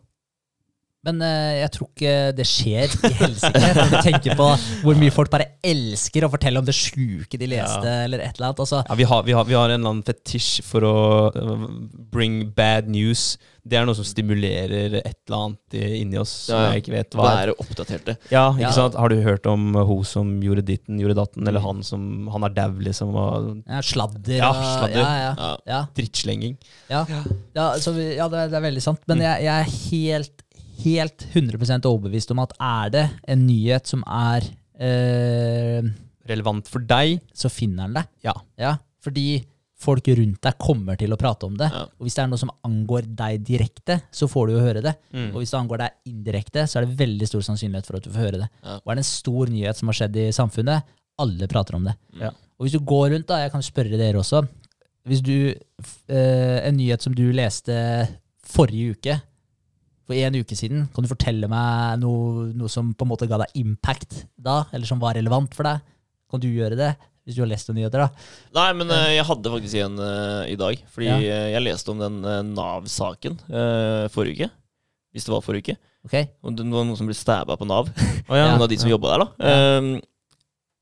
Men 1.09 1.23
eh, 1.25 1.59
jeg 1.63 1.73
tror 1.75 1.89
ikke 1.91 2.15
det 2.39 2.47
skjer 2.49 2.97
i 3.09 3.13
helsike. 3.23 3.65
Når 3.79 3.93
du 3.95 3.99
tenker 4.05 4.39
på 4.39 4.49
hvor 4.85 4.99
mye 5.01 5.15
folk 5.15 5.33
bare 5.33 5.51
elsker 5.65 6.27
å 6.29 6.33
fortelle 6.33 6.61
om 6.61 6.67
det 6.69 6.77
sjuke 6.77 7.41
de 7.41 7.49
leste, 7.51 7.93
eller 8.07 8.23
et 8.25 8.37
eller 8.39 8.51
annet. 8.53 8.63
Altså, 8.67 8.83
Ja, 8.89 8.97
vi, 9.01 9.07
har, 9.09 9.23
vi, 9.27 9.37
har, 9.37 9.47
vi 9.49 9.57
har 9.59 9.71
en 9.73 9.81
eller 9.81 9.95
annen 9.97 10.07
fetisj 10.07 10.61
for 10.69 10.85
å 10.89 10.97
øh, 11.33 11.69
bring 12.13 12.43
bad 12.57 12.89
news. 12.93 13.33
Det 13.69 13.77
er 13.77 13.85
noe 13.85 13.97
som 13.99 14.07
stimulerer 14.07 14.95
et 15.03 15.17
eller 15.29 15.37
annet 15.43 15.75
inni 16.01 16.17
oss 16.17 16.31
som 16.47 16.55
Ja, 16.57 16.61
som 16.69 16.73
jeg 16.73 16.83
ikke 16.85 16.95
vet 16.95 17.17
hva 17.19 17.27
er. 17.29 17.37
Være 17.51 17.57
oppdaterte. 17.61 18.15
Ja, 18.33 18.45
ikke 18.55 18.63
Ja. 18.65 18.71
sant? 18.73 18.97
Har 18.97 19.13
du 19.13 19.19
hørt 19.27 19.45
om 19.51 19.67
hun 19.77 20.05
som 20.09 20.31
gjorde 20.45 20.65
ditten, 20.71 20.97
gjorde 21.03 21.19
datten, 21.19 21.45
eller 21.51 21.61
han 21.61 21.83
som 21.85 22.07
Han 22.33 22.47
er 22.49 22.55
dau, 22.57 22.71
liksom, 22.81 23.13
og 23.19 23.51
ja, 23.69 23.83
sladder 23.85 24.39
Ja, 24.41 24.53
sladder. 24.57 25.03
Ja, 25.03 25.13
ja, 25.21 25.35
Ja. 25.37 25.51
ja, 25.69 25.81
drittslenging. 25.99 26.57
ja. 26.89 27.03
ja, 27.59 27.67
så 27.83 27.93
vi, 27.97 28.09
ja 28.17 28.29
det, 28.33 28.47
er, 28.47 28.49
det 28.55 28.57
er 28.63 28.67
veldig 28.71 28.83
sant. 28.89 29.01
Men 29.07 29.19
Mm. 29.19 29.25
jeg, 29.27 29.45
jeg 29.45 29.61
er 29.61 29.71
helt, 29.91 30.43
helt 30.85 31.27
100% 31.33 31.87
overbevist 31.89 32.33
om 32.35 32.43
at 32.45 32.55
er 32.61 32.95
det 32.95 33.05
en 33.29 33.47
nyhet 33.47 33.91
som 33.91 34.05
er 34.07 34.47
eh, 34.79 35.87
Relevant 36.29 36.69
for 36.69 36.85
deg? 36.85 37.23
Så 37.33 37.49
finner 37.49 37.89
den 37.89 37.97
det. 37.97 38.05
Ja. 38.27 38.35
Ja, 38.61 38.75
fordi 39.05 39.41
folk 39.79 40.09
rundt 40.19 40.43
deg 40.43 40.59
kommer 40.61 40.99
til 40.99 41.15
å 41.15 41.19
prate 41.21 41.47
om 41.47 41.55
det. 41.59 41.69
Ja. 41.73 41.85
Og 41.97 42.07
hvis 42.07 42.17
det 42.19 42.25
er 42.25 42.31
noe 42.33 42.41
som 42.41 42.51
angår 42.67 43.07
deg 43.19 43.45
direkte, 43.47 44.01
så 44.11 44.29
får 44.31 44.49
du 44.49 44.57
jo 44.57 44.65
høre 44.65 44.83
det. 44.85 44.95
Mm. 45.15 45.31
Og 45.31 45.41
hvis 45.41 45.55
det 45.55 45.61
angår 45.61 45.83
deg 45.85 46.11
indirekte, 46.11 46.67
så 46.67 46.81
er 46.81 46.87
det 46.87 46.99
veldig 46.99 47.29
stor 47.31 47.47
sannsynlighet 47.47 47.89
for 47.89 47.99
at 47.99 48.07
du 48.07 48.11
får 48.11 48.27
høre 48.27 48.43
det. 48.43 48.51
Ja. 48.65 48.79
Og 48.83 48.91
er 48.91 48.99
det 48.99 49.05
en 49.05 49.11
stor 49.13 49.53
nyhet 49.55 49.81
som 49.81 49.93
har 49.93 49.99
skjedd 50.01 50.19
i 50.19 50.29
samfunnet, 50.35 50.95
alle 51.23 51.51
prater 51.51 51.79
om 51.79 51.87
det. 51.87 51.95
Ja. 52.21 52.33
Og 52.59 52.67
hvis 52.67 52.75
du 52.75 52.83
går 52.87 53.13
rundt, 53.15 53.29
da, 53.31 53.41
jeg 53.45 53.55
kan 53.55 53.63
spørre 53.63 53.99
dere 53.99 54.19
også 54.19 54.43
Hvis 55.07 55.21
du 55.23 55.35
eh, 55.47 56.59
En 56.67 56.75
nyhet 56.75 57.05
som 57.05 57.15
du 57.15 57.29
leste 57.31 57.75
forrige 58.49 58.97
uke, 58.97 59.15
for 60.09 60.17
en 60.17 60.39
uke 60.41 60.57
siden, 60.57 60.87
kan 60.95 61.05
du 61.05 61.11
fortelle 61.11 61.49
meg 61.53 62.01
noe, 62.01 62.49
noe 62.57 62.73
som 62.73 62.95
på 62.97 63.05
en 63.05 63.11
måte 63.13 63.29
ga 63.29 63.43
deg 63.45 63.53
impact 63.61 64.23
da, 64.41 64.63
eller 64.73 64.89
som 64.89 65.01
var 65.03 65.19
relevant 65.19 65.53
for 65.57 65.69
deg? 65.69 65.85
Kan 66.33 66.41
du 66.43 66.49
gjøre 66.49 66.77
det? 66.81 66.95
Hvis 67.29 67.37
du 67.37 67.43
har 67.45 67.51
lest 67.51 67.69
noen 67.69 67.77
nyheter, 67.83 68.07
da? 68.07 68.29
Nei, 68.57 68.69
men 68.81 68.89
eh, 68.95 69.11
jeg 69.19 69.27
hadde 69.29 69.51
faktisk 69.53 69.81
en 69.85 69.99
uh, 70.01 70.49
i 70.49 70.57
dag. 70.57 70.81
Fordi 70.95 71.11
Ja. 71.11 71.19
eh, 71.21 71.49
jeg 71.53 71.61
leste 71.67 71.93
om 71.93 72.01
den 72.01 72.23
uh, 72.25 72.39
Nav-saken 72.57 73.37
uh, 73.53 74.07
forrige 74.15 74.49
uke. 74.49 74.49
Hvis 75.13 75.29
det 75.29 75.35
var 75.35 75.45
forrige 75.45 75.75
uke. 75.75 75.77
Okay. 76.09 76.31
Og 76.41 76.57
det 76.57 76.65
var 76.73 76.87
noen 76.89 76.97
som 76.97 77.09
ble 77.09 77.17
stabba 77.17 77.59
på 77.61 77.69
Nav. 77.69 77.91
Oh, 78.29 78.37
ja. 78.37 78.47
Noen 78.49 78.65
av 78.65 78.69
de 78.73 78.77
som 78.81 78.89
jobba 78.89 79.13
der, 79.13 79.23
da. 79.25 79.29
Ja. 79.45 80.01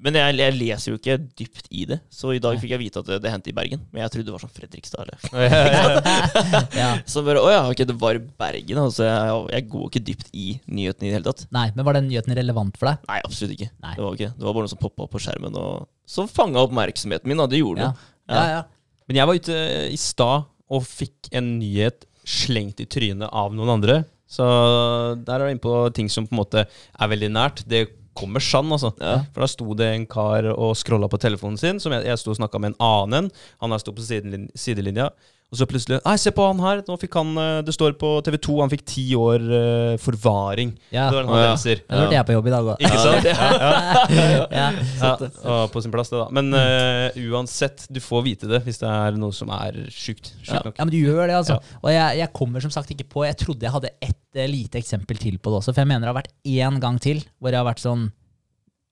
Men 0.05 0.13
jeg, 0.19 0.35
jeg 0.37 0.53
leser 0.59 0.91
jo 0.93 0.99
ikke 0.99 1.15
dypt 1.41 1.69
i 1.73 1.87
det, 1.89 1.97
så 2.13 2.35
i 2.37 2.41
dag 2.45 2.59
fikk 2.61 2.75
jeg 2.75 2.81
vite 2.83 3.01
at 3.01 3.07
det, 3.09 3.17
det 3.25 3.31
hendte 3.33 3.49
i 3.49 3.55
Bergen. 3.57 3.81
Men 3.95 4.03
jeg 4.03 4.13
trodde 4.13 4.27
det 4.29 4.35
var 4.35 4.43
sånn 4.45 4.53
Fredrikstad 4.53 5.07
eller 5.07 5.17
ja. 6.83 6.91
Så 7.09 7.23
bare 7.25 7.41
Å 7.41 7.49
ja, 7.55 7.63
ok, 7.71 7.81
det 7.89 7.97
var 8.03 8.19
i 8.19 8.21
Bergen. 8.21 8.81
Altså, 8.83 9.07
jeg, 9.09 9.39
jeg 9.57 9.67
går 9.73 9.87
ikke 9.89 10.03
dypt 10.11 10.29
i 10.37 10.47
nyheten 10.69 11.07
i 11.07 11.09
det 11.09 11.17
hele 11.17 11.31
tatt. 11.31 11.47
Nei, 11.57 11.71
men 11.73 11.89
var 11.89 11.97
den 11.97 12.11
nyheten 12.11 12.37
relevant 12.37 12.77
for 12.77 12.91
deg? 12.93 13.07
Nei, 13.09 13.19
absolutt 13.25 13.57
ikke. 13.57 13.71
Nei. 13.87 13.95
Det 13.97 14.05
var 14.05 14.19
ikke 14.21 14.31
Det 14.37 14.49
var 14.51 14.59
bare 14.59 14.69
noe 14.69 14.75
som 14.75 14.83
poppa 14.85 15.07
opp 15.07 15.15
på 15.17 15.23
skjermen, 15.25 15.57
og 15.63 15.89
som 16.17 16.29
fanga 16.31 16.61
oppmerksomheten 16.67 17.33
min. 17.33 17.41
Da. 17.41 17.49
Det 17.57 17.63
gjorde 17.63 17.87
Ja. 17.89 17.93
det. 17.97 18.37
Ja, 18.37 18.45
ja. 18.53 18.63
Men 19.09 19.21
jeg 19.23 19.31
var 19.31 19.41
ute 19.41 19.59
i 19.97 19.99
stad 20.03 20.47
og 20.77 20.85
fikk 20.85 21.31
en 21.39 21.55
nyhet 21.61 22.05
slengt 22.27 22.83
i 22.83 22.89
trynet 22.91 23.31
av 23.33 23.55
noen 23.57 23.79
andre. 23.79 24.01
Så 24.29 24.43
der 25.25 25.39
er 25.41 25.47
du 25.47 25.53
inne 25.55 25.63
på 25.63 25.77
ting 25.95 26.09
som 26.11 26.27
på 26.27 26.35
en 26.35 26.41
måte 26.43 26.65
er 26.67 27.11
veldig 27.13 27.29
nært. 27.33 27.63
Det 27.71 27.85
kommer 28.17 28.43
sann, 28.43 28.73
altså. 28.73 28.93
Ja. 29.01 29.21
For 29.35 29.45
da 29.45 29.51
sto 29.51 29.77
det 29.79 29.89
en 29.93 30.07
kar 30.11 30.49
og 30.55 30.75
scrolla 30.79 31.09
på 31.13 31.21
telefonen 31.23 31.61
sin, 31.61 31.81
som 31.83 31.95
jeg, 31.97 32.07
jeg 32.09 32.23
sto 32.23 32.35
og 32.35 32.41
snakka 32.41 32.61
med 32.63 32.75
en 32.75 32.81
annen. 32.87 33.31
Han 33.65 33.75
her 33.75 33.83
sto 33.83 33.95
på 33.97 34.05
sidelin 34.05 34.49
sidelinja. 34.57 35.11
Og 35.47 35.59
så 35.61 35.67
plutselig 35.71 36.01
Nei, 36.03 36.17
se 36.19 36.33
på 36.35 36.43
han 36.43 36.59
her! 36.59 36.81
Nå 36.89 36.97
fikk 36.99 37.15
han 37.21 37.29
eh, 37.39 37.59
Det 37.63 37.71
står 37.77 37.93
på 38.01 38.09
TV2 38.27 38.55
han 38.65 38.71
fikk 38.73 38.81
ti 38.91 39.05
år 39.15 39.45
uh, 39.47 39.93
forvaring. 40.03 40.73
ja. 40.91 41.05
Det 41.07 41.21
var 41.21 41.29
han 41.29 41.45
ja. 41.45 41.53
Det 41.55 41.85
hørte 41.87 42.17
jeg 42.17 42.27
på 42.27 42.35
jobb 42.35 42.49
i 42.51 42.55
dag 42.57 42.71
òg. 42.73 42.83
Ikke 42.83 43.03
sant? 43.05 43.29
Ja, 43.31 43.47
ja. 44.11 44.41
Ja. 44.51 44.67
Ja, 45.47 45.59
på 45.71 45.83
sin 45.85 45.93
plass, 45.95 46.11
det, 46.11 46.19
da. 46.19 46.27
Men 46.35 46.51
uh, 46.51 47.15
uansett, 47.31 47.87
du 47.95 48.01
får 48.03 48.25
vite 48.27 48.51
det 48.51 48.59
hvis 48.67 48.81
det 48.83 48.91
er 48.91 49.15
noe 49.21 49.31
som 49.37 49.53
er 49.55 49.79
sjukt. 49.95 50.33
Sjukt 50.41 50.51
Ja. 50.51 50.65
nok. 50.67 50.75
ja, 50.81 50.85
men 50.89 50.95
du 50.95 50.99
gjør 50.99 51.23
det, 51.31 51.37
altså. 51.39 51.61
Og 51.79 51.91
jeg, 51.95 52.19
jeg 52.25 52.33
kommer 52.35 52.65
som 52.67 52.73
sagt 52.75 52.91
ikke 52.97 53.07
på 53.15 53.23
Jeg 53.29 53.39
trodde 53.45 53.67
jeg 53.69 53.75
hadde 53.77 53.93
ett 54.03 54.43
lite 54.51 54.81
eksempel 54.83 55.17
til 55.23 55.39
på 55.39 55.53
det 55.55 55.61
også, 55.63 55.73
for 55.73 55.81
jeg 55.85 55.89
mener 55.93 56.05
det 56.09 56.11
har 56.11 56.19
vært 56.19 56.35
én 56.45 56.81
gang 56.83 56.99
til 57.01 57.23
hvor 57.39 57.55
jeg 57.55 57.63
har 57.63 57.69
vært 57.71 57.81
sånn 57.87 58.09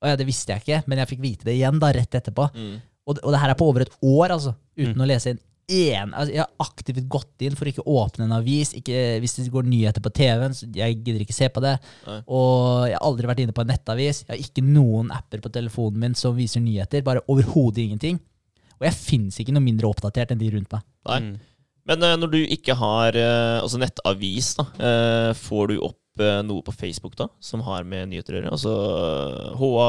Å 0.04 0.12
ja, 0.12 0.16
det 0.20 0.26
visste 0.28 0.54
jeg 0.54 0.62
ikke, 0.64 0.78
men 0.86 1.02
jeg 1.02 1.10
fikk 1.16 1.20
vite 1.24 1.48
det 1.50 1.56
igjen 1.58 1.78
da, 1.82 1.90
rett 1.96 2.14
etterpå. 2.20 2.46
Mm. 2.54 2.76
Og, 3.08 3.18
det- 3.18 3.24
og 3.26 3.34
det 3.34 3.40
her 3.42 3.52
er 3.52 3.58
på 3.58 3.66
over 3.72 3.84
et 3.84 3.92
år, 4.04 4.32
altså. 4.38 4.54
Uten 4.78 5.02
å 5.02 5.08
lese 5.10 5.34
en 5.34 5.42
en, 5.68 6.12
altså 6.12 6.34
Jeg 6.34 6.42
har 6.42 6.66
aktivt 6.66 7.00
gått 7.10 7.44
inn 7.44 7.56
for 7.56 7.66
å 7.66 7.72
ikke 7.72 7.86
åpne 7.88 8.26
en 8.26 8.36
avis. 8.36 8.74
Ikke, 8.76 9.18
hvis 9.22 9.38
det 9.38 9.46
går 9.54 9.66
nyheter 9.68 10.04
på 10.04 10.12
TV-en, 10.14 10.56
så 10.56 10.68
jeg 10.68 10.98
gidder 11.00 11.24
ikke 11.24 11.36
se 11.36 11.48
på 11.52 11.62
det. 11.64 11.74
Nei. 12.08 12.18
Og 12.26 12.84
jeg 12.90 12.98
har 12.98 13.08
aldri 13.08 13.30
vært 13.30 13.42
inne 13.44 13.56
på 13.56 13.64
en 13.64 13.72
nettavis. 13.72 14.22
Jeg 14.24 14.32
har 14.34 14.44
ikke 14.44 14.66
noen 14.66 15.10
apper 15.14 15.42
på 15.44 15.52
telefonen 15.54 16.04
min 16.04 16.18
som 16.18 16.36
viser 16.36 16.64
nyheter. 16.64 17.04
Bare 17.06 17.24
overhodet 17.32 17.86
ingenting. 17.86 18.20
Og 18.80 18.88
jeg 18.88 18.98
fins 18.98 19.40
ikke 19.40 19.54
noe 19.54 19.64
mindre 19.64 19.88
oppdatert 19.88 20.34
enn 20.34 20.40
de 20.40 20.52
rundt 20.54 20.72
meg. 20.74 20.86
Nei. 21.08 21.20
Mm. 21.24 21.34
Men 21.88 22.04
uh, 22.04 22.14
når 22.16 22.32
du 22.32 22.40
ikke 22.42 22.76
har 22.80 23.16
uh, 23.16 23.60
altså 23.60 23.80
nettavis, 23.80 24.54
da, 24.58 24.68
uh, 24.80 25.30
får 25.36 25.72
du 25.72 25.78
opp 25.80 26.00
noe 26.14 26.62
på 26.62 26.70
Facebook 26.70 27.16
da, 27.18 27.26
som 27.42 27.64
har 27.66 27.82
med 27.90 28.12
nyheter 28.12 28.36
å 28.36 28.38
gjøre? 28.38 28.50
Altså 28.54 28.74
HA, 29.58 29.86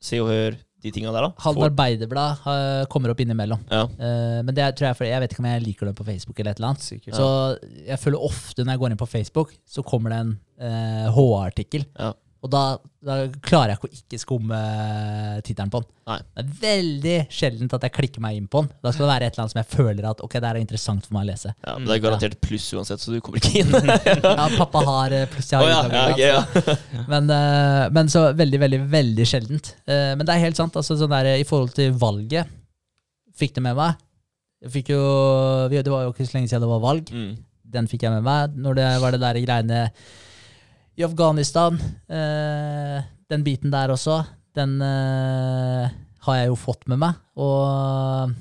Se 0.00 0.20
og 0.22 0.30
Hør, 0.32 0.54
de 0.84 0.92
tinga 0.94 1.10
der, 1.10 1.24
da? 1.26 1.30
Halden 1.42 1.62
Får- 1.62 1.70
Arbeiderblad 1.72 2.44
uh, 2.46 2.84
kommer 2.92 3.10
opp 3.10 3.20
innimellom. 3.24 3.64
Ja. 3.70 3.82
Uh, 3.98 4.38
men 4.46 4.54
det 4.54 4.62
er, 4.62 4.76
tror 4.78 4.90
jeg, 4.90 4.98
for 5.00 5.08
jeg 5.08 5.24
vet 5.24 5.34
ikke 5.34 5.42
om 5.42 5.50
jeg 5.50 5.64
liker 5.64 5.90
det 5.90 5.94
på 5.98 6.06
Facebook 6.06 6.38
eller 6.38 6.54
et 6.54 6.60
eller 6.60 6.70
annet. 6.70 6.86
Sikkert. 6.86 7.16
Så 7.18 7.26
jeg 7.88 7.98
føler 7.98 8.26
ofte 8.30 8.62
når 8.62 8.76
jeg 8.76 8.82
går 8.84 8.94
inn 8.94 9.00
på 9.02 9.10
Facebook, 9.10 9.56
så 9.66 9.82
kommer 9.86 10.14
det 10.14 10.20
en 10.22 10.32
uh, 10.62 11.08
HA-artikkel. 11.16 11.86
Ja. 11.98 12.12
Og 12.38 12.50
da, 12.52 12.62
da 13.02 13.14
klarer 13.42 13.72
jeg 13.72 13.78
ikke 13.80 13.88
å 13.88 13.96
ikke 13.96 14.18
skumme 14.22 14.58
tittelen 15.42 15.72
på 15.72 15.80
den. 15.82 15.88
Nei. 16.06 16.18
Det 16.22 16.42
er 16.44 16.52
veldig 16.62 17.14
sjeldent 17.34 17.72
at 17.74 17.86
jeg 17.88 17.94
klikker 17.96 18.22
meg 18.22 18.36
inn 18.38 18.46
på 18.50 18.62
den. 18.62 18.70
Da 18.84 18.92
skal 18.94 19.04
det 19.04 19.08
være 19.10 19.26
et 19.26 19.34
eller 19.34 19.44
annet 19.44 19.54
som 19.54 19.60
jeg 19.60 19.70
føler 19.72 20.06
at 20.06 20.22
ok, 20.22 20.36
det 20.38 20.50
er 20.52 20.60
interessant 20.60 21.08
for 21.08 21.16
meg 21.16 21.26
å 21.26 21.28
lese. 21.32 21.54
Ja, 21.66 21.74
men 21.74 21.88
det 21.88 21.96
er 21.96 22.04
garantert 22.04 22.36
pluss 22.44 22.68
uansett, 22.78 23.02
så 23.02 23.14
du 23.14 23.18
kommer 23.24 23.42
ikke 23.42 23.64
inn. 23.64 23.74
Ja, 24.38 24.46
pappa 24.54 24.84
har 24.86 25.16
eh, 25.16 25.26
pluss 25.30 25.50
jeg 25.50 25.58
har 25.58 25.66
oh, 25.66 25.72
ja, 25.72 25.80
ja, 25.90 26.04
okay, 26.14 26.76
ja. 26.94 27.02
men, 27.10 27.32
eh, 27.34 27.82
men 27.96 28.12
så 28.12 28.28
veldig, 28.38 28.62
veldig, 28.62 28.80
veldig 28.94 29.26
sjeldent. 29.26 29.72
Eh, 29.88 30.12
men 30.14 30.22
det 30.22 30.36
er 30.36 30.44
helt 30.46 30.60
sant. 30.60 30.78
Altså, 30.78 30.94
sånn 31.00 31.12
der, 31.12 31.32
I 31.42 31.48
forhold 31.48 31.74
til 31.74 31.90
valget, 31.98 32.54
fikk 33.38 33.58
det 33.58 33.66
med 33.66 33.76
meg. 33.78 33.98
Jeg 34.62 34.74
fikk 34.78 34.94
jo, 34.94 35.02
det 35.74 35.90
var 35.90 36.06
jo 36.06 36.14
ikke 36.14 36.26
så 36.26 36.38
lenge 36.38 36.50
siden 36.50 36.64
det 36.66 36.70
var 36.70 36.86
valg. 36.86 37.10
Mm. 37.10 37.34
Den 37.74 37.90
fikk 37.90 38.06
jeg 38.06 38.14
med 38.14 38.26
meg. 38.26 38.56
Når 38.62 38.78
det 38.78 38.88
var 39.02 39.14
det 39.14 39.22
der 39.26 39.42
greiene 39.42 39.82
i 40.98 41.04
Afghanistan, 41.06 41.78
eh, 42.10 42.98
den 43.30 43.44
biten 43.46 43.70
der 43.70 43.92
også, 43.94 44.18
den 44.58 44.80
eh, 44.82 45.86
har 46.26 46.38
jeg 46.40 46.50
jo 46.50 46.58
fått 46.58 46.88
med 46.90 46.98
meg. 46.98 47.20
Og 47.38 48.34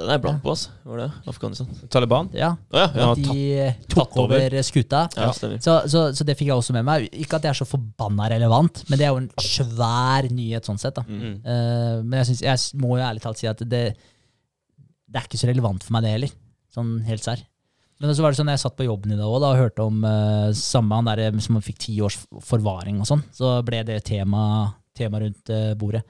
Den 0.00 0.08
er 0.14 0.20
blank 0.22 0.40
på, 0.40 0.54
oss, 0.54 0.70
Var 0.88 1.02
det 1.02 1.08
Afghanistan? 1.28 1.68
Taliban? 1.92 2.30
ja, 2.32 2.54
Oh, 2.72 2.78
ja, 2.78 2.86
ja. 2.96 3.08
De 3.18 3.74
tatt 3.84 3.92
tok 3.92 4.16
over. 4.16 4.38
over 4.38 4.62
skuta. 4.64 5.02
ja. 5.16 5.28
Så, 5.34 5.74
så, 5.92 6.06
så 6.16 6.24
det 6.24 6.38
fikk 6.38 6.48
jeg 6.48 6.56
også 6.56 6.72
med 6.72 6.88
meg. 6.88 7.10
Ikke 7.12 7.36
at 7.36 7.44
det 7.44 7.50
er 7.52 7.60
så 7.60 7.68
forbanna 7.68 8.30
relevant, 8.32 8.84
men 8.88 8.96
det 8.98 9.04
er 9.04 9.12
jo 9.12 9.20
en 9.20 9.30
svær 9.44 10.30
nyhet 10.32 10.64
sånn 10.64 10.80
sett. 10.80 10.96
da. 10.96 11.04
Mm. 11.04 11.20
-hmm. 11.20 11.36
Eh, 11.44 12.02
men 12.02 12.18
jeg, 12.22 12.26
synes, 12.30 12.42
jeg 12.48 12.80
må 12.80 12.96
jo 12.96 13.04
ærlig 13.04 13.20
talt 13.20 13.38
si 13.38 13.46
at 13.46 13.58
det, 13.58 13.84
det 15.04 15.20
er 15.20 15.28
ikke 15.28 15.42
så 15.44 15.52
relevant 15.52 15.84
for 15.84 15.92
meg, 15.92 16.02
det 16.02 16.16
heller. 16.16 16.32
Sånn 16.72 17.00
helt 17.04 17.22
serr. 17.22 17.44
Men 18.00 18.16
så 18.16 18.24
var 18.24 18.32
det 18.32 18.40
sånn, 18.40 18.48
jeg 18.48 18.62
satt 18.62 18.78
på 18.78 18.86
jobben 18.86 19.12
i 19.12 19.18
dag 19.18 19.28
også, 19.28 19.42
da, 19.42 19.50
og 19.52 19.60
hørte 19.60 19.84
om 19.84 20.04
uh, 20.06 20.56
samme 20.56 20.96
han 20.96 21.08
der 21.10 21.40
som 21.44 21.58
fikk 21.60 21.82
ti 21.84 21.98
års 22.00 22.16
forvaring 22.48 23.02
og 23.02 23.08
sånn. 23.10 23.22
Så 23.36 23.58
ble 23.66 23.82
det 23.84 23.98
tema, 24.08 24.42
tema 24.96 25.20
rundt 25.20 25.52
uh, 25.52 25.74
bordet. 25.76 26.00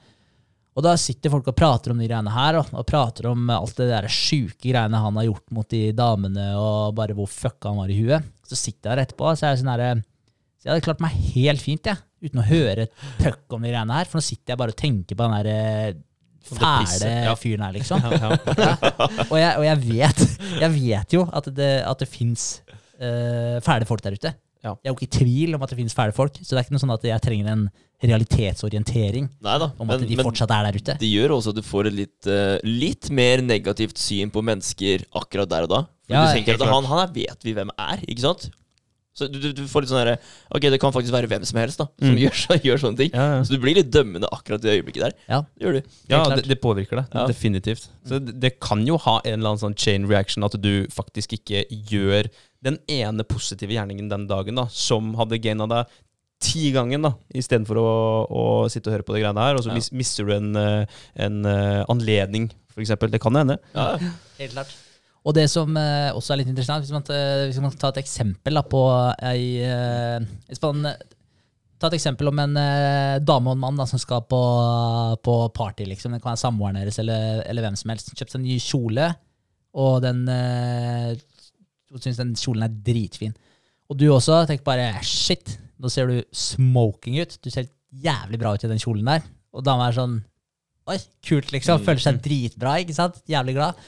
Og 0.71 0.85
da 0.85 0.93
sitter 0.95 1.33
folk 1.33 1.49
og 1.51 1.57
prater 1.57 1.91
om 1.91 1.99
de 1.99 2.07
greiene 2.07 2.31
her, 2.31 2.61
og, 2.61 2.69
og 2.79 2.87
prater 2.87 3.27
om 3.33 3.49
alt 3.51 3.75
det 3.81 3.89
der 3.89 4.07
sjuke 4.11 4.69
greiene 4.69 5.01
han 5.03 5.19
har 5.19 5.27
gjort 5.27 5.51
mot 5.51 5.67
de 5.73 5.81
damene, 5.95 6.45
og 6.55 6.95
bare 6.95 7.15
hvor 7.17 7.27
fucka 7.27 7.73
han 7.73 7.81
var 7.81 7.91
i 7.91 7.97
huet. 7.99 8.29
Så 8.47 8.55
sitter 8.55 8.93
jeg 8.93 8.93
der 8.93 9.03
etterpå, 9.03 9.33
så 9.35 9.49
er 9.49 9.53
jeg 9.53 9.61
sånn 9.63 9.73
herre 9.73 9.89
Så 9.99 10.69
jeg 10.69 10.71
hadde 10.71 10.85
klart 10.85 11.03
meg 11.03 11.19
helt 11.33 11.63
fint, 11.63 11.91
jeg, 11.91 11.99
uten 12.23 12.39
å 12.39 12.47
høre 12.47 12.87
et 12.87 13.03
puck 13.19 13.57
om 13.57 13.67
de 13.67 13.73
greiene 13.73 13.99
her. 13.99 14.07
For 14.07 14.21
nå 14.21 14.23
sitter 14.29 14.53
jeg 14.53 14.61
bare 14.63 14.75
og 14.75 14.79
tenker 14.79 15.19
på 15.19 15.27
den 15.27 15.37
der 15.41 15.51
eh, 15.51 15.99
fæle 16.45 17.11
ja. 17.27 17.33
fyren 17.39 17.65
her, 17.65 17.75
liksom. 17.77 18.01
Ja, 18.05 18.31
ja. 18.57 19.09
Og 19.29 19.37
jeg, 19.39 19.51
og 19.57 19.65
jeg 19.65 19.81
vet 19.85 20.23
Jeg 20.61 20.71
vet 20.75 21.13
jo 21.15 21.25
at 21.31 21.49
det, 21.55 21.73
at 21.87 21.99
det 22.03 22.09
fins 22.11 22.53
fæle 23.01 23.85
folk 23.89 24.03
der 24.05 24.13
ute. 24.13 24.29
Ja. 24.61 24.75
Jeg 24.77 24.91
er 24.91 24.93
jo 24.93 24.97
ikke 24.99 25.07
i 25.07 25.15
tvil 25.15 25.57
om 25.57 25.63
at 25.65 25.71
det 25.73 25.79
fins 25.79 25.95
fæle 25.97 26.13
folk, 26.13 26.35
så 26.37 26.53
det 26.53 26.59
er 26.59 26.67
ikke 26.67 26.75
noe 26.75 26.83
sånn 26.83 26.93
at 26.93 27.05
jeg 27.07 27.23
trenger 27.25 27.49
en 27.49 27.63
realitetsorientering 28.01 29.27
Neida, 29.41 29.71
om 29.77 29.89
at 29.89 30.01
Men, 30.01 30.07
de 30.09 30.17
fortsatt 30.21 30.53
er 30.53 30.67
der 30.67 30.77
ute. 30.77 30.95
det 31.01 31.09
gjør 31.09 31.35
også 31.37 31.53
at 31.53 31.59
du 31.59 31.65
får 31.65 31.89
et 31.89 31.97
litt, 31.97 32.29
uh, 32.29 32.57
litt 32.65 33.09
mer 33.13 33.41
negativt 33.45 34.01
syn 34.01 34.33
på 34.33 34.43
mennesker 34.45 35.05
akkurat 35.17 35.49
der 35.49 35.67
og 35.67 35.73
da. 35.73 35.81
For 36.05 36.17
Ja, 36.17 36.25
du 36.27 36.37
tenker 36.37 36.57
at 36.57 36.73
han, 36.73 36.89
han 36.89 37.13
vet 37.13 37.45
vi 37.45 37.55
hvem 37.57 37.73
er, 37.77 38.01
ikke 38.05 38.25
sant? 38.25 38.49
Så 39.21 39.29
du, 39.31 39.37
du, 39.43 39.47
du 39.57 39.63
får 39.69 39.85
litt 39.85 39.91
sånn 39.93 40.01
herre 40.01 40.17
Ok, 40.57 40.65
det 40.73 40.79
kan 40.81 40.93
faktisk 40.95 41.13
være 41.15 41.29
hvem 41.31 41.45
som 41.47 41.59
helst 41.61 41.79
da 41.83 41.87
som 41.87 42.11
Mm. 42.11 42.19
gjør, 42.25 42.37
så, 42.41 42.57
gjør 42.67 42.81
sånne 42.83 42.99
ting. 43.03 43.11
Ja, 43.13 43.25
ja. 43.37 43.41
Så 43.47 43.53
du 43.55 43.61
blir 43.63 43.77
litt 43.77 43.91
dømmende 43.93 44.27
akkurat 44.33 44.63
i 44.65 44.67
det 44.67 44.75
øyeblikket 44.79 45.05
der. 45.07 45.15
Ja. 45.29 45.41
Det 45.55 45.67
gjør 45.67 45.77
du. 45.79 45.95
Ja, 46.11 46.21
det, 46.35 46.43
det 46.49 46.59
påvirker 46.63 47.01
deg. 47.03 47.13
Ja. 47.15 47.25
Definitivt. 47.29 47.87
Så 48.09 48.19
det, 48.19 48.35
det 48.41 48.55
kan 48.63 48.81
jo 48.89 48.97
ha 49.05 49.19
en 49.23 49.37
eller 49.39 49.53
annen 49.53 49.61
sånn 49.63 49.77
chain 49.79 50.07
reaction, 50.09 50.43
at 50.47 50.57
du 50.59 50.87
faktisk 50.91 51.37
ikke 51.39 51.63
gjør 51.69 52.27
den 52.65 52.77
ene 52.91 53.23
positive 53.25 53.73
gjerningen 53.73 54.09
den 54.11 54.27
dagen 54.29 54.59
da, 54.59 54.67
som 54.69 55.13
hadde 55.17 55.39
gaina 55.41 55.65
deg 55.71 55.93
ti 56.41 56.71
ganger, 56.73 56.97
da, 57.05 57.11
istedenfor 57.37 57.77
å, 57.77 57.89
å 58.33 58.43
sitte 58.73 58.89
og 58.89 58.95
høre 58.95 59.05
på 59.05 59.13
de 59.13 59.19
greiene 59.21 59.43
her, 59.45 59.57
og 59.59 59.61
så 59.65 59.69
Ja. 59.69 59.75
mis, 59.77 59.91
mister 59.93 60.25
du 60.25 60.31
en, 60.33 60.55
eh, 60.57 60.85
en 61.21 61.45
eh, 61.45 61.83
anledning, 61.89 62.47
eksempel. 62.81 63.11
Det 63.13 63.19
kan 63.21 63.37
hende. 63.37 63.59
Ja, 63.77 63.91
Helt 64.39 64.55
klart. 64.55 64.71
Og 65.21 65.35
det 65.37 65.45
som 65.53 65.75
eh, 65.77 66.09
også 66.17 66.33
er 66.33 66.41
litt 66.41 66.49
interessant, 66.49 66.85
hvis 66.85 66.93
man, 66.95 67.05
hvis 67.45 67.59
man 67.61 67.73
tar 67.77 67.93
et 67.93 68.01
eksempel 68.01 68.57
da, 68.57 68.63
på 68.65 68.81
ei 69.29 69.61
eh, 69.61 70.29
hvis 70.49 70.61
man, 70.65 70.93
eh, 70.93 71.17
Ta 71.81 71.89
et 71.89 71.95
eksempel 71.97 72.29
om 72.29 72.37
en 72.37 72.57
dame 73.25 73.49
og 73.49 73.55
en 73.55 73.61
mann 73.63 73.79
da, 73.79 73.87
som 73.89 73.97
skal 73.97 74.19
på, 74.29 74.39
på 75.25 75.31
party. 75.49 75.87
liksom. 75.89 76.13
Det 76.13 76.19
kan 76.21 76.35
være 76.35 76.41
samboeren 76.43 76.75
deres 76.77 76.99
eller, 77.01 77.39
eller 77.49 77.65
hvem 77.65 77.79
som 77.79 77.89
helst. 77.89 78.11
Kjøpt 78.13 78.35
seg 78.35 78.37
en 78.37 78.45
ny 78.45 78.57
kjole, 78.61 79.07
og 79.81 79.95
den 80.03 80.19
Hun 80.29 82.03
syns 82.03 82.21
den 82.21 82.35
kjolen 82.37 82.67
er 82.67 82.75
dritfin. 82.85 83.33
Og 83.89 83.97
du 83.97 84.05
også 84.13 84.43
tenker 84.45 84.67
bare 84.69 85.01
shit, 85.01 85.55
nå 85.81 85.89
ser 85.89 86.13
du 86.13 86.21
smoking 86.29 87.17
ut. 87.17 87.33
Du 87.41 87.49
ser 87.49 87.63
helt 87.63 87.73
jævlig 88.05 88.43
bra 88.45 88.53
ut 88.53 88.67
i 88.67 88.69
den 88.69 88.85
kjolen 88.85 89.09
der. 89.15 89.25
Og 89.49 89.65
dama 89.65 89.89
er 89.89 89.97
sånn 89.97 90.19
Oi, 90.91 90.97
kult, 91.25 91.49
liksom. 91.53 91.81
Føler 91.85 92.05
seg 92.05 92.21
dritbra, 92.21 92.77
ikke 92.85 92.93
sant? 92.97 93.17
Jævlig 93.29 93.57
glad. 93.57 93.81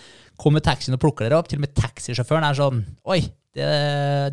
Kommer 0.44 0.64
taxien 0.64 0.96
og 0.96 1.02
plukker 1.02 1.28
dere 1.28 1.40
opp. 1.40 1.48
Til 1.52 1.62
og 1.62 1.66
med 1.66 1.76
taxisjåføren 1.78 2.48
er 2.48 2.58
sånn 2.58 2.82
Oi, 3.14 3.22
det, 3.56 3.70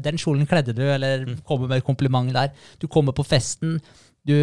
den 0.03 0.19
kjolen 0.21 0.49
kledde 0.49 0.75
du, 0.77 0.83
eller 0.89 1.29
kommer 1.47 1.71
med 1.71 1.81
et 1.81 1.87
kompliment 1.87 2.33
der. 2.35 2.51
Du 2.83 2.89
kommer 2.91 3.15
på 3.17 3.27
festen, 3.27 3.79
du 4.27 4.35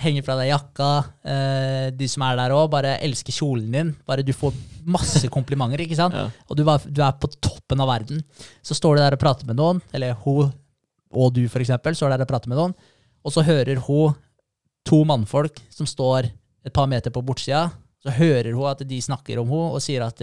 henger 0.00 0.24
fra 0.26 0.34
deg 0.40 0.50
jakka. 0.50 0.88
Eh, 1.30 1.86
de 1.94 2.08
som 2.10 2.24
er 2.26 2.38
der 2.40 2.54
òg, 2.56 2.66
bare 2.72 2.96
elsker 3.06 3.34
kjolen 3.34 3.70
din. 3.72 3.94
Bare 4.06 4.26
Du 4.26 4.32
får 4.34 4.54
masse 4.84 5.22
komplimenter, 5.32 5.84
ikke 5.86 5.98
sant? 5.98 6.16
Ja. 6.20 6.26
Og 6.50 6.58
du, 6.58 6.64
du 6.64 7.00
er 7.04 7.14
på 7.20 7.30
toppen 7.38 7.80
av 7.80 7.90
verden. 7.92 8.24
Så 8.62 8.76
står 8.76 8.98
du 8.98 9.04
der 9.04 9.16
og 9.16 9.22
prater 9.22 9.48
med 9.48 9.58
noen, 9.60 9.82
eller 9.94 10.18
hun 10.24 10.52
og 11.14 11.30
du 11.36 11.44
for 11.46 11.62
eksempel, 11.62 11.94
står 11.94 12.10
der 12.10 12.24
og 12.24 12.30
prater 12.30 12.50
med 12.50 12.58
noen, 12.58 12.72
og 13.24 13.32
så 13.32 13.44
hører 13.46 13.78
hun 13.86 14.16
to 14.84 15.00
mannfolk 15.06 15.60
som 15.72 15.86
står 15.88 16.26
et 16.66 16.74
par 16.74 16.88
meter 16.90 17.14
på 17.14 17.22
bortsida. 17.24 17.68
Så 18.02 18.12
hører 18.12 18.50
hun 18.52 18.66
at 18.68 18.82
de 18.84 18.98
snakker 19.00 19.38
om 19.40 19.48
henne 19.48 19.76
og 19.78 19.84
sier 19.84 20.02
at 20.04 20.20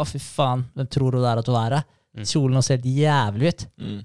å 0.00 0.06
fy 0.08 0.20
faen, 0.22 0.66
hvem 0.76 0.90
tror 0.90 1.16
hun 1.16 1.24
det 1.24 1.32
er 1.32 1.42
at 1.42 1.50
hun 1.50 1.58
er? 1.60 1.80
Mm. 2.18 2.28
Kjolen 2.28 2.64
ser 2.64 2.78
helt 2.78 3.02
jævlig 3.02 3.52
ut. 3.52 3.66
Mm. 3.78 4.04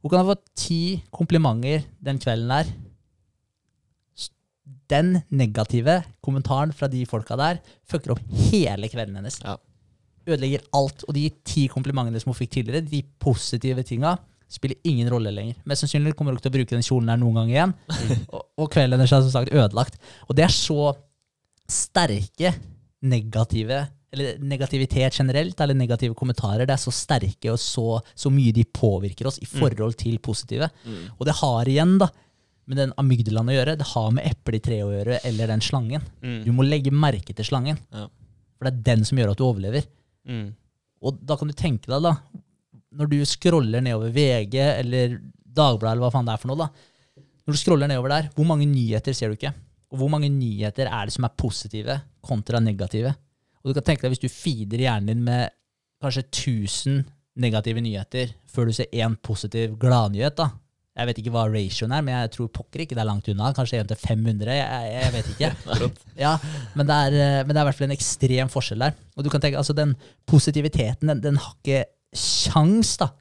Hun 0.00 0.12
kan 0.12 0.22
ha 0.22 0.30
fått 0.32 0.46
ti 0.56 0.82
komplimenter 1.12 1.84
den 2.00 2.20
kvelden 2.20 2.52
der. 2.52 2.70
Den 4.90 5.20
negative 5.28 6.00
kommentaren 6.24 6.72
fra 6.74 6.88
de 6.90 7.04
folka 7.08 7.36
der 7.38 7.60
fucker 7.88 8.14
opp 8.16 8.22
hele 8.48 8.88
kvelden 8.90 9.20
hennes. 9.20 9.38
Ja. 9.44 9.58
Ødelegger 10.26 10.64
alt. 10.76 11.04
Og 11.06 11.14
de 11.16 11.28
ti 11.46 11.66
komplimentene 11.70 12.20
som 12.22 12.32
hun 12.32 12.38
fikk 12.38 12.56
tidligere, 12.56 12.86
de 12.88 13.04
positive 13.22 13.84
tinga, 13.86 14.16
spiller 14.50 14.80
ingen 14.88 15.10
rolle 15.12 15.30
lenger. 15.34 15.60
Mest 15.68 15.84
sannsynlig 15.84 16.16
kommer 16.18 16.32
hun 16.32 16.40
ikke 16.40 16.48
til 16.48 16.54
å 16.54 16.58
bruke 16.58 16.78
den 16.78 16.86
kjolen 16.86 17.12
her 17.12 17.20
noen 17.20 17.38
gang 17.38 17.52
igjen. 17.52 17.76
og, 18.34 18.42
og 18.56 18.72
kvelden 18.72 18.98
hennes 18.98 19.14
er 19.14 19.22
som 19.26 19.34
sagt 19.36 19.52
ødelagt. 19.52 20.00
Og 20.26 20.34
det 20.38 20.48
er 20.48 20.56
så 20.56 20.94
sterke 21.70 22.56
negative 23.04 23.84
eller 24.12 24.40
negativitet 24.42 25.14
generelt, 25.20 25.60
eller 25.62 25.76
negative 25.78 26.16
kommentarer, 26.18 26.66
det 26.66 26.74
er 26.74 26.82
så 26.82 26.90
sterke 26.94 27.52
og 27.52 27.60
så, 27.62 28.00
så 28.18 28.32
mye 28.34 28.52
de 28.56 28.64
påvirker 28.66 29.28
oss 29.30 29.38
i 29.38 29.46
forhold 29.46 29.94
til 30.00 30.18
positive. 30.18 30.66
Mm. 30.84 31.04
Og 31.18 31.28
det 31.28 31.36
har 31.38 31.70
igjen 31.70 31.94
da, 32.02 32.08
med 32.70 32.78
den 32.82 32.94
amygdalaen 32.98 33.50
å 33.50 33.54
gjøre, 33.54 33.76
det 33.78 33.86
har 33.92 34.10
med 34.14 34.26
eplet 34.26 34.58
i 34.58 34.64
treet 34.66 34.86
å 34.86 34.92
gjøre, 34.94 35.20
eller 35.30 35.50
den 35.54 35.62
slangen. 35.64 36.02
Mm. 36.22 36.40
Du 36.46 36.50
må 36.54 36.66
legge 36.66 36.90
merke 36.94 37.34
til 37.34 37.46
slangen, 37.46 37.78
Ja. 37.94 38.08
for 38.58 38.66
det 38.68 38.72
er 38.74 38.82
den 38.94 39.06
som 39.06 39.18
gjør 39.18 39.32
at 39.32 39.38
du 39.40 39.46
overlever. 39.46 39.86
Mm. 40.28 40.48
Og 41.02 41.22
da 41.26 41.38
kan 41.38 41.48
du 41.48 41.54
tenke 41.56 41.86
deg, 41.90 42.02
da, 42.02 42.16
når 42.98 43.10
du 43.10 43.18
scroller 43.24 43.82
nedover 43.82 44.10
VG 44.14 44.58
eller 44.60 45.20
Dagbladet, 45.50 45.96
eller 45.96 46.04
hva 46.04 46.12
faen 46.14 46.26
det 46.28 46.34
er 46.34 46.42
for 46.42 46.50
noe, 46.52 46.66
da. 46.66 47.22
Når 47.46 47.56
du 47.56 47.58
scroller 47.58 47.90
nedover 47.90 48.12
der, 48.12 48.28
hvor 48.36 48.46
mange 48.46 48.66
nyheter 48.70 49.14
ser 49.16 49.30
du 49.30 49.38
ikke? 49.38 49.54
Og 49.90 49.98
hvor 49.98 50.10
mange 50.12 50.28
nyheter 50.30 50.86
er 50.86 51.08
det 51.08 51.14
som 51.14 51.26
er 51.26 51.34
positive 51.34 51.96
kontra 52.22 52.60
negative? 52.62 53.14
Og 53.60 53.70
du 53.70 53.76
kan 53.76 53.86
tenke 53.86 54.06
deg 54.06 54.14
hvis 54.14 54.24
du 54.24 54.32
feeder 54.32 54.84
hjernen 54.86 55.12
din 55.12 55.24
med 55.26 55.52
kanskje 56.00 56.24
1000 56.28 57.04
negative 57.40 57.82
nyheter 57.84 58.34
før 58.50 58.68
du 58.68 58.74
ser 58.76 58.90
én 58.96 59.14
positiv 59.22 59.76
gladnyhet, 59.80 60.36
da. 60.38 60.50
Jeg 60.98 61.06
vet 61.06 61.20
ikke 61.22 61.32
hva 61.32 61.44
ratioen 61.48 61.92
er, 61.94 62.02
men 62.04 62.16
jeg 62.16 62.32
tror 62.34 62.48
pokker 62.52 62.82
ikke 62.82 62.96
det 62.98 63.02
er 63.04 63.08
langt 63.08 63.28
unna. 63.30 63.52
Kanskje 63.56 63.78
1 63.80 63.92
til 63.92 64.00
500. 64.00 64.50
Jeg, 64.58 64.88
jeg 64.90 65.12
vet 65.14 65.30
ikke. 65.32 65.50
ja, 66.24 66.32
men 66.76 66.88
det, 66.88 66.96
er, 66.96 67.16
eh, 67.16 67.36
men 67.46 67.54
det 67.54 67.60
er 67.60 67.62
i 67.62 67.68
hvert 67.70 67.78
fall 67.78 67.88
en 67.88 67.94
ekstrem 67.94 68.50
forskjell 68.52 68.84
der. 68.84 68.98
Og 69.14 69.24
du 69.24 69.30
kan 69.32 69.42
tenke, 69.42 69.60
altså 69.60 69.76
Den 69.76 69.94
positiviteten 70.28 71.12
den, 71.12 71.22
den 71.22 71.40
har 71.40 71.54
ikke 71.62 71.84
sjans 72.16 72.96
da, 73.00 73.12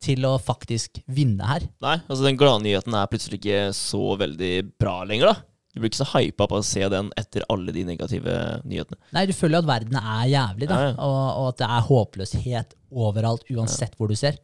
til 0.00 0.24
å 0.24 0.38
faktisk 0.40 1.02
vinne 1.12 1.44
her. 1.44 1.66
Nei, 1.84 1.98
altså 2.08 2.24
den 2.24 2.40
gladnyheten 2.40 2.96
er 2.96 3.10
plutselig 3.12 3.36
ikke 3.42 3.62
så 3.76 4.16
veldig 4.18 4.54
bra 4.80 5.02
lenger, 5.04 5.34
da. 5.34 5.49
Du 5.70 5.78
blir 5.78 5.90
ikke 5.92 6.00
så 6.00 6.08
hypa 6.16 6.48
på 6.50 6.58
å 6.58 6.66
se 6.66 6.82
den 6.90 7.12
etter 7.20 7.44
alle 7.52 7.72
de 7.74 7.84
negative 7.86 8.36
nyhetene. 8.66 8.98
Nei, 9.14 9.26
du 9.30 9.34
føler 9.36 9.58
jo 9.58 9.62
at 9.62 9.70
verden 9.70 9.98
er 10.00 10.24
jævlig, 10.32 10.68
da, 10.70 10.78
Ja, 10.80 10.86
ja. 10.90 10.94
Og, 11.06 11.18
og 11.40 11.50
at 11.52 11.60
det 11.60 11.68
er 11.68 11.84
håpløshet 11.86 12.78
overalt, 12.90 13.44
uansett 13.54 13.94
hvor 13.98 14.10
du 14.10 14.16
ser. 14.18 14.40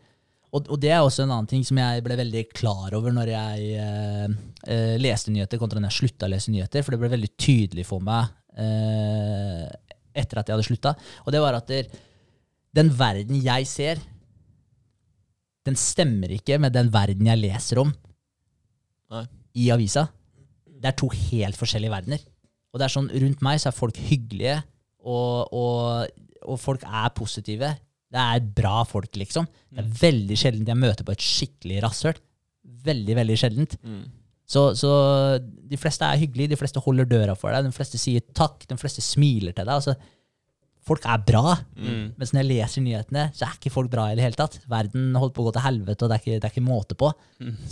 Og, 0.55 0.69
og 0.71 0.79
det 0.81 0.93
er 0.95 1.03
også 1.03 1.25
en 1.25 1.33
annen 1.35 1.49
ting 1.51 1.65
som 1.67 1.79
jeg 1.81 2.05
ble 2.07 2.17
veldig 2.21 2.45
klar 2.55 2.95
over 2.97 3.13
når 3.15 3.33
jeg 3.33 3.71
eh, 3.83 4.37
eh, 4.71 4.95
leste 5.03 5.35
nyheter, 5.35 5.59
kontra 5.61 5.83
når 5.83 5.91
jeg 5.91 5.99
slutta 5.99 6.29
å 6.29 6.33
lese 6.33 6.55
nyheter, 6.55 6.85
for 6.87 6.95
det 6.95 7.01
ble 7.03 7.11
veldig 7.17 7.33
tydelig 7.35 7.87
for 7.89 8.05
meg 8.05 8.31
eh, 8.55 9.65
etter 10.17 10.41
at 10.41 10.49
jeg 10.49 10.57
hadde 10.57 10.69
slutta. 10.69 10.95
Og 11.27 11.35
det 11.35 11.43
var 11.43 11.59
at 11.59 11.73
der, 11.73 11.91
den 12.79 12.93
verden 12.97 13.43
jeg 13.43 13.69
ser, 13.69 14.01
den 15.67 15.77
stemmer 15.81 16.31
ikke 16.37 16.61
med 16.63 16.77
den 16.77 16.93
verden 16.95 17.27
jeg 17.27 17.43
leser 17.43 17.83
om 17.83 17.91
Nei. 19.11 19.25
i 19.59 19.69
avisa. 19.75 20.07
Det 20.77 20.91
er 20.91 20.99
to 21.01 21.09
helt 21.13 21.59
forskjellige 21.59 21.95
verdener. 21.95 22.23
Og 22.73 22.81
det 22.81 22.87
er 22.87 22.93
sånn, 22.93 23.11
rundt 23.23 23.43
meg 23.45 23.61
så 23.63 23.71
er 23.71 23.77
folk 23.77 23.99
hyggelige, 24.09 24.59
og, 25.07 25.55
og, 25.55 26.23
og 26.45 26.61
folk 26.61 26.85
er 26.85 27.13
positive. 27.17 27.73
Det 28.13 28.23
er 28.23 28.51
bra 28.59 28.83
folk, 28.89 29.11
liksom. 29.19 29.47
Det 29.73 29.83
er 29.83 29.95
veldig 30.03 30.39
sjeldent 30.39 30.71
jeg 30.73 30.83
møter 30.83 31.07
på 31.07 31.15
et 31.15 31.25
skikkelig 31.25 31.81
rasshøl. 31.85 32.19
Veldig, 32.87 33.17
veldig 33.19 33.39
sjeldent. 33.41 33.79
Mm. 33.87 34.05
Så, 34.47 34.69
så 34.79 34.91
de 35.43 35.79
fleste 35.81 36.07
er 36.07 36.21
hyggelige, 36.21 36.53
de 36.53 36.59
fleste 36.59 36.83
holder 36.83 37.09
døra 37.11 37.35
for 37.39 37.51
deg, 37.51 37.67
de 37.67 37.75
fleste 37.75 37.99
sier 37.99 38.23
takk, 38.37 38.63
de 38.69 38.79
fleste 38.79 39.03
smiler 39.03 39.57
til 39.57 39.67
deg. 39.67 39.75
Altså, 39.75 39.97
folk 40.87 41.07
er 41.11 41.25
bra. 41.27 41.57
Mm. 41.75 42.13
Mens 42.19 42.35
når 42.35 42.45
jeg 42.45 42.51
leser 42.53 42.85
nyhetene, 42.85 43.25
så 43.35 43.49
er 43.49 43.57
ikke 43.57 43.75
folk 43.75 43.91
bra 43.91 44.11
i 44.11 44.19
det 44.19 44.27
hele 44.27 44.39
tatt. 44.39 44.61
Verden 44.71 45.17
holder 45.19 45.35
på 45.35 45.43
å 45.43 45.49
gå 45.49 45.57
til 45.57 45.67
helvete, 45.67 46.05
og 46.05 46.13
det 46.13 46.19
er 46.19 46.23
ikke, 46.23 46.37
det 46.37 46.51
er 46.51 46.55
ikke 46.55 46.67
måte 46.69 46.99
på. 46.99 47.11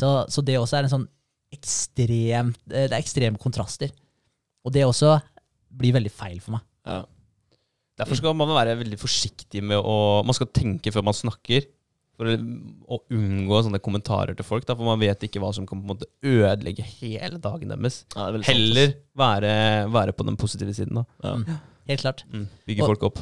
Så, 0.00 0.14
så 0.34 0.42
det 0.46 0.58
også 0.58 0.80
er 0.80 0.88
en 0.88 0.94
sånn 0.96 1.06
ekstremt 1.54 2.58
Det 2.68 2.84
er 2.90 2.98
ekstreme 2.98 3.40
kontraster. 3.40 3.90
Og 4.64 4.72
det 4.74 4.84
også 4.86 5.16
blir 5.74 5.94
veldig 5.96 6.12
feil 6.14 6.40
for 6.44 6.56
meg. 6.58 6.64
Ja. 6.86 7.02
Derfor 7.98 8.18
skal 8.18 8.34
man 8.34 8.50
være 8.50 8.74
veldig 8.80 8.98
forsiktig 8.98 9.62
med 9.62 9.78
å 9.78 10.24
Man 10.26 10.34
skal 10.34 10.50
tenke 10.54 10.92
før 10.94 11.04
man 11.06 11.14
snakker. 11.16 11.66
For 12.14 12.30
å, 12.30 12.98
unngå 13.10 13.56
sånne 13.66 13.80
kommentarer 13.82 14.36
til 14.38 14.46
folk. 14.46 14.62
Da, 14.68 14.76
for 14.78 14.86
man 14.86 15.00
vet 15.02 15.24
ikke 15.26 15.40
hva 15.42 15.48
som 15.54 15.64
kan 15.66 15.80
på 15.80 15.82
en 15.88 15.96
måte 15.96 16.06
ødelegge 16.22 16.84
hele 17.00 17.40
dagen 17.42 17.72
deres. 17.72 18.04
Ja, 18.14 18.28
det 18.30 18.38
er 18.38 18.44
sant, 18.44 18.50
Heller 18.52 18.92
være, 19.18 19.54
være 19.90 20.14
på 20.14 20.26
den 20.28 20.36
positive 20.38 20.74
siden. 20.76 20.94
da 21.02 21.04
Ja. 21.26 21.56
Helt 21.90 22.00
klart. 22.04 22.22
mm. 22.30 22.46
Bygge 22.70 22.82
Og- 22.84 22.92
folk 22.92 23.02
opp. 23.10 23.18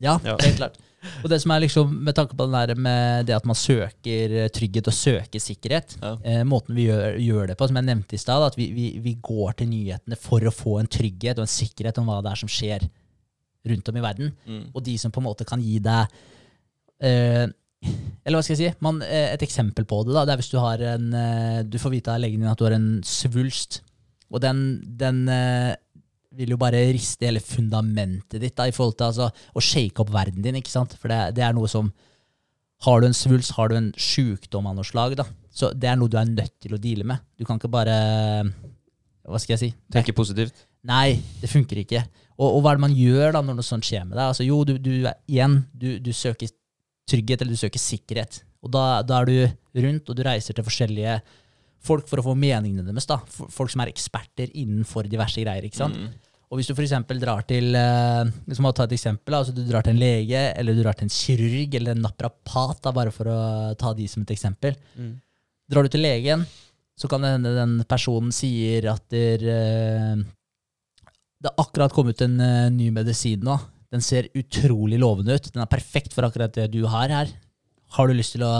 Ja, 0.00 0.18
Ja. 0.22 0.36
helt 0.40 0.56
klart. 0.60 0.78
Og 1.22 1.30
det 1.32 1.38
som 1.42 1.52
er 1.54 1.62
liksom, 1.64 1.92
med 2.06 2.14
tanke 2.16 2.36
på 2.38 2.46
den 2.50 2.80
med 2.82 3.26
det 3.28 3.34
at 3.36 3.46
man 3.48 3.58
søker 3.58 4.36
eh, 4.44 4.48
trygghet 4.54 4.88
og 4.90 4.94
søker 4.96 5.42
sikkerhet, 5.42 5.96
Ja. 6.02 6.14
eh, 6.24 6.42
måten 6.44 6.74
vi 6.76 6.86
gjør, 6.88 7.18
gjør 7.22 7.46
det 7.52 7.56
på, 7.58 7.68
som 7.68 7.76
jeg 7.80 7.88
nevnte 7.88 8.14
i 8.18 8.22
stad, 8.22 8.46
at 8.46 8.56
vi, 8.58 8.70
vi, 8.76 8.86
vi 9.02 9.16
går 9.22 9.56
til 9.58 9.68
nyhetene 9.72 10.16
for 10.20 10.40
å 10.46 10.54
få 10.54 10.78
en 10.80 10.90
trygghet 10.90 11.38
og 11.38 11.46
en 11.46 11.54
sikkerhet 11.56 11.98
om 11.98 12.06
hva 12.10 12.20
det 12.24 12.32
er 12.32 12.42
som 12.42 12.48
skjer 12.52 12.88
rundt 13.66 13.88
om 13.90 13.96
i 13.98 14.02
verden. 14.04 14.32
Mm. 14.46 14.64
Og 14.74 14.82
de 14.86 14.96
som 14.98 15.10
på 15.10 15.18
en 15.22 15.26
måte 15.26 15.46
kan 15.48 15.62
gi 15.62 15.78
deg 15.82 16.06
eh, 17.02 17.46
Eller 18.26 18.38
hva 18.38 18.42
skal 18.42 18.56
jeg 18.56 18.72
si? 18.72 18.78
Man, 18.82 19.00
eh, 19.02 19.32
et 19.34 19.42
eksempel 19.42 19.84
på 19.88 20.00
det 20.06 20.14
da, 20.14 20.24
det 20.26 20.32
er 20.36 20.40
hvis 20.40 20.52
du 20.52 20.58
har 20.62 20.80
en 20.94 21.08
eh, 21.14 21.62
Du 21.66 21.76
får 21.82 21.92
vite 21.96 22.14
av 22.14 22.22
legen 22.22 22.40
din 22.42 22.50
at 22.50 22.58
du 22.58 22.64
har 22.66 22.76
en 22.76 23.02
svulst, 23.06 23.80
og 24.30 24.40
den, 24.42 24.82
den 24.98 25.20
vil 26.36 26.52
jo 26.54 26.58
bare 26.60 26.82
riste 26.94 27.28
hele 27.28 27.42
fundamentet 27.42 28.40
ditt 28.42 28.56
da, 28.58 28.68
i 28.68 28.74
forhold 28.74 28.96
til 28.98 29.08
altså, 29.08 29.30
å 29.30 29.62
shake 29.62 30.02
opp 30.02 30.12
verden 30.14 30.44
din. 30.44 30.58
ikke 30.60 30.72
sant? 30.72 30.96
For 31.00 31.12
det, 31.12 31.36
det 31.38 31.46
er 31.46 31.56
noe 31.56 31.70
som 31.70 31.92
Har 32.84 33.00
du 33.00 33.06
en 33.08 33.16
svulst, 33.16 33.54
har 33.56 33.70
du 33.72 33.76
en 33.78 33.92
sjukdom 33.96 34.66
av 34.68 34.74
noe 34.76 34.84
slag, 34.84 35.14
da, 35.16 35.24
så 35.48 35.70
det 35.72 35.88
er 35.88 35.96
noe 35.96 36.12
du 36.12 36.18
er 36.20 36.28
nødt 36.28 36.52
til 36.60 36.74
å 36.76 36.80
deale 36.80 37.06
med. 37.08 37.22
Du 37.38 37.46
kan 37.48 37.56
ikke 37.56 37.72
bare 37.72 37.94
Hva 39.24 39.40
skal 39.40 39.56
jeg 39.56 39.62
si? 39.62 39.70
Tenke 39.92 40.12
positivt. 40.12 40.66
Nei, 40.86 41.16
det 41.40 41.48
funker 41.50 41.80
ikke. 41.80 42.04
Og, 42.36 42.50
og 42.50 42.60
hva 42.60 42.74
er 42.74 42.78
det 42.78 42.84
man 42.84 42.94
gjør 42.94 43.32
da 43.34 43.42
når 43.42 43.56
noe 43.58 43.66
sånt 43.66 43.88
skjer 43.88 44.04
med 44.04 44.14
deg? 44.18 44.28
Altså, 44.28 44.44
jo, 44.44 44.60
du, 44.68 44.76
du, 44.78 44.92
igjen, 45.26 45.56
du, 45.72 45.96
du 46.04 46.12
søker 46.14 46.52
trygghet, 47.10 47.42
eller 47.42 47.56
du 47.56 47.62
søker 47.62 47.82
sikkerhet. 47.82 48.42
Og 48.62 48.70
da, 48.74 48.84
da 49.06 49.22
er 49.22 49.30
du 49.30 49.82
rundt, 49.86 50.10
og 50.10 50.18
du 50.18 50.22
reiser 50.26 50.56
til 50.56 50.66
forskjellige 50.66 51.16
folk 51.86 52.08
for 52.10 52.20
å 52.20 52.26
få 52.28 52.36
meningene 52.38 52.86
deres. 52.86 53.08
da. 53.08 53.20
Folk 53.26 53.72
som 53.72 53.82
er 53.84 53.92
eksperter 53.92 54.52
innenfor 54.52 55.08
diverse 55.10 55.42
greier. 55.42 55.66
ikke 55.66 55.80
sant? 55.80 55.98
Mm. 55.98 56.14
Og 56.56 56.62
hvis 56.62 56.70
du 56.70 56.72
f.eks. 56.72 56.94
drar 57.20 57.42
til 57.44 57.74
eh, 57.76 58.28
hvis 58.48 58.62
man 58.64 58.72
tar 58.72 58.86
et 58.88 58.94
eksempel, 58.96 59.34
altså 59.36 59.52
du 59.52 59.58
drar 59.68 59.84
til 59.84 59.92
en 59.92 59.98
lege, 60.00 60.40
eller 60.56 60.72
du 60.72 60.78
drar 60.80 60.96
til 60.96 61.04
en 61.04 61.12
kirurg 61.12 61.74
eller 61.76 61.92
en 61.92 62.06
naprapat, 62.06 62.78
da, 62.80 62.92
bare 62.96 63.12
for 63.12 63.28
å 63.28 63.40
ta 63.76 63.90
de 63.92 64.06
som 64.08 64.22
et 64.24 64.32
eksempel. 64.32 64.72
Mm. 64.96 65.10
Drar 65.68 65.84
du 65.84 65.92
til 65.92 66.00
legen, 66.00 66.46
så 66.96 67.10
kan 67.12 67.20
det 67.20 67.34
hende 67.34 67.52
den 67.58 67.74
personen 67.84 68.32
sier 68.32 68.88
at 68.94 69.04
der, 69.12 69.44
eh, 69.52 70.22
det 71.44 71.50
har 71.50 71.66
akkurat 71.66 71.92
kommet 71.92 72.24
en 72.24 72.40
eh, 72.40 72.70
ny 72.72 72.88
medisin 72.94 73.44
nå. 73.44 73.58
Den 73.92 74.00
ser 74.00 74.30
utrolig 74.32 74.96
lovende 75.02 75.36
ut. 75.36 75.50
Den 75.52 75.60
er 75.66 75.68
perfekt 75.68 76.16
for 76.16 76.24
akkurat 76.24 76.56
det 76.56 76.70
du 76.72 76.86
har 76.88 77.12
her. 77.12 77.36
Har 77.98 78.08
du 78.08 78.16
lyst 78.16 78.38
til 78.38 78.46
å 78.48 78.54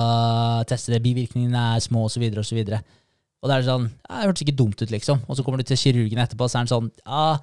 teste 0.69 0.93
det? 0.93 1.01
Bivirkningene 1.09 1.65
er 1.79 1.81
små, 1.81 2.05
osv., 2.11 2.29
osv. 2.45 2.61
Og 2.67 3.49
det 3.49 3.57
er 3.57 3.67
sånn 3.67 3.89
ja, 3.89 4.21
Det 4.21 4.29
hørtes 4.29 4.45
ikke 4.45 4.59
dumt 4.61 4.85
ut, 4.85 4.93
liksom. 4.93 5.25
Og 5.25 5.39
så 5.39 5.47
kommer 5.47 5.65
du 5.65 5.69
til 5.69 5.81
kirurgen 5.81 6.21
etterpå, 6.23 6.49
så 6.49 6.59
er 6.59 6.67
han 6.67 6.73
sånn 6.75 6.93
Ja, 7.07 7.41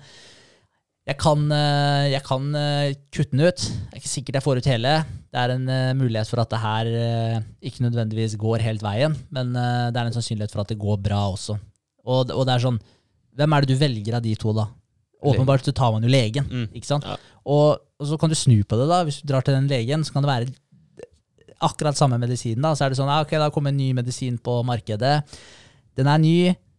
jeg 1.04 1.18
kan, 1.20 1.42
eh, 1.52 2.06
jeg 2.14 2.24
kan 2.24 2.46
eh, 2.56 2.94
kutte 3.12 3.34
den 3.36 3.44
ut. 3.44 3.60
Det 3.60 3.92
er 3.98 4.00
ikke 4.00 4.12
sikkert 4.14 4.38
jeg 4.40 4.46
får 4.46 4.62
ut 4.62 4.70
hele. 4.72 4.94
Det 5.34 5.42
er 5.42 5.54
en 5.58 5.66
eh, 5.68 5.94
mulighet 6.00 6.30
for 6.32 6.40
at 6.44 6.54
det 6.54 6.62
her 6.64 6.92
ikke 7.62 7.84
nødvendigvis 7.84 8.38
går 8.40 8.64
helt 8.64 8.84
veien, 8.86 9.18
men 9.36 9.52
det 9.56 10.00
er 10.00 10.06
en 10.08 10.16
sannsynlighet 10.16 10.54
for 10.54 10.64
at 10.64 10.72
det 10.72 10.80
går 10.80 11.02
bra 11.04 11.26
også. 11.34 11.58
Og, 12.06 12.32
og 12.32 12.46
det 12.48 12.56
er 12.56 12.64
sånn 12.68 12.80
Hvem 13.34 13.54
er 13.56 13.64
det 13.66 13.74
du 13.74 13.80
velger 13.82 14.14
av 14.14 14.22
de 14.22 14.36
to, 14.38 14.52
da? 14.54 14.68
Åpenbart 15.26 15.66
så 15.66 15.72
tar 15.74 15.90
man 15.96 16.04
jo 16.06 16.10
legen, 16.12 16.46
Mm. 16.46 16.68
ikke 16.78 16.86
sant? 16.86 17.06
Ja. 17.08 17.16
Og, 17.50 17.80
og 17.98 18.06
så 18.06 18.18
kan 18.22 18.30
du 18.30 18.36
snu 18.38 18.60
på 18.62 18.78
det, 18.78 18.86
da. 18.92 19.00
Hvis 19.08 19.22
du 19.24 19.32
drar 19.32 19.42
til 19.42 19.56
den 19.56 19.66
legen, 19.72 20.04
så 20.06 20.14
kan 20.14 20.22
det 20.22 20.30
være 20.30 21.08
akkurat 21.64 21.98
samme 21.98 22.20
medisin. 22.22 22.62
da, 22.62 22.76
Så 22.76 22.86
er 22.86 22.94
det 22.94 23.00
sånn, 23.00 23.10
ja, 23.10 23.24
ok, 23.26 23.32
da 23.42 23.50
kommer 23.50 23.74
en 23.74 23.80
ny 23.80 23.90
medisin 23.98 24.38
på 24.38 24.60
markedet. 24.68 25.24
Den 25.98 26.10
er 26.12 26.22
ny, 26.22 26.36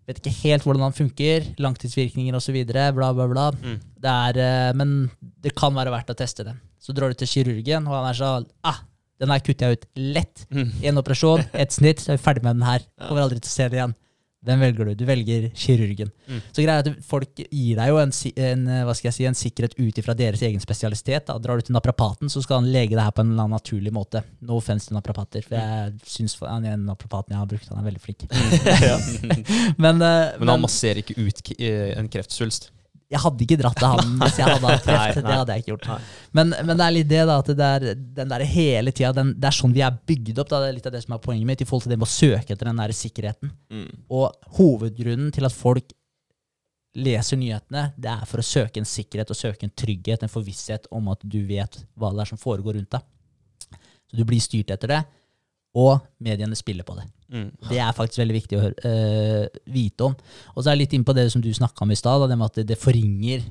vet 0.09 0.21
ikke 0.21 0.35
helt 0.43 0.67
hvordan 0.67 0.87
han 0.87 0.97
funker, 0.97 1.47
langtidsvirkninger 1.63 2.37
osv., 2.37 2.59
bla, 2.69 2.91
bla, 2.93 3.29
bla. 3.31 3.47
Mm. 3.57 3.79
Det 4.05 4.15
er, 4.29 4.41
eh, 4.45 4.73
men 4.77 4.97
det 5.45 5.55
kan 5.57 5.75
være 5.77 5.95
verdt 5.95 6.13
å 6.13 6.19
teste 6.19 6.47
den. 6.47 6.61
Så 6.81 6.93
drar 6.97 7.13
du 7.13 7.19
til 7.19 7.31
kirurgen, 7.31 7.89
og 7.89 7.97
han 7.97 8.11
er 8.11 8.19
sånn 8.19 8.49
ah, 8.69 8.83
den 9.23 9.33
her 9.33 9.43
kutter 9.45 9.71
jeg 9.71 9.81
ut 9.81 9.87
lett. 10.17 10.47
Mm. 10.53 10.73
En 10.91 11.01
operasjon, 11.01 11.45
ett 11.53 11.75
snitt, 11.75 12.03
så 12.03 12.13
er 12.13 12.19
vi 12.19 12.25
ferdig 12.27 12.45
med 12.45 12.59
den 12.59 12.67
her. 12.69 12.85
Kommer 13.07 13.25
aldri 13.25 13.41
til 13.41 13.53
å 13.53 13.55
se 13.55 13.69
det 13.71 13.81
igjen. 13.81 13.97
Hvem 14.45 14.61
velger 14.61 14.91
du? 14.91 14.93
Du 15.01 15.05
velger 15.09 15.47
kirurgen. 15.57 16.11
Mm. 16.29 16.41
Så 16.53 16.65
greia 16.65 16.83
er 16.83 16.91
at 16.91 17.07
folk 17.09 17.41
gir 17.41 17.79
deg 17.79 17.91
jo 17.91 18.01
en, 18.03 18.13
en, 18.45 18.67
eh, 18.69 18.83
hva 18.85 18.95
skal 18.97 19.09
jeg 19.09 19.17
si, 19.17 19.27
en 19.29 19.39
sikkerhet 19.39 19.77
ut 19.79 20.01
ifra 20.03 20.17
deres 20.19 20.45
egen 20.45 20.61
spesialitet. 20.61 21.27
Da. 21.31 21.39
Drar 21.41 21.61
du 21.61 21.65
til 21.65 21.77
naprapaten, 21.77 22.33
så 22.33 22.43
skal 22.45 22.61
han 22.61 22.69
lege 22.75 22.93
det 22.93 23.05
her 23.05 23.15
på 23.15 23.25
en 23.25 23.33
eller 23.33 23.47
annen 23.47 23.57
naturlig 23.57 23.95
måte. 23.95 24.25
No 24.45 24.59
offense 24.61 24.91
til 24.91 24.99
naprapater, 24.99 25.47
for 25.47 25.57
jeg 25.57 25.97
syns 26.17 26.37
han 26.43 26.69
er 26.69 26.77
naprapaten 26.81 27.35
jeg 27.35 27.41
har 27.41 27.51
brukt, 27.51 27.73
han 27.73 27.81
er 27.81 27.89
veldig 27.89 28.05
flink. 28.05 28.29
men, 29.85 30.05
eh, 30.05 30.37
Men 30.39 30.55
han 30.55 30.65
masserer 30.65 31.01
ikke 31.01 31.17
ut 31.21 31.55
eh, 31.57 31.95
en 31.97 32.13
kreftsvulst. 32.13 32.71
Jeg 33.15 33.23
hadde 33.23 33.45
ikke 33.47 33.59
dratt 33.61 33.79
til 33.79 33.91
han 33.91 34.15
hvis 34.21 34.39
jeg 34.41 34.49
hadde 34.51 34.71
hatt 34.71 34.87
kreft. 34.87 35.19
Det 35.23 35.35
hadde 35.39 35.55
jeg 35.55 35.65
ikke 35.65 35.73
gjort. 35.73 36.07
Men, 36.35 36.55
men 36.67 36.79
det 36.79 36.87
er 36.87 36.95
litt 36.97 37.11
det, 37.11 37.21
da. 37.31 37.37
At 37.41 37.51
det 37.51 37.69
er 37.69 38.01
den 38.19 38.33
der 38.33 38.45
hele 38.51 38.95
tida 38.95 39.13
den, 39.15 39.35
Det 39.39 39.51
er 39.51 39.57
sånn 39.59 39.75
vi 39.75 39.85
er 39.87 39.99
bygd 40.11 40.41
opp. 40.43 40.51
Da. 40.51 40.63
Det 40.65 40.71
er 40.71 40.79
litt 40.79 40.89
av 40.91 40.97
det 40.97 41.03
som 41.05 41.17
er 41.17 41.23
poenget 41.23 41.49
mitt, 41.51 41.63
i 41.63 41.69
forhold 41.69 41.87
til 41.87 41.95
det 41.95 42.01
med 42.01 42.09
å 42.09 42.15
søke 42.15 42.57
etter 42.57 42.71
den 42.71 42.81
der 42.83 42.95
sikkerheten. 42.97 43.53
Mm. 43.71 43.91
Og 44.19 44.57
hovedgrunnen 44.59 45.31
til 45.35 45.47
at 45.47 45.55
folk 45.55 45.95
leser 46.95 47.39
nyhetene, 47.41 47.89
det 47.99 48.11
er 48.11 48.27
for 48.31 48.43
å 48.43 48.47
søke 48.47 48.79
en 48.83 48.87
sikkerhet 48.89 49.31
og 49.31 49.39
søke 49.39 49.67
en 49.67 49.75
trygghet, 49.75 50.23
en 50.23 50.31
forvisshet 50.31 50.87
om 50.95 51.11
at 51.11 51.23
du 51.27 51.41
vet 51.49 51.81
hva 51.99 52.13
det 52.15 52.23
er 52.23 52.31
som 52.31 52.41
foregår 52.41 52.79
rundt 52.79 52.95
deg. 52.95 53.07
Så 54.11 54.19
du 54.21 54.27
blir 54.29 54.43
styrt 54.43 54.71
etter 54.75 54.93
det, 54.93 55.01
og 55.75 55.99
mediene 56.23 56.57
spiller 56.59 56.87
på 56.87 56.97
det. 56.99 57.05
Mm. 57.35 57.51
Det 57.69 57.81
er 57.83 57.95
faktisk 57.97 58.21
veldig 58.23 58.37
viktig 58.37 58.59
å 58.59 58.63
høre, 58.63 58.91
øh, 58.91 59.61
vite 59.75 60.07
om. 60.07 60.17
Og 60.55 60.63
så 60.63 60.69
er 60.69 60.77
jeg 60.77 60.85
litt 60.85 60.97
inn 60.99 61.07
på 61.07 61.17
det 61.17 61.27
som 61.33 61.43
du 61.43 61.51
snakka 61.55 61.83
om 61.83 61.91
i 61.91 61.99
stad, 61.99 62.29
det 62.31 62.39
med 62.39 62.47
at 62.47 62.61
det, 62.61 62.67
det 62.71 62.79
forringer 62.79 63.43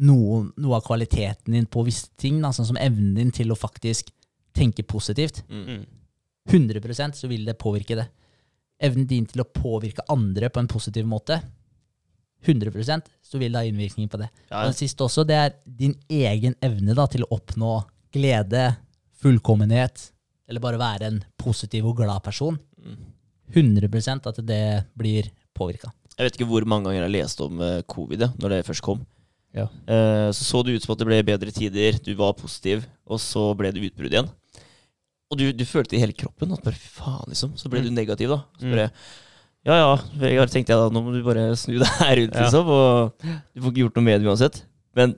noe, 0.00 0.46
noe 0.56 0.78
av 0.78 0.86
kvaliteten 0.86 1.52
din 1.52 1.68
på 1.68 1.84
visse 1.84 2.08
ting, 2.20 2.40
da, 2.40 2.52
sånn 2.56 2.70
som 2.70 2.80
evnen 2.80 3.12
din 3.18 3.32
til 3.34 3.52
å 3.52 3.58
faktisk 3.58 4.08
tenke 4.56 4.84
positivt. 4.88 5.42
Mm. 5.48 5.84
100 6.48 7.12
så 7.14 7.28
vil 7.30 7.44
det 7.46 7.60
påvirke 7.60 7.98
det. 8.00 8.08
Evnen 8.82 9.06
din 9.06 9.28
til 9.28 9.44
å 9.44 9.48
påvirke 9.48 10.04
andre 10.10 10.48
på 10.50 10.62
en 10.62 10.70
positiv 10.70 11.06
måte, 11.06 11.38
100% 12.42 13.06
så 13.22 13.38
vil 13.38 13.52
det 13.52 13.60
ha 13.60 13.68
innvirkning 13.68 14.08
på 14.10 14.18
det. 14.18 14.28
Ja, 14.50 14.64
Og 14.64 14.72
det 14.72 14.80
siste 14.80 15.04
også, 15.06 15.22
det 15.28 15.36
er 15.38 15.52
din 15.64 15.94
egen 16.10 16.56
evne 16.64 16.96
da, 16.98 17.06
til 17.06 17.22
å 17.22 17.36
oppnå 17.36 17.76
glede, 18.12 18.64
fullkommenhet, 19.22 20.08
eller 20.48 20.60
bare 20.60 20.78
være 20.80 21.08
en 21.10 21.20
positiv 21.38 21.86
og 21.86 21.96
glad 22.02 22.22
person. 22.24 22.58
Mm. 22.82 22.98
100% 23.52 24.26
at 24.30 24.38
det 24.48 24.62
blir 24.96 25.28
påvirka. 25.56 25.90
Jeg 26.16 26.26
vet 26.28 26.36
ikke 26.38 26.48
hvor 26.50 26.64
mange 26.68 26.88
ganger 26.88 27.06
jeg 27.06 27.14
leste 27.16 27.44
om 27.46 27.60
eh, 27.64 27.82
covid 27.88 28.26
når 28.40 28.48
det 28.56 28.60
først 28.68 28.84
kom. 28.84 29.02
Ja. 29.52 29.66
Eh, 29.86 30.28
så 30.32 30.44
så 30.48 30.62
det 30.64 30.76
ut 30.78 30.84
som 30.86 30.94
at 30.94 31.02
det 31.02 31.08
ble 31.10 31.18
bedre 31.28 31.52
tider, 31.52 31.98
du 32.04 32.14
var 32.16 32.32
positiv, 32.38 32.86
og 33.06 33.20
så 33.20 33.50
ble 33.56 33.72
det 33.72 33.82
utbrudd 33.90 34.12
igjen. 34.14 34.30
Og 35.32 35.38
du, 35.40 35.46
du 35.56 35.64
følte 35.68 35.96
i 35.96 36.00
hele 36.02 36.12
kroppen 36.16 36.52
at 36.52 36.64
bare 36.64 36.76
faen, 36.76 37.28
liksom. 37.32 37.54
Så 37.56 37.68
ble 37.72 37.80
Mm. 37.80 37.86
du 37.88 37.90
negativ, 37.96 38.28
da. 38.32 38.42
Så 38.60 38.64
Mm. 38.68 38.72
bare 38.76 38.90
Ja 39.64 39.76
ja, 39.78 39.90
Vegard, 40.18 40.50
tenkte 40.50 40.72
jeg 40.74 40.80
da, 40.80 40.88
nå 40.90 41.00
må 41.04 41.12
du 41.14 41.22
bare 41.22 41.52
snu 41.56 41.76
deg 41.82 41.86
her 42.00 42.16
rundt, 42.18 42.34
Ja. 42.34 42.42
liksom. 42.48 42.66
Og 42.66 43.12
du 43.54 43.60
får 43.62 43.70
ikke 43.70 43.82
gjort 43.84 43.96
noe 43.96 44.04
med 44.08 44.20
det 44.20 44.28
uansett. 44.28 44.62
Men 44.96 45.14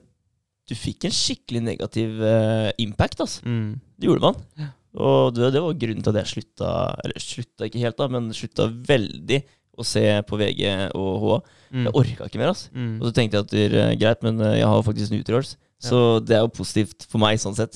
du 0.69 0.75
fikk 0.75 1.05
en 1.05 1.11
skikkelig 1.15 1.61
negativ 1.63 2.19
uh, 2.21 2.69
impact, 2.77 3.19
altså. 3.25 3.41
Mm. 3.45 3.79
Det 3.99 4.07
gjorde 4.07 4.21
man. 4.21 4.69
Og 4.95 5.35
det, 5.35 5.51
det 5.55 5.61
var 5.63 5.77
grunnen 5.81 6.05
til 6.05 6.13
at 6.13 6.21
jeg 6.21 6.31
slutta 6.31 6.71
Eller 7.03 7.23
slutta 7.23 7.67
ikke 7.67 7.81
helt, 7.83 7.97
da, 7.99 8.07
men 8.11 8.29
slutta 8.35 8.69
veldig 8.71 9.41
å 9.75 9.83
se 9.83 10.03
på 10.23 10.39
VG 10.39 10.61
og 10.95 11.13
HA. 11.23 11.37
Mm. 11.75 11.87
Jeg 11.87 11.95
orka 11.99 12.27
ikke 12.29 12.39
mer. 12.39 12.53
altså. 12.53 12.69
Mm. 12.71 12.93
Og 12.99 13.07
så 13.09 13.13
tenkte 13.17 13.37
jeg 13.37 13.45
at 13.45 13.51
det 13.51 13.65
er 13.81 13.97
greit, 13.99 14.21
men 14.23 14.39
eh, 14.39 14.59
jeg 14.61 14.69
har 14.71 14.85
faktisk 14.87 15.11
Nutrials. 15.11 15.55
Så 15.83 15.99
det 16.23 16.37
er 16.37 16.45
jo 16.45 16.53
positivt 16.55 17.05
for 17.11 17.21
meg, 17.21 17.41
sånn 17.41 17.57
sett. 17.57 17.75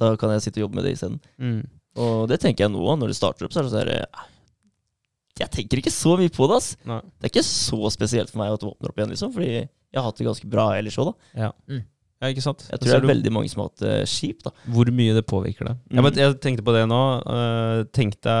Da 0.00 0.12
kan 0.20 0.32
jeg 0.34 0.44
sitte 0.44 0.60
og 0.60 0.66
jobbe 0.66 0.78
med 0.78 0.86
det 0.86 0.94
isteden. 0.98 1.16
Mm. 1.40 1.62
Og 2.00 2.26
det 2.30 2.40
tenker 2.42 2.66
jeg 2.66 2.74
nå, 2.74 2.84
når 3.00 3.10
det 3.10 3.16
starter 3.18 3.46
opp, 3.46 3.54
så 3.54 3.62
er 3.62 3.66
det 3.66 3.72
sånn 3.72 3.82
her 3.82 3.92
eh, 3.96 4.26
Jeg 5.40 5.52
tenker 5.56 5.80
ikke 5.80 5.94
så 5.94 6.14
mye 6.20 6.32
på 6.34 6.50
det, 6.50 6.60
ass. 6.60 6.74
Nei. 6.88 7.00
Det 7.16 7.28
er 7.28 7.32
ikke 7.32 7.46
så 7.48 7.94
spesielt 7.96 8.32
for 8.32 8.42
meg 8.42 8.52
at 8.54 8.62
det 8.62 8.68
åpner 8.70 8.92
opp 8.92 9.00
igjen, 9.00 9.14
liksom. 9.14 9.32
Fordi 9.36 9.50
jeg 9.56 9.98
har 9.98 10.06
hatt 10.06 10.20
det 10.20 10.28
ganske 10.28 10.52
bra 10.52 10.68
ellers 10.76 11.00
òg, 11.00 11.10
da. 11.10 11.32
Ja. 11.46 11.50
Mm. 11.72 11.86
Ja, 12.20 12.28
ikke 12.30 12.44
sant? 12.44 12.66
Jeg 12.68 12.78
tror 12.82 12.90
det 12.90 12.98
er 12.98 13.04
du 13.06 13.10
veldig 13.14 13.32
mange 13.32 13.48
som 13.52 13.62
har 13.62 13.70
hatt 13.70 13.82
det 13.82 13.96
kjipt, 14.12 14.44
da. 14.46 14.52
Hvor 14.74 14.90
mye 14.92 15.16
det 15.16 15.24
påvirker 15.30 15.70
deg. 15.70 15.80
Mm. 15.90 16.08
Jeg, 16.20 16.36
tenkte 16.44 16.64
på 16.66 16.74
det 16.76 16.84
nå. 16.90 17.02
Uh, 17.24 17.82
tenkte 17.96 18.38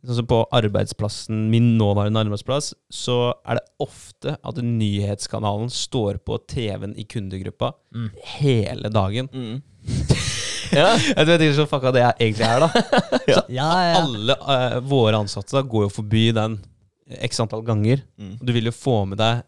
Sånn 0.00 0.16
som 0.22 0.28
På 0.30 0.38
arbeidsplassen, 0.56 1.42
min 1.52 1.74
nåværende 1.76 2.22
arbeidsplass, 2.22 2.70
så 2.88 3.34
er 3.44 3.58
det 3.58 3.66
ofte 3.84 4.32
at 4.40 4.60
nyhetskanalen 4.64 5.68
står 5.68 6.22
på 6.24 6.38
TV-en 6.48 6.94
i 6.96 7.04
kundegruppa 7.04 7.74
Mm. 7.92 8.06
hele 8.38 8.88
dagen. 8.94 9.28
ja. 10.78 10.94
Jeg 10.96 11.26
vet 11.26 11.44
ikke 11.44 11.58
så 11.58 11.66
fucka 11.68 11.92
det 11.92 12.00
jeg 12.06 12.30
egentlig 12.30 12.48
er, 12.48 12.64
da. 12.64 12.68
Ja, 13.34 13.42
ja. 13.52 14.00
Alle 14.00 14.38
uh, 14.40 14.78
våre 14.88 15.20
ansatte 15.20 15.58
da 15.58 15.60
går 15.68 15.88
jo 15.88 15.92
forbi 16.00 16.30
den 16.32 16.56
x 17.20 17.42
antall 17.44 17.66
ganger. 17.66 18.00
Mm. 18.16 18.38
Og 18.40 18.46
du 18.46 18.54
vil 18.56 18.70
jo 18.70 18.72
få 18.72 19.02
med 19.10 19.20
deg 19.20 19.42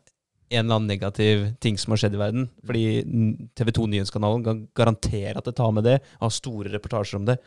en 0.52 0.64
eller 0.64 0.78
annen 0.78 0.90
negativ 0.92 1.44
ting 1.64 1.78
som 1.80 1.94
har 1.94 2.02
skjedd 2.02 2.16
i 2.16 2.20
verden. 2.20 2.48
Fordi 2.68 2.84
TV 3.58 3.72
2 3.74 3.86
Nyhetskanalen 3.92 4.44
kan 4.46 4.64
garantere 4.78 5.36
at 5.40 5.48
det 5.48 5.56
tar 5.58 5.72
med 5.74 5.86
det. 5.88 5.98
Har 6.20 6.34
store 6.34 6.72
reportasjer 6.74 7.20
om 7.20 7.28
det. 7.28 7.38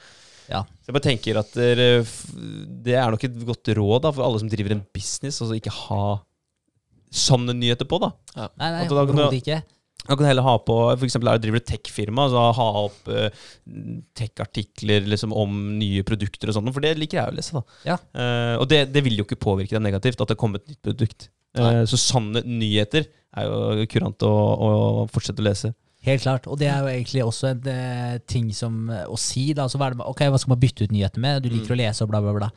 Ja. 0.49 0.61
Så 0.83 0.89
jeg 0.91 0.97
bare 0.97 1.07
tenker 1.07 1.39
at 1.41 1.53
det 1.55 2.97
er 2.97 3.13
nok 3.13 3.23
et 3.25 3.37
godt 3.47 3.71
råd 3.77 4.03
da, 4.05 4.11
for 4.13 4.25
alle 4.25 4.41
som 4.41 4.49
driver 4.51 4.75
en 4.75 4.83
business, 4.93 5.39
altså 5.41 5.57
ikke 5.57 5.73
ha 5.87 6.03
sånne 7.15 7.55
nyheter 7.57 7.87
på. 7.89 8.01
da. 8.03 8.11
Nei, 8.35 8.49
nei, 8.59 8.83
At 8.83 8.93
da 8.93 9.05
kan 9.07 9.23
du- 9.23 9.39
ikke. 9.39 9.63
Man 10.07 10.17
kan 10.19 10.27
heller 10.27 10.45
ha 10.45 10.57
på 10.61 10.75
for 10.99 11.05
eksempel 11.07 11.31
er 11.31 11.39
driver 11.41 11.57
et 11.57 11.65
tech-firma, 11.65 12.27
så 12.29 12.53
ha 12.53 12.65
opp 12.83 13.07
uh, 13.09 13.29
tech-artikler 14.13 15.07
liksom, 15.09 15.33
om 15.33 15.79
nye 15.79 16.03
produkter 16.05 16.51
og 16.51 16.57
sånn, 16.57 16.71
for 16.75 16.85
det 16.85 16.93
liker 16.99 17.21
jeg 17.21 17.31
å 17.31 17.35
lese. 17.35 17.53
da. 17.57 17.63
Ja. 17.89 17.97
Uh, 18.13 18.61
og 18.61 18.69
det, 18.69 18.93
det 18.93 19.01
vil 19.03 19.17
jo 19.17 19.25
ikke 19.25 19.39
påvirke 19.41 19.73
deg 19.73 19.81
negativt 19.81 20.21
at 20.21 20.29
det 20.29 20.37
kommer 20.37 20.61
et 20.61 20.69
nytt 20.69 20.81
produkt. 20.85 21.29
Eh, 21.55 21.81
så 21.89 21.99
sanne 21.99 22.43
nyheter 22.45 23.07
er 23.35 23.49
jo 23.49 23.87
kurant 23.91 24.23
å, 24.27 24.31
å 24.31 24.69
fortsette 25.11 25.43
å 25.43 25.47
lese. 25.47 25.73
Helt 26.05 26.21
klart. 26.21 26.45
Og 26.51 26.59
det 26.61 26.67
er 26.69 26.83
jo 26.83 26.91
egentlig 26.91 27.23
også 27.25 27.49
en 27.49 27.63
uh, 27.65 28.17
ting 28.29 28.51
som 28.53 28.91
uh, 28.91 29.07
å 29.09 29.17
si. 29.17 29.47
da, 29.57 29.65
så 29.71 29.79
hva, 29.81 29.89
det, 29.93 30.05
okay, 30.05 30.29
hva 30.29 30.37
skal 30.41 30.53
man 30.53 30.61
bytte 30.61 30.85
ut 30.85 30.93
nyhetene 30.93 31.23
med? 31.23 31.41
Du 31.45 31.49
liker 31.49 31.73
å 31.73 31.79
lese 31.79 32.05
og 32.05 32.11
bla, 32.11 32.21
bla, 32.21 32.35
bla. 32.37 32.49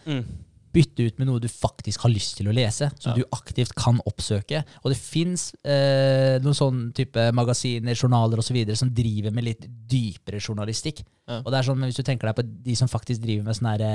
Bytte 0.74 1.06
ut 1.08 1.16
med 1.16 1.30
noe 1.30 1.40
du 1.40 1.48
faktisk 1.48 2.04
har 2.04 2.12
lyst 2.12 2.36
til 2.36 2.50
å 2.50 2.54
lese, 2.54 2.90
som 3.00 3.14
Ja. 3.14 3.22
du 3.22 3.32
aktivt 3.32 3.72
kan 3.78 4.02
oppsøke. 4.04 4.60
Og 4.82 4.92
det 4.92 4.98
fins 5.00 5.48
uh, 5.64 6.36
noen 6.44 6.58
sånne 6.58 6.92
type 6.98 7.24
magasiner, 7.32 7.96
journaler 7.96 8.42
osv. 8.42 8.58
som 8.76 8.92
driver 8.92 9.32
med 9.32 9.48
litt 9.48 9.64
dypere 9.64 10.42
journalistikk. 10.44 11.00
Ja. 11.24 11.40
Og 11.40 11.48
det 11.48 11.62
er 11.62 11.70
sånn, 11.70 11.80
men 11.80 11.88
Hvis 11.88 12.02
du 12.02 12.04
tenker 12.04 12.28
deg 12.28 12.36
på 12.36 12.44
de 12.68 12.76
som 12.76 12.90
faktisk 12.90 13.24
driver 13.24 13.48
med 13.48 13.56
sånn 13.56 13.72
herre 13.72 13.94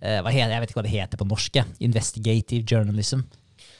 Jeg 0.00 0.24
vet 0.24 0.70
ikke 0.70 0.80
hva 0.80 0.88
det 0.88 0.96
heter 0.96 1.20
på 1.20 1.28
norsk. 1.28 1.60
Investigative 1.84 2.64
journalism. 2.64 3.26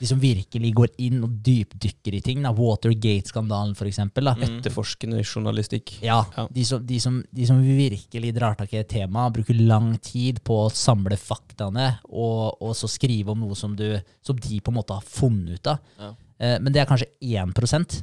De 0.01 0.09
som 0.09 0.19
virkelig 0.21 0.71
går 0.73 0.93
inn 1.05 1.19
og 1.21 1.35
dypdykker 1.45 2.15
i 2.17 2.21
ting. 2.25 2.41
da, 2.41 2.51
Watergate-skandalen, 2.57 3.75
for 3.77 3.89
eksempel. 3.89 4.25
Da. 4.31 4.33
Mm. 4.37 4.57
Etterforskende 4.59 5.21
journalistikk. 5.21 5.99
Ja, 6.01 6.23
Ja. 6.37 6.47
De, 6.51 6.65
som, 6.65 6.81
de, 6.85 6.99
som, 7.03 7.21
de 7.29 7.45
som 7.45 7.61
virkelig 7.61 8.33
drar 8.35 8.57
tak 8.57 8.73
i 8.73 8.81
et 8.81 8.89
tema, 8.89 9.27
bruker 9.33 9.57
lang 9.61 9.93
tid 10.01 10.41
på 10.47 10.63
å 10.65 10.71
samle 10.73 11.17
faktaene, 11.19 11.99
og, 12.09 12.57
og 12.61 12.73
så 12.77 12.89
skrive 12.89 13.35
om 13.35 13.45
noe 13.45 13.57
som, 13.57 13.75
du, 13.77 13.99
som 14.25 14.39
de 14.41 14.59
på 14.61 14.73
en 14.73 14.79
måte 14.79 14.97
har 14.97 15.05
funnet 15.05 15.59
ut 15.61 15.71
av. 15.75 15.83
Ja. 16.01 16.11
Eh, 16.41 16.57
men 16.61 16.73
det 16.73 16.81
er 16.81 16.89
kanskje 16.89 17.11
1% 17.21 18.01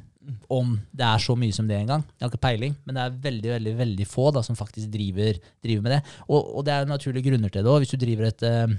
om 0.53 0.75
det 0.93 1.07
er 1.07 1.23
så 1.23 1.35
mye 1.39 1.55
som 1.57 1.69
det 1.69 1.79
engang. 1.79 2.03
Jeg 2.19 2.27
har 2.27 2.33
ikke 2.33 2.45
peiling, 2.45 2.75
men 2.85 2.97
det 2.97 3.05
er 3.05 3.17
veldig 3.25 3.53
veldig, 3.55 3.73
veldig 3.79 4.07
få 4.09 4.29
da, 4.37 4.43
som 4.45 4.59
faktisk 4.59 4.91
driver, 4.93 5.39
driver 5.65 5.87
med 5.87 5.97
det. 5.97 6.03
Og, 6.29 6.53
og 6.59 6.67
det 6.69 6.75
er 6.75 6.91
naturlige 6.91 7.31
grunner 7.31 7.53
til 7.53 7.65
det 7.65 7.73
òg. 7.73 7.81
Hvis 7.83 7.95
du 7.95 8.01
driver 8.03 8.29
et, 8.29 8.45
eh, 8.45 8.77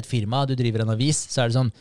et 0.00 0.08
firma, 0.08 0.44
du 0.48 0.54
driver 0.58 0.84
en 0.84 0.94
avis, 0.94 1.24
så 1.32 1.42
er 1.44 1.50
det 1.50 1.58
sånn 1.58 1.72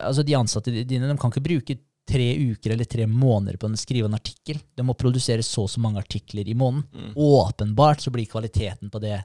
altså 0.00 0.24
De 0.26 0.34
ansatte 0.38 0.72
dine 0.84 1.08
de 1.10 1.16
kan 1.20 1.30
ikke 1.32 1.44
bruke 1.44 1.78
tre 2.06 2.26
uker 2.52 2.70
eller 2.70 2.86
tre 2.86 3.06
måneder 3.10 3.56
på 3.58 3.66
å 3.66 3.78
skrive 3.78 4.06
en 4.06 4.14
artikkel. 4.14 4.60
De 4.78 4.84
må 4.86 4.94
produsere 4.98 5.42
så 5.42 5.64
og 5.66 5.70
så 5.72 5.80
mange 5.82 5.98
artikler 5.98 6.46
i 6.46 6.54
måneden. 6.54 6.84
Mm. 6.94 7.16
Åpenbart 7.18 8.04
så 8.04 8.12
blir 8.14 8.28
kvaliteten 8.30 8.90
på 8.92 9.00
det 9.02 9.16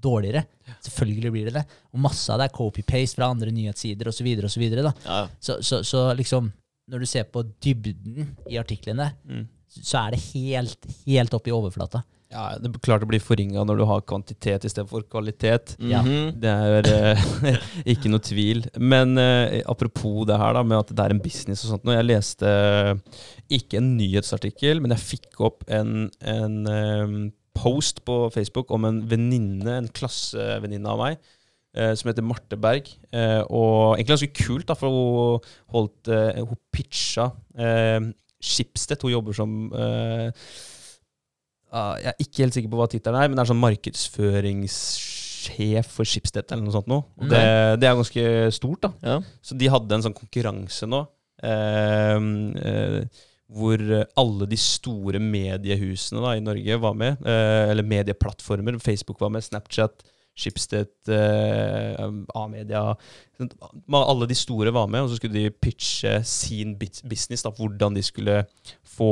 dårligere. 0.00 0.46
Selvfølgelig 0.80 1.32
blir 1.34 1.50
det 1.50 1.54
det. 1.58 1.64
Og 1.92 2.00
masse 2.00 2.32
av 2.32 2.40
det 2.40 2.46
er 2.48 2.54
copy-paste 2.56 3.18
fra 3.18 3.28
andre 3.28 3.52
nyhetssider 3.52 4.08
osv. 4.08 4.30
Så, 4.48 4.60
videre, 4.62 4.86
da. 4.88 4.94
Ja. 5.04 5.18
så, 5.40 5.58
så, 5.60 5.82
så 5.84 6.06
liksom, 6.16 6.48
når 6.88 7.04
du 7.04 7.08
ser 7.10 7.28
på 7.28 7.44
dybden 7.62 8.30
i 8.48 8.56
artiklene, 8.60 9.10
Mm. 9.28 9.44
så 9.70 10.06
er 10.06 10.16
det 10.16 10.22
helt, 10.32 10.88
helt 11.04 11.34
oppe 11.36 11.52
i 11.52 11.54
overflata. 11.54 12.00
Ja, 12.30 12.44
det 12.62 12.68
er 12.68 12.78
klart 12.78 13.02
det 13.02 13.08
blir 13.10 13.22
forringa 13.22 13.64
når 13.66 13.80
du 13.80 13.84
har 13.90 14.04
kvantitet 14.06 14.62
istedenfor 14.68 15.02
kvalitet. 15.10 15.74
Mm 15.80 15.90
-hmm. 15.90 16.30
Det 16.40 16.50
er 16.50 16.86
uh, 16.86 17.56
ikke 17.92 18.08
noe 18.08 18.22
tvil. 18.22 18.68
Men 18.78 19.18
uh, 19.18 19.60
apropos 19.66 20.26
det 20.26 20.38
her 20.38 20.52
da, 20.52 20.62
med 20.62 20.78
at 20.78 20.88
det 20.88 20.98
er 21.00 21.10
en 21.10 21.20
business 21.20 21.64
og 21.64 21.70
sånt. 21.70 21.84
Når 21.84 21.92
jeg 21.92 22.04
leste 22.04 22.46
eh, 22.46 22.94
ikke 23.50 23.76
en 23.78 23.96
nyhetsartikkel, 23.96 24.80
men 24.80 24.90
jeg 24.90 24.98
fikk 25.00 25.40
opp 25.40 25.64
en, 25.68 26.10
en 26.22 26.66
um, 26.66 27.32
post 27.54 28.04
på 28.04 28.30
Facebook 28.30 28.70
om 28.70 28.84
en 28.84 29.10
venninne, 29.10 29.78
en 29.78 29.88
klassevenninne 29.88 30.88
av 30.88 30.98
meg, 30.98 31.16
som 31.96 32.08
heter 32.08 32.22
Marte 32.22 32.56
Berg. 32.56 32.86
Eh, 33.12 33.42
og 33.50 33.94
egentlig 33.94 34.06
ganske 34.06 34.44
kult, 34.46 34.68
da, 34.68 34.74
for 34.74 34.90
hun 34.90 35.40
holdt 35.68 36.08
eh, 36.08 36.42
Hun 36.42 36.58
pitcha 36.72 37.30
eh, 37.58 38.00
Schibsted. 38.40 39.02
Hun 39.02 39.12
jobber 39.12 39.32
som 39.32 39.72
ah, 41.72 41.94
Jeg 42.00 42.10
er 42.12 42.16
ikke 42.24 42.42
helt 42.44 42.54
sikker 42.56 42.70
på 42.72 42.78
hva 42.80 42.88
tittelen 42.90 43.20
er, 43.20 43.28
men 43.30 43.36
det 43.38 43.42
er 43.44 43.50
sånn 43.52 43.60
markedsføringssjef 43.62 45.88
for 45.94 46.04
Schibsted 46.08 46.50
eller 46.52 46.64
noe 46.66 46.74
sånt 46.76 46.90
noe. 46.90 47.02
Og 47.20 47.24
det, 47.30 47.40
det 47.80 47.86
er 47.88 47.98
ganske 47.98 48.24
stort, 48.54 48.80
da. 48.86 48.90
Ja. 49.06 49.16
Så 49.44 49.52
de 49.58 49.70
hadde 49.72 49.94
en 49.98 50.04
sånn 50.06 50.16
konkurranse 50.16 50.84
nå. 50.90 51.00
eh, 51.42 52.18
eh, 52.70 53.00
hvor 53.50 53.80
alle 54.20 54.46
de 54.46 54.54
store 54.62 55.18
mediehusene 55.18 56.20
da, 56.22 56.36
i 56.38 56.42
Norge 56.44 56.76
var 56.84 56.94
med. 56.94 57.18
eh, 57.26 57.70
eller 57.72 57.82
medieplattformer. 57.82 58.76
Facebook 58.78 59.18
var 59.20 59.30
med, 59.34 59.42
Snapchat, 59.42 60.04
Schibsted, 60.40 60.90
eh, 61.12 62.00
A-media 62.40 62.82
Alle 63.92 64.26
de 64.28 64.36
store 64.36 64.72
var 64.74 64.88
med, 64.90 65.04
og 65.04 65.10
så 65.12 65.16
skulle 65.20 65.36
de 65.36 65.50
pitche 65.50 66.18
sin 66.24 66.74
business. 66.80 67.42
da, 67.46 67.52
Hvordan 67.56 67.94
de 67.96 68.02
skulle 68.04 68.42
få, 68.84 69.10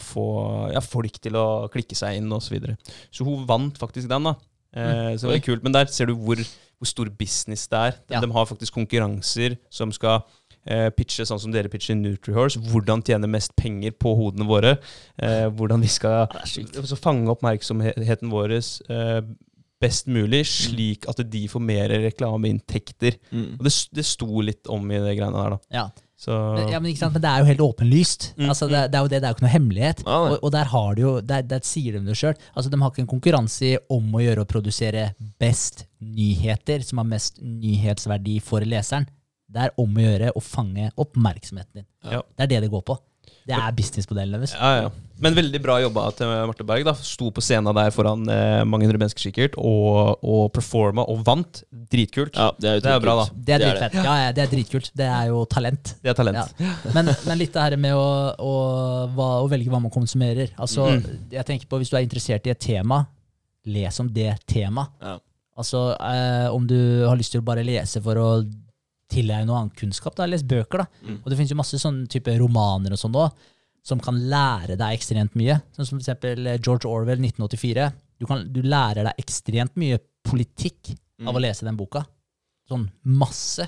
få 0.00 0.26
ja, 0.72 0.80
folk 0.84 1.18
til 1.20 1.36
å 1.36 1.46
klikke 1.72 1.96
seg 1.98 2.20
inn 2.20 2.30
osv. 2.32 2.48
Så, 2.50 2.54
videre. 2.56 2.76
så 3.12 3.26
hun 3.28 3.46
vant 3.48 3.78
faktisk 3.80 4.08
den. 4.10 4.30
da. 4.30 4.34
Eh, 4.72 5.16
så 5.18 5.26
det 5.28 5.34
var 5.36 5.46
kult. 5.46 5.62
Men 5.66 5.74
der 5.76 5.90
ser 5.92 6.06
du 6.10 6.14
hvor, 6.16 6.40
hvor 6.78 6.88
stor 6.88 7.10
business 7.18 7.66
det 7.68 7.78
er. 7.78 7.96
De, 8.08 8.14
Ja. 8.14 8.20
de 8.20 8.30
har 8.32 8.46
faktisk 8.46 8.74
konkurranser 8.78 9.58
som 9.70 9.92
skal 9.92 10.22
eh, 10.66 10.88
pitche 10.94 11.24
sånn 11.26 11.40
som 11.40 11.52
dere 11.52 11.68
pitcher 11.72 11.96
NutriHorse. 11.98 12.60
Hvordan 12.70 13.02
tjene 13.06 13.28
mest 13.30 13.54
penger 13.56 13.92
på 13.92 14.14
hodene 14.16 14.46
våre. 14.48 14.78
Eh, 15.18 15.48
hvordan 15.50 15.80
vi 15.84 15.88
skal 15.88 16.28
fange 17.00 17.28
oppmerksomheten 17.32 18.30
vår 18.32 18.56
eh, 18.56 19.20
best 19.80 20.10
mulig, 20.12 20.44
slik 20.48 21.08
at 21.10 21.22
de 21.32 21.46
får 21.48 21.62
mer 21.64 21.92
reklameinntekter. 22.04 23.16
Mm. 23.32 23.56
Og 23.58 23.66
det, 23.66 23.74
det 23.96 24.06
sto 24.06 24.44
litt 24.44 24.70
om 24.70 24.84
i 24.90 25.00
det 25.00 25.16
greiene 25.18 25.36
der, 25.36 25.56
da. 25.56 25.60
Ja. 25.80 25.88
Ja, 26.28 26.76
men, 26.82 26.90
ikke 26.90 27.00
sant? 27.00 27.14
men 27.16 27.22
det 27.24 27.30
er 27.30 27.40
jo 27.40 27.48
helt 27.48 27.62
åpenlyst. 27.64 28.26
Mm, 28.36 28.50
Altså, 28.52 28.66
det, 28.68 28.82
det 28.92 28.98
er 28.98 29.06
jo 29.06 29.08
det, 29.08 29.20
det 29.22 29.28
er 29.28 29.32
jo 29.32 29.38
ikke 29.38 29.44
noe 29.46 29.52
hemmelighet. 29.54 30.02
Ja, 30.04 30.18
og, 30.26 30.34
og 30.44 30.52
der 30.52 30.68
har 30.68 30.98
de 30.98 31.04
jo, 31.06 31.12
der, 31.24 31.46
der 31.48 31.62
sier 31.64 31.96
de 31.96 32.02
det 32.04 32.16
sjøl. 32.20 32.36
Altså, 32.52 32.68
de 32.72 32.80
har 32.82 32.92
ikke 32.92 33.04
en 33.06 33.08
konkurranse 33.14 33.70
om 33.96 34.12
å 34.12 34.20
gjøre 34.20 34.44
å 34.44 34.50
produsere 34.50 35.06
best 35.40 35.86
nyheter, 36.04 36.84
som 36.84 37.00
har 37.00 37.08
mest 37.08 37.40
nyhetsverdi 37.40 38.36
for 38.44 38.68
leseren. 38.68 39.08
Det 39.50 39.64
er 39.64 39.72
om 39.80 39.96
å 39.96 40.04
gjøre 40.04 40.34
å 40.36 40.42
fange 40.44 40.90
oppmerksomheten 41.00 41.80
din. 41.80 41.88
Ja. 42.04 42.20
Det 42.36 42.44
er 42.44 42.52
det 42.52 42.60
det 42.66 42.74
går 42.76 42.84
på. 42.92 43.00
Det 43.50 43.58
er 43.66 43.74
businessmodellen 43.76 44.36
deres. 44.38 44.54
Ja, 44.56 44.70
ja. 44.84 44.90
Men 45.20 45.34
veldig 45.36 45.58
bra 45.60 45.74
jobba 45.82 46.06
til 46.16 46.30
Marte 46.48 46.64
Berg. 46.64 46.84
da 46.88 46.94
Sto 46.96 47.28
på 47.36 47.42
scenen 47.44 47.74
der 47.76 47.90
foran 47.92 48.22
eh, 48.32 48.62
mange 48.64 48.86
hundre 48.88 48.96
mennesker 49.02 49.20
sikkert 49.26 49.58
og, 49.60 50.16
og 50.24 50.46
performa 50.56 51.04
og 51.12 51.20
vant. 51.26 51.60
Dritkult. 51.92 52.38
Ja, 52.40 52.46
det 52.56 52.70
er, 52.70 52.78
jo 52.78 52.84
Det 52.86 52.92
er 52.94 53.02
bra, 53.04 53.14
da. 53.20 53.26
Det 53.34 53.54
er 53.56 53.64
dritfett. 53.66 53.98
Ja, 54.00 54.14
ja, 54.22 54.30
det 54.32 54.44
er 54.46 54.50
dritkult. 54.54 54.88
Det 54.96 55.08
er 55.10 55.26
jo 55.28 55.42
talent. 55.52 55.92
Det 56.00 56.14
er 56.14 56.16
talent. 56.22 56.54
Ja. 56.62 56.72
Men, 56.96 57.12
men 57.26 57.38
litt 57.42 57.52
det 57.52 57.66
her 57.66 57.76
med 57.82 57.98
å, 57.98 58.06
å, 58.40 58.54
hva, 59.18 59.28
å 59.44 59.50
velge 59.52 59.68
hva 59.74 59.82
man 59.84 59.92
konsumerer. 59.92 60.54
Altså, 60.56 60.88
Mm. 60.90 61.02
jeg 61.36 61.44
tenker 61.46 61.68
på 61.68 61.78
Hvis 61.82 61.90
du 61.92 61.96
er 61.98 62.06
interessert 62.06 62.46
i 62.48 62.54
et 62.54 62.58
tema, 62.64 63.02
les 63.68 64.00
om 64.00 64.08
det 64.08 64.30
temaet. 64.48 64.88
Ja. 65.04 65.18
Altså, 65.60 65.90
eh, 66.00 66.48
om 66.54 66.64
du 66.66 66.78
har 67.04 67.18
lyst 67.20 67.34
til 67.34 67.42
å 67.42 67.44
bare 67.44 67.60
lese 67.66 68.00
for 68.00 68.16
å 68.16 68.28
tilegne 69.10 69.48
noe 69.48 69.58
annen 69.58 69.74
kunnskap, 69.76 70.16
da, 70.18 70.28
les 70.28 70.44
bøker. 70.46 70.84
da. 70.84 71.06
Mm. 71.06 71.18
Og 71.22 71.30
det 71.30 71.38
finnes 71.38 71.54
jo 71.54 71.58
masse 71.58 71.80
sånne 71.82 72.08
type 72.10 72.34
romaner 72.40 72.94
og 72.94 73.00
sånn 73.00 73.18
òg, 73.18 73.42
som 73.86 74.00
kan 74.02 74.18
lære 74.30 74.76
deg 74.80 74.96
ekstremt 74.96 75.36
mye. 75.40 75.58
Sånn 75.76 75.88
som 75.88 75.98
for 75.98 76.04
eksempel 76.04 76.46
eh, 76.46 76.60
George 76.60 76.88
Orwell 76.88 77.22
1984. 77.22 77.90
Du, 78.20 78.26
kan, 78.28 78.44
du 78.52 78.60
lærer 78.66 79.08
deg 79.08 79.22
ekstremt 79.22 79.78
mye 79.80 80.00
politikk 80.26 80.92
av 81.28 81.36
å 81.36 81.42
lese 81.42 81.66
den 81.66 81.78
boka. 81.78 82.04
Sånn 82.68 82.86
masse. 83.02 83.66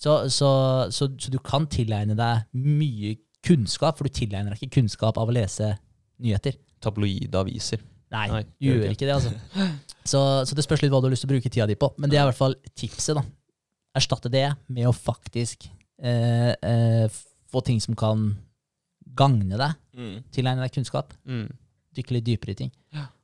Så, 0.00 0.16
så, 0.32 0.50
så, 0.92 1.10
så 1.20 1.32
du 1.32 1.38
kan 1.44 1.68
tilegne 1.70 2.16
deg 2.16 2.46
mye 2.56 3.18
kunnskap, 3.44 3.98
for 3.98 4.08
du 4.08 4.16
tilegner 4.16 4.54
deg 4.54 4.64
ikke 4.64 4.80
kunnskap 4.80 5.20
av 5.20 5.28
å 5.28 5.34
lese 5.36 5.74
nyheter. 6.20 6.56
Tabloide 6.80 7.40
aviser. 7.40 7.82
Nei, 8.10 8.26
Nei, 8.32 8.40
du 8.58 8.66
gjør 8.66 8.88
ikke 8.90 9.06
det, 9.06 9.14
altså. 9.14 9.68
Så, 10.02 10.20
så 10.48 10.56
det 10.56 10.64
spørs 10.64 10.80
litt 10.82 10.90
hva 10.90 10.98
du 11.02 11.06
har 11.06 11.12
lyst 11.12 11.22
til 11.22 11.30
å 11.30 11.34
bruke 11.34 11.52
tida 11.52 11.68
di 11.70 11.76
på. 11.78 11.92
Men 12.00 12.10
det 12.10 12.18
er 12.18 12.24
i 12.24 12.30
hvert 12.32 12.40
fall 12.40 12.56
tipset, 12.72 13.14
da. 13.14 13.22
Erstatte 13.96 14.30
det 14.30 14.46
med 14.68 14.86
å 14.86 14.92
faktisk 14.94 15.68
eh, 16.02 16.52
eh, 16.62 17.08
få 17.50 17.60
ting 17.66 17.80
som 17.82 17.94
kan 17.98 18.36
gagne 19.16 19.56
deg, 19.58 19.74
Mm. 19.96 20.22
tilegne 20.32 20.62
deg 20.62 20.72
kunnskap, 20.72 21.12
Mm. 21.26 21.48
dykke 21.96 22.12
litt 22.14 22.24
dypere 22.24 22.50
i 22.50 22.54
ting. 22.54 22.70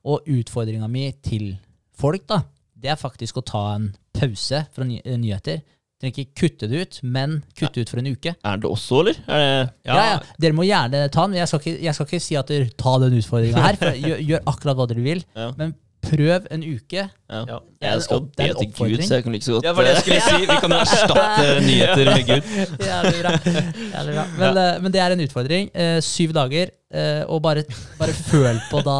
Og 0.05 0.25
utfordringa 0.27 0.89
mi 0.89 1.11
til 1.23 1.57
folk, 1.95 2.27
da, 2.27 2.41
det 2.77 2.91
er 2.91 2.95
faktisk 2.99 3.37
å 3.39 3.45
ta 3.45 3.75
en 3.75 3.95
pause 4.13 4.67
fra 4.73 4.83
ny 4.83 4.99
nyheter. 5.05 5.61
Trenger 5.99 6.13
ikke 6.25 6.35
kutte 6.35 6.67
det 6.69 6.81
ut, 6.81 6.99
men 7.03 7.39
kutte 7.57 7.81
ut 7.81 7.89
for 7.89 7.97
en 7.97 8.05
uke. 8.13 8.35
Er 8.45 8.57
det 8.57 8.69
også, 8.69 8.99
eller? 8.99 9.15
Er 9.27 9.39
det, 9.65 9.73
Ja. 9.85 9.95
ja, 9.95 10.19
Dere 10.39 10.53
må 10.53 10.63
gjerne 10.67 11.09
ta 11.09 11.25
den. 11.25 11.35
Jeg 11.39 11.47
skal 11.47 11.59
ikke, 11.59 11.81
jeg 11.81 11.95
skal 11.95 12.05
ikke 12.05 12.21
si 12.21 12.35
at 12.35 12.47
dere 12.47 12.69
tar 12.77 12.99
den 12.99 13.13
utfordringa 13.17 13.55
her. 13.63 13.75
For 13.75 13.85
gjør, 14.05 14.19
gjør 14.27 14.43
akkurat 14.45 14.75
hva 14.77 14.87
dere 14.87 15.01
vil. 15.03 15.23
Ja. 15.35 15.51
Men 15.57 15.73
prøv 16.09 16.47
en 16.55 16.63
uke. 16.63 17.03
ja. 17.03 17.09
Ja. 17.29 17.57
Er 17.81 17.91
Jeg 17.93 18.01
skal 18.07 18.21
det 18.37 18.45
er 18.47 18.53
be 18.53 18.59
til 18.59 18.71
Gud, 18.97 19.03
så 19.05 19.13
jeg 19.19 19.23
kan 19.23 19.33
like 19.35 19.45
så 19.45 19.51
godt 19.57 19.65
Ja, 19.67 19.71
var 19.77 19.83
det 19.85 19.91
jeg 19.93 20.01
skulle 20.01 20.21
si. 20.25 20.39
Vi 20.49 20.57
kan 20.63 20.75
erstatte 20.81 21.47
nyheter 21.67 22.05
med 22.11 22.23
Gud. 22.27 22.51
Jævlig 22.91 23.19
bra. 23.23 23.33
Jævlig 23.45 24.15
bra. 24.17 24.25
Men, 24.37 24.61
ja. 24.61 24.67
men 24.83 24.93
det 24.95 25.01
er 25.03 25.15
en 25.15 25.23
utfordring. 25.27 25.69
Eh, 25.75 25.97
syv 26.05 26.33
dager, 26.37 26.71
eh, 26.93 27.23
og 27.27 27.41
bare, 27.45 27.63
bare 27.99 28.15
føl 28.17 28.61
på 28.71 28.81
da 28.87 28.97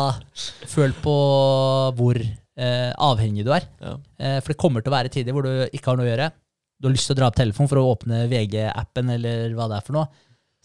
Føl 0.67 0.93
på 1.01 1.15
hvor 1.97 2.19
eh, 2.21 2.91
avhengig 3.09 3.45
du 3.47 3.53
er. 3.55 3.65
Ja. 3.81 3.95
Eh, 4.19 4.37
for 4.43 4.53
det 4.53 4.59
kommer 4.61 4.83
til 4.85 4.91
å 4.93 4.97
være 4.97 5.09
tider 5.13 5.33
hvor 5.33 5.47
du 5.47 5.65
ikke 5.71 5.91
har 5.93 5.97
noe 5.99 6.05
å 6.05 6.11
gjøre. 6.11 6.29
Du 6.77 6.87
har 6.89 6.93
lyst 6.93 7.09
til 7.09 7.15
å 7.15 7.19
dra 7.21 7.31
opp 7.31 7.37
telefonen 7.39 7.69
for 7.71 7.81
å 7.81 7.87
åpne 7.95 8.25
VG-appen 8.29 9.09
eller 9.15 9.55
hva 9.57 9.65
det 9.71 9.79
er 9.79 9.85
for 9.87 9.97
noe. 9.97 10.09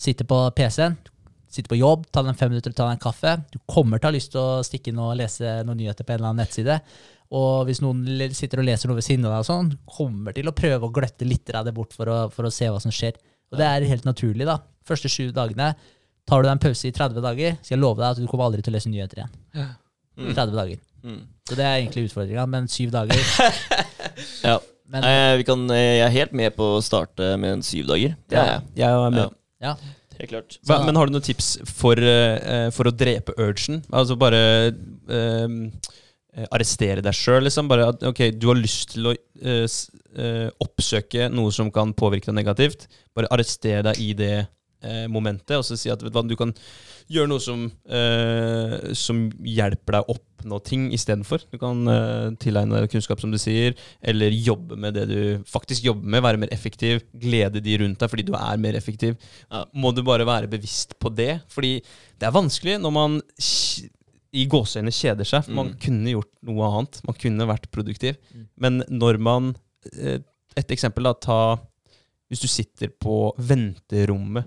Sitte 0.03 0.27
på 0.29 0.37
PC-en, 0.57 0.99
sitte 1.53 1.71
på 1.71 1.79
jobb, 1.79 2.07
ta 2.13 2.23
deg 2.25 2.39
fem 2.39 2.53
minutter 2.53 2.73
og 2.73 2.79
ta 2.79 2.87
deg 2.89 2.97
en 2.97 3.03
kaffe. 3.03 3.35
Du 3.53 3.59
kommer 3.71 4.01
til 4.01 4.09
å 4.09 4.11
ha 4.11 4.17
lyst 4.17 4.33
til 4.35 4.43
å 4.43 4.63
stikke 4.67 4.93
inn 4.93 5.01
og 5.03 5.17
lese 5.21 5.59
noen 5.67 5.81
nyheter 5.83 6.07
på 6.07 6.15
en 6.15 6.21
eller 6.21 6.33
annen 6.33 6.45
nettside. 6.45 6.79
Og 7.33 7.65
hvis 7.69 7.81
noen 7.81 8.05
sitter 8.37 8.61
og 8.61 8.69
leser 8.69 8.91
noe 8.91 8.99
ved 8.99 9.07
siden 9.07 9.25
av 9.29 9.35
deg, 9.35 9.45
og 9.45 9.49
sånn, 9.49 9.71
kommer 9.89 10.37
til 10.37 10.51
å 10.51 10.57
prøve 10.57 10.89
å 10.89 10.93
gløtte 10.93 11.29
litt 11.29 11.53
av 11.57 11.65
det 11.69 11.75
bort 11.77 11.95
for 11.97 12.11
å, 12.13 12.19
for 12.33 12.49
å 12.49 12.53
se 12.53 12.69
hva 12.69 12.81
som 12.83 12.93
skjer. 12.93 13.17
Og 13.53 13.61
det 13.61 13.69
er 13.69 13.89
helt 13.89 14.09
naturlig, 14.09 14.49
da. 14.49 14.59
Første 14.89 15.11
sju 15.13 15.31
dagene 15.37 15.73
tar 16.29 16.43
du 16.43 16.49
deg 16.49 16.55
en 16.55 16.63
pause 16.63 16.89
i 16.89 16.95
30 16.95 17.25
dager, 17.25 17.57
skal 17.61 17.77
jeg 17.77 17.83
love 17.83 18.01
deg 18.01 18.11
at 18.11 18.21
du 18.21 18.29
kommer 18.31 18.49
aldri 18.49 18.65
til 18.65 18.73
å 18.73 18.77
lese 18.77 18.93
nyheter 18.93 19.23
igjen. 19.23 19.33
I 20.23 20.35
30 20.35 20.53
dager. 20.57 20.83
Mm. 21.03 21.23
Så 21.49 21.57
det 21.59 21.65
er 21.67 21.81
egentlig 21.81 22.07
utfordringa, 22.07 22.45
men 22.47 22.69
syv 22.71 22.93
dager 22.95 23.19
Ja. 24.49 24.61
Men 24.93 25.07
Eh, 25.09 25.33
vi 25.41 25.47
kan, 25.49 25.65
eh, 25.73 25.99
jeg 25.99 26.05
er 26.05 26.15
helt 26.19 26.35
med 26.37 26.55
på 26.55 26.67
å 26.77 26.83
starte 26.85 27.33
med 27.41 27.57
en 27.57 27.65
syv 27.65 27.89
dager. 27.89 28.15
Det 28.29 28.39
er 28.39 28.51
jeg. 28.51 28.65
Jeg 28.83 28.93
er 28.93 29.15
med. 29.15 29.37
Ja. 29.65 29.73
Helt 30.19 30.31
klart. 30.31 30.59
Så- 30.63 30.79
men 30.87 30.97
har 30.97 31.07
du 31.07 31.13
noen 31.17 31.25
tips 31.25 31.59
for, 31.67 31.97
uh, 31.99 32.71
for 32.71 32.85
å 32.91 32.95
drepe 32.95 33.35
urgen? 33.39 33.83
Altså 33.93 34.17
bare 34.19 34.73
uh, 34.73 35.57
arrestere 36.51 37.03
deg 37.05 37.15
sjøl, 37.17 37.43
liksom? 37.45 37.69
Bare 37.69 37.89
at 37.93 38.03
ok, 38.09 38.31
du 38.39 38.47
har 38.49 38.57
lyst 38.61 38.95
til 38.95 39.11
å 39.13 39.15
oppsøke 40.61 41.29
noe 41.33 41.53
som 41.53 41.71
kan 41.73 41.93
påvirke 41.97 42.29
deg 42.31 42.37
negativt. 42.41 42.87
Bare 43.17 43.29
arrestere 43.33 43.83
deg 43.91 44.01
i 44.01 44.13
det 44.17 44.35
eh, 44.83 45.07
momentet, 45.09 45.57
og 45.59 45.65
så 45.65 45.77
si 45.79 45.91
at 45.93 46.03
du 46.03 46.37
kan 46.37 46.53
gjøre 47.13 47.29
noe 47.29 47.43
som, 47.43 47.65
eh, 47.87 48.93
som 48.97 49.25
hjelper 49.45 49.97
deg 49.99 50.09
å 50.09 50.15
oppnå 50.17 50.59
ting 50.65 50.89
istedenfor. 50.95 51.45
Du 51.53 51.59
kan 51.61 51.83
eh, 51.91 52.29
tilegne 52.43 52.81
deg 52.83 52.91
kunnskap, 52.93 53.21
som 53.21 53.31
du 53.35 53.39
sier, 53.43 53.75
eller 54.03 54.31
jobbe 54.35 54.77
med 54.81 54.95
det 54.95 55.07
du 55.11 55.19
faktisk 55.49 55.85
jobber 55.91 56.07
med. 56.15 56.23
Være 56.25 56.41
mer 56.45 56.53
effektiv. 56.55 57.03
Glede 57.15 57.63
de 57.63 57.79
rundt 57.83 57.99
deg 58.03 58.11
fordi 58.13 58.27
du 58.29 58.35
er 58.39 58.61
mer 58.63 58.79
effektiv. 58.79 59.17
Ja. 59.51 59.65
Må 59.75 59.93
du 59.95 60.03
bare 60.07 60.27
være 60.29 60.51
bevisst 60.51 60.97
på 61.03 61.13
det. 61.15 61.41
Fordi 61.53 61.77
det 61.83 62.29
er 62.29 62.35
vanskelig 62.39 62.79
når 62.83 62.95
man 62.97 63.19
i 64.33 64.47
gåseøynene 64.49 64.95
kjeder 64.97 65.29
seg. 65.29 65.45
For 65.45 65.53
man 65.59 65.73
Mm. 65.75 65.79
kunne 65.83 66.13
gjort 66.15 66.31
noe 66.49 66.69
annet. 66.71 67.01
Man 67.05 67.19
kunne 67.21 67.47
vært 67.51 67.71
produktiv. 67.71 68.17
Mm. 68.33 68.47
Men 68.59 68.83
når 68.89 69.19
man 69.21 69.55
eh, 69.99 70.19
Et 70.55 70.69
eksempel, 70.69 71.03
da. 71.05 71.15
Ta 71.15 71.57
Hvis 72.29 72.41
du 72.41 72.49
sitter 72.49 72.89
på 72.89 73.33
venterommet 73.41 74.45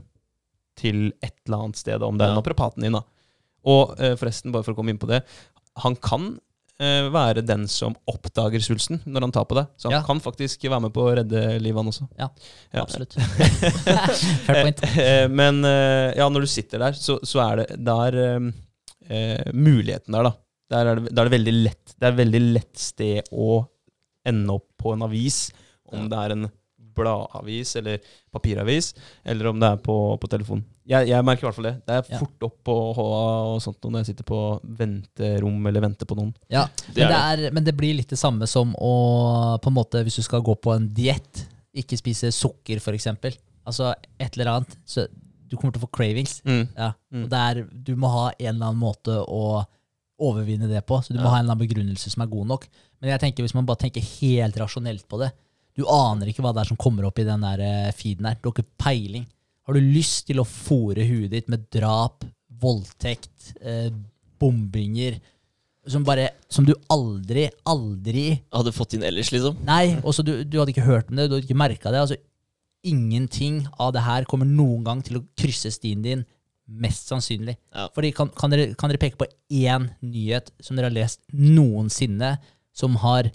til 0.76 1.11
et 1.23 1.34
eller 1.47 1.64
annet 1.65 1.80
sted, 1.80 2.03
om 2.03 2.18
det 2.18 2.26
er 2.27 2.34
Ja. 2.34 2.39
naprapaten 2.41 2.81
din, 2.84 2.93
da. 2.97 3.02
Og 3.65 3.95
eh, 3.99 4.15
forresten, 4.19 4.52
bare 4.53 4.64
for 4.64 4.73
å 4.73 4.76
komme 4.77 4.91
inn 4.93 4.99
på 5.02 5.07
det, 5.10 5.22
han 5.84 5.95
kan 5.95 6.39
eh, 6.80 7.07
være 7.10 7.41
den 7.47 7.68
som 7.72 7.95
oppdager 8.11 8.60
svulsten 8.60 8.99
når 9.07 9.22
han 9.26 9.31
tar 9.31 9.45
på 9.47 9.56
det. 9.56 9.65
Så 9.77 9.88
han 9.89 9.95
Ja. 9.99 10.03
kan 10.06 10.19
faktisk 10.19 10.61
være 10.68 10.81
med 10.81 10.93
på 10.93 11.06
å 11.07 11.15
redde 11.15 11.60
livet, 11.64 11.77
han 11.80 11.88
også. 11.91 12.07
Ja, 12.19 12.30
Ja. 12.73 12.81
absolutt. 12.84 13.14
Fair 14.45 14.61
point. 14.64 14.84
Eh, 14.97 15.27
Men 15.31 15.64
ja, 15.64 16.27
når 16.30 16.41
du 16.45 16.47
sitter 16.52 16.80
der, 16.80 16.91
så, 16.99 17.18
så 17.23 17.41
er 17.52 17.64
det 17.64 17.77
der 17.85 18.18
eh, 19.10 19.52
muligheten 19.53 20.11
der, 20.14 20.23
da. 20.30 20.34
Der 20.73 20.85
er, 20.91 20.95
det, 20.99 21.11
der 21.14 21.22
er 21.26 21.30
det 21.30 21.35
veldig 21.38 21.53
lett. 21.64 21.93
Det 21.95 22.07
er 22.07 22.11
et 22.14 22.19
veldig 22.23 22.43
lett 22.56 22.77
sted 22.81 23.27
å 23.31 23.64
ende 24.26 24.56
opp 24.57 24.68
på 24.81 24.93
en 24.95 25.03
avis. 25.06 25.52
Om 25.93 26.07
det 26.10 26.18
er 26.23 26.34
en 26.34 26.47
bladavis 26.95 27.76
eller 27.80 27.99
papiravis, 28.34 28.93
eller 29.23 29.47
om 29.51 29.59
det 29.59 29.69
er 29.73 29.77
på, 29.84 29.95
på 30.22 30.30
telefon. 30.31 30.63
Jeg, 30.85 31.07
jeg 31.09 31.26
merker 31.26 31.45
i 31.45 31.47
hvert 31.49 31.55
fall 31.57 31.67
det. 31.69 31.76
Det 31.88 31.95
er 31.95 32.11
Ja. 32.13 32.19
fort 32.22 32.43
opp 32.45 32.57
på 32.67 32.76
HA 32.97 33.05
og 33.55 33.61
sånt 33.63 33.81
når 33.89 34.03
jeg 34.03 34.09
sitter 34.11 34.27
på 34.30 34.39
venterom 34.80 35.65
eller 35.67 35.81
venter 35.81 36.05
på 36.09 36.17
noen. 36.19 36.34
Ja, 36.53 36.65
Det 36.93 37.03
men, 37.03 37.11
er 37.11 37.35
det 37.41 37.45
er, 37.49 37.55
men 37.57 37.63
det 37.65 37.76
blir 37.77 37.95
litt 37.97 38.09
det 38.13 38.19
samme 38.22 38.47
som 38.47 38.73
å 38.77 38.91
på 39.61 39.72
en 39.72 39.77
måte, 39.80 40.03
Hvis 40.05 40.15
du 40.22 40.26
skal 40.27 40.41
gå 40.45 40.55
på 40.61 40.76
en 40.76 40.88
diett, 40.93 41.45
ikke 41.76 41.97
spise 41.99 42.30
sukker, 42.31 42.77
f.eks. 42.80 43.07
Altså 43.65 43.93
et 44.19 44.38
eller 44.38 44.51
annet. 44.53 44.76
Så 44.85 45.07
du 45.47 45.55
kommer 45.57 45.73
til 45.73 45.81
å 45.81 45.88
få 45.88 45.91
cravings. 45.97 46.39
Ja. 46.45 46.93
Mm. 47.13 47.23
Og 47.26 47.30
det 47.30 47.39
er, 47.41 47.63
du 47.72 47.95
må 47.95 48.07
ha 48.13 48.27
en 48.39 48.53
eller 48.55 48.69
annen 48.69 48.80
måte 48.81 49.17
å 49.26 49.63
overvinne 50.22 50.69
det 50.69 50.85
på. 50.88 51.01
Så 51.03 51.13
du 51.13 51.19
må 51.19 51.26
Ja. 51.26 51.30
ha 51.34 51.38
en 51.39 51.45
eller 51.45 51.55
annen 51.55 51.67
begrunnelse 51.67 52.09
som 52.13 52.22
er 52.23 52.27
god 52.31 52.47
nok. 52.47 52.67
Men 53.01 53.09
jeg 53.11 53.19
tenker 53.19 53.43
hvis 53.43 53.55
man 53.55 53.65
bare 53.65 53.77
tenker 53.84 54.01
helt 54.22 54.55
rasjonelt 54.55 55.07
på 55.09 55.19
det 55.19 55.31
Du 55.76 55.84
aner 55.91 56.31
ikke 56.31 56.43
hva 56.45 56.53
det 56.56 56.64
er 56.64 56.72
som 56.72 56.80
kommer 56.80 57.07
opp 57.07 57.19
i 57.19 57.27
den 57.27 57.43
der 57.43 57.61
eh, 57.64 57.93
feeden 57.95 58.30
der. 58.30 58.39
Du 58.39 58.49
har 58.49 58.56
ikke 58.56 58.80
peiling. 58.81 59.26
Har 59.68 59.76
du 59.76 59.84
lyst 59.84 60.27
til 60.30 60.39
å 60.39 60.47
fòre 60.47 61.03
huet 61.07 61.34
ditt 61.34 61.49
med 61.52 61.65
drap, 61.73 62.23
voldtekt, 62.61 63.56
eh, 63.61 63.89
bombinger 64.39 65.19
som, 65.88 66.03
bare, 66.06 66.30
som 66.49 66.65
du 66.65 66.73
aldri, 66.89 67.47
aldri 67.69 68.27
Hadde 68.53 68.73
fått 68.73 68.95
inn 68.97 69.06
ellers, 69.06 69.31
liksom. 69.34 69.60
Nei, 69.68 69.97
også 70.02 70.26
du, 70.26 70.39
du 70.43 70.57
hadde 70.60 70.73
ikke 70.73 70.88
hørt 70.88 71.11
om 71.11 71.19
det, 71.19 71.27
du 71.30 71.35
hadde 71.38 71.45
ikke 71.45 71.60
merka 71.60 71.93
det. 71.93 72.02
Altså, 72.02 72.18
ingenting 72.85 73.64
av 73.81 73.93
det 73.95 74.06
her 74.06 74.26
kommer 74.30 74.49
noen 74.49 74.85
gang 74.85 75.03
til 75.06 75.19
å 75.19 75.26
krysse 75.38 75.72
stien 75.73 76.03
din, 76.06 76.26
mest 76.65 77.11
sannsynlig. 77.11 77.57
Ja. 77.76 77.88
Fordi 77.93 78.11
kan, 78.18 78.31
kan, 78.38 78.53
dere, 78.53 78.72
kan 78.77 78.89
dere 78.89 79.02
peke 79.02 79.19
på 79.19 79.30
én 79.53 79.89
nyhet 80.02 80.49
som 80.64 80.77
dere 80.77 80.89
har 80.89 80.97
lest 80.97 81.22
noensinne, 81.34 82.35
som, 82.76 82.97
har, 83.03 83.30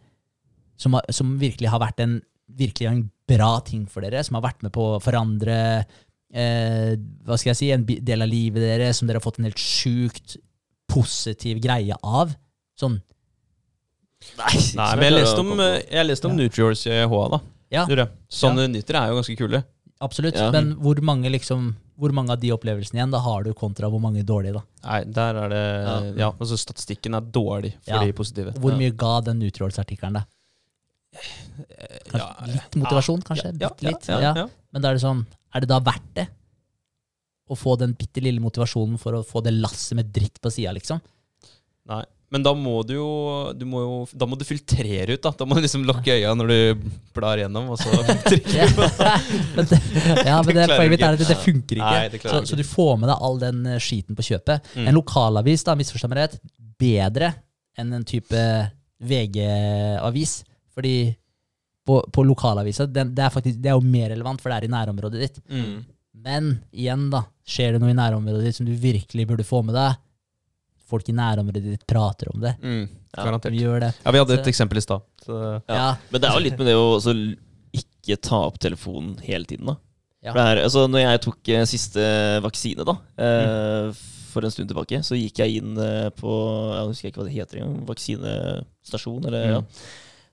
som, 0.80 0.96
har, 0.96 1.04
som 1.12 1.34
virkelig 1.40 1.68
har 1.72 1.82
vært 1.82 2.00
en, 2.04 2.18
virkelig 2.58 2.88
en 2.90 3.02
bra 3.30 3.52
ting 3.66 3.84
for 3.90 4.02
dere, 4.06 4.22
som 4.26 4.38
har 4.38 4.46
vært 4.48 4.64
med 4.66 4.72
på 4.74 4.86
å 4.96 5.00
forandre 5.04 5.56
eh, 6.32 6.94
hva 7.26 7.36
skal 7.38 7.52
jeg 7.52 7.58
si, 7.60 7.68
en 7.74 7.84
del 7.86 8.24
av 8.24 8.30
livet 8.32 8.64
deres, 8.64 8.98
som 9.00 9.06
dere 9.10 9.20
har 9.20 9.26
fått 9.26 9.38
en 9.42 9.46
helt 9.50 9.60
sjukt 9.60 10.38
positiv 10.90 11.60
greie 11.62 11.94
av? 12.02 12.32
Sånn, 12.80 12.98
Nei, 14.36 14.50
Nei, 14.76 14.88
men 15.00 15.06
jeg 15.06 15.14
leste 15.16 15.40
om, 15.40 15.52
eh, 15.64 15.78
jeg 15.94 16.04
leste 16.10 16.28
om 16.28 16.34
Nutriors 16.36 16.82
i 16.90 16.96
HA, 17.08 17.20
da. 17.32 17.38
ja, 17.72 17.84
Sånne 18.28 18.66
ja. 18.66 18.72
Nyheter 18.74 18.98
er 19.00 19.12
jo 19.12 19.20
ganske 19.20 19.36
kule. 19.38 19.62
absolutt. 20.04 20.36
Ja. 20.36 20.50
Men 20.52 20.74
hvor 20.80 21.00
mange, 21.04 21.30
liksom, 21.32 21.70
hvor 21.96 22.12
mange 22.16 22.34
av 22.34 22.40
de 22.42 22.50
opplevelsene 22.52 23.00
igjen 23.00 23.14
da 23.14 23.20
har 23.24 23.44
du 23.46 23.54
kontra 23.56 23.88
hvor 23.88 24.00
mange 24.04 24.20
dårlige? 24.28 24.58
da? 24.58 24.62
Nei, 24.84 24.98
der 25.16 25.40
er 25.44 25.48
det 25.54 25.62
Ja. 25.86 25.94
Ja, 26.26 26.28
altså 26.36 26.58
statistikken 26.60 27.16
er 27.16 27.20
dårlig 27.32 27.72
for 27.80 27.94
Ja. 27.96 28.04
de 28.04 28.12
positive. 28.12 28.52
Hvor 28.60 28.76
mye 28.76 28.92
ga 28.92 29.20
den 29.24 29.40
Nutrials-artikkelen 29.40 30.20
deg? 30.20 30.28
Kanskje 32.10 32.50
litt 32.52 32.76
motivasjon, 32.80 33.22
kanskje? 33.26 33.50
ja, 33.58 33.70
Bitte 33.70 33.88
litt. 33.88 34.08
ja, 34.08 34.20
Ja, 34.22 34.34
ja. 34.44 34.46
Men 34.70 34.82
da 34.84 34.92
er 34.92 34.98
det 34.98 35.02
sånn, 35.02 35.24
er 35.54 35.64
det 35.64 35.70
da 35.70 35.80
verdt 35.82 36.12
det? 36.18 36.28
Å 37.50 37.56
få 37.58 37.74
den 37.80 37.96
bitte 37.98 38.22
lille 38.22 38.42
motivasjonen 38.42 38.98
for 39.02 39.18
å 39.18 39.24
få 39.26 39.42
det 39.42 39.52
lasset 39.56 39.98
med 39.98 40.12
dritt 40.14 40.38
på 40.42 40.52
sida, 40.54 40.70
liksom? 40.76 41.00
Nei. 41.90 42.04
Men 42.30 42.44
da 42.46 42.52
må 42.54 42.76
du 42.86 42.92
jo, 42.94 43.06
du 43.58 43.64
må 43.66 43.80
jo 43.82 43.94
Da 44.14 44.26
må 44.30 44.36
du 44.38 44.44
filtrere 44.46 45.16
ut, 45.16 45.22
da. 45.24 45.32
Da 45.34 45.46
må 45.50 45.56
du 45.58 45.64
liksom 45.64 45.82
lukke 45.82 46.14
øya 46.14 46.30
når 46.38 46.52
du 46.52 46.84
blar 47.16 47.40
gjennom, 47.42 47.72
og 47.74 47.80
så 47.80 47.90
trykke 48.28 48.54
Ja, 48.54 48.68
men 49.56 49.66
det, 49.66 49.80
ja, 50.28 50.36
men 50.46 50.60
det 50.60 50.68
poenget 50.70 50.92
mitt 50.94 51.02
er 51.02 51.16
at 51.16 51.18
det, 51.18 51.26
det 51.32 51.38
funker 51.42 51.80
ikke. 51.80 51.90
Nei, 51.96 52.04
det 52.12 52.20
så, 52.22 52.38
du 52.44 52.52
så 52.52 52.58
du 52.60 52.62
får 52.68 52.92
med 53.02 53.10
deg 53.10 53.26
all 53.26 53.40
den 53.42 53.64
eh, 53.66 53.80
skiten 53.82 54.14
på 54.14 54.28
kjøpet. 54.28 54.70
Mm. 54.78 54.86
En 54.92 54.98
lokalavis, 55.00 55.66
da, 55.66 55.74
misforstå 55.80 56.12
meg 56.12 56.22
rett, 56.22 56.38
bedre 56.78 57.32
enn 57.80 57.90
en 57.98 58.06
type 58.06 58.44
VG-avis. 59.10 60.36
Fordi 60.80 60.94
på, 61.86 62.00
på 62.12 62.22
lokalavisa, 62.24 62.86
den, 62.88 63.14
det, 63.16 63.24
er 63.26 63.32
faktisk, 63.34 63.58
det 63.60 63.70
er 63.72 63.76
jo 63.78 63.84
mer 63.84 64.10
relevant, 64.12 64.40
for 64.40 64.52
det 64.52 64.58
er 64.62 64.68
i 64.68 64.72
nærområdet 64.72 65.20
ditt. 65.26 65.40
Mm. 65.50 65.80
Men 66.24 66.48
igjen, 66.76 67.06
da, 67.12 67.22
skjer 67.48 67.74
det 67.76 67.80
noe 67.82 67.92
i 67.92 67.96
nærområdet 67.98 68.44
ditt 68.48 68.56
som 68.58 68.68
du 68.68 68.72
virkelig 68.78 69.26
burde 69.30 69.44
få 69.48 69.62
med 69.66 69.76
deg? 69.78 69.98
Folk 70.90 71.08
i 71.08 71.14
nærområdet 71.16 71.62
ditt 71.70 71.84
prater 71.88 72.30
om 72.34 72.40
det. 72.42 72.54
Mm. 72.62 72.84
Ja, 73.14 73.24
Garantert. 73.26 73.52
Vi 73.54 73.62
gjør 73.64 73.80
det. 73.86 73.92
Ja, 74.04 74.10
vi 74.14 74.18
hadde 74.22 74.36
Så- 74.36 74.40
et 74.42 74.50
eksempel 74.52 74.78
i 74.78 74.84
stad. 74.84 75.02
Ja. 75.26 75.60
Ja. 75.68 75.88
Men 76.10 76.20
det 76.20 76.28
er 76.30 76.34
jo 76.38 76.44
litt 76.44 76.58
med 76.58 76.66
det 76.70 76.74
å 76.78 76.86
også 76.98 77.14
ikke 77.80 78.20
ta 78.22 78.40
opp 78.46 78.58
telefonen 78.62 79.16
hele 79.24 79.44
tiden, 79.46 79.66
da. 79.72 79.76
Ja. 80.22 80.32
For 80.32 80.38
det 80.40 80.46
er, 80.58 80.62
altså, 80.66 80.84
når 80.90 81.00
jeg 81.06 81.20
tok 81.24 81.48
eh, 81.48 81.64
siste 81.70 82.06
vaksine, 82.44 82.84
da, 82.84 82.94
eh, 83.18 83.92
for 84.30 84.44
en 84.46 84.50
stund 84.52 84.68
tilbake, 84.70 85.00
så 85.06 85.16
gikk 85.18 85.40
jeg 85.42 85.62
inn 85.62 85.78
eh, 85.80 86.10
på 86.14 86.30
Jeg 86.76 86.86
husker 86.92 87.08
ikke 87.10 87.22
hva 87.22 87.28
det 87.30 87.34
heter 87.38 87.62
engang. 87.62 87.86
Vaksinestasjon, 87.88 89.24
eller 89.26 89.46
Mm. 89.46 89.52
ja. 89.56 89.62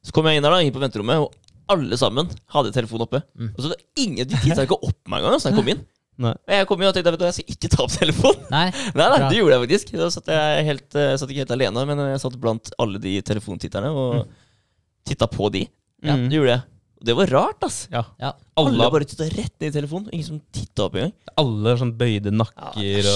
Så 0.08 0.16
kom 0.16 0.28
jeg 0.30 0.40
inn 0.40 0.46
der, 0.48 0.56
da, 0.56 0.64
inn 0.64 0.74
på 0.76 0.82
venterommet, 0.82 1.20
og 1.28 1.36
alle 1.74 1.98
sammen 2.00 2.30
hadde 2.56 2.72
telefonen 2.76 3.04
oppe. 3.08 3.20
Mm. 3.36 3.50
Og 3.52 3.62
så 3.66 3.74
det 3.74 3.80
ingen, 4.00 4.24
De 4.32 4.40
titta 4.40 4.64
ikke 4.64 4.78
opp 4.80 5.00
meg 5.12 5.20
engang 5.20 5.36
da 5.36 5.52
jeg 5.52 5.58
kom 5.60 5.72
inn. 5.74 5.82
Nei. 6.24 6.32
Jeg 6.50 6.66
kom 6.70 6.80
inn 6.82 6.88
og 6.90 6.96
tenkte 6.96 7.12
vet 7.14 7.22
du, 7.22 7.26
jeg 7.28 7.36
skal 7.38 7.52
ikke 7.54 7.70
ta 7.76 7.84
opp 7.84 7.92
telefonen. 7.94 8.46
Nei, 8.56 8.64
Nei, 8.96 9.08
nei, 9.12 9.20
det 9.28 9.38
gjorde 9.42 9.58
jeg 9.58 9.64
faktisk. 9.68 9.92
Da 10.00 10.08
satt 10.16 10.32
jeg, 10.34 10.64
helt, 10.72 10.88
jeg 10.98 11.20
satt 11.22 11.34
ikke 11.34 11.44
helt 11.44 11.54
alene, 11.58 11.84
men 11.92 12.02
jeg 12.14 12.22
satt 12.24 12.38
blant 12.42 12.72
alle 12.82 13.02
de 13.04 13.14
telefontitterne 13.28 13.92
og 13.94 14.24
titta 15.08 15.30
på 15.30 15.52
de. 15.54 15.68
Ja, 16.06 16.14
Mm. 16.16 16.28
Det 16.30 16.38
gjorde 16.38 16.52
jeg. 16.56 16.62
Det 17.08 17.16
var 17.16 17.30
rart, 17.32 17.64
ass. 17.64 17.78
Ja. 17.94 18.02
ja. 18.20 18.34
Alle, 18.58 18.74
Alle, 18.74 18.90
bare 18.92 19.06
titta 19.08 19.28
rett 19.32 19.54
ned 19.62 19.70
i 19.70 19.74
telefonen. 19.76 20.10
Ingen 20.12 20.26
som 20.28 20.40
titta 20.52 20.88
opp 20.88 20.98
engang. 20.98 21.14
alle 21.38 21.74
sånn 21.80 21.94
bøyde 21.98 22.32
Ja, 22.34 22.38
nakker, 22.42 22.82
er 22.82 23.08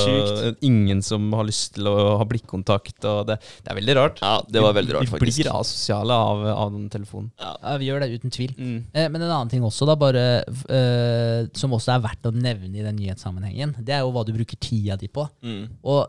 og 0.54 0.62
ingen 0.68 1.02
som 1.04 1.26
har 1.36 1.48
lyst 1.48 1.74
til 1.76 1.90
å 1.90 1.96
ha 2.22 2.28
blikkontakt. 2.30 3.04
Og 3.10 3.26
det, 3.28 3.40
det 3.66 3.74
er 3.74 3.80
veldig 3.82 3.96
rart. 3.98 4.22
Ja, 4.24 4.38
det 4.48 4.64
var 4.64 4.78
veldig 4.78 4.96
rart, 4.96 5.08
Vi 5.10 5.12
faktisk. 5.16 5.42
blir 5.42 5.52
asosiale 5.58 6.16
av, 6.30 6.46
av 6.54 6.72
den 6.76 6.88
telefonen. 6.94 7.32
Ja. 7.42 7.52
ja, 7.58 7.76
vi 7.82 7.90
gjør 7.90 8.06
det 8.06 8.12
uten 8.22 8.36
tvil. 8.38 8.56
Mm. 8.58 8.78
Eh, 8.94 9.10
Men 9.12 9.22
en 9.26 9.30
annen 9.34 9.52
ting 9.52 9.66
også, 9.68 9.90
da, 9.90 9.98
bare, 10.00 10.26
eh, 10.72 11.52
som 11.58 11.76
også 11.76 11.98
er 11.98 12.06
verdt 12.08 12.32
å 12.32 12.34
nevne 12.36 12.80
i 12.80 12.86
den 12.86 13.00
nyhetssammenhengen, 13.02 13.76
det 13.82 13.98
er 13.98 14.06
jo 14.06 14.14
hva 14.16 14.24
du 14.28 14.32
bruker 14.38 14.60
tida 14.62 14.96
di 15.02 15.10
på. 15.12 15.28
Mm. 15.44 15.66
Og 15.84 16.06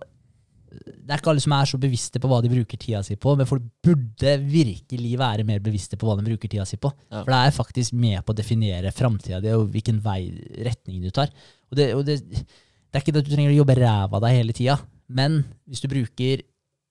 det 0.72 1.10
er 1.10 1.20
ikke 1.20 1.32
alle 1.32 1.42
som 1.44 1.54
er 1.56 1.68
så 1.68 1.78
bevisste 1.80 2.20
på 2.22 2.28
hva 2.30 2.38
de 2.44 2.50
bruker 2.52 2.80
tida 2.80 3.02
si 3.04 3.16
på, 3.20 3.34
men 3.38 3.48
folk 3.48 3.64
burde 3.84 4.34
virkelig 4.40 5.12
være 5.20 5.46
mer 5.48 5.62
bevisste 5.64 5.98
på 6.00 6.08
hva 6.08 6.16
de 6.18 6.26
bruker 6.26 6.50
tida 6.50 6.64
si 6.68 6.78
på. 6.80 6.90
Ja. 7.10 7.22
For 7.22 7.32
det 7.32 7.38
er 7.38 7.56
faktisk 7.56 7.96
med 7.98 8.22
på 8.24 8.34
å 8.34 8.38
definere 8.38 8.94
framtida 8.94 9.40
di 9.42 9.52
og 9.56 9.66
hvilken 9.74 10.00
vei, 10.04 10.20
retning 10.64 11.02
du 11.04 11.10
tar. 11.14 11.32
Og 11.70 11.78
det, 11.78 11.88
og 11.96 12.04
det, 12.08 12.20
det 12.22 12.98
er 12.98 13.04
ikke 13.04 13.14
det 13.14 13.24
at 13.24 13.28
du 13.28 13.34
trenger 13.34 13.54
å 13.54 13.58
jobbe 13.60 13.78
ræva 13.80 14.18
av 14.18 14.24
deg 14.24 14.38
hele 14.38 14.56
tida, 14.56 14.78
men 15.12 15.42
hvis 15.68 15.82
du 15.82 15.90
bruker 15.92 16.40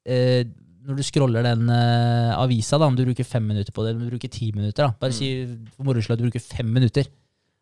eh, 0.06 0.44
Når 0.82 0.98
du 0.98 1.04
scroller 1.06 1.46
den 1.46 1.70
eh, 1.70 2.32
avisa, 2.36 2.78
da, 2.82 2.90
om 2.90 2.98
du 2.98 3.06
bruker 3.06 3.26
fem 3.26 3.46
minutter 3.46 3.74
på 3.74 3.86
det, 3.86 3.96
om 3.96 4.04
du 4.04 4.12
bruker 4.12 4.32
ti 4.34 4.52
minutter, 4.54 4.88
da, 4.88 4.98
bare 5.02 5.16
si 5.16 5.32
for 5.76 5.86
moro 5.88 6.02
skyld 6.02 6.18
at 6.18 6.22
du 6.22 6.28
bruker 6.28 6.44
fem 6.44 6.70
minutter, 6.74 7.10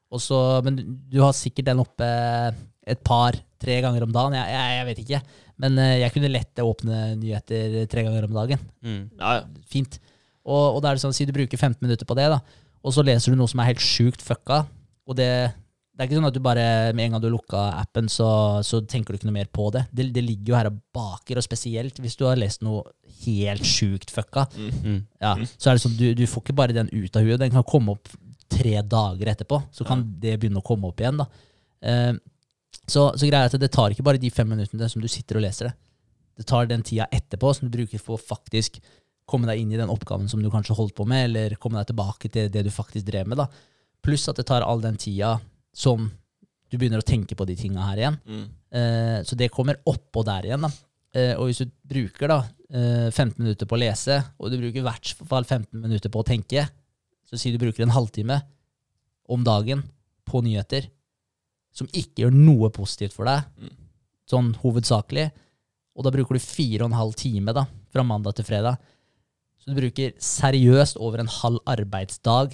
og 0.09 0.23
så, 0.23 0.39
men 0.65 0.79
du, 0.79 1.19
har 1.21 1.35
sikkert 1.37 1.67
den 1.69 1.83
oppe 1.83 2.07
et 2.89 3.01
par, 3.05 3.35
tre 3.61 3.75
ganger 3.83 4.05
om 4.05 4.13
dagen. 4.15 4.37
Jeg, 4.39 4.55
jeg, 4.55 4.77
jeg 4.79 4.87
vet 4.87 5.01
ikke. 5.03 5.19
Men 5.59 5.77
eh, 5.81 5.97
jeg 6.03 6.15
kunne 6.15 6.31
lett 6.31 6.63
åpne 6.63 7.01
nyheter 7.19 7.81
tre 7.91 8.05
ganger 8.07 8.27
om 8.29 8.35
dagen. 8.37 8.67
Mm. 8.85 9.01
Ja, 9.19 9.39
ja. 9.41 9.63
Fint. 9.69 9.99
Og, 10.47 10.77
og 10.77 10.83
da 10.83 10.91
er 10.91 10.97
det 10.97 11.03
sånn, 11.03 11.15
si 11.15 11.27
du 11.27 11.35
bruker 11.35 11.59
15 11.59 11.81
minutter 11.83 12.07
på 12.09 12.15
det, 12.17 12.29
da, 12.31 12.39
og 12.79 12.95
så 12.95 13.03
leser 13.03 13.33
du 13.33 13.39
noe 13.39 13.51
som 13.51 13.59
er 13.61 13.73
helt 13.73 13.83
sjukt 13.83 14.23
fucka. 14.23 14.63
Og 15.09 15.17
det, 15.19 15.27
det 15.99 15.99
er 15.99 16.07
ikke 16.07 16.19
sånn 16.19 16.29
at 16.29 16.37
du 16.37 16.41
bare 16.43 16.63
med 16.95 17.09
en 17.09 17.17
gang 17.17 17.23
du 17.25 17.27
lukka 17.33 17.65
appen, 17.81 18.07
så, 18.11 18.29
så 18.65 18.79
tenker 18.87 19.11
du 19.11 19.19
ikke 19.19 19.27
noe 19.27 19.35
mer 19.35 19.51
på 19.51 19.67
det. 19.75 19.83
det. 19.91 20.07
Det 20.15 20.23
ligger 20.23 20.53
jo 20.53 20.57
her 20.57 20.71
og 20.71 20.79
baker, 20.95 21.41
og 21.41 21.45
spesielt 21.45 21.99
hvis 21.99 22.15
du 22.19 22.23
har 22.29 22.39
lest 22.39 22.63
noe 22.65 22.85
helt 23.25 23.67
sjukt 23.67 24.13
fucka. 24.15 24.47
Mm. 24.55 25.03
Ja, 25.19 25.35
så 25.57 25.71
er 25.73 25.75
det 25.75 25.83
sånn, 25.83 25.99
du, 25.99 26.07
du 26.15 26.25
får 26.29 26.45
ikke 26.45 26.57
bare 26.61 26.77
den 26.77 26.91
ut 26.95 27.19
av 27.19 27.27
huet. 27.27 27.41
Den 27.43 27.53
kan 27.57 27.67
komme 27.67 27.97
opp 27.97 28.09
tre 28.49 28.79
dager 28.81 29.33
etterpå. 29.35 29.59
Så 29.75 29.85
kan 29.85 30.01
det 30.23 30.39
begynne 30.39 30.63
å 30.63 30.65
komme 30.65 30.89
opp 30.89 31.03
igjen. 31.03 31.19
da. 31.19 31.27
Eh, 31.85 32.13
så, 32.91 33.09
så 33.15 33.27
greia 33.29 33.47
er 33.47 33.51
at 33.51 33.61
det 33.61 33.71
tar 33.73 33.93
ikke 33.93 34.05
bare 34.05 34.21
de 34.21 34.31
fem 34.33 34.49
minuttene 34.49 34.89
som 34.91 35.01
du 35.03 35.07
sitter 35.11 35.39
og 35.39 35.45
leser 35.45 35.69
det. 35.69 35.75
Det 36.39 36.47
tar 36.47 36.69
den 36.69 36.83
tida 36.85 37.09
etterpå 37.11 37.51
som 37.55 37.67
du 37.67 37.75
bruker 37.75 38.01
for 38.01 38.15
å 38.15 38.21
faktisk 38.21 38.79
komme 39.29 39.49
deg 39.49 39.61
inn 39.61 39.73
i 39.75 39.79
den 39.79 39.91
oppgaven 39.91 40.29
som 40.31 40.41
du 40.41 40.49
kanskje 40.51 40.77
holdt 40.77 40.95
på 40.97 41.05
med, 41.09 41.27
eller 41.29 41.57
komme 41.61 41.81
deg 41.81 41.91
tilbake 41.91 42.31
til 42.33 42.49
det 42.51 42.63
du 42.65 42.71
faktisk 42.73 43.05
drev 43.09 43.29
med. 43.29 43.41
da. 43.41 43.49
Pluss 44.05 44.25
at 44.31 44.39
det 44.39 44.47
tar 44.49 44.65
all 44.65 44.81
den 44.81 44.97
tida 44.99 45.35
som 45.75 46.07
du 46.69 46.77
begynner 46.77 47.01
å 47.01 47.05
tenke 47.05 47.37
på 47.37 47.45
de 47.49 47.57
tinga 47.59 47.85
her 47.89 48.01
igjen. 48.01 48.19
Mm. 48.25 48.45
Eh, 48.79 49.17
så 49.25 49.37
det 49.37 49.51
kommer 49.53 49.81
oppå 49.89 50.23
der 50.25 50.49
igjen. 50.49 50.65
da. 50.65 50.71
Eh, 51.17 51.33
og 51.35 51.49
hvis 51.49 51.63
du 51.63 51.73
bruker 51.89 52.29
da 52.29 52.39
eh, 52.69 53.09
15 53.09 53.41
minutter 53.41 53.69
på 53.69 53.77
å 53.77 53.81
lese, 53.81 54.19
og 54.37 54.53
du 54.53 54.59
bruker 54.61 54.81
i 54.81 54.85
hvert 54.85 55.13
fall 55.29 55.45
15 55.45 55.73
minutter 55.81 56.13
på 56.13 56.21
å 56.21 56.27
tenke, 56.27 56.67
så 57.29 57.37
sier 57.37 57.53
du 57.53 57.61
bruker 57.61 57.85
en 57.85 57.93
halvtime 57.93 58.39
om 59.29 59.43
dagen 59.45 59.83
på 60.29 60.41
nyheter 60.45 60.89
som 61.75 61.87
ikke 61.93 62.23
gjør 62.25 62.33
noe 62.35 62.69
positivt 62.75 63.13
for 63.15 63.29
deg, 63.29 63.43
Mm. 63.59 63.75
sånn 64.29 64.53
hovedsakelig, 64.61 65.29
og 65.97 66.03
da 66.05 66.11
bruker 66.13 66.37
du 66.37 66.39
fire 66.43 66.83
og 66.85 66.91
en 66.91 66.97
halv 66.99 67.15
time 67.15 67.53
da, 67.53 67.65
fra 67.91 68.03
mandag 68.03 68.35
til 68.37 68.45
fredag. 68.45 68.77
Så 69.59 69.73
du 69.73 69.75
bruker 69.81 70.13
seriøst 70.17 70.97
over 71.01 71.19
en 71.19 71.27
halv 71.27 71.59
arbeidsdag 71.67 72.53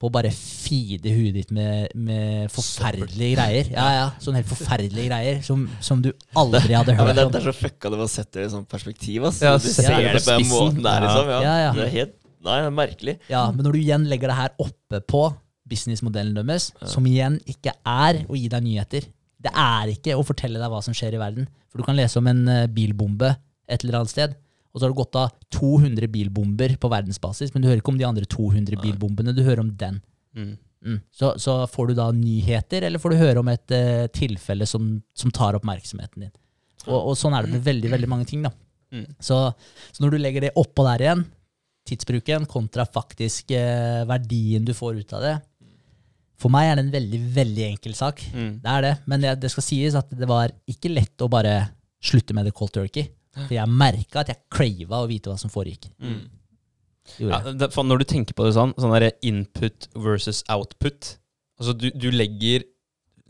på 0.00 0.08
å 0.08 0.12
bare 0.14 0.30
feede 0.32 1.10
huet 1.12 1.34
ditt 1.34 1.50
med, 1.52 1.90
med 1.94 2.48
forferdelige 2.54 3.34
greier. 3.36 3.66
Ja, 3.74 3.88
ja, 3.98 4.04
Sånn 4.22 4.38
helt 4.38 4.48
forferdelige 4.48 5.10
greier 5.10 5.42
som, 5.44 5.66
som 5.84 6.00
du 6.00 6.08
aldri 6.40 6.72
hadde 6.72 6.94
Ja, 6.94 7.04
men 7.04 7.10
hørt 7.10 7.16
det, 7.18 7.26
det 7.34 7.40
er 7.42 7.48
så 7.52 7.56
fucka 7.58 7.90
når 7.92 8.00
man 8.06 8.08
setter 8.12 8.40
det 8.40 8.46
i 8.48 8.54
sånn 8.54 8.64
perspektiv. 8.70 9.26
Ass. 9.28 9.42
Ja, 9.44 9.56
du 9.60 9.66
ser 9.68 9.90
ja, 9.90 10.14
det 10.14 10.22
på 10.24 10.38
den 10.38 10.48
måten 10.48 10.80
der, 10.86 11.04
liksom. 11.04 11.28
Ja. 11.34 11.40
Ja, 11.44 11.56
ja. 11.66 11.72
Det 11.76 11.84
er 11.88 11.94
helt 11.98 12.16
Nei, 12.40 12.54
det 12.56 12.68
er 12.70 12.72
merkelig. 12.72 13.14
Ja, 13.28 13.42
men 13.52 13.66
når 13.66 13.74
du 13.76 13.78
igjen 13.82 14.06
legger 14.08 14.30
det 14.32 14.36
her 14.38 14.52
oppe 14.64 15.02
på 15.04 15.26
businessmodellen 15.70 16.36
deres, 16.36 16.70
som 16.88 17.06
igjen 17.06 17.38
ikke 17.48 17.72
er 17.86 18.24
å 18.26 18.38
gi 18.38 18.48
deg 18.52 18.66
nyheter. 18.66 19.08
Det 19.40 19.52
er 19.56 19.94
ikke 19.94 20.18
å 20.18 20.24
fortelle 20.26 20.60
deg 20.60 20.72
hva 20.72 20.82
som 20.84 20.96
skjer 20.96 21.16
i 21.16 21.20
verden. 21.22 21.48
For 21.70 21.80
du 21.80 21.86
kan 21.86 21.96
lese 21.96 22.20
om 22.20 22.28
en 22.28 22.42
eh, 22.50 22.66
bilbombe 22.70 23.30
et 23.70 23.84
eller 23.84 24.00
annet 24.00 24.12
sted, 24.12 24.34
og 24.70 24.78
så 24.78 24.84
har 24.84 24.92
det 24.92 25.00
gått 25.00 25.18
av 25.18 25.30
200 25.54 26.10
bilbomber 26.10 26.74
på 26.78 26.90
verdensbasis, 26.90 27.52
men 27.54 27.62
du 27.62 27.68
hører 27.70 27.82
ikke 27.82 27.92
om 27.94 28.00
de 28.00 28.06
andre 28.06 28.26
200 28.30 28.78
bilbombene, 28.82 29.34
du 29.34 29.42
hører 29.46 29.62
om 29.64 29.70
den. 29.78 29.98
Mm. 30.36 30.52
Mm. 30.86 31.00
Så, 31.14 31.32
så 31.42 31.56
får 31.70 31.90
du 31.90 31.96
da 31.98 32.08
nyheter, 32.14 32.86
eller 32.86 33.02
får 33.02 33.14
du 33.14 33.20
høre 33.20 33.42
om 33.42 33.50
et 33.52 33.74
uh, 33.74 34.06
tilfelle 34.14 34.68
som, 34.70 34.92
som 35.14 35.34
tar 35.34 35.58
oppmerksomheten 35.58 36.26
din. 36.26 36.32
Og, 36.86 36.96
og 36.98 37.18
sånn 37.18 37.34
er 37.36 37.44
det 37.44 37.58
med 37.58 37.66
veldig 37.66 37.90
veldig 37.92 38.10
mange 38.10 38.28
ting. 38.30 38.46
da. 38.46 38.52
Mm. 38.94 39.08
Så, 39.22 39.42
så 39.90 40.04
når 40.04 40.14
du 40.14 40.20
legger 40.22 40.46
det 40.46 40.54
oppå 40.58 40.86
der 40.86 41.06
igjen, 41.06 41.26
tidsbruken 41.90 42.46
kontra 42.50 42.86
faktisk 42.86 43.50
uh, 43.54 44.06
verdien 44.10 44.66
du 44.66 44.74
får 44.76 45.02
ut 45.02 45.18
av 45.18 45.26
det 45.26 45.36
For 46.40 46.52
meg 46.52 46.70
er 46.70 46.78
det 46.78 46.86
en 46.86 46.94
veldig 46.94 47.20
veldig 47.36 47.64
enkel 47.66 47.94
sak. 47.96 48.22
Mm. 48.32 48.52
Det 48.64 48.74
er 48.74 48.84
det. 48.86 48.92
Men 49.12 49.24
det, 49.24 49.36
det 49.42 49.52
skal 49.52 49.66
sies 49.66 49.96
at 49.98 50.12
det 50.16 50.28
var 50.28 50.52
ikke 50.70 50.92
lett 50.92 51.24
å 51.24 51.28
bare 51.32 51.54
slutte 52.00 52.36
med 52.36 52.48
det 52.48 52.54
cold 52.56 52.72
turkey. 52.74 53.10
For 53.36 53.54
jeg 53.54 53.70
merka 53.70 54.22
at 54.22 54.32
jeg 54.32 54.42
crava 54.52 55.02
å 55.04 55.08
vite 55.10 55.30
hva 55.30 55.38
som 55.40 55.52
foregikk. 55.52 55.90
Mm. 56.02 56.22
Ja, 57.22 57.40
det, 57.44 57.70
når 57.74 58.02
du 58.02 58.06
tenker 58.08 58.36
på 58.36 58.46
det 58.46 58.54
sånn, 58.54 58.72
sånn 58.78 58.92
der 58.94 59.10
input 59.26 59.88
versus 59.98 60.44
output 60.52 61.16
Altså 61.58 61.72
du, 61.74 61.88
du 61.90 62.06
legger 62.12 62.62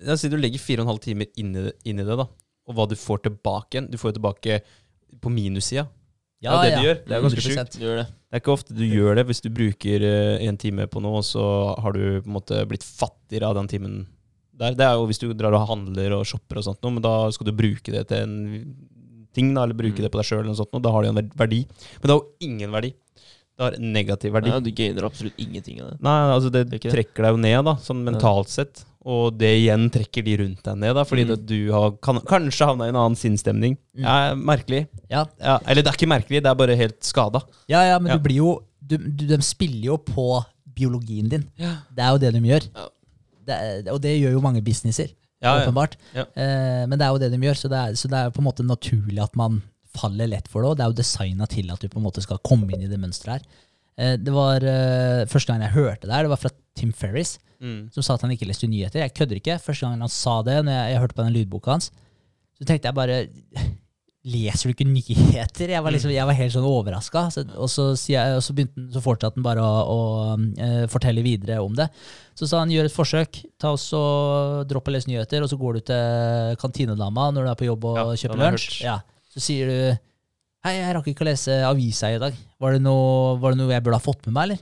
La 0.05 0.16
oss 0.16 0.24
si 0.24 0.28
du 0.28 0.37
legger 0.37 0.61
fire 0.61 0.82
og 0.82 0.87
en 0.87 0.91
halv 0.93 1.01
timer 1.05 1.31
inn 1.41 1.55
i, 1.55 1.62
det, 1.66 1.73
inn 1.89 2.01
i 2.01 2.05
det, 2.05 2.16
da. 2.16 2.27
Og 2.69 2.77
hva 2.77 2.87
du 2.89 2.95
får 2.97 3.24
tilbake 3.27 3.77
igjen. 3.77 3.89
Du 3.93 3.99
får 4.01 4.12
jo 4.12 4.16
tilbake 4.16 4.59
på 5.20 5.32
minussida. 5.32 5.85
Ja, 6.42 6.54
det 6.62 6.70
ja. 6.72 6.76
du 6.80 6.86
gjør. 6.88 6.98
Det 7.04 7.16
er 7.16 7.24
ganske 7.26 7.42
sjukt. 7.44 7.74
Det. 7.80 8.06
Det 8.06 8.36
er 8.38 8.40
ikke 8.40 8.52
ofte 8.54 8.76
du 8.76 8.84
gjør 8.86 9.18
det 9.18 9.26
hvis 9.28 9.42
du 9.44 9.50
bruker 9.52 10.04
eh, 10.06 10.46
en 10.48 10.56
time 10.60 10.86
på 10.88 11.02
noe, 11.04 11.20
og 11.20 11.26
så 11.26 11.42
har 11.82 11.92
du 11.96 12.00
på 12.22 12.30
en 12.30 12.36
måte 12.38 12.62
blitt 12.70 12.86
fattigere 12.86 13.50
av 13.50 13.58
den 13.58 13.68
timen 13.68 13.98
der. 14.60 14.74
Det 14.78 14.86
er 14.86 14.94
jo 14.96 15.04
hvis 15.10 15.20
du 15.20 15.28
drar 15.36 15.52
og 15.56 15.66
handler 15.68 16.14
og 16.18 16.24
shopper 16.28 16.60
og 16.60 16.64
sånt 16.68 16.80
noe, 16.84 16.94
men 16.96 17.04
da 17.04 17.12
skal 17.34 17.48
du 17.50 17.52
bruke 17.56 17.92
det 17.92 18.06
til 18.08 18.24
en 18.24 18.36
ting, 19.36 19.52
da, 19.54 19.62
eller 19.66 19.76
bruke 19.78 20.00
Mm. 20.00 20.02
det 20.06 20.10
på 20.10 20.18
deg 20.18 20.26
sjøl, 20.26 20.48
og 20.50 20.82
da 20.82 20.90
har 20.90 21.02
det 21.04 21.10
jo 21.12 21.16
en 21.18 21.30
verdi. 21.38 21.60
Men 22.00 22.06
det 22.08 22.14
har 22.14 22.20
jo 22.20 22.48
ingen 22.48 22.72
verdi. 22.74 22.90
Det 23.60 23.62
har 23.66 23.76
negativ 23.78 24.32
verdi. 24.32 24.50
Nei, 24.50 24.60
du 24.64 24.70
gainer 24.72 25.04
absolutt 25.06 25.36
ingenting 25.38 25.82
av 25.84 25.90
det. 25.92 25.98
Nei, 26.02 26.16
altså 26.34 26.50
det 26.50 26.62
Det 26.70 26.80
det. 26.80 26.92
trekker 26.94 27.22
deg 27.26 27.36
jo 27.36 27.40
ned, 27.44 27.64
da, 27.68 27.74
sånn 27.76 28.00
mentalt 28.04 28.48
sett. 28.48 28.84
Og 29.09 29.32
det 29.40 29.48
igjen 29.62 29.86
trekker 29.93 30.24
de 30.27 30.35
rundt 30.43 30.62
deg 30.66 30.77
ned, 30.77 30.94
da, 30.98 31.05
fordi 31.09 31.24
Mm. 31.24 31.47
du 31.48 31.72
har 31.72 31.93
kan, 32.05 32.18
kanskje 32.20 32.66
havna 32.68 32.85
i 32.85 32.93
en 32.93 32.97
annen 33.01 33.16
sinnsstemning. 33.16 33.78
Mm. 33.97 34.02
Ja, 34.05 34.35
merkelig. 34.36 34.82
Ja. 35.09 35.22
Ja, 35.40 35.59
eller 35.66 35.82
det 35.82 35.89
er 35.89 35.97
ikke 35.97 36.10
merkelig, 36.12 36.43
det 36.44 36.51
er 36.51 36.55
bare 36.55 36.77
helt 36.77 36.98
skada. 37.02 37.40
Ja, 37.68 37.81
ja, 37.89 37.98
men 37.98 38.12
du 38.12 38.18
blir 38.22 38.36
jo 38.43 38.51
du, 38.82 38.97
du, 38.98 39.24
De 39.31 39.39
spiller 39.43 39.85
jo 39.93 39.97
på 39.97 40.44
biologien 40.74 41.28
din. 41.31 41.47
Det 41.56 42.02
er 42.05 42.10
jo 42.12 42.18
det 42.18 42.32
de 42.35 42.40
gjør. 42.40 42.66
Ja. 42.77 42.89
Det 43.47 43.89
og 43.93 44.01
det 44.02 44.12
gjør 44.20 44.32
jo 44.36 44.40
mange 44.44 44.60
businesser, 44.62 45.09
åpenbart. 45.43 45.97
Eh, 46.14 46.85
men 46.86 46.98
det 46.98 47.06
er 47.06 47.10
jo 47.14 47.18
det 47.22 47.31
de 47.32 47.39
gjør, 47.47 47.56
så 47.56 47.68
det 47.72 47.78
er, 47.81 47.94
så 47.97 48.09
det 48.12 48.18
er 48.20 48.31
på 48.36 48.43
en 48.43 48.48
måte 48.51 48.66
naturlig 48.66 49.22
at 49.24 49.35
man 49.36 49.62
faller 49.97 50.28
lett 50.28 50.47
for 50.48 50.60
det. 50.62 50.70
Og 50.70 50.77
det 50.77 50.85
er 50.85 50.93
jo 50.93 51.01
designa 51.01 51.47
til 51.51 51.70
at 51.72 51.81
du 51.81 51.89
på 51.89 51.98
en 51.98 52.05
måte 52.05 52.20
skal 52.22 52.39
komme 52.44 52.68
inn 52.74 52.85
i 52.85 52.90
det 52.90 53.01
mønsteret 53.01 53.40
her. 53.40 53.47
Eh, 53.98 54.16
det 54.20 54.32
var 54.32 54.62
eh, 54.62 55.24
Første 55.27 55.52
gang 55.55 55.64
jeg 55.64 55.72
hørte 55.78 56.06
det 56.06 56.14
her, 56.14 56.24
det 56.28 56.35
var 56.35 56.43
fra 56.44 56.52
Tim 56.78 56.92
Ferris, 56.92 57.38
Mm. 57.60 57.90
som 57.92 58.02
sa 58.02 58.14
at 58.14 58.22
han 58.24 58.30
ikke 58.32 58.47
leste 58.48 58.64
nyheter. 58.70 59.02
Jeg 59.02 59.12
kødder 59.12 59.36
ikke. 59.36 59.59
Første 59.60 59.84
gang 59.84 60.01
han 60.01 60.09
sa 60.09 60.38
det, 60.42 60.64
når 60.64 60.72
jeg, 60.72 60.92
jeg 60.94 61.01
hørte 61.02 61.16
på 61.18 61.24
den 61.26 61.34
lydboka 61.34 61.70
hans, 61.74 61.90
så 62.56 62.64
tenkte 62.64 62.88
jeg 62.88 62.97
bare 62.97 63.18
Leser 64.20 64.68
du 64.68 64.74
ikke 64.74 64.84
nyheter? 64.84 65.70
Jeg 65.72 65.80
var, 65.80 65.94
liksom, 65.94 66.10
jeg 66.12 66.26
var 66.28 66.36
helt 66.36 66.52
sånn 66.52 66.66
overraska. 66.68 67.22
Så, 67.32 67.44
og 67.56 67.70
så, 67.72 67.86
jeg, 68.12 68.42
så, 68.44 68.52
begynte, 68.52 68.82
så 68.92 69.01
fortsatte 69.01 69.38
han 69.40 69.47
bare 69.47 69.62
å, 69.64 69.78
å 69.80 70.01
uh, 70.36 70.82
fortelle 70.92 71.22
videre 71.24 71.56
om 71.64 71.72
det. 71.78 71.86
Så 72.36 72.44
sa 72.51 72.60
han 72.60 72.68
gjør 72.72 72.90
et 72.90 72.92
forsøk. 72.92 73.38
Ta 73.56 73.72
oss 73.78 73.86
og 73.97 74.66
Dropp 74.68 74.90
å 74.92 74.92
lese 74.92 75.09
nyheter, 75.09 75.40
og 75.40 75.48
så 75.48 75.56
går 75.56 75.78
du 75.78 75.86
til 75.88 76.59
kantinedama 76.60 77.30
når 77.32 77.48
du 77.48 77.52
er 77.55 77.60
på 77.62 77.68
jobb 77.70 77.86
og 77.94 77.97
Ja, 77.97 78.05
kjøper 78.24 78.42
lunsj. 78.44 78.68
Ja. 78.84 78.98
Så 79.32 79.40
sier 79.40 79.72
du 79.72 79.78
Hei, 80.66 80.74
jeg 80.76 80.92
rakk 80.92 81.06
ikke 81.09 81.24
å 81.24 81.30
lese 81.30 81.55
avisa 81.64 82.10
i 82.12 82.20
dag. 82.20 82.36
Var 82.60 82.74
det, 82.76 82.82
noe, 82.84 83.38
var 83.40 83.55
det 83.55 83.62
noe 83.62 83.72
jeg 83.72 83.80
burde 83.86 83.97
ha 83.97 84.05
fått 84.05 84.26
med 84.28 84.36
meg, 84.36 84.42
eller? 84.51 84.60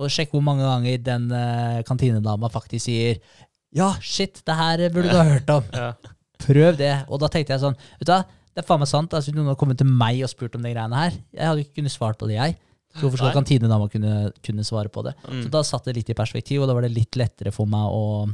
Og 0.00 0.12
sjekk 0.12 0.34
hvor 0.34 0.44
mange 0.44 0.64
ganger 0.64 1.04
den 1.04 1.28
uh, 1.32 1.80
kantinedama 1.88 2.50
faktisk 2.52 2.88
sier 2.88 3.20
Ja, 3.76 3.92
shit, 4.02 4.40
det 4.46 4.56
her 4.56 4.88
burde 4.90 5.12
du 5.12 5.18
ha 5.18 5.28
hørt 5.28 5.52
om. 5.52 5.66
Ja. 5.76 5.92
Prøv 6.40 6.78
det. 6.80 6.94
Og 7.12 7.20
da 7.22 7.28
tenkte 7.30 7.54
jeg 7.54 7.62
sånn 7.62 7.76
Vet 8.00 8.08
du 8.08 8.14
hva, 8.14 8.24
det 8.50 8.64
er 8.64 8.66
faen 8.66 8.82
meg 8.82 8.90
sant. 8.90 9.14
Altså, 9.14 9.34
noen 9.36 9.52
har 9.52 9.58
kommet 9.60 9.78
til 9.78 9.88
meg 9.88 10.24
og 10.26 10.32
spurt 10.32 10.56
om 10.58 10.64
de 10.64 10.72
greiene 10.72 11.04
her, 11.04 11.14
jeg 11.36 11.46
hadde 11.46 11.64
ikke 11.64 11.80
kunnet 11.80 11.94
svart 11.94 12.18
på 12.18 12.28
det, 12.30 12.38
jeg. 12.40 12.56
Så 12.90 13.04
hvorfor 13.04 13.20
skal 13.20 13.36
kantinedama 13.36 13.86
kunne, 13.90 14.14
kunne 14.42 14.66
svare 14.66 14.90
på 14.90 15.04
det? 15.06 15.14
Mm. 15.22 15.44
Så 15.44 15.52
da 15.54 15.62
satt 15.66 15.86
det 15.86 15.94
litt 16.00 16.10
i 16.10 16.16
perspektiv, 16.18 16.64
og 16.64 16.70
da 16.70 16.74
var 16.74 16.86
det 16.86 16.90
litt 16.90 17.18
lettere 17.18 17.52
for 17.54 17.70
meg 17.70 17.92
å, 17.94 18.24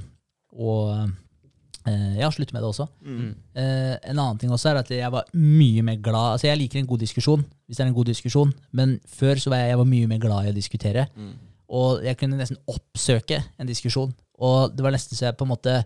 å 0.57 0.77
eh, 0.97 2.15
ja, 2.23 2.31
slutte 2.33 2.57
med 2.57 2.65
det 2.65 2.71
også. 2.71 2.87
Mm. 3.05 3.35
Uh, 3.53 3.93
en 4.01 4.15
annen 4.15 4.41
ting 4.41 4.55
også 4.55 4.71
er 4.73 4.81
at 4.81 4.93
jeg 4.97 5.13
var 5.13 5.29
mye 5.37 5.85
mer 5.85 6.01
glad 6.01 6.37
Altså 6.37 6.49
Jeg 6.49 6.61
liker 6.63 6.81
en 6.81 6.89
god 6.89 7.05
diskusjon, 7.05 7.45
hvis 7.67 7.77
det 7.77 7.85
er 7.85 7.91
en 7.91 7.99
god 7.99 8.09
diskusjon, 8.09 8.55
men 8.81 8.97
før 9.19 9.43
så 9.43 9.53
var 9.53 9.61
jeg, 9.61 9.75
jeg 9.75 9.83
var 9.83 9.93
mye 9.93 10.11
mer 10.15 10.23
glad 10.25 10.49
i 10.49 10.55
å 10.55 10.57
diskutere. 10.57 11.07
Mm. 11.13 11.35
Og 11.69 12.05
jeg 12.07 12.19
kunne 12.21 12.39
nesten 12.39 12.61
oppsøke 12.71 13.41
en 13.59 13.69
diskusjon. 13.69 14.13
Og 14.37 14.75
det 14.77 14.85
var 14.85 14.95
nesten 14.95 15.19
så 15.19 15.29
jeg 15.29 15.39
på 15.39 15.47
en 15.47 15.55
måte 15.55 15.81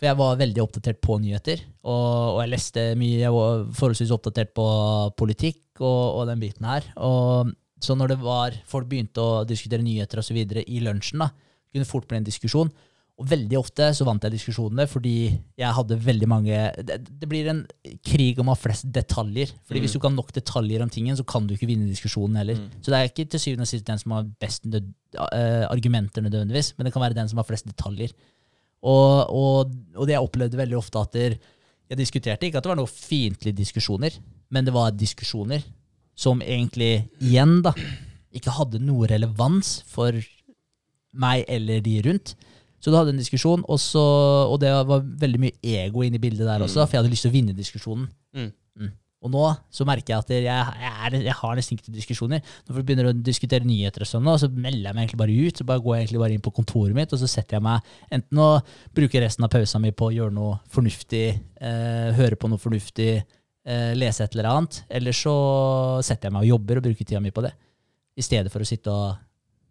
For 0.00 0.08
jeg 0.08 0.16
var 0.16 0.38
veldig 0.40 0.62
oppdatert 0.62 0.96
på 1.04 1.18
nyheter, 1.20 1.60
og, 1.84 2.36
og 2.36 2.38
jeg 2.40 2.52
leste 2.54 2.84
mye. 2.96 3.18
Jeg 3.20 3.32
var 3.34 3.66
forholdsvis 3.76 4.14
oppdatert 4.16 4.54
på 4.56 4.64
politikk 5.20 5.82
og, 5.82 6.22
og 6.22 6.30
den 6.30 6.40
biten 6.40 6.64
her. 6.64 6.86
Og 6.96 7.50
så 7.84 7.96
når 7.96 8.14
det 8.14 8.18
var 8.22 8.56
folk 8.68 8.88
begynte 8.88 9.20
å 9.20 9.42
diskutere 9.48 9.84
nyheter 9.84 10.20
og 10.20 10.24
så 10.24 10.36
videre 10.36 10.64
i 10.64 10.80
lunsjen, 10.84 11.20
da, 11.20 11.28
kunne 11.68 11.88
fort 11.88 12.08
bli 12.08 12.16
en 12.16 12.26
diskusjon. 12.26 12.72
Og 13.20 13.26
veldig 13.28 13.58
ofte 13.58 13.90
så 13.92 14.06
vant 14.08 14.22
jeg 14.24 14.32
diskusjonene 14.32 14.86
fordi 14.88 15.14
jeg 15.60 15.76
hadde 15.76 15.98
veldig 16.00 16.28
mange 16.30 16.56
Det, 16.88 16.96
det 17.04 17.28
blir 17.28 17.50
en 17.52 17.62
krig 18.06 18.38
om 18.40 18.48
å 18.48 18.54
ha 18.54 18.60
flest 18.60 18.88
detaljer. 18.88 19.52
Fordi 19.68 19.80
Mm. 19.80 19.84
hvis 19.84 19.92
du 19.92 19.98
ikke 19.98 20.08
har 20.08 20.16
nok 20.16 20.32
detaljer 20.32 20.82
om 20.82 20.90
tingen, 20.90 21.16
så 21.16 21.26
kan 21.28 21.46
du 21.46 21.54
ikke 21.54 21.68
vinne 21.68 21.88
diskusjonen 21.90 22.40
heller. 22.40 22.56
Mm. 22.56 22.80
Så 22.80 22.88
det 22.88 22.98
er 22.98 23.10
ikke 23.10 23.28
til 23.28 23.42
syvende 23.42 23.68
og 23.68 23.72
sist 23.72 23.84
den 23.84 24.00
som 24.00 24.12
har 24.16 24.24
best 24.40 24.64
nød, 24.64 24.88
uh, 25.20 25.66
argumenter 25.68 26.24
nødvendigvis, 26.24 26.72
men 26.78 26.86
det 26.86 26.92
kan 26.94 27.02
være 27.02 27.18
den 27.20 27.28
som 27.28 27.36
har 27.36 27.44
flest 27.44 27.68
detaljer. 27.68 28.14
Og, 28.82 29.28
og, 29.28 29.74
og 29.96 30.06
det 30.08 30.16
jeg 30.16 30.24
opplevde 30.24 30.56
veldig 30.56 30.78
ofte 30.78 30.98
at 30.98 31.12
der, 31.12 31.36
jeg 31.90 31.98
diskuterte 31.98 32.46
ikke 32.46 32.58
at 32.58 32.64
det 32.64 32.72
var 32.72 32.80
noen 32.80 32.88
fiendtlige 32.88 33.58
diskusjoner, 33.58 34.16
men 34.48 34.64
det 34.64 34.72
var 34.72 34.94
diskusjoner 34.96 35.60
som 36.16 36.40
egentlig 36.40 37.08
igjen 37.20 37.60
da, 37.66 37.74
ikke 38.32 38.54
hadde 38.56 38.80
noe 38.80 39.08
relevans 39.10 39.82
for 39.90 40.16
meg 41.12 41.44
eller 41.50 41.82
de 41.84 42.00
rundt. 42.06 42.34
Så 42.80 42.92
du 42.92 42.96
hadde 42.96 43.12
en 43.12 43.20
diskusjon, 43.20 43.62
og, 43.68 43.76
så, 43.82 44.02
og 44.48 44.56
det 44.62 44.72
var 44.88 45.04
veldig 45.04 45.40
mye 45.42 45.76
ego 45.84 46.04
inn 46.06 46.16
i 46.16 46.22
bildet 46.22 46.48
der 46.48 46.64
også, 46.64 46.86
for 46.86 46.96
jeg 46.96 47.02
hadde 47.02 47.12
lyst 47.12 47.26
til 47.26 47.32
å 47.32 47.36
vinne 47.36 47.56
diskusjonen. 47.56 48.08
Mm. 48.36 48.50
Og 49.20 49.28
nå 49.28 49.42
så 49.74 49.84
merker 49.88 50.14
jeg 50.14 50.22
at 50.22 50.30
jeg, 50.32 50.44
jeg, 50.46 50.92
er, 51.04 51.16
jeg 51.26 51.36
har 51.36 51.56
nesten 51.58 51.76
ikke 51.76 51.92
diskusjoner. 51.92 52.52
Når 52.68 52.76
vi 52.78 52.84
begynner 52.88 53.10
å 53.10 53.16
diskutere 53.16 53.68
nyheter, 53.68 54.06
og 54.06 54.08
sånn, 54.08 54.30
så 54.40 54.48
melder 54.48 54.88
jeg 54.88 54.96
meg 54.96 55.04
egentlig 55.04 55.20
bare 55.20 55.34
ut. 55.36 55.60
Så 55.60 55.66
bare 55.68 55.84
går 55.84 55.96
jeg 55.96 56.06
egentlig 56.06 56.22
bare 56.22 56.36
inn 56.36 56.44
på 56.46 56.54
kontoret 56.56 56.96
mitt, 56.96 57.12
og 57.12 57.20
så 57.20 57.28
setter 57.28 57.58
jeg 57.58 57.66
meg 57.66 57.90
enten 58.16 58.40
å 58.40 58.48
bruke 58.96 59.20
resten 59.20 59.44
av 59.44 59.52
pausa 59.52 59.80
mi 59.82 59.92
på 59.92 60.08
å 60.08 60.14
gjøre 60.16 60.36
noe 60.36 60.56
fornuftig, 60.72 61.26
eh, 61.60 62.08
høre 62.16 62.38
på 62.40 62.48
noe 62.48 62.62
fornuftig, 62.62 63.10
eh, 63.20 63.90
lese 63.98 64.24
et 64.24 64.38
eller 64.38 64.48
annet, 64.54 64.82
eller 64.88 65.16
så 65.16 65.34
setter 66.06 66.30
jeg 66.30 66.38
meg 66.38 66.46
og 66.46 66.54
jobber 66.54 66.80
og 66.80 66.88
bruker 66.88 67.04
tida 67.04 67.20
mi 67.20 67.34
på 67.34 67.44
det. 67.44 67.52
I 68.16 68.24
stedet 68.24 68.52
for 68.52 68.64
å 68.64 68.68
sitte 68.68 68.94
og 68.94 69.20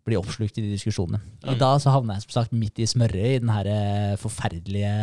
bli 0.10 0.18
oppslukt 0.19 0.57
i 0.60 0.65
de 0.65 0.73
diskusjonene. 0.73 1.22
Og 1.45 1.60
da 1.61 1.72
så 1.81 1.94
havna 1.94 2.18
jeg 2.18 2.27
som 2.27 2.36
sagt 2.40 2.56
midt 2.56 2.81
i 2.81 2.88
smørøyet 2.90 3.40
i 3.40 3.41
den 3.44 3.53
her 3.53 3.69
eh, 3.72 4.18
forferdelige 4.19 4.94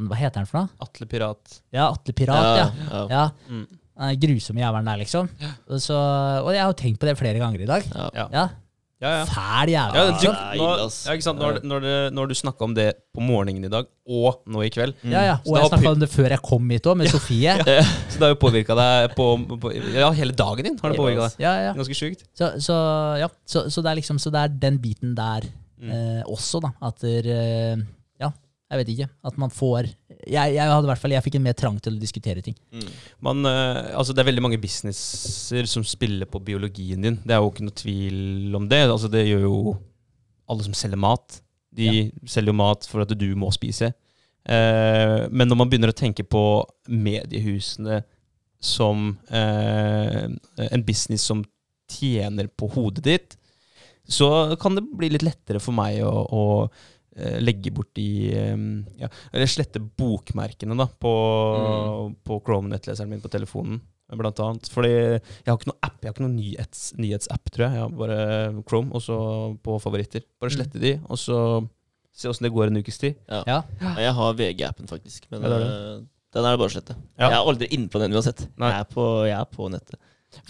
Hva 0.00 0.18
heter 0.20 0.42
han 0.42 0.48
for 0.48 0.62
noe? 0.62 0.72
Atle 0.86 1.08
Pirat. 1.10 1.60
Ja, 1.74 1.90
Atle 1.90 2.14
Pirat, 2.16 2.50
ja. 2.60 2.66
ja. 2.86 3.04
ja. 3.10 3.26
Mm. 3.50 3.66
Den 4.00 4.20
grusomme 4.22 4.62
jævelen 4.62 4.86
der, 4.88 5.00
liksom. 5.02 5.26
Og, 5.68 5.80
så, 5.82 5.96
og 6.40 6.54
jeg 6.54 6.62
har 6.62 6.70
jo 6.70 6.78
tenkt 6.78 7.00
på 7.02 7.08
det 7.08 7.18
flere 7.20 7.40
ganger 7.42 7.64
i 7.64 7.68
dag. 7.68 7.88
Ja. 8.16 8.46
Ja. 9.00 9.10
Ja, 9.10 9.24
Fæl 9.24 9.70
ja. 9.72 9.84
Fæl 9.90 9.96
Ja, 9.96 10.02
du, 10.10 10.16
det 10.20 10.32
nå, 10.60 10.66
ille, 10.68 10.84
ass. 10.86 10.96
ja, 11.06 11.14
ikke 11.16 11.24
sant? 11.24 11.38
Når, 11.40 11.60
når, 11.64 11.86
når 12.12 12.26
du 12.28 12.34
snakka 12.36 12.66
om 12.66 12.74
det 12.76 12.88
på 13.16 13.22
morgenen 13.24 13.64
i 13.64 13.70
dag, 13.72 13.86
og 14.10 14.42
nå 14.46 14.60
i 14.66 14.68
kveld 14.74 14.92
Ja, 15.08 15.22
ja. 15.24 15.36
Og 15.46 15.56
jeg 15.56 15.62
har 15.64 15.70
snakka 15.72 15.92
om 15.94 16.02
det 16.02 16.10
før 16.12 16.28
jeg 16.34 16.42
kom 16.44 16.68
hit 16.74 16.88
òg, 16.90 16.98
med 17.00 17.08
Sofie. 17.08 17.54
Så 18.10 18.18
det 18.18 18.26
har 18.26 18.34
jo 18.34 18.40
påvirka 18.42 18.76
deg 18.76 19.14
på, 19.16 19.28
på 19.62 19.72
Ja, 19.96 20.10
hele 20.16 20.36
dagen 20.36 20.68
din 20.68 20.76
har 20.82 20.92
det 20.92 21.00
påvirka 21.00 21.30
deg. 21.30 21.40
Ja, 21.46 21.54
ja. 21.68 21.72
Ganske 21.78 21.96
sjukt. 21.96 22.26
Så, 22.36 22.52
så, 22.60 22.76
ja. 23.22 23.30
Så, 23.48 23.64
så 23.72 23.80
det 23.86 23.90
er 23.94 24.00
liksom 24.02 24.20
Så 24.20 24.30
det 24.34 24.44
er 24.44 24.58
den 24.68 24.78
biten 24.84 25.16
der 25.16 25.48
Mm. 25.80 25.88
eh, 25.96 26.22
også, 26.28 26.58
da. 26.60 26.68
At 26.84 26.98
der, 27.00 27.24
eh, 27.24 27.76
Ja, 27.78 27.84
jeg 28.70 28.80
vet 28.80 28.90
ikke. 28.92 29.08
At 29.26 29.38
man 29.40 29.50
får 29.50 29.88
Jeg, 30.28 30.54
jeg 30.54 30.62
hadde 30.62 30.86
i 30.86 30.90
hvert 30.90 31.00
fall 31.00 31.14
Jeg 31.14 31.24
fikk 31.24 31.38
en 31.38 31.46
mer 31.48 31.56
trang 31.58 31.78
til 31.82 31.96
å 31.96 32.00
diskutere 32.00 32.44
ting. 32.44 32.54
Mm. 32.70 32.88
Man, 33.26 33.44
eh, 33.48 33.90
altså 33.98 34.14
det 34.14 34.22
er 34.22 34.30
veldig 34.30 34.44
mange 34.46 34.60
businesser 34.62 35.66
som 35.70 35.86
spiller 35.86 36.28
på 36.30 36.42
biologien 36.44 37.02
din. 37.02 37.18
Det 37.24 37.34
er 37.34 37.42
jo 37.42 37.50
ikke 37.50 37.66
noe 37.66 37.80
tvil 37.80 38.58
om 38.58 38.68
det. 38.70 38.84
Altså 38.86 39.10
det 39.10 39.26
gjør 39.26 39.46
jo 39.48 39.56
alle 40.50 40.66
som 40.66 40.76
selger 40.76 41.00
mat. 41.00 41.40
De 41.74 42.10
selger 42.26 42.50
jo 42.50 42.60
mat 42.60 42.86
for 42.90 43.02
at 43.02 43.14
du 43.18 43.28
må 43.38 43.50
spise. 43.54 43.92
Eh, 44.44 45.18
men 45.30 45.50
når 45.50 45.58
man 45.58 45.70
begynner 45.70 45.92
å 45.92 45.96
tenke 45.96 46.24
på 46.26 46.44
mediehusene 46.90 48.00
som 48.60 49.14
eh, 49.32 50.24
en 50.66 50.86
business 50.86 51.26
som 51.26 51.42
tjener 51.90 52.46
på 52.54 52.68
hodet 52.74 53.04
ditt, 53.06 53.36
så 54.10 54.56
kan 54.60 54.74
det 54.76 54.86
bli 54.98 55.10
litt 55.12 55.24
lettere 55.26 55.62
for 55.62 55.76
meg 55.76 56.00
å, 56.06 56.10
å 56.10 56.44
legge 57.42 57.72
bort 57.74 57.90
de 57.98 58.06
eh, 58.34 58.60
ja, 59.02 59.08
Eller 59.32 59.50
slette 59.50 59.80
bokmerkene 59.82 60.76
da, 60.78 60.86
på, 61.00 61.14
på 62.26 62.38
Chrome-nettleseren 62.46 63.10
min 63.10 63.22
på 63.24 63.32
telefonen. 63.32 63.80
Blant 64.10 64.40
annet. 64.42 64.66
Fordi 64.74 64.90
jeg 64.90 65.46
har 65.46 65.54
ikke 65.58 65.68
noen 65.70 65.84
app, 65.86 65.98
jeg 66.02 66.10
har 66.10 66.14
ikke 66.16 66.24
noen 66.24 66.38
nyhets, 66.40 66.80
nyhetsapp, 66.98 67.50
tror 67.54 67.66
jeg. 67.68 67.76
Jeg 67.78 67.84
har 67.84 67.92
bare 68.00 68.62
Chrome, 68.66 68.90
og 68.96 69.04
så 69.04 69.18
på 69.62 69.76
favoritter. 69.82 70.24
Bare 70.42 70.50
slette 70.54 70.82
de, 70.82 70.96
og 71.06 71.20
så 71.20 71.36
se 72.10 72.26
åssen 72.30 72.48
det 72.48 72.52
går 72.54 72.72
en 72.72 72.80
ukes 72.82 72.98
tid. 72.98 73.20
Ja. 73.30 73.44
Ja. 73.46 73.60
Ja, 73.80 73.92
Jeg 74.08 74.16
har 74.18 74.34
VG-appen, 74.40 74.90
faktisk. 74.90 75.28
Men 75.30 75.44
Ja, 75.46 75.52
det 75.52 75.60
er 75.60 75.68
eh, 75.68 76.00
Den 76.34 76.46
er 76.46 76.54
det 76.56 76.62
bare 76.62 76.70
å 76.70 76.74
slette. 76.74 76.96
Ja. 77.18 77.28
Jeg 77.28 77.36
er 77.38 77.50
aldri 77.52 77.68
inne 77.76 77.90
på 77.92 78.02
den 78.02 78.16
uansett. 78.18 78.42
Jeg 78.50 78.80
er 78.80 78.90
på, 78.90 79.06
jeg 79.28 79.36
er 79.38 79.48
på 79.54 79.70
nettet. 79.70 80.00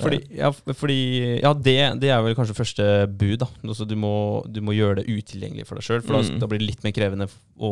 Fordi, 0.00 0.18
ja, 0.36 0.50
fordi 0.76 0.96
Ja, 1.42 1.52
det, 1.56 1.76
det 2.02 2.10
er 2.12 2.20
vel 2.24 2.34
kanskje 2.36 2.56
første 2.58 2.86
bud, 3.08 3.38
da. 3.40 3.46
Altså, 3.64 3.86
du, 3.88 3.94
må, 3.96 4.10
du 4.46 4.60
må 4.64 4.74
gjøre 4.76 5.00
det 5.00 5.06
utilgjengelig 5.08 5.64
for 5.68 5.80
deg 5.80 5.86
sjøl, 5.86 6.02
for 6.04 6.18
da, 6.18 6.24
Mm. 6.28 6.40
da 6.42 6.48
blir 6.50 6.60
det 6.60 6.66
litt 6.68 6.84
mer 6.84 6.92
krevende 6.96 7.28
å 7.30 7.70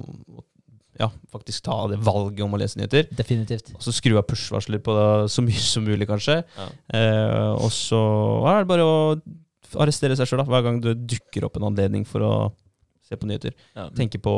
å, 0.00 0.44
ja, 1.00 1.08
faktisk 1.32 1.62
ta 1.64 1.76
det 1.88 1.98
valget 2.04 2.40
om 2.44 2.52
å 2.56 2.60
lese 2.60 2.76
nyheter. 2.80 3.06
Definitivt. 3.16 3.70
Og 3.76 3.84
så 3.84 3.92
skru 3.96 4.16
av 4.20 4.26
push-varsler 4.28 4.80
på 4.84 4.92
det 4.96 5.30
så 5.32 5.44
mye 5.44 5.62
som 5.64 5.84
mulig, 5.86 6.08
kanskje. 6.08 6.42
Ja. 6.56 6.66
Eh, 6.96 7.52
og 7.60 7.70
så 7.72 8.00
er 8.50 8.62
det 8.64 8.68
bare 8.72 8.84
å 8.88 8.98
arrestere 9.80 10.16
seg 10.18 10.28
sjøl 10.28 10.42
hver 10.48 10.64
gang 10.66 10.80
det 10.84 10.96
dukker 11.08 11.44
opp 11.46 11.56
en 11.60 11.68
anledning 11.70 12.04
for 12.08 12.24
å 12.26 12.32
se 13.06 13.16
på 13.20 13.26
nyheter. 13.28 13.52
Ja. 13.76 13.88
Tenke 13.96 14.20
på, 14.22 14.34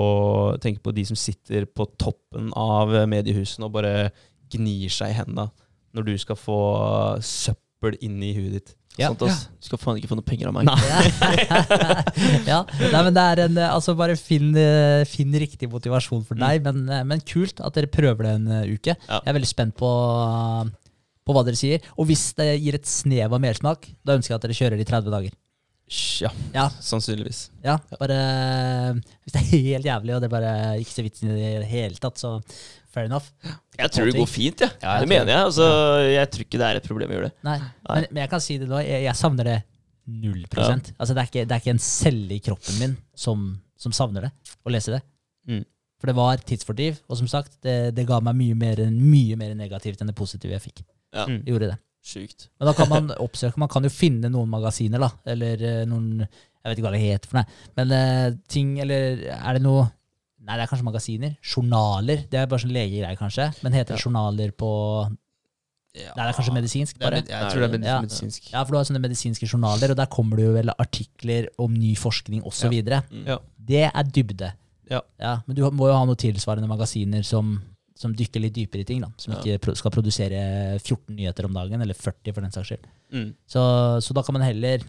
tenke 0.62 0.82
på 0.84 0.94
de 0.94 1.04
som 1.08 1.16
sitter 1.18 1.66
på 1.66 1.86
toppen 2.00 2.50
av 2.56 2.92
mediehusene 3.10 3.66
og 3.68 3.74
bare 3.78 4.10
gnir 4.52 4.90
seg 4.92 5.10
i 5.14 5.18
hendene 5.18 5.48
når 5.96 6.06
du 6.08 6.14
skal 6.20 6.38
få 6.40 6.58
søppel 7.24 7.98
inn 8.04 8.22
i 8.24 8.32
huet 8.36 8.54
ditt. 8.58 8.72
Ja. 9.00 9.08
Sant, 9.08 9.22
ja. 9.24 9.32
Du 9.56 9.64
skal 9.70 9.80
faen 9.80 9.96
ikke 9.96 10.10
få 10.10 10.16
noe 10.18 10.26
penger 10.26 10.50
av 10.50 10.56
meg. 10.58 10.68
ja, 12.50 12.58
Nei, 12.92 13.00
men 13.06 13.14
det 13.16 13.22
er 13.24 13.40
en 13.46 13.56
eh, 13.56 13.70
Altså, 13.72 13.94
bare 13.96 14.18
finn, 14.20 14.50
eh, 14.58 15.04
finn 15.08 15.32
riktig 15.40 15.70
motivasjon 15.72 16.26
for 16.28 16.36
deg. 16.36 16.60
Men, 16.66 16.82
eh, 16.92 17.04
men 17.08 17.22
kult 17.24 17.62
at 17.64 17.78
dere 17.78 17.88
prøver 17.92 18.28
det 18.28 18.34
en 18.36 18.50
uke. 18.74 18.92
Ja. 19.08 19.20
Jeg 19.22 19.32
er 19.32 19.38
veldig 19.38 19.48
spent 19.48 19.76
på, 19.80 19.88
på 21.24 21.36
hva 21.36 21.44
dere 21.46 21.56
sier. 21.58 21.88
Og 21.96 22.10
hvis 22.10 22.26
det 22.36 22.50
gir 22.60 22.76
et 22.76 22.88
snev 22.88 23.32
av 23.32 23.40
mersmak, 23.42 23.88
da 24.04 24.18
ønsker 24.18 24.34
jeg 24.34 24.40
at 24.42 24.46
dere 24.48 24.58
kjører 24.60 24.84
i 24.84 24.88
30 24.92 25.16
dager. 25.16 25.38
Ja, 26.22 26.30
Ja, 26.54 26.68
sannsynligvis. 26.80 27.50
ja 27.60 27.74
bare 28.00 28.14
Hvis 29.24 29.34
det 29.34 29.40
er 29.42 29.48
helt 29.50 29.88
jævlig, 29.88 30.14
og 30.14 30.22
det 30.22 30.28
er 30.30 30.32
bare 30.32 30.52
ikke 30.80 30.94
ser 30.94 31.04
vitsen 31.08 31.32
i 31.34 31.40
det 31.60 31.68
hele 31.68 31.98
tatt, 32.00 32.20
så 32.20 32.38
fair 32.92 33.08
enough. 33.08 33.28
Jeg 33.78 33.92
tror 33.94 34.08
det 34.10 34.16
går 34.18 34.30
fint, 34.30 34.64
ja. 34.64 34.70
Ja, 34.82 34.94
jeg 34.98 35.06
det 35.06 35.10
mener 35.14 35.32
jeg. 35.32 35.48
Altså, 35.48 35.66
jeg 36.12 36.30
tror 36.34 36.46
ikke 36.46 36.60
det 36.62 36.68
er 36.68 36.80
et 36.80 36.88
problem 36.88 37.12
å 37.12 37.16
gjøre 37.18 37.30
det. 37.30 37.36
Nei, 37.48 37.58
men, 37.88 38.08
men 38.10 38.22
jeg 38.24 38.32
kan 38.32 38.44
si 38.44 38.56
det 38.60 38.68
nå, 38.70 38.80
jeg, 38.84 39.04
jeg 39.06 39.18
savner 39.18 39.48
det 39.48 39.58
null 40.22 40.42
prosent. 40.52 40.92
Altså, 40.98 41.14
det, 41.14 41.22
er 41.22 41.30
ikke, 41.30 41.44
det 41.48 41.56
er 41.56 41.62
ikke 41.62 41.74
en 41.76 41.84
celle 41.84 42.36
i 42.36 42.42
kroppen 42.42 42.80
min 42.80 42.96
som, 43.14 43.46
som 43.80 43.94
savner 43.96 44.28
det, 44.28 44.32
å 44.66 44.72
lese 44.74 44.96
det. 44.96 45.02
Mm. 45.48 45.62
For 46.02 46.10
det 46.10 46.16
var 46.18 46.40
tidsfordriv, 46.42 46.98
og 47.06 47.18
som 47.20 47.28
sagt, 47.30 47.60
det, 47.62 47.76
det 47.94 48.08
ga 48.08 48.18
meg 48.26 48.34
mye 48.34 48.58
mer, 48.58 48.80
mye 48.90 49.38
mer 49.38 49.54
negativt 49.58 50.02
enn 50.02 50.10
det 50.10 50.18
positive 50.18 50.56
jeg 50.58 50.66
fikk. 50.70 50.84
Ja, 51.12 51.26
Mm. 51.28 51.42
Gjorde 51.44 51.66
det. 51.68 51.74
Sjukt. 52.02 52.48
Men 52.58 52.66
da 52.66 52.72
kan 52.74 52.88
man 52.90 53.10
oppsøke, 53.26 53.60
man 53.60 53.70
kan 53.70 53.84
jo 53.86 53.90
finne 53.92 54.30
noen 54.32 54.48
magasiner, 54.50 54.98
da, 55.02 55.10
eller 55.28 55.60
eh, 55.68 55.82
noen 55.86 56.24
Jeg 56.24 56.70
vet 56.70 56.78
ikke 56.78 56.86
hva 56.86 56.92
det 56.94 57.02
heter 57.02 57.30
for 57.30 57.38
noe. 57.40 57.60
Men 57.78 57.92
uh, 57.92 58.34
ting, 58.50 58.72
eller 58.82 59.22
er 59.34 59.56
det 59.56 59.62
noe 59.64 59.84
Nei, 60.42 60.56
det 60.58 60.62
er 60.64 60.70
kanskje 60.72 60.84
magasiner. 60.88 61.36
Journaler. 61.42 62.24
Det 62.30 62.34
er 62.40 62.46
bare 62.50 62.58
sånn 62.64 62.72
legegreie, 62.74 63.16
kanskje. 63.18 63.44
Men 63.62 63.72
heter 63.76 63.94
det 63.96 64.02
journaler 64.02 64.50
på 64.58 64.70
Nei, 65.94 66.02
det 66.16 66.24
er 66.24 66.32
kanskje 66.32 66.54
medisinsk, 66.56 66.98
bare. 66.98 67.18
med- 67.20 67.28
jeg 67.28 67.50
tror 67.52 67.60
det 67.60 67.68
er 67.68 67.78
med, 67.78 67.84
Ja. 67.84 68.00
medisinsk. 68.00 68.50
Ja, 68.52 68.64
for 68.64 68.72
du 68.72 68.76
har 68.78 68.84
sånne 68.84 69.00
medisinske 69.02 69.46
journaler, 69.46 69.90
og 69.90 69.96
der 69.96 70.06
kommer 70.06 70.36
det 70.36 70.44
jo 70.46 70.52
vel 70.54 70.70
artikler 70.78 71.48
om 71.58 71.74
ny 71.74 71.94
forskning 71.94 72.42
osv. 72.44 72.72
Mm. 72.72 73.26
Ja. 73.26 73.38
Det 73.62 73.90
er 73.94 74.02
dybde. 74.04 74.52
Ja. 74.90 75.00
men 75.46 75.56
du 75.56 75.62
må 75.70 75.86
jo 75.88 75.92
ha 75.94 76.04
noen 76.04 76.16
tilsvarende 76.16 76.68
magasiner 76.68 77.22
som, 77.24 77.62
som 77.94 78.12
dykker 78.14 78.40
litt 78.42 78.52
dypere 78.54 78.80
i 78.80 78.84
ting. 78.84 79.00
da 79.00 79.08
Som 79.16 79.32
Ja. 79.34 79.38
ikke 79.40 79.60
pro 79.60 79.74
skal 79.74 79.90
produsere 79.90 80.78
14 80.80 81.14
nyheter 81.16 81.44
om 81.44 81.52
dagen, 81.54 81.80
eller 81.80 81.94
40 81.94 82.32
for 82.34 82.40
den 82.42 82.50
saks 82.50 82.68
skyld. 82.68 82.84
Mm. 83.12 83.34
Så, 83.48 84.02
så 84.02 84.12
da 84.12 84.22
kan 84.22 84.32
man 84.34 84.42
heller 84.42 84.80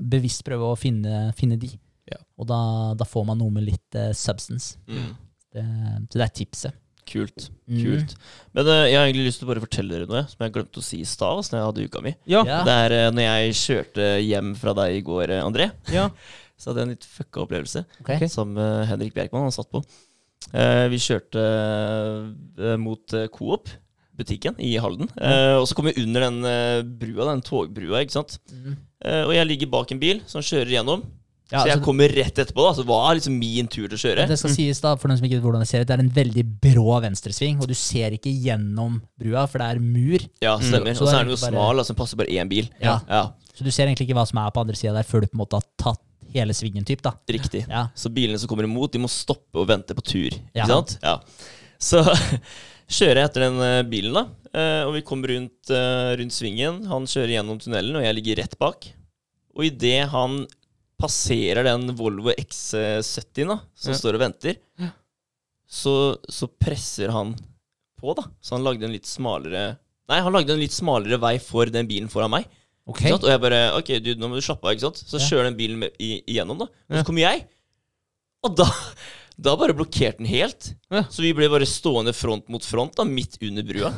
bevisst 0.00 0.44
prøve 0.44 0.60
å 0.62 0.76
finne, 0.78 1.32
finne 1.34 1.58
de. 1.58 1.70
Ja. 2.08 2.20
Og 2.40 2.48
da, 2.50 2.60
da 2.98 3.06
får 3.08 3.26
man 3.28 3.40
noe 3.40 3.54
med 3.54 3.66
litt 3.68 3.98
uh, 3.98 4.10
substance. 4.16 4.78
Mm. 4.88 5.14
Det, 5.54 5.64
så 6.10 6.20
det 6.20 6.26
er 6.26 6.34
tipset. 6.40 6.84
Kult. 7.08 7.48
Mm. 7.70 7.78
Kult. 7.80 8.14
Men 8.56 8.68
uh, 8.68 8.82
jeg 8.88 8.98
har 8.98 9.06
egentlig 9.06 9.28
lyst 9.30 9.42
til 9.42 9.48
å 9.48 9.52
bare 9.52 9.64
fortelle 9.64 9.94
dere 9.94 10.10
noe 10.10 10.24
som 10.28 10.44
jeg 10.44 10.54
glemte 10.56 10.82
å 10.82 10.84
si 10.84 11.00
i 11.04 11.08
stad. 11.08 11.40
ass, 11.40 11.52
Når 11.52 11.60
jeg 11.60 11.70
hadde 11.70 11.86
uka 11.88 12.04
mi. 12.04 12.14
Ja. 12.28 12.44
Ja. 12.48 12.60
Det 12.68 12.76
er 12.84 12.96
uh, 12.98 13.06
når 13.14 13.26
jeg 13.28 13.56
kjørte 13.62 14.10
hjem 14.24 14.52
fra 14.60 14.76
deg 14.82 14.98
i 14.98 15.02
går, 15.08 15.34
André. 15.40 15.70
Ja. 15.94 16.10
Så 16.58 16.70
hadde 16.70 16.82
jeg 16.82 16.88
en 16.88 16.94
litt 16.96 17.06
fucka 17.06 17.44
opplevelse 17.44 17.84
okay. 18.00 18.26
som 18.26 18.56
Henrik 18.58 19.12
Bjerkman 19.14 19.44
han 19.44 19.52
satt 19.54 19.68
på. 19.70 19.78
Eh, 20.50 20.86
vi 20.90 20.98
kjørte 20.98 21.44
mot 22.82 23.14
Coop, 23.30 23.70
butikken 24.18 24.58
i 24.58 24.74
Halden. 24.82 25.10
Eh, 25.14 25.54
og 25.58 25.68
så 25.68 25.76
kom 25.78 25.88
vi 25.88 25.96
under 26.02 26.26
den 26.26 26.38
eh, 26.48 26.82
brua, 26.82 27.28
den 27.30 27.44
togbrua, 27.46 28.02
ikke 28.02 28.16
sant. 28.18 28.38
Mm. 28.50 28.74
Eh, 29.04 29.22
og 29.22 29.34
jeg 29.36 29.48
ligger 29.52 29.72
bak 29.76 29.94
en 29.94 30.02
bil 30.02 30.22
som 30.30 30.44
kjører 30.44 30.74
gjennom. 30.78 31.04
Ja, 31.50 31.62
så 31.62 31.66
jeg 31.66 31.76
altså- 31.78 31.84
kommer 31.84 32.08
rett 32.12 32.34
etterpå. 32.38 32.64
da 32.66 32.72
Så 32.76 32.84
Hva 32.84 33.10
er 33.10 33.14
liksom 33.16 33.38
min 33.38 33.66
tur 33.68 33.88
til 33.88 33.96
å 33.96 34.02
kjøre. 34.02 34.26
Det 34.28 34.38
skal 34.38 34.50
sies 34.50 34.80
da, 34.80 34.94
for 34.96 35.08
den 35.08 35.16
som 35.16 35.24
ikke 35.26 35.38
vet 35.38 35.44
hvordan 35.46 35.60
det 35.64 35.68
ser 35.68 35.80
ut, 35.80 35.86
det 35.88 35.96
er 35.96 36.02
en 36.04 36.10
veldig 36.10 36.44
brå 36.60 37.00
venstresving, 37.00 37.60
og 37.62 37.68
du 37.68 37.74
ser 37.74 38.10
ikke 38.12 38.32
gjennom 38.44 39.00
brua, 39.18 39.46
for 39.48 39.58
det 39.58 39.68
er 39.76 39.78
mur. 39.80 40.18
Ja, 40.42 40.58
stemmer. 40.58 40.92
Mm. 40.92 41.00
Og 41.00 41.08
så 41.08 41.08
er 41.08 41.20
er 41.20 41.24
den 41.24 41.32
jo 41.36 41.40
bare- 41.40 41.52
smal, 41.56 41.78
altså 41.78 41.84
så 41.84 41.94
den 41.94 42.00
passer 42.02 42.16
bare 42.16 42.28
én 42.36 42.48
bil. 42.48 42.68
Ja. 42.82 43.00
ja 43.08 43.22
Så 43.56 43.64
du 43.64 43.70
ser 43.70 43.86
egentlig 43.86 44.08
ikke 44.08 44.14
hva 44.20 44.26
som 44.28 44.38
er 44.38 44.50
på 44.50 44.60
andre 44.60 44.76
sida 44.76 44.92
der, 44.92 45.02
før 45.08 45.20
du 45.22 45.26
på 45.28 45.34
en 45.34 45.44
måte 45.46 45.54
har 45.56 45.64
tatt 45.78 46.00
hele 46.34 46.52
svingen, 46.52 46.84
typ, 46.84 47.00
da. 47.00 47.12
Riktig. 47.26 47.66
Ja. 47.68 47.88
Så 47.96 48.12
bilene 48.12 48.38
som 48.38 48.46
kommer 48.48 48.64
imot, 48.64 48.92
de 48.92 48.98
må 48.98 49.08
stoppe 49.08 49.56
og 49.56 49.66
vente 49.66 49.94
på 49.96 50.04
tur. 50.04 50.30
Ja. 50.54 50.64
Ikke 50.64 50.68
sant? 50.68 50.98
Ja. 51.02 51.18
Så 51.80 52.04
kjører 52.88 53.22
jeg 53.22 53.30
etter 53.30 53.40
den 53.48 53.58
eh, 53.64 53.82
bilen, 53.88 54.12
da. 54.12 54.26
eh, 54.52 54.84
Og 54.84 54.92
vi 54.98 55.00
kommer 55.02 55.28
rundt, 55.32 55.70
eh, 55.70 56.16
rundt 56.20 56.32
svingen. 56.36 56.84
Han 56.86 57.06
kjører 57.08 57.32
gjennom 57.38 57.58
tunnelen, 57.58 57.96
og 57.96 58.02
jeg 58.04 58.14
ligger 58.18 58.36
rett 58.42 58.58
bak. 58.60 58.88
Og 59.56 59.64
idet 59.64 60.08
han 60.12 60.46
passerer 60.98 61.62
den 61.66 61.92
Volvo 61.98 62.32
X70 62.34 63.46
da, 63.48 63.58
som 63.78 63.92
Ja. 63.94 63.98
står 63.98 64.18
og 64.18 64.22
venter, 64.24 64.56
så, 65.68 66.16
så 66.28 66.48
presser 66.48 67.12
han 67.12 67.34
på, 68.00 68.14
da. 68.16 68.24
Så 68.40 68.54
han 68.56 68.64
lagde 68.64 68.86
en 68.88 68.94
litt 68.94 69.06
smalere 69.08 69.76
Nei, 70.08 70.22
han 70.24 70.32
lagde 70.32 70.54
en 70.54 70.60
litt 70.62 70.72
smalere 70.72 71.18
vei 71.20 71.34
for 71.42 71.68
den 71.68 71.84
bilen 71.90 72.08
foran 72.08 72.30
meg. 72.32 72.46
Okay. 72.88 73.10
Og 73.12 73.26
jeg 73.28 73.40
bare 73.42 73.58
Ok, 73.76 73.90
du, 74.00 74.14
nå 74.16 74.30
må 74.30 74.38
du 74.38 74.44
slappe 74.46 74.64
av, 74.64 74.72
ikke 74.72 74.86
sant? 74.86 75.02
Så 75.04 75.18
Ja. 75.20 75.26
kjører 75.26 75.50
den 75.50 75.58
bilen 75.58 75.78
med, 75.82 75.92
i, 76.00 76.22
igjennom, 76.24 76.56
da. 76.62 76.68
Og 76.88 76.96
så 76.96 77.04
kommer 77.04 77.26
jeg. 77.26 77.42
Og 78.46 78.54
da, 78.56 78.64
da 79.48 79.52
bare 79.60 79.76
blokkerte 79.76 80.22
den 80.22 80.30
helt. 80.30 80.70
Ja. 80.88 81.02
Så 81.12 81.20
vi 81.26 81.34
ble 81.36 81.50
bare 81.52 81.68
stående 81.68 82.14
front 82.16 82.48
mot 82.48 82.64
front, 82.64 82.96
da, 82.96 83.04
midt 83.04 83.36
under 83.44 83.66
brua. 83.68 83.92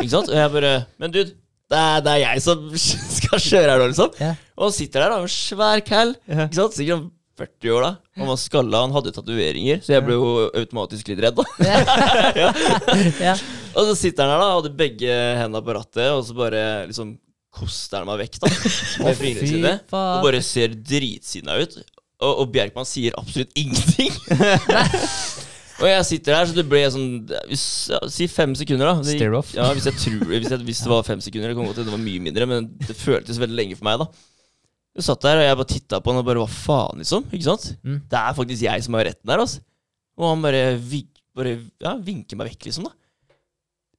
ikke 0.00 0.08
sant? 0.14 0.32
Og 0.32 0.40
jeg 0.40 0.54
bare 0.56 0.72
Men 0.96 1.12
dude, 1.12 1.36
det 1.70 1.78
er, 1.78 2.02
det 2.02 2.12
er 2.12 2.20
jeg 2.24 2.42
som 2.44 2.66
skal 3.20 3.42
kjøre 3.46 3.72
her 3.72 3.80
nå, 3.80 3.88
liksom. 3.92 4.12
Yeah. 4.18 4.44
Og 4.58 4.68
han 4.68 4.76
sitter 4.76 5.04
der, 5.04 5.14
da, 5.14 5.22
med 5.22 5.32
svær 5.34 5.82
cal. 5.86 6.14
Yeah. 6.26 6.48
Ikke 6.48 6.58
sant? 6.58 6.76
Sikkert 6.78 7.08
40 7.40 7.72
år, 7.72 7.86
da. 7.86 7.92
Han 8.20 8.28
var 8.28 8.38
skalla, 8.40 8.82
han 8.84 8.92
hadde 8.92 9.14
tatoveringer, 9.16 9.80
så 9.84 9.94
jeg 9.94 10.04
ble 10.04 10.18
jo 10.18 10.32
automatisk 10.60 11.08
litt 11.08 11.22
redd, 11.24 11.38
da. 11.38 11.46
ja. 13.30 13.36
Og 13.72 13.88
så 13.88 13.96
sitter 13.96 14.26
han 14.26 14.34
her, 14.34 14.42
da, 14.42 14.50
hadde 14.58 14.74
begge 14.76 15.16
hendene 15.38 15.64
på 15.64 15.76
rattet, 15.78 16.10
og 16.12 16.24
så 16.26 16.36
bare 16.36 16.64
liksom 16.90 17.14
koster 17.50 18.02
han 18.02 18.10
meg 18.10 18.26
vekk, 18.26 18.42
da. 18.42 18.52
Med 19.06 19.16
fingrene 19.18 19.48
sine. 19.54 19.74
Og 19.90 20.26
bare 20.26 20.42
ser 20.44 20.74
dritsinna 20.74 21.56
ut. 21.62 21.80
Og, 22.20 22.42
og 22.42 22.50
Bjerkman 22.52 22.86
sier 22.86 23.16
absolutt 23.18 23.54
ingenting. 23.58 24.12
Og 25.80 25.86
jeg 25.88 26.06
sitter 26.08 26.36
her, 26.36 26.48
så 26.48 26.56
det 26.56 26.66
ble 26.68 26.82
sånn 26.92 27.06
hvis, 27.48 27.64
Si 28.12 28.28
fem 28.30 28.52
sekunder, 28.58 28.90
da. 28.90 29.04
Stare 29.06 29.38
off. 29.38 29.54
Ja, 29.56 29.70
hvis 29.76 29.88
jeg 29.88 29.96
tror 29.98 30.26
hvis, 30.28 30.50
jeg, 30.52 30.64
hvis 30.66 30.82
det 30.84 30.92
var 30.92 31.06
fem 31.06 31.22
sekunder. 31.24 31.50
Det 31.50 31.56
kan 31.58 31.68
godt 31.68 31.80
hende 31.80 31.90
det 31.90 31.96
var 31.96 32.04
mye 32.04 32.24
mindre, 32.26 32.48
men 32.50 32.68
det 32.84 32.96
føltes 32.98 33.40
veldig 33.40 33.56
lenge 33.56 33.78
for 33.78 33.88
meg, 33.88 34.04
da. 34.04 34.08
Jeg 34.98 35.06
satt 35.06 35.24
der, 35.24 35.40
og 35.40 35.46
jeg 35.46 35.58
bare 35.60 35.70
titta 35.70 36.00
på 36.02 36.12
han 36.12 36.20
og 36.20 36.26
bare 36.26 36.42
Hva 36.42 36.50
faen, 36.50 37.02
liksom? 37.02 37.26
Ikke 37.30 37.46
sant? 37.46 37.68
Mm. 37.86 38.00
Det 38.10 38.20
er 38.20 38.38
faktisk 38.38 38.66
jeg 38.66 38.86
som 38.86 38.98
har 38.98 39.06
retten 39.08 39.32
der, 39.32 39.44
altså. 39.44 39.62
Og 40.20 40.32
han 40.32 40.42
bare, 40.44 40.64
vik, 40.92 41.10
bare 41.36 41.54
ja, 41.80 41.94
vinker 42.04 42.40
meg 42.40 42.50
vekk, 42.50 42.66
liksom, 42.68 42.88
da. 42.90 42.96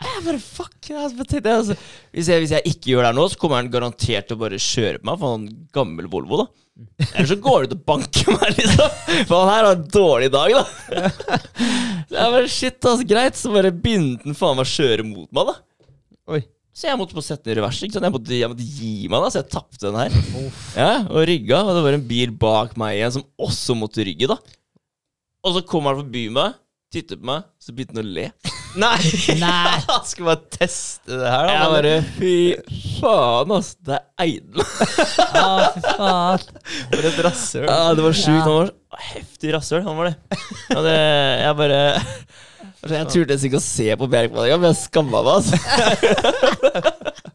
Jeg 0.01 0.23
bare 0.25 0.39
fuck 0.41 0.87
jeg, 0.89 0.97
altså. 0.97 1.75
hvis, 2.09 2.27
jeg, 2.27 2.41
hvis 2.41 2.53
jeg 2.55 2.71
ikke 2.71 2.89
gjør 2.91 3.03
det 3.03 3.09
her 3.11 3.17
nå, 3.19 3.25
så 3.29 3.37
kommer 3.41 3.59
han 3.59 3.69
garantert 3.73 4.27
til 4.29 4.37
å 4.37 4.41
bare 4.41 4.57
kjøre 4.61 5.01
på 5.01 5.07
meg 5.09 5.19
for 5.21 5.35
han 5.35 5.43
gammel 5.77 6.09
Volvo, 6.11 6.41
da. 6.41 6.47
Eller 7.11 7.27
så 7.29 7.37
går 7.41 7.63
du 7.65 7.67
ut 7.71 7.75
og 7.77 7.83
banker 7.87 8.31
meg, 8.35 8.55
liksom. 8.59 8.95
For 9.29 9.35
han 9.37 9.51
her 9.51 9.67
har 9.67 9.75
en 9.75 9.83
dårlig 9.93 10.29
dag, 10.33 10.55
da. 10.55 11.09
Så 12.11 12.17
jeg 12.17 12.33
bare 12.35 12.49
shit, 12.51 12.79
altså, 12.81 13.05
greit. 13.07 13.37
Så 13.39 13.51
bare 13.53 13.71
begynte 13.73 14.27
han 14.27 14.37
faen 14.37 14.57
meg 14.59 14.67
å 14.67 14.71
kjøre 14.71 15.05
mot 15.07 15.29
meg, 15.37 15.51
da. 15.51 15.87
Oi. 16.35 16.41
Så 16.71 16.87
jeg 16.87 16.99
måtte 17.01 17.15
på 17.17 17.23
sette 17.25 17.43
den 17.49 17.53
i 17.55 17.59
revers. 17.59 17.81
Ikke 17.83 17.97
sant? 17.97 18.07
Jeg, 18.07 18.15
måtte, 18.15 18.35
jeg 18.37 18.51
måtte 18.51 18.65
gi 18.67 18.93
meg, 19.11 19.17
da, 19.25 19.29
så 19.33 19.41
jeg 19.41 19.51
tapte 19.51 19.83
den 19.89 19.99
her. 19.99 20.17
Ja, 20.79 20.91
Og 21.11 21.25
rygga, 21.27 21.61
og 21.65 21.75
det 21.75 21.85
var 21.87 21.97
en 21.97 22.05
bil 22.07 22.33
bak 22.39 22.77
meg 22.79 22.95
igjen 22.97 23.15
som 23.17 23.25
også 23.43 23.75
måtte 23.79 24.05
rygge, 24.07 24.29
da. 24.31 24.37
Og 25.45 25.57
så 25.57 25.63
kommer 25.67 25.95
han 25.95 26.05
forbi 26.05 26.27
meg, 26.33 26.55
titter 26.91 27.19
på 27.19 27.27
meg, 27.29 27.45
så 27.61 27.73
begynte 27.75 27.97
han 27.97 28.03
å 28.03 28.13
le. 28.17 28.25
Nei! 28.81 28.97
Nei. 29.39 29.77
Han 29.89 30.05
skulle 30.07 30.31
bare 30.31 30.53
teste 30.55 31.17
det 31.19 31.31
her, 31.31 31.47
da. 31.47 31.55
Jeg 31.55 31.71
bare 31.75 31.93
Fy 32.17 32.35
faen, 33.01 33.55
ass. 33.57 33.73
Det 33.83 33.97
er 33.97 34.05
Eidel. 34.25 34.63
Å, 34.65 35.55
fy 35.75 35.83
faen. 35.87 36.45
For 36.91 37.09
et 37.11 37.19
rasshøl. 37.27 37.67
Ja, 37.67 37.81
det 37.97 38.05
var 38.05 38.15
sjukt. 38.15 38.37
Ja. 38.37 38.45
Han 38.45 38.55
var 38.61 38.71
så 38.71 39.03
heftig 39.11 39.53
rasshøl, 39.57 39.83
han 39.87 39.99
var 39.99 40.11
det. 40.11 40.15
Ja, 40.71 40.79
det 40.87 40.95
jeg 41.41 41.57
bare 41.61 41.81
altså, 41.91 42.95
Jeg 42.95 43.09
turte 43.11 43.35
nesten 43.35 43.49
ikke 43.51 43.61
å 43.61 43.65
se 43.65 43.87
på 43.99 44.09
Bjerkmann 44.11 44.47
engang, 44.47 44.63
men 44.63 44.73
jeg 44.73 44.81
skamma 44.85 45.23
meg, 45.25 45.33
altså. 45.39 45.55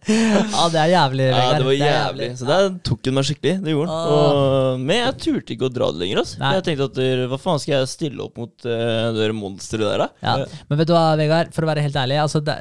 Ja, 0.06 0.66
det 0.72 0.80
er 0.80 0.90
jævlig, 0.92 1.26
Ja, 1.32 1.46
det 1.56 1.66
var 1.66 1.76
jævlig. 1.76 2.28
Så 2.38 2.48
der 2.48 2.68
tok 2.86 3.08
hun 3.08 3.16
meg 3.18 3.26
skikkelig. 3.28 3.54
Det 3.64 3.74
gjorde 3.74 3.96
hun. 3.96 4.14
Og, 4.16 4.80
men 4.86 5.00
jeg 5.00 5.16
turte 5.24 5.54
ikke 5.56 5.68
å 5.68 5.72
dra 5.72 5.90
det 5.94 6.02
lenger. 6.04 6.22
Altså. 6.22 6.38
Jeg 6.56 6.66
tenkte 6.68 6.88
at 6.90 7.00
hva 7.32 7.38
faen 7.42 7.62
skal 7.62 7.74
jeg 7.74 7.90
stille 7.90 8.26
opp 8.26 8.40
mot 8.40 8.68
uh, 8.68 9.10
det 9.16 9.28
monsteret 9.36 9.86
der, 9.88 10.04
da? 10.06 10.08
Ja. 10.22 10.62
Men 10.70 10.80
vet 10.80 10.90
du 10.90 10.94
hva, 10.94 11.04
Vegard, 11.18 11.54
for 11.56 11.66
å 11.66 11.70
være 11.70 11.84
helt 11.86 11.98
ærlig, 11.98 12.18
altså 12.22 12.42
det, 12.46 12.56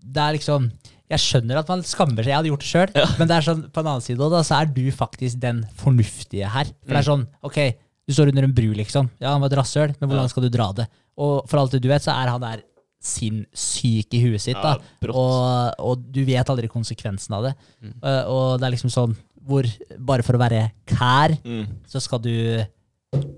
det 0.00 0.22
er 0.22 0.36
liksom 0.38 0.70
Jeg 1.12 1.22
skjønner 1.22 1.60
at 1.60 1.68
man 1.70 1.82
skammer 1.86 2.24
seg, 2.24 2.32
jeg 2.32 2.38
hadde 2.40 2.50
gjort 2.50 2.64
det 2.64 2.70
sjøl, 2.70 2.94
men 3.20 3.28
det 3.30 3.34
er 3.36 3.44
sånn, 3.46 3.66
på 3.70 3.82
en 3.82 3.90
annen 3.92 4.02
side 4.02 4.30
da, 4.32 4.40
så 4.46 4.56
er 4.58 4.70
du 4.74 4.86
faktisk 4.90 5.38
den 5.42 5.60
fornuftige 5.78 6.48
her. 6.50 6.72
For 6.82 6.96
det 6.96 7.02
er 7.02 7.06
sånn, 7.12 7.26
ok, 7.46 7.58
du 8.06 8.14
står 8.14 8.32
under 8.32 8.46
en 8.48 8.54
bru, 8.56 8.72
liksom. 8.74 9.10
Ja, 9.22 9.34
han 9.34 9.44
var 9.44 9.52
et 9.52 9.58
rasshøl, 9.60 9.94
men 10.00 10.08
hvor 10.08 10.18
langt 10.18 10.32
skal 10.34 10.46
du 10.46 10.50
dra 10.50 10.72
det? 10.74 10.88
Og 11.22 11.44
for 11.46 11.60
alt 11.60 11.76
det 11.76 11.82
du 11.84 11.88
vet, 11.92 12.02
så 12.02 12.14
er 12.16 12.32
han 12.32 12.42
der 12.42 12.64
sinnssyk 13.06 14.14
i 14.16 14.20
huet 14.24 14.42
sitt, 14.42 14.58
da. 14.62 14.74
Ja, 15.04 15.12
og, 15.12 15.78
og 15.86 16.04
du 16.12 16.22
vet 16.26 16.50
aldri 16.52 16.68
konsekvensen 16.72 17.36
av 17.38 17.48
det. 17.48 17.54
Uh, 18.02 18.22
og 18.26 18.44
det 18.60 18.68
er 18.68 18.74
liksom 18.76 18.92
sånn 18.92 19.16
hvor 19.46 19.66
bare 20.02 20.24
for 20.26 20.34
å 20.34 20.42
være 20.42 20.64
kær, 20.90 21.36
Mm. 21.46 21.66
så 21.86 22.00
skal 22.02 22.18
du 22.24 22.32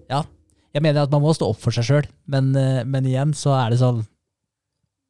Ja. 0.08 0.22
Jeg 0.74 0.82
mener 0.84 1.02
at 1.02 1.10
man 1.12 1.22
må 1.24 1.32
stå 1.36 1.48
opp 1.50 1.60
for 1.60 1.72
seg 1.74 1.84
sjøl, 1.84 2.06
men, 2.28 2.50
uh, 2.56 2.84
men 2.84 3.04
igjen 3.08 3.32
så 3.36 3.52
er 3.56 3.70
det 3.72 3.80
sånn 3.80 4.02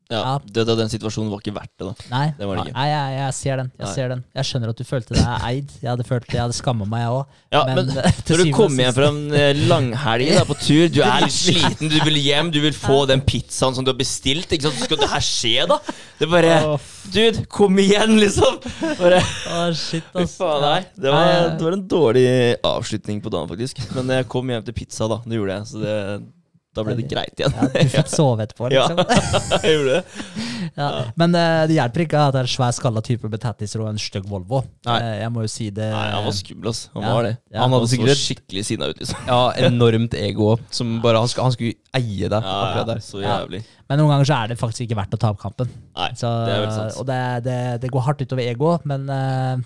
Ja. 0.09 0.39
Det, 0.41 0.63
det, 0.65 0.75
Den 0.79 0.89
situasjonen 0.89 1.29
var 1.29 1.43
ikke 1.43 1.53
verdt 1.53 1.73
det, 1.77 1.85
da. 1.91 2.07
Nei, 2.09 2.27
Det 2.39 2.47
det 2.49 2.73
nei 2.73 2.85
jeg, 2.89 3.17
jeg 3.19 3.35
ser 3.37 3.61
den. 3.61 3.71
Jeg 3.77 3.91
ser 3.93 4.13
den 4.15 4.23
Jeg 4.39 4.49
skjønner 4.49 4.71
at 4.73 4.79
du 4.81 4.87
følte 4.89 5.17
deg 5.19 5.43
eid. 5.51 5.75
Jeg 5.83 5.91
hadde 5.91 6.07
følt 6.09 6.33
Jeg 6.33 6.41
hadde 6.41 6.57
skamma 6.57 6.87
meg, 6.89 7.03
jeg 7.05 7.17
òg. 7.19 7.35
Ja, 7.53 7.63
men, 7.77 7.91
Når 7.93 8.41
du 8.41 8.53
kommer 8.57 8.87
hjem 8.87 8.97
fra 8.97 9.11
en 9.13 9.21
eh, 9.37 9.61
langhelg 9.69 10.33
da, 10.39 10.47
på 10.49 10.57
tur, 10.63 10.87
du 10.95 11.03
er 11.05 11.27
litt 11.27 11.37
sliten, 11.43 11.93
du 11.93 11.99
vil 12.07 12.17
hjem, 12.23 12.53
du 12.55 12.61
vil 12.65 12.77
få 12.77 13.03
den 13.11 13.21
pizzaen 13.29 13.77
som 13.77 13.85
du 13.85 13.93
har 13.93 13.99
bestilt. 14.01 14.49
Ikke 14.49 14.71
sant? 14.71 14.81
Så 14.81 14.89
skal 14.89 15.03
det 15.03 15.11
her 15.13 15.27
skje, 15.29 15.69
da? 15.69 15.79
Det 16.19 16.25
er 16.25 16.33
bare 16.33 16.57
Dude, 17.13 17.45
kom 17.53 17.79
igjen, 17.81 18.17
liksom! 18.21 18.59
Bare 18.99 19.21
oh, 19.21 19.69
shit, 19.77 20.09
ass. 20.17 20.35
faen, 20.41 20.65
nei. 20.65 20.81
Det 20.97 21.13
var, 21.13 21.53
det 21.57 21.69
var 21.69 21.77
en 21.77 21.85
dårlig 21.89 22.27
avslutning 22.69 23.21
på 23.25 23.33
dagen, 23.33 23.49
faktisk. 23.53 23.85
Men 23.97 24.17
jeg 24.17 24.29
kom 24.33 24.57
hjem 24.57 24.65
til 24.67 24.77
pizza, 24.77 25.09
da. 25.09 25.21
Det 25.25 25.37
gjorde 25.37 25.61
jeg. 25.61 25.71
Så 25.71 25.85
det, 25.85 25.95
da 26.79 26.85
ble 26.87 26.95
det 26.99 27.07
greit 27.11 27.35
igjen. 27.43 27.55
Ja, 27.59 27.69
du 27.75 27.91
fikk 27.93 28.11
sove 28.19 28.45
etterpå, 28.47 28.71
Ja, 28.73 28.87
liksom. 28.89 29.03
jeg 29.65 29.75
gjorde 29.75 29.97
det. 29.99 30.25
Ja. 30.79 30.89
Men 31.19 31.35
uh, 31.35 31.63
det 31.71 31.77
hjelper 31.79 32.05
ikke 32.05 32.21
at 32.29 32.35
det 32.37 32.41
er 32.43 32.49
en 32.49 32.53
svær 32.53 32.75
skalla 32.77 33.03
type 33.05 33.29
med 33.33 33.41
tattiser 33.43 33.83
og 33.83 33.89
en 33.91 33.99
stygg 34.03 34.27
Volvo. 34.31 34.63
Nei. 34.87 34.97
Uh, 35.03 35.15
jeg 35.25 35.33
må 35.35 35.45
jo 35.47 35.51
si 35.53 35.69
det 35.75 35.89
Nei, 35.93 36.05
han 36.15 36.27
var 36.29 36.37
skummel, 36.39 36.69
ass. 36.73 36.83
Han 36.95 37.03
Ja. 37.07 37.15
var 37.19 37.29
det. 37.29 37.33
Ja. 37.53 37.61
Han 37.65 37.75
hadde 37.77 37.87
Han 37.87 37.93
sikkert 37.95 38.21
skikkelig 38.23 38.65
sinna 38.69 38.91
ut, 38.93 39.01
liksom. 39.03 39.25
ja, 39.29 39.41
enormt 39.69 40.15
ego. 40.19 40.53
Som 40.71 40.99
bare, 41.05 41.19
han, 41.23 41.31
skulle, 41.33 41.49
han 41.49 41.57
skulle 41.57 41.75
eie 41.99 42.29
deg 42.31 42.39
Ja, 42.49 42.57
akkurat 42.69 42.91
der. 42.95 43.03
så 43.05 43.23
Ja. 43.23 43.39
jævlig. 43.43 43.63
Men 43.89 43.99
noen 44.03 44.13
ganger 44.15 44.29
så 44.29 44.37
er 44.45 44.53
det 44.53 44.59
faktisk 44.61 44.85
ikke 44.87 44.99
verdt 45.01 45.17
å 45.17 45.21
ta 45.23 45.31
opp 45.33 45.41
kampen. 45.41 45.71
Nei, 45.97 46.11
Så, 46.21 46.29
det 46.47 46.55
er 46.55 46.65
vel 46.67 46.73
sant. 46.77 46.99
Og 47.01 47.07
det, 47.09 47.21
det, 47.49 47.59
det 47.83 47.91
går 47.95 48.05
hardt 48.07 48.23
utover 48.23 48.45
ego, 48.47 48.77
men 48.85 49.09
Ja. 49.09 49.57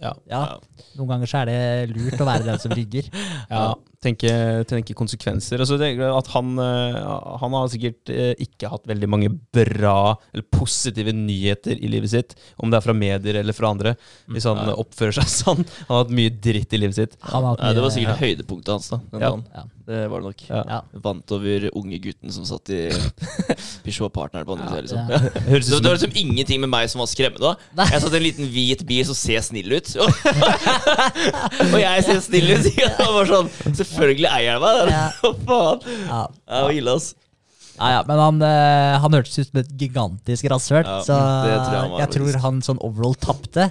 ja, 0.00 0.12
Ja. 0.30 0.58
noen 0.96 1.08
ganger 1.14 1.28
så 1.28 1.42
er 1.42 1.50
det 1.50 1.96
lurt 1.96 2.20
å 2.20 2.26
være 2.28 2.44
den 2.46 2.58
som 2.62 2.72
rygger. 2.72 3.08
Ja, 3.50 3.74
tenke, 4.02 4.30
tenke 4.70 4.94
konsekvenser. 4.96 5.60
Altså, 5.60 5.76
at 5.80 6.30
han, 6.34 6.52
eh, 6.58 6.98
han 7.42 7.56
har 7.56 7.68
sikkert 7.72 8.10
eh, 8.14 8.32
ikke 8.46 8.70
hatt 8.72 8.86
veldig 8.88 9.08
mange 9.12 9.30
bra 9.54 10.16
eller 10.32 10.46
positive 10.52 11.12
nyheter 11.16 11.76
i 11.80 11.90
livet 11.92 12.10
sitt, 12.14 12.34
om 12.58 12.70
det 12.72 12.80
er 12.80 12.86
fra 12.86 12.96
medier 12.96 13.40
eller 13.42 13.56
fra 13.56 13.70
andre, 13.74 13.96
hvis 14.30 14.44
han 14.48 14.56
Ja. 14.60 14.70
eh, 14.72 14.80
oppfører 14.84 15.20
seg 15.20 15.28
sånn. 15.40 15.64
Han 15.88 15.94
har 15.94 16.04
hatt 16.04 16.14
mye 16.20 16.30
dritt 16.32 16.72
i 16.72 16.80
livet 16.80 16.96
sitt. 16.96 17.18
Han 17.28 17.42
har 17.44 17.54
hatt 17.54 17.64
Nei, 17.66 17.74
det 17.76 17.84
var 17.84 17.90
sikkert 17.94 18.16
sikkert 18.16 18.24
høydepunktet 18.26 18.72
hans, 18.72 18.88
da. 18.90 19.00
Ja. 19.20 19.34
ja. 19.60 19.66
Det 19.90 20.04
var 20.06 20.20
det 20.22 20.28
nok. 20.30 20.42
Ja. 20.46 20.58
Ja. 20.70 20.76
Vant 21.02 21.32
over 21.34 21.64
unge 21.74 21.98
gutten 21.98 22.30
som 22.30 22.44
satt 22.46 22.70
i 22.70 22.84
Peugeot 23.84 24.12
Partner 24.14 24.44
på 24.46 24.54
andre 24.54 24.68
sida, 24.68 24.82
liksom. 24.86 25.10
Ja. 25.10 25.18
Høres 25.50 25.66
Det, 25.70 25.80
det 25.82 25.90
var 25.90 25.96
liksom 25.98 26.14
ingenting 26.20 26.60
med 26.62 26.70
meg 26.70 26.86
som 26.92 27.02
var 27.02 27.08
skremmende. 27.10 27.42
da 27.50 27.80
Nei. 27.80 27.88
Jeg 27.90 28.04
satt 28.04 28.14
i 28.14 28.20
en 28.20 28.24
liten 28.24 28.50
hvit 28.54 28.84
bil 28.86 29.04
som 29.08 29.18
ser 29.18 29.42
snill 29.42 29.74
ut. 29.74 29.90
og 30.00 31.78
jeg 31.80 32.04
ser 32.06 32.20
snill 32.24 32.52
ut. 32.54 32.68
Ja, 32.80 32.90
det 33.00 33.08
var 33.16 33.28
sånn, 33.30 33.50
Selvfølgelig 33.90 34.30
eier 34.30 34.56
han 34.56 34.62
meg! 34.64 34.92
Ja. 34.94 35.02
Faen? 35.48 35.82
Ja. 36.06 36.20
Det 36.30 36.62
var 36.66 36.76
ille, 36.80 36.94
ass. 37.00 37.10
Ja, 37.80 37.88
ja, 37.94 38.00
men 38.04 38.18
han, 38.20 38.40
eh, 38.44 38.94
han 39.00 39.14
hørtes 39.16 39.38
ut 39.40 39.48
som 39.48 39.60
et 39.62 39.70
gigantisk 39.80 40.48
rasshøl, 40.52 40.82
Ja, 40.84 40.98
så 41.06 41.14
tror 41.16 41.48
jeg 41.48 41.60
jeg, 41.60 41.76
han 41.80 41.92
var, 41.94 42.10
tror 42.12 42.40
han 42.42 42.58
sånn 42.66 42.80
overall 42.84 43.14
tapte. 43.22 43.70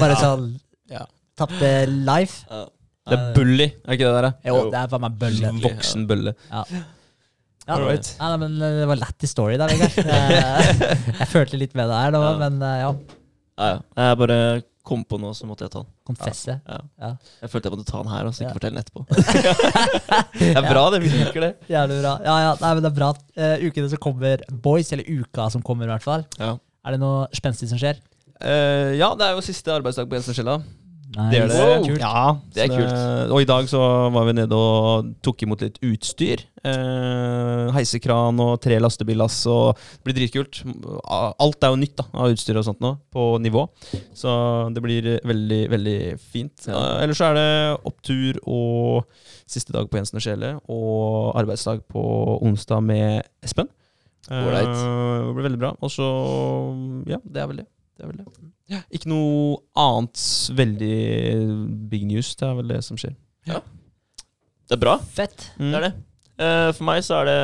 Bare 0.00 0.16
sånn 0.20 0.46
Ja. 0.88 1.02
Tapte 1.40 1.72
life. 1.88 2.46
Ja. 2.48 2.62
Det 3.10 3.18
er 3.18 3.34
bully, 3.36 3.66
er 3.84 3.96
ikke 3.96 4.06
det 4.08 4.16
der? 4.22 4.30
Jo, 4.48 4.54
Jo. 4.56 4.64
det 4.72 4.78
er 4.80 4.88
faen 4.92 5.02
meg 5.04 5.18
bølle. 5.20 5.52
Voksen 5.64 6.06
bølle. 6.08 6.32
Ja. 6.50 6.64
Ja. 7.68 7.76
right. 7.84 8.08
Ja, 8.18 8.30
nei, 8.32 8.38
men 8.46 8.56
eh, 8.64 8.78
det 8.80 8.88
var 8.90 8.98
lættis 9.02 9.32
story 9.34 9.58
der, 9.60 9.70
Vegard. 9.70 9.96
Jeg, 10.08 10.90
jeg 11.20 11.28
følte 11.30 11.60
litt 11.60 11.76
med 11.78 11.90
det 11.92 12.00
her 12.00 12.14
da, 12.16 12.22
Ja. 12.30 12.32
men 12.40 12.62
eh, 12.64 12.78
ja. 12.80 12.90
Ja, 13.60 13.68
ja. 13.74 13.78
Jeg 14.06 14.18
bare 14.24 14.38
kom 14.86 15.02
på 15.04 15.18
noe, 15.20 15.34
så 15.36 15.46
måtte 15.48 15.66
jeg 15.66 15.72
ta 15.74 15.82
den. 15.82 15.90
Konfesse? 16.08 16.54
Ja. 16.66 16.78
Ja. 17.02 17.10
Jeg 17.42 17.50
følte 17.52 17.68
jeg 17.70 17.76
måtte 17.76 17.90
ta 17.90 18.00
den 18.02 18.12
her, 18.12 18.26
og 18.26 18.34
så 18.34 18.44
ikke 18.44 18.50
Ja. 18.50 18.56
fortelle 18.56 18.76
den 18.76 18.84
etterpå. 18.84 19.04
Det 20.40 20.56
er 20.56 20.66
bra, 20.66 20.84
det. 20.94 21.00
Vi 21.04 21.10
liker 21.12 21.44
det. 21.44 21.50
Jævlig 21.74 21.98
bra. 22.00 22.14
Ja, 22.24 22.36
ja, 22.46 22.52
nei, 22.62 22.70
men 22.78 22.82
det 22.86 22.90
er 22.90 22.96
bra. 22.96 23.10
Uh, 23.36 23.66
ukene 23.68 23.90
som 23.92 24.00
kommer, 24.02 24.44
boys, 24.64 24.92
eller 24.96 25.04
uka 25.10 25.50
som 25.52 25.62
kommer 25.66 25.84
i 25.88 25.92
hvert 25.92 26.06
fall. 26.06 26.24
Ja. 26.40 26.54
Er 26.86 26.96
det 26.96 27.00
noe 27.02 27.26
spenstig 27.36 27.68
som 27.70 27.80
skjer? 27.80 28.00
Uh, 28.40 28.96
ja, 28.96 29.10
det 29.20 29.26
er 29.28 29.36
jo 29.36 29.44
siste 29.44 29.72
arbeidsdag 29.74 30.08
på 30.08 30.16
Jensenskjella. 30.16 30.58
Nice. 31.10 31.30
Det 31.32 31.38
er 31.40 31.48
det. 31.50 31.58
Wow. 31.58 31.86
Kult. 31.88 32.02
Ja, 32.04 32.36
Det 32.54 32.62
er 32.62 32.68
kult. 32.70 33.32
Og 33.34 33.40
i 33.42 33.46
dag 33.48 33.66
så 33.70 33.80
var 34.14 34.26
vi 34.28 34.34
nede 34.38 34.54
og 34.54 35.08
tok 35.26 35.42
imot 35.42 35.64
litt 35.64 35.80
utstyr. 35.82 36.44
Eh, 36.62 37.70
heisekran 37.74 38.38
og 38.44 38.60
tre 38.62 38.78
lastebillass. 38.78 39.40
Og 39.50 39.74
det 39.74 40.06
blir 40.06 40.18
dritkult. 40.20 40.60
Alt 41.10 41.66
er 41.66 41.74
jo 41.74 41.80
nytt 41.80 41.96
da, 41.98 42.06
av 42.14 42.30
utstyr 42.30 42.60
og 42.60 42.66
sånt 42.68 42.84
nå, 42.84 42.92
på 43.10 43.24
nivå. 43.42 43.64
Så 44.14 44.30
det 44.76 44.84
blir 44.84 45.10
veldig, 45.26 45.60
veldig 45.74 45.98
fint. 46.22 46.68
Ja. 46.68 46.78
Eh, 46.78 47.02
ellers 47.06 47.18
så 47.18 47.32
er 47.32 47.40
det 47.40 47.50
opptur 47.90 48.38
og 48.46 49.10
siste 49.50 49.74
dag 49.74 49.90
på 49.90 49.98
Jensen 49.98 50.20
og 50.20 50.24
Sjele, 50.24 50.52
og 50.70 51.34
arbeidsdag 51.42 51.82
på 51.90 52.04
onsdag 52.38 52.86
med 52.86 53.26
Espen. 53.42 53.66
Eh, 54.30 54.46
det 54.46 55.34
blir 55.34 55.48
veldig 55.50 55.62
bra. 55.66 55.74
Og 55.82 55.90
så 55.90 56.06
Ja, 57.10 57.18
det 57.24 57.42
er 57.42 57.50
vel 57.50 57.62
det. 57.64 57.68
Det 57.98 58.06
er 58.06 58.12
vel 58.14 58.22
det. 58.22 58.49
Ikke 58.94 59.10
noe 59.10 59.58
annet 59.78 60.22
veldig 60.56 60.96
big 61.90 62.06
news. 62.06 62.32
Det 62.38 62.46
er 62.46 62.56
vel 62.60 62.70
det 62.70 62.80
som 62.86 62.98
skjer. 63.00 63.16
Ja. 63.48 63.60
Det 64.70 64.76
er 64.76 64.82
bra. 64.84 64.96
Fett. 65.02 65.50
Det 65.58 65.74
er 65.74 65.88
det. 65.88 65.92
Eh, 66.40 66.70
for 66.76 66.86
meg 66.88 67.02
så 67.04 67.18
er 67.20 67.28
det 67.28 67.40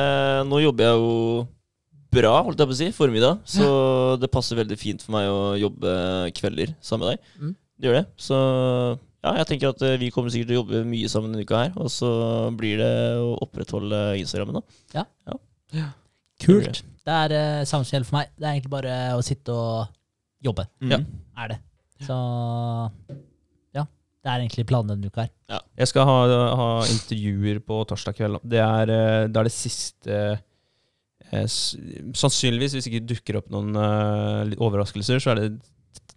Nå 0.49 0.61
jobber 0.63 0.87
jeg 0.87 1.01
jo 1.01 1.45
bra, 2.17 2.31
holdt 2.47 2.61
jeg 2.61 2.69
på 2.69 2.73
å 2.73 2.79
si, 2.79 2.87
formiddag. 2.95 3.41
Så 3.45 3.67
det 4.21 4.31
passer 4.31 4.57
veldig 4.57 4.77
fint 4.79 5.03
for 5.03 5.17
meg 5.17 5.27
å 5.29 5.41
jobbe 5.59 5.91
kvelder 6.37 6.71
sammen 6.79 7.05
med 7.05 7.17
deg. 7.17 7.33
Mm. 7.41 7.51
Det 7.77 7.89
gjør 7.89 7.99
det. 7.99 8.05
Så 8.23 8.37
ja, 9.27 9.33
jeg 9.41 9.47
tenker 9.49 9.73
at 9.73 9.83
eh, 9.85 9.97
vi 9.99 10.09
kommer 10.13 10.31
sikkert 10.33 10.53
til 10.53 10.57
å 10.57 10.61
jobbe 10.61 10.85
mye 10.87 11.11
sammen 11.11 11.35
denne 11.35 11.43
uka 11.43 11.65
her. 11.65 11.75
Og 11.75 11.91
så 11.93 12.09
blir 12.57 12.79
det 12.79 12.93
å 13.19 13.35
opprettholde 13.43 14.01
Instagrammen, 14.21 14.61
da. 14.61 14.79
Ja. 14.95 15.89
Kult. 16.41 16.83
Det 17.07 17.13
er 17.13 17.33
uh, 17.63 18.03
for 18.05 18.15
meg. 18.15 18.31
Det 18.37 18.45
er 18.45 18.55
egentlig 18.55 18.73
bare 18.73 18.95
å 19.17 19.21
sitte 19.25 19.53
og 19.53 19.96
jobbe. 20.43 20.67
Ja. 20.89 20.99
Er 21.37 21.53
det. 21.53 21.59
Så 22.05 22.17
ja. 23.75 23.85
Det 23.85 24.31
er 24.33 24.43
egentlig 24.43 24.67
planen 24.69 24.93
denne 24.93 25.09
uka 25.09 25.25
her. 25.25 25.63
Jeg 25.79 25.89
skal 25.91 26.07
ha, 26.09 26.17
ha 26.59 26.67
intervjuer 26.89 27.61
på 27.63 27.79
torsdag 27.89 28.17
kveld. 28.17 28.41
Det 28.43 28.59
er, 28.61 28.91
eh, 28.91 29.23
det 29.29 29.41
er 29.41 29.47
det 29.47 29.55
siste 29.55 30.19
eh, 31.31 31.47
Sannsynligvis, 31.47 32.77
hvis 32.77 32.89
ikke 32.89 33.05
dukker 33.07 33.39
opp 33.41 33.49
noen 33.51 33.75
eh, 33.75 34.53
overraskelser, 34.63 35.19
så 35.23 35.33
er 35.33 35.41
det 35.41 35.49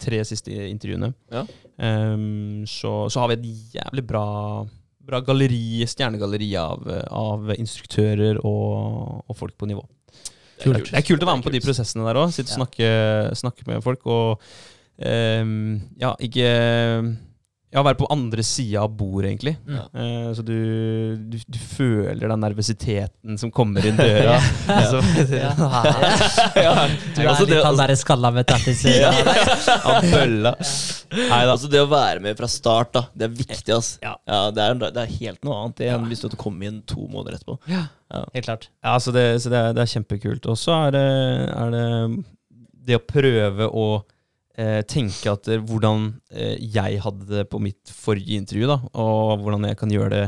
tre 0.01 0.21
siste 0.25 0.55
intervjuene. 0.69 1.13
Ja. 1.33 1.45
Um, 1.81 2.63
så, 2.69 3.09
så 3.13 3.23
har 3.23 3.31
vi 3.31 3.37
et 3.39 3.75
jævlig 3.77 4.05
bra, 4.09 4.25
bra 5.05 5.21
galleri, 5.25 5.83
stjernegalleri 5.89 6.51
av, 6.61 6.87
av 7.09 7.53
instruktører 7.57 8.41
og, 8.45 9.25
og 9.27 9.37
folk 9.37 9.57
på 9.61 9.69
nivå. 9.69 9.85
Det 10.61 10.69
er 10.69 10.77
Kult. 10.77 10.91
Det 10.91 10.99
er 11.01 11.07
kult 11.09 11.25
å 11.25 11.31
være 11.31 11.41
med 11.41 11.47
på 11.47 11.55
de 11.55 11.63
prosessene 11.65 12.05
der 12.05 12.21
òg. 12.21 12.35
Sitte 12.37 12.53
og 12.53 12.61
snakke, 12.61 12.91
snakke 13.41 13.67
med 13.69 13.83
folk. 13.85 14.05
Og 14.05 14.43
um, 15.01 15.81
ja, 16.01 16.13
ikke 16.21 16.51
Ja, 17.71 17.85
være 17.87 18.01
på 18.01 18.07
andre 18.11 18.43
sida 18.43 18.81
av 18.83 18.95
bordet, 18.99 19.29
egentlig. 19.31 19.53
Mm. 19.63 19.75
Ja. 19.77 19.83
Eh, 20.03 20.31
så 20.35 20.43
du, 20.43 20.55
du, 21.31 21.37
du 21.47 21.59
føler 21.63 22.25
den 22.33 22.41
nervøsiteten 22.43 23.39
som 23.39 23.53
kommer 23.55 23.85
inn 23.87 24.01
døra. 24.01 24.41
altså, 24.75 25.03
Ja. 25.39 25.53
ja. 26.59 26.73
Du 27.15 27.21
er 27.23 27.31
Altså, 27.31 27.47
litt 27.47 27.63
han 27.63 27.79
derre 27.79 27.97
skalla 28.01 28.33
med 28.35 28.49
tattiser. 28.51 28.97
Ja. 29.05 29.13
Av 29.87 30.03
bølla. 30.03 30.57
Altså 31.39 31.71
det 31.71 31.85
å 31.85 31.87
være 31.91 32.25
med 32.27 32.39
fra 32.39 32.51
start, 32.51 32.91
da. 32.99 33.05
Det 33.15 33.29
er 33.29 33.39
viktig, 33.39 33.77
ass. 33.77 33.93
Ja. 34.03 34.17
det, 34.51 34.67
er, 34.67 34.83
det 34.91 35.05
er 35.05 35.17
helt 35.21 35.47
noe 35.47 35.63
annet 35.63 35.87
enn 35.87 36.11
hvis 36.11 36.25
du 36.25 36.29
hadde 36.29 36.43
kommet 36.43 36.73
inn 36.73 36.83
to 36.91 37.07
måneder 37.07 37.39
etterpå. 37.39 37.61
Ja, 37.71 37.87
Helt 38.35 38.49
klart. 38.49 38.67
Ja, 38.83 38.97
så 38.99 39.15
det, 39.15 39.29
så 39.45 39.53
det, 39.53 39.63
er, 39.63 39.75
det 39.79 39.85
er 39.85 39.95
kjempekult. 39.95 40.51
Og 40.51 40.59
så 40.59 40.75
er 40.89 40.99
er 40.99 41.71
det 41.77 41.85
det 42.91 42.99
å 42.99 43.05
prøve 43.05 43.69
å 43.71 43.85
eh, 44.61 44.81
tenke 44.89 45.33
at 45.33 45.49
eh, 45.51 45.61
hvordan 45.67 46.07
eh, 46.31 46.57
jeg 46.61 47.01
hadde 47.05 47.27
det 47.31 47.47
på 47.53 47.61
mitt 47.65 47.91
forrige 47.97 48.37
intervju, 48.41 48.69
da, 48.71 48.77
og 49.01 49.41
hvordan 49.45 49.65
jeg 49.71 49.79
kan 49.81 49.95
gjøre 49.95 50.11
det 50.15 50.27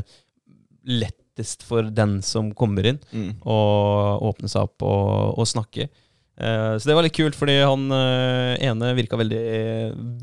lettest 1.03 1.63
for 1.69 1.87
den 1.95 2.17
som 2.27 2.51
kommer 2.59 2.89
inn, 2.91 2.99
Mm. 3.13 3.35
og 3.47 4.25
åpne 4.33 4.51
seg 4.51 4.67
opp 4.67 4.83
og, 4.89 5.39
og 5.39 5.47
snakke. 5.49 5.87
Eh, 6.43 6.73
så 6.81 6.89
det 6.91 6.97
var 6.99 7.07
litt 7.07 7.17
kult, 7.17 7.37
fordi 7.39 7.61
han 7.63 7.87
ene 7.93 8.95
virka 8.99 9.21
veldig, 9.21 9.43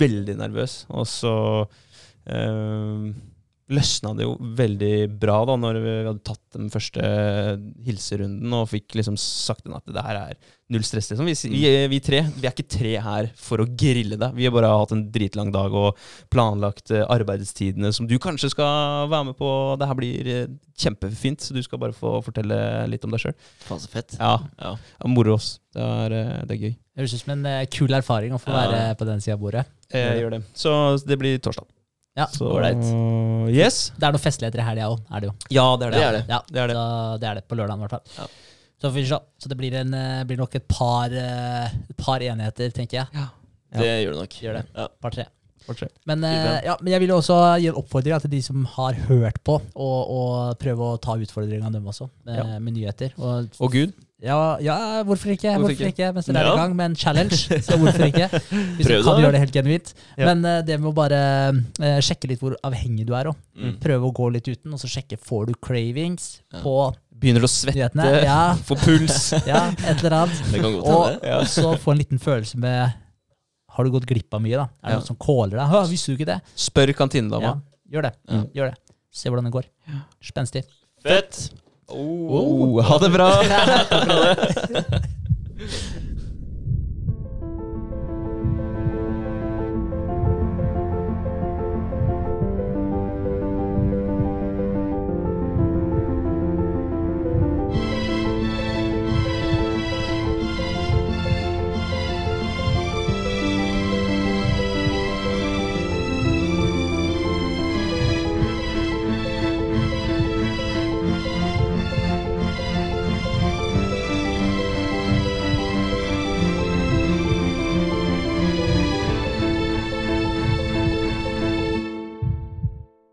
veldig 0.01 0.35
nervøs. 0.41 0.81
Og 0.89 1.07
så 1.09 1.35
løsna 3.69 4.15
det 4.17 4.25
jo 4.25 4.35
veldig 4.57 5.19
bra 5.21 5.39
da 5.45 5.55
når 5.61 5.77
vi 5.83 5.91
hadde 6.07 6.23
tatt 6.25 6.41
den 6.55 6.69
første 6.73 7.01
hilserunden 7.85 8.53
og 8.57 8.69
fikk 8.71 8.95
liksom 8.97 9.17
sagt 9.19 9.65
den 9.67 9.75
at 9.77 9.85
det 9.89 10.03
her 10.05 10.17
er 10.17 10.39
null 10.69 10.83
stress. 10.85 11.09
Liksom. 11.11 11.25
Vi, 11.29 11.35
vi, 11.53 11.71
vi 11.89 11.99
tre 12.03 12.21
vi 12.35 12.45
er 12.47 12.53
ikke 12.53 12.65
tre 12.69 12.91
her 13.01 13.29
for 13.37 13.61
å 13.63 13.67
grille 13.69 14.17
deg. 14.21 14.35
Vi 14.37 14.45
har 14.47 14.53
bare 14.53 14.69
hatt 14.73 14.93
en 14.95 15.05
dritlang 15.13 15.51
dag 15.53 15.73
og 15.77 15.97
planlagt 16.33 16.91
eh, 16.93 17.05
arbeidstidene 17.09 17.91
som 17.95 18.09
du 18.09 18.17
kanskje 18.21 18.51
skal 18.53 19.09
være 19.11 19.29
med 19.31 19.37
på. 19.39 19.49
Det 19.81 19.89
her 19.89 19.97
blir 19.97 20.29
eh, 20.33 20.51
kjempefint, 20.79 21.41
så 21.45 21.57
du 21.57 21.61
skal 21.65 21.81
bare 21.81 21.95
få 21.97 22.19
fortelle 22.25 22.59
litt 22.91 23.05
om 23.07 23.13
deg 23.15 23.23
sjøl. 23.25 23.37
Faen, 23.65 23.81
så 23.85 23.89
fett. 23.93 24.17
Ja, 24.19 24.35
Ja. 24.61 24.75
moro 25.09 25.37
oss. 25.39 25.55
Det 25.73 25.81
er, 25.85 26.17
eh, 26.19 26.37
det 26.49 26.57
er 26.57 26.63
gøy. 26.67 26.75
Det 26.77 27.03
høres 27.03 27.17
ut 27.17 27.23
som 27.25 27.35
en 27.37 27.67
kul 27.73 27.93
erfaring 27.97 28.33
å 28.35 28.41
få 28.41 28.53
Ja. 28.53 28.61
være 28.69 28.95
på 28.99 29.05
den 29.09 29.21
sida 29.21 29.37
av 29.37 29.43
bordet. 29.45 29.65
Jeg 29.93 30.21
gjør 30.21 30.37
det. 30.37 30.43
Så 30.53 30.71
det 31.05 31.17
blir 31.17 31.37
torsdag. 31.41 31.65
Ja, 32.19 32.27
Så. 32.35 32.51
Yes. 33.49 33.79
Det 33.97 34.05
er 34.07 34.13
noen 34.15 34.23
festligheter 34.23 34.61
i 34.61 34.67
helga 34.67 34.91
òg, 34.91 35.01
er 35.09 35.23
det 35.23 35.29
jo. 35.31 35.33
Ja, 35.55 35.65
det 35.79 35.87
er 35.89 35.91
det. 35.95 35.99
Det 35.99 36.05
er 36.09 36.17
det. 36.19 36.23
Ja, 36.29 36.39
Det 36.49 36.61
er 36.63 36.67
det. 36.71 36.75
Så 36.77 37.19
det 37.23 37.29
er 37.31 37.39
det 37.39 37.47
på 37.49 37.57
lørdagen, 37.59 37.79
i 37.79 37.87
hvert 37.87 37.95
fall. 37.97 38.13
Ja. 38.19 38.27
Så 38.79 38.87
får 38.89 38.95
vi 38.95 39.05
se. 39.09 39.19
Så 39.43 39.49
det 39.51 39.57
blir, 39.59 39.73
en, 39.75 39.93
eh, 39.93 40.23
blir 40.27 40.37
nok 40.39 40.55
et 40.55 40.67
par, 40.71 41.11
eh, 41.11 41.65
et 41.89 41.97
par 41.99 42.23
enheter, 42.23 42.71
tenker 42.75 43.01
jeg. 43.01 43.07
Ja. 43.13 43.27
Det 43.75 43.89
gjør 44.05 44.13
det 44.15 44.21
nok. 44.23 44.37
Gjør 44.45 44.53
det. 44.59 44.65
Ja. 44.75 44.87
Par 45.01 45.11
tre. 45.15 45.25
Men, 46.09 46.23
eh, 46.23 46.61
ja, 46.65 46.75
men 46.81 46.93
jeg 46.93 47.01
vil 47.03 47.11
også 47.13 47.35
gi 47.61 47.67
en 47.69 47.75
oppfordring 47.77 48.21
til 48.23 48.31
de 48.31 48.41
som 48.41 48.63
har 48.65 48.93
hørt 49.09 49.37
på, 49.45 49.59
og, 49.75 49.99
og 50.09 50.57
prøve 50.57 50.87
å 50.95 50.99
ta 51.01 51.13
utfordringa 51.13 51.69
dem 51.71 51.85
også, 51.85 52.09
med, 52.25 52.37
Ja. 52.39 52.59
med 52.59 52.73
nyheter. 52.73 53.13
Og, 53.19 53.49
Og 53.59 53.71
Gud. 53.71 53.93
Ja, 54.21 54.37
ja, 54.59 54.75
hvorfor 55.07 55.31
ikke? 55.31 55.47
Hvorfor 55.55 55.69
Hvorfor, 55.71 55.87
ikke? 55.87 56.03
ikke? 56.03 56.13
Mens 56.13 56.25
dere 56.27 56.41
er 56.41 56.47
Ja. 56.49 56.53
i 56.53 56.59
gang 56.59 56.73
med 56.75 56.85
en 56.91 56.95
challenge, 56.99 57.37
så 57.63 57.77
hvorfor 57.79 58.03
ikke? 58.09 58.27
Hvis 58.75 58.87
Prøv 58.87 58.97
du 58.99 59.03
kan 59.07 59.21
gjøre 59.23 59.31
det 59.31 59.39
helt 59.45 59.53
genuint. 59.55 59.93
Ja. 60.17 60.25
Men 60.33 60.43
uh, 60.45 60.61
det 60.67 60.75
med 60.79 60.89
å 60.91 60.93
bare 60.97 61.19
uh, 61.55 61.99
sjekke 62.03 62.27
litt 62.27 62.41
hvor 62.43 62.57
avhengig 62.67 63.05
du 63.07 63.13
er 63.15 63.29
òg. 63.31 63.37
Mm. 63.55 63.77
Prøve 63.79 64.09
å 64.09 64.13
gå 64.15 64.27
litt 64.35 64.49
uten, 64.51 64.73
og 64.75 64.79
så 64.81 64.89
sjekke 64.91 65.15
får 65.17 65.45
du 65.47 65.53
cravings 65.63 66.41
Ja. 66.51 66.59
på 66.65 66.73
Begynner 67.19 67.43
å 67.43 67.49
svette, 67.51 67.75
nyhetene. 67.79 68.23
Ja, 68.23 68.41
få 68.67 68.75
puls. 68.79 69.31
ja, 69.47 69.69
et 69.83 70.03
eller 70.03 70.17
annet. 70.21 70.43
Det 70.51 70.61
kan 70.63 70.75
godt 70.77 70.91
Og 70.95 71.25
ja. 71.31 71.39
så 71.51 71.73
få 71.79 71.91
en 71.95 71.99
liten 71.99 72.19
følelse 72.23 72.59
med 72.59 72.93
Har 73.75 73.83
du 73.87 73.91
gått 73.91 74.05
glipp 74.07 74.33
av 74.35 74.41
mye, 74.43 74.55
da? 74.59 74.67
Er 74.83 74.87
det 74.87 74.93
Ja. 74.93 74.99
noen 74.99 75.07
som 75.07 75.19
caller 75.19 75.57
deg? 75.59 75.67
«Hå, 75.71 75.81
Visste 75.91 76.11
du 76.11 76.17
ikke 76.19 76.29
det? 76.33 76.39
Spør 76.59 76.91
kantinedama. 76.95 77.55
Ja, 77.55 77.95
gjør 77.95 78.07
det. 78.09 78.13
Ja. 78.27 78.43
Gjør 78.59 78.71
det. 78.73 78.77
Se 79.11 79.29
hvordan 79.31 79.47
det 79.47 79.55
går. 79.55 79.67
Spenstig. 80.23 80.63
Fett! 81.03 81.49
Oh, 81.91 82.81
ha 82.81 82.97
det 82.97 83.09
bra! 83.09 83.33